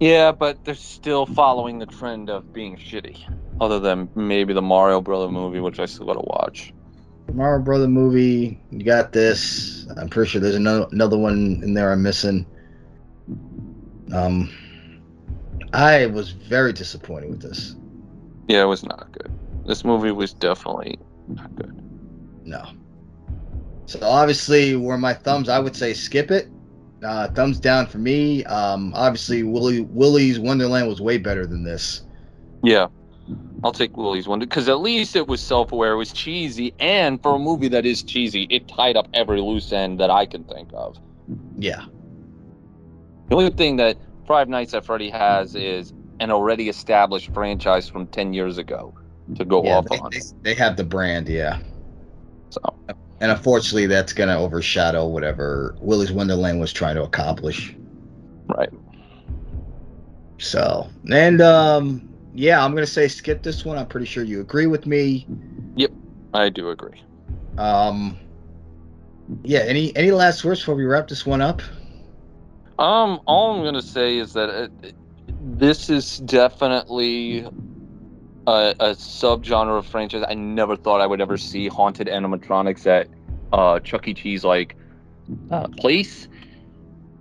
Yeah, 0.00 0.30
but 0.30 0.64
they're 0.64 0.74
still 0.76 1.26
following 1.26 1.78
the 1.80 1.86
trend 1.86 2.30
of 2.30 2.52
being 2.52 2.76
shitty. 2.76 3.18
Other 3.60 3.80
than 3.80 4.08
maybe 4.14 4.52
the 4.52 4.62
Mario 4.62 5.00
Brother 5.00 5.28
movie, 5.28 5.58
which 5.58 5.80
I 5.80 5.86
still 5.86 6.06
gotta 6.06 6.20
watch. 6.20 6.72
Mario 7.34 7.60
Brother 7.62 7.88
movie. 7.88 8.60
You 8.70 8.84
got 8.84 9.12
this. 9.12 9.86
I'm 9.96 10.08
pretty 10.08 10.30
sure 10.30 10.40
there's 10.40 10.54
another 10.54 10.86
another 10.92 11.18
one 11.18 11.60
in 11.64 11.74
there 11.74 11.90
I'm 11.90 12.02
missing. 12.02 12.46
Um, 14.14 14.48
I 15.72 16.06
was 16.06 16.30
very 16.30 16.72
disappointed 16.72 17.30
with 17.30 17.42
this. 17.42 17.76
Yeah, 18.48 18.62
it 18.62 18.66
was 18.66 18.84
not 18.84 19.12
good. 19.12 19.30
This 19.66 19.84
movie 19.84 20.12
was 20.12 20.32
definitely 20.32 20.98
not 21.28 21.54
good. 21.54 21.74
No. 22.44 22.64
So 23.86 23.98
obviously, 24.02 24.76
where 24.76 24.98
my 24.98 25.14
thumbs, 25.14 25.48
I 25.48 25.58
would 25.58 25.76
say 25.76 25.92
skip 25.92 26.30
it. 26.30 26.48
Uh, 27.02 27.28
thumbs 27.28 27.60
down 27.60 27.86
for 27.86 27.98
me. 27.98 28.44
Um, 28.46 28.92
obviously, 28.94 29.42
Willy 29.42 29.82
Willy's 29.82 30.38
Wonderland 30.38 30.88
was 30.88 31.00
way 31.00 31.18
better 31.18 31.46
than 31.46 31.62
this. 31.62 32.02
Yeah. 32.62 32.88
I'll 33.62 33.72
take 33.72 33.96
Willy's 33.96 34.26
one 34.26 34.38
because 34.38 34.68
at 34.68 34.80
least 34.80 35.16
it 35.16 35.26
was 35.26 35.40
self-aware, 35.40 35.92
it 35.92 35.96
was 35.96 36.12
cheesy, 36.12 36.72
and 36.78 37.20
for 37.22 37.34
a 37.34 37.38
movie 37.38 37.68
that 37.68 37.84
is 37.84 38.02
cheesy, 38.02 38.46
it 38.50 38.68
tied 38.68 38.96
up 38.96 39.08
every 39.12 39.40
loose 39.40 39.72
end 39.72 40.00
that 40.00 40.10
I 40.10 40.24
can 40.24 40.44
think 40.44 40.70
of. 40.72 40.96
Yeah. 41.58 41.84
The 43.28 43.36
only 43.36 43.50
thing 43.50 43.76
that 43.76 43.98
Five 44.28 44.48
Nights 44.48 44.74
at 44.74 44.84
Freddy 44.84 45.10
has 45.10 45.56
is 45.56 45.94
an 46.20 46.30
already 46.30 46.68
established 46.68 47.32
franchise 47.34 47.88
from 47.88 48.06
ten 48.08 48.34
years 48.34 48.58
ago 48.58 48.94
to 49.36 49.44
go 49.44 49.64
yeah 49.64 49.78
off 49.78 49.86
they, 49.88 49.98
on. 49.98 50.10
they, 50.12 50.20
they 50.42 50.54
have 50.54 50.76
the 50.76 50.84
brand, 50.84 51.28
yeah. 51.28 51.60
So 52.50 52.60
And 53.20 53.32
unfortunately, 53.32 53.86
that's 53.86 54.12
going 54.12 54.28
to 54.28 54.36
overshadow 54.36 55.06
whatever 55.06 55.76
Willy's 55.80 56.12
Wonderland 56.12 56.60
was 56.60 56.72
trying 56.72 56.94
to 56.96 57.02
accomplish. 57.02 57.74
right. 58.48 58.70
So, 60.38 60.88
and 61.12 61.40
um, 61.40 62.08
yeah, 62.34 62.64
I'm 62.64 62.72
going 62.72 62.86
to 62.86 62.92
say 62.92 63.08
skip 63.08 63.42
this 63.42 63.64
one. 63.64 63.78
I'm 63.78 63.86
pretty 63.86 64.06
sure 64.06 64.22
you 64.24 64.40
agree 64.40 64.66
with 64.66 64.86
me. 64.86 65.26
Yep, 65.76 65.92
I 66.34 66.48
do 66.50 66.70
agree. 66.70 67.02
Um, 67.58 68.18
yeah. 69.42 69.60
Any 69.60 69.96
any 69.96 70.12
last 70.12 70.44
words 70.44 70.60
before 70.60 70.76
we 70.76 70.84
wrap 70.84 71.08
this 71.08 71.26
one 71.26 71.40
up? 71.42 71.62
Um, 72.78 73.20
all 73.26 73.56
I'm 73.56 73.64
gonna 73.64 73.82
say 73.82 74.18
is 74.18 74.32
that 74.34 74.48
it, 74.48 74.72
it- 74.82 74.94
this 75.40 75.88
is 75.90 76.18
definitely 76.18 77.40
a, 78.46 78.74
a 78.80 78.90
subgenre 78.94 79.78
of 79.78 79.86
franchise. 79.86 80.24
I 80.28 80.34
never 80.34 80.76
thought 80.76 81.00
I 81.00 81.06
would 81.06 81.20
ever 81.20 81.36
see 81.36 81.68
haunted 81.68 82.06
animatronics 82.08 82.86
at 82.86 83.08
uh, 83.52 83.80
Chuck 83.80 84.08
E. 84.08 84.14
Cheese 84.14 84.44
like 84.44 84.76
uh, 85.50 85.68
place. 85.78 86.28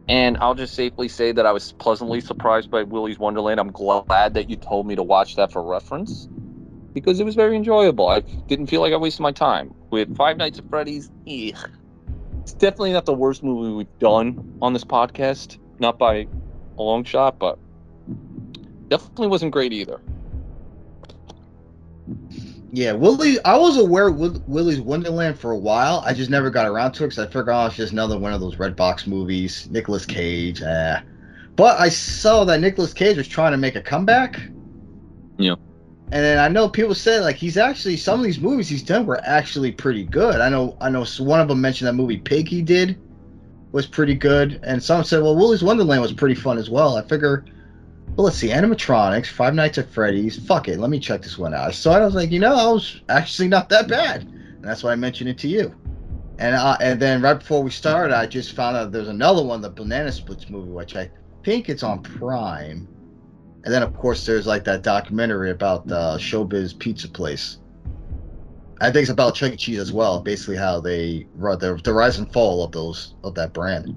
And 0.09 0.37
I'll 0.37 0.55
just 0.55 0.73
safely 0.73 1.09
say 1.09 1.31
that 1.33 1.45
I 1.45 1.51
was 1.51 1.73
pleasantly 1.73 2.21
surprised 2.21 2.71
by 2.71 2.83
Willy's 2.83 3.19
Wonderland. 3.19 3.59
I'm 3.59 3.71
glad 3.71 4.33
that 4.35 4.49
you 4.49 4.55
told 4.55 4.87
me 4.87 4.95
to 4.95 5.03
watch 5.03 5.35
that 5.35 5.51
for 5.51 5.61
reference 5.61 6.29
because 6.93 7.19
it 7.19 7.25
was 7.25 7.35
very 7.35 7.55
enjoyable. 7.55 8.07
I 8.07 8.21
didn't 8.21 8.67
feel 8.67 8.81
like 8.81 8.93
I 8.93 8.97
wasted 8.97 9.21
my 9.21 9.31
time. 9.33 9.73
With 9.91 10.15
Five 10.15 10.37
Nights 10.37 10.59
at 10.59 10.69
Freddy's, 10.69 11.11
it's 12.47 12.53
definitely 12.53 12.93
not 12.93 13.05
the 13.05 13.13
worst 13.13 13.43
movie 13.43 13.73
we've 13.73 13.99
done 13.99 14.57
on 14.61 14.71
this 14.71 14.85
podcast. 14.85 15.57
Not 15.79 15.99
by 15.99 16.25
a 16.77 16.81
long 16.81 17.03
shot, 17.03 17.37
but 17.37 17.59
definitely 18.87 19.27
wasn't 19.27 19.51
great 19.51 19.73
either. 19.73 19.99
Yeah, 22.71 22.93
Willy. 22.93 23.37
I 23.43 23.57
was 23.57 23.77
aware 23.77 24.07
of 24.07 24.15
Will, 24.15 24.41
Willy's 24.47 24.79
Wonderland 24.79 25.37
for 25.37 25.51
a 25.51 25.57
while. 25.57 26.01
I 26.05 26.13
just 26.13 26.29
never 26.29 26.49
got 26.49 26.65
around 26.65 26.93
to 26.93 27.03
it 27.03 27.07
because 27.07 27.19
I 27.19 27.25
figured, 27.25 27.49
oh, 27.49 27.65
it's 27.65 27.75
just 27.75 27.91
another 27.91 28.17
one 28.17 28.31
of 28.31 28.39
those 28.39 28.55
Redbox 28.55 29.07
movies. 29.07 29.67
Nicolas 29.69 30.05
Cage. 30.05 30.61
Eh. 30.61 31.01
But 31.57 31.77
I 31.81 31.89
saw 31.89 32.45
that 32.45 32.61
Nicolas 32.61 32.93
Cage 32.93 33.17
was 33.17 33.27
trying 33.27 33.51
to 33.51 33.57
make 33.57 33.75
a 33.75 33.81
comeback. 33.81 34.39
Yeah. 35.37 35.55
And 36.09 36.23
then 36.23 36.39
I 36.39 36.47
know 36.47 36.69
people 36.69 36.95
say 36.95 37.19
like 37.19 37.35
he's 37.35 37.57
actually 37.57 37.97
some 37.97 38.19
of 38.19 38.25
these 38.25 38.39
movies 38.39 38.69
he's 38.69 38.81
done 38.83 39.05
were 39.05 39.19
actually 39.25 39.73
pretty 39.73 40.03
good. 40.05 40.39
I 40.39 40.47
know 40.47 40.77
I 40.79 40.89
know 40.89 41.05
one 41.19 41.41
of 41.41 41.49
them 41.49 41.59
mentioned 41.59 41.87
that 41.87 41.93
movie 41.93 42.17
Pig 42.17 42.47
he 42.47 42.61
did 42.61 42.97
was 43.73 43.85
pretty 43.85 44.15
good, 44.15 44.61
and 44.63 44.81
some 44.81 45.03
said 45.03 45.21
well 45.21 45.35
Willy's 45.35 45.63
Wonderland 45.63 46.01
was 46.01 46.13
pretty 46.13 46.35
fun 46.35 46.57
as 46.57 46.69
well. 46.69 46.95
I 46.95 47.01
figure, 47.03 47.43
well 48.15 48.23
let's 48.23 48.37
see, 48.37 48.47
animatronics, 48.47 49.27
Five 49.27 49.53
Nights 49.53 49.77
at 49.79 49.89
Freddy's. 49.89 50.39
Fuck 50.45 50.69
it, 50.69 50.79
let 50.79 50.89
me 50.89 50.99
check 50.99 51.23
this 51.23 51.37
one 51.37 51.53
out. 51.53 51.67
I 51.67 51.71
saw 51.71 51.97
it, 51.97 52.01
I 52.01 52.05
was 52.05 52.15
like, 52.15 52.31
you 52.31 52.39
know, 52.39 52.55
I 52.55 52.71
was 52.71 53.01
actually 53.09 53.49
not 53.49 53.67
that 53.69 53.89
bad, 53.89 54.21
and 54.23 54.63
that's 54.63 54.83
why 54.83 54.93
I 54.93 54.95
mentioned 54.95 55.29
it 55.29 55.37
to 55.39 55.49
you. 55.49 55.75
And 56.39 56.55
uh, 56.55 56.77
and 56.79 57.01
then 57.01 57.21
right 57.21 57.37
before 57.37 57.61
we 57.61 57.71
started, 57.71 58.15
I 58.15 58.27
just 58.27 58.53
found 58.53 58.77
out 58.77 58.93
there's 58.93 59.09
another 59.09 59.43
one, 59.43 59.59
the 59.59 59.69
Banana 59.69 60.13
Splits 60.13 60.49
movie, 60.49 60.71
which 60.71 60.95
I 60.95 61.11
think 61.43 61.67
it's 61.67 61.83
on 61.83 62.01
Prime. 62.01 62.87
And 63.67 63.73
then, 63.73 63.83
of 63.83 63.93
course, 63.97 64.25
there's 64.25 64.47
like 64.47 64.63
that 64.63 64.81
documentary 64.81 65.51
about 65.51 65.87
the 65.87 66.15
Showbiz 66.19 66.79
Pizza 66.79 67.09
Place. 67.09 67.57
I 68.79 68.89
think 68.89 69.01
it's 69.01 69.11
about 69.11 69.35
Chuck 69.35 69.51
E. 69.51 69.57
Cheese 69.57 69.79
as 69.79 69.91
well. 69.91 70.21
Basically, 70.21 70.55
how 70.55 70.79
they 70.79 71.27
run 71.35 71.59
the, 71.59 71.75
the 71.83 71.91
rise 71.91 72.17
and 72.17 72.31
fall 72.31 72.63
of 72.63 72.71
those 72.71 73.15
of 73.25 73.35
that 73.35 73.51
brand. 73.51 73.93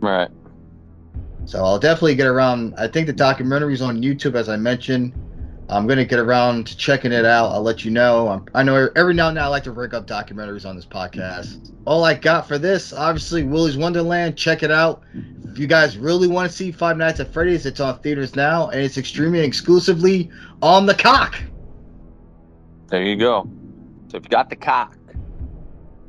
Right. 0.00 0.30
So 1.44 1.62
I'll 1.62 1.78
definitely 1.78 2.14
get 2.14 2.26
around. 2.26 2.72
I 2.78 2.88
think 2.88 3.06
the 3.06 3.12
documentary's 3.12 3.82
on 3.82 4.00
YouTube, 4.00 4.34
as 4.34 4.48
I 4.48 4.56
mentioned. 4.56 5.12
I'm 5.68 5.86
gonna 5.86 6.06
get 6.06 6.18
around 6.18 6.66
to 6.68 6.76
checking 6.78 7.12
it 7.12 7.26
out. 7.26 7.50
I'll 7.50 7.60
let 7.60 7.84
you 7.84 7.90
know. 7.90 8.28
I'm, 8.28 8.46
I 8.54 8.62
know 8.62 8.88
every 8.96 9.12
now 9.12 9.28
and 9.28 9.36
then 9.36 9.44
I 9.44 9.48
like 9.48 9.64
to 9.64 9.72
rig 9.72 9.92
up 9.92 10.06
documentaries 10.06 10.64
on 10.64 10.74
this 10.74 10.86
podcast. 10.86 11.70
All 11.84 12.02
I 12.02 12.14
got 12.14 12.48
for 12.48 12.56
this, 12.56 12.94
obviously, 12.94 13.42
Willy's 13.42 13.76
Wonderland. 13.76 14.38
Check 14.38 14.62
it 14.62 14.70
out. 14.70 15.02
If 15.56 15.60
you 15.60 15.66
guys 15.66 15.96
really 15.96 16.28
want 16.28 16.50
to 16.50 16.54
see 16.54 16.70
Five 16.70 16.98
Nights 16.98 17.18
at 17.18 17.32
Freddy's, 17.32 17.64
it's 17.64 17.80
on 17.80 17.98
theaters 18.00 18.36
now, 18.36 18.68
and 18.68 18.82
it's 18.82 18.98
extremely 18.98 19.40
exclusively 19.40 20.30
on 20.60 20.84
the 20.84 20.94
cock. 20.94 21.40
There 22.88 23.02
you 23.02 23.16
go. 23.16 23.48
So 24.08 24.18
if 24.18 24.24
you 24.24 24.28
got 24.28 24.50
the 24.50 24.56
cock, 24.56 24.98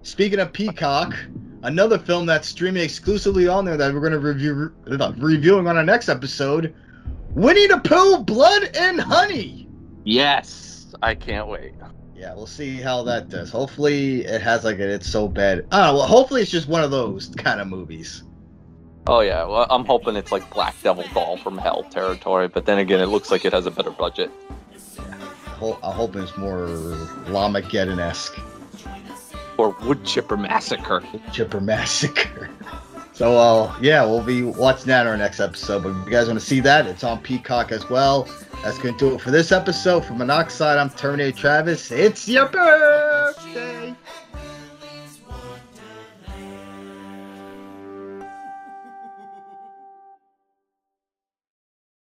Speaking 0.01 0.39
of 0.39 0.51
Peacock, 0.51 1.15
another 1.63 1.97
film 1.97 2.25
that's 2.25 2.49
streaming 2.49 2.83
exclusively 2.83 3.47
on 3.47 3.63
there 3.63 3.77
that 3.77 3.93
we're 3.93 4.01
going 4.01 4.11
to 4.11 4.19
review 4.19 4.73
uh, 4.91 5.13
reviewing 5.15 5.65
on 5.65 5.77
our 5.77 5.83
next 5.85 6.09
episode, 6.09 6.75
Winnie 7.29 7.67
the 7.67 7.77
Pooh: 7.77 8.17
Blood 8.25 8.69
and 8.75 8.99
Honey. 8.99 9.69
yes, 10.03 10.93
I 11.01 11.15
can't 11.15 11.47
wait. 11.47 11.71
Yeah, 12.13 12.35
we'll 12.35 12.47
see 12.47 12.81
how 12.81 13.01
that 13.03 13.29
does. 13.29 13.49
Hopefully, 13.49 14.25
it 14.25 14.41
has 14.41 14.65
like 14.65 14.79
a, 14.79 14.89
it's 14.89 15.09
so 15.09 15.29
bad. 15.29 15.65
I. 15.71 15.89
Well, 15.91 16.05
hopefully, 16.05 16.41
it's 16.41 16.51
just 16.51 16.67
one 16.67 16.83
of 16.83 16.91
those 16.91 17.29
kind 17.37 17.61
of 17.61 17.69
movies. 17.69 18.25
Oh 19.09 19.21
yeah, 19.21 19.45
well, 19.45 19.65
I'm 19.69 19.85
hoping 19.85 20.17
it's 20.17 20.33
like 20.33 20.53
Black 20.53 20.75
Devil 20.83 21.05
Doll 21.13 21.37
from 21.37 21.57
Hell 21.57 21.83
territory, 21.83 22.49
but 22.49 22.65
then 22.65 22.77
again, 22.77 22.99
it 22.99 23.05
looks 23.05 23.31
like 23.31 23.45
it 23.45 23.53
has 23.53 23.65
a 23.65 23.71
better 23.71 23.91
budget. 23.91 24.29
I'm 25.61 25.75
hoping 25.81 26.23
it's 26.23 26.37
more 26.37 26.67
Llamageddon 27.27 27.99
esque, 27.99 28.37
Or 29.57 29.75
Wood 29.81 30.03
Chipper 30.05 30.35
Massacre. 30.37 31.01
Chipper 31.31 31.61
Massacre. 31.61 32.49
So, 33.13 33.35
uh, 33.35 33.75
yeah, 33.81 34.05
we'll 34.05 34.21
be 34.21 34.43
watching 34.43 34.87
that 34.87 35.01
in 35.01 35.07
our 35.07 35.17
next 35.17 35.39
episode. 35.39 35.81
But 35.81 35.89
if 35.89 36.05
you 36.05 36.11
guys 36.11 36.27
want 36.27 36.39
to 36.39 36.45
see 36.45 36.59
that, 36.59 36.85
it's 36.85 37.03
on 37.03 37.19
Peacock 37.19 37.71
as 37.71 37.89
well. 37.89 38.29
That's 38.61 38.77
going 38.77 38.95
to 38.95 39.09
do 39.09 39.15
it 39.15 39.21
for 39.21 39.31
this 39.31 39.51
episode. 39.51 40.05
From 40.05 40.19
Monoxide, 40.19 40.77
I'm 40.77 40.91
Terminator 40.91 41.35
Travis. 41.35 41.91
It's 41.91 42.27
your 42.29 42.47
bird. 42.47 43.33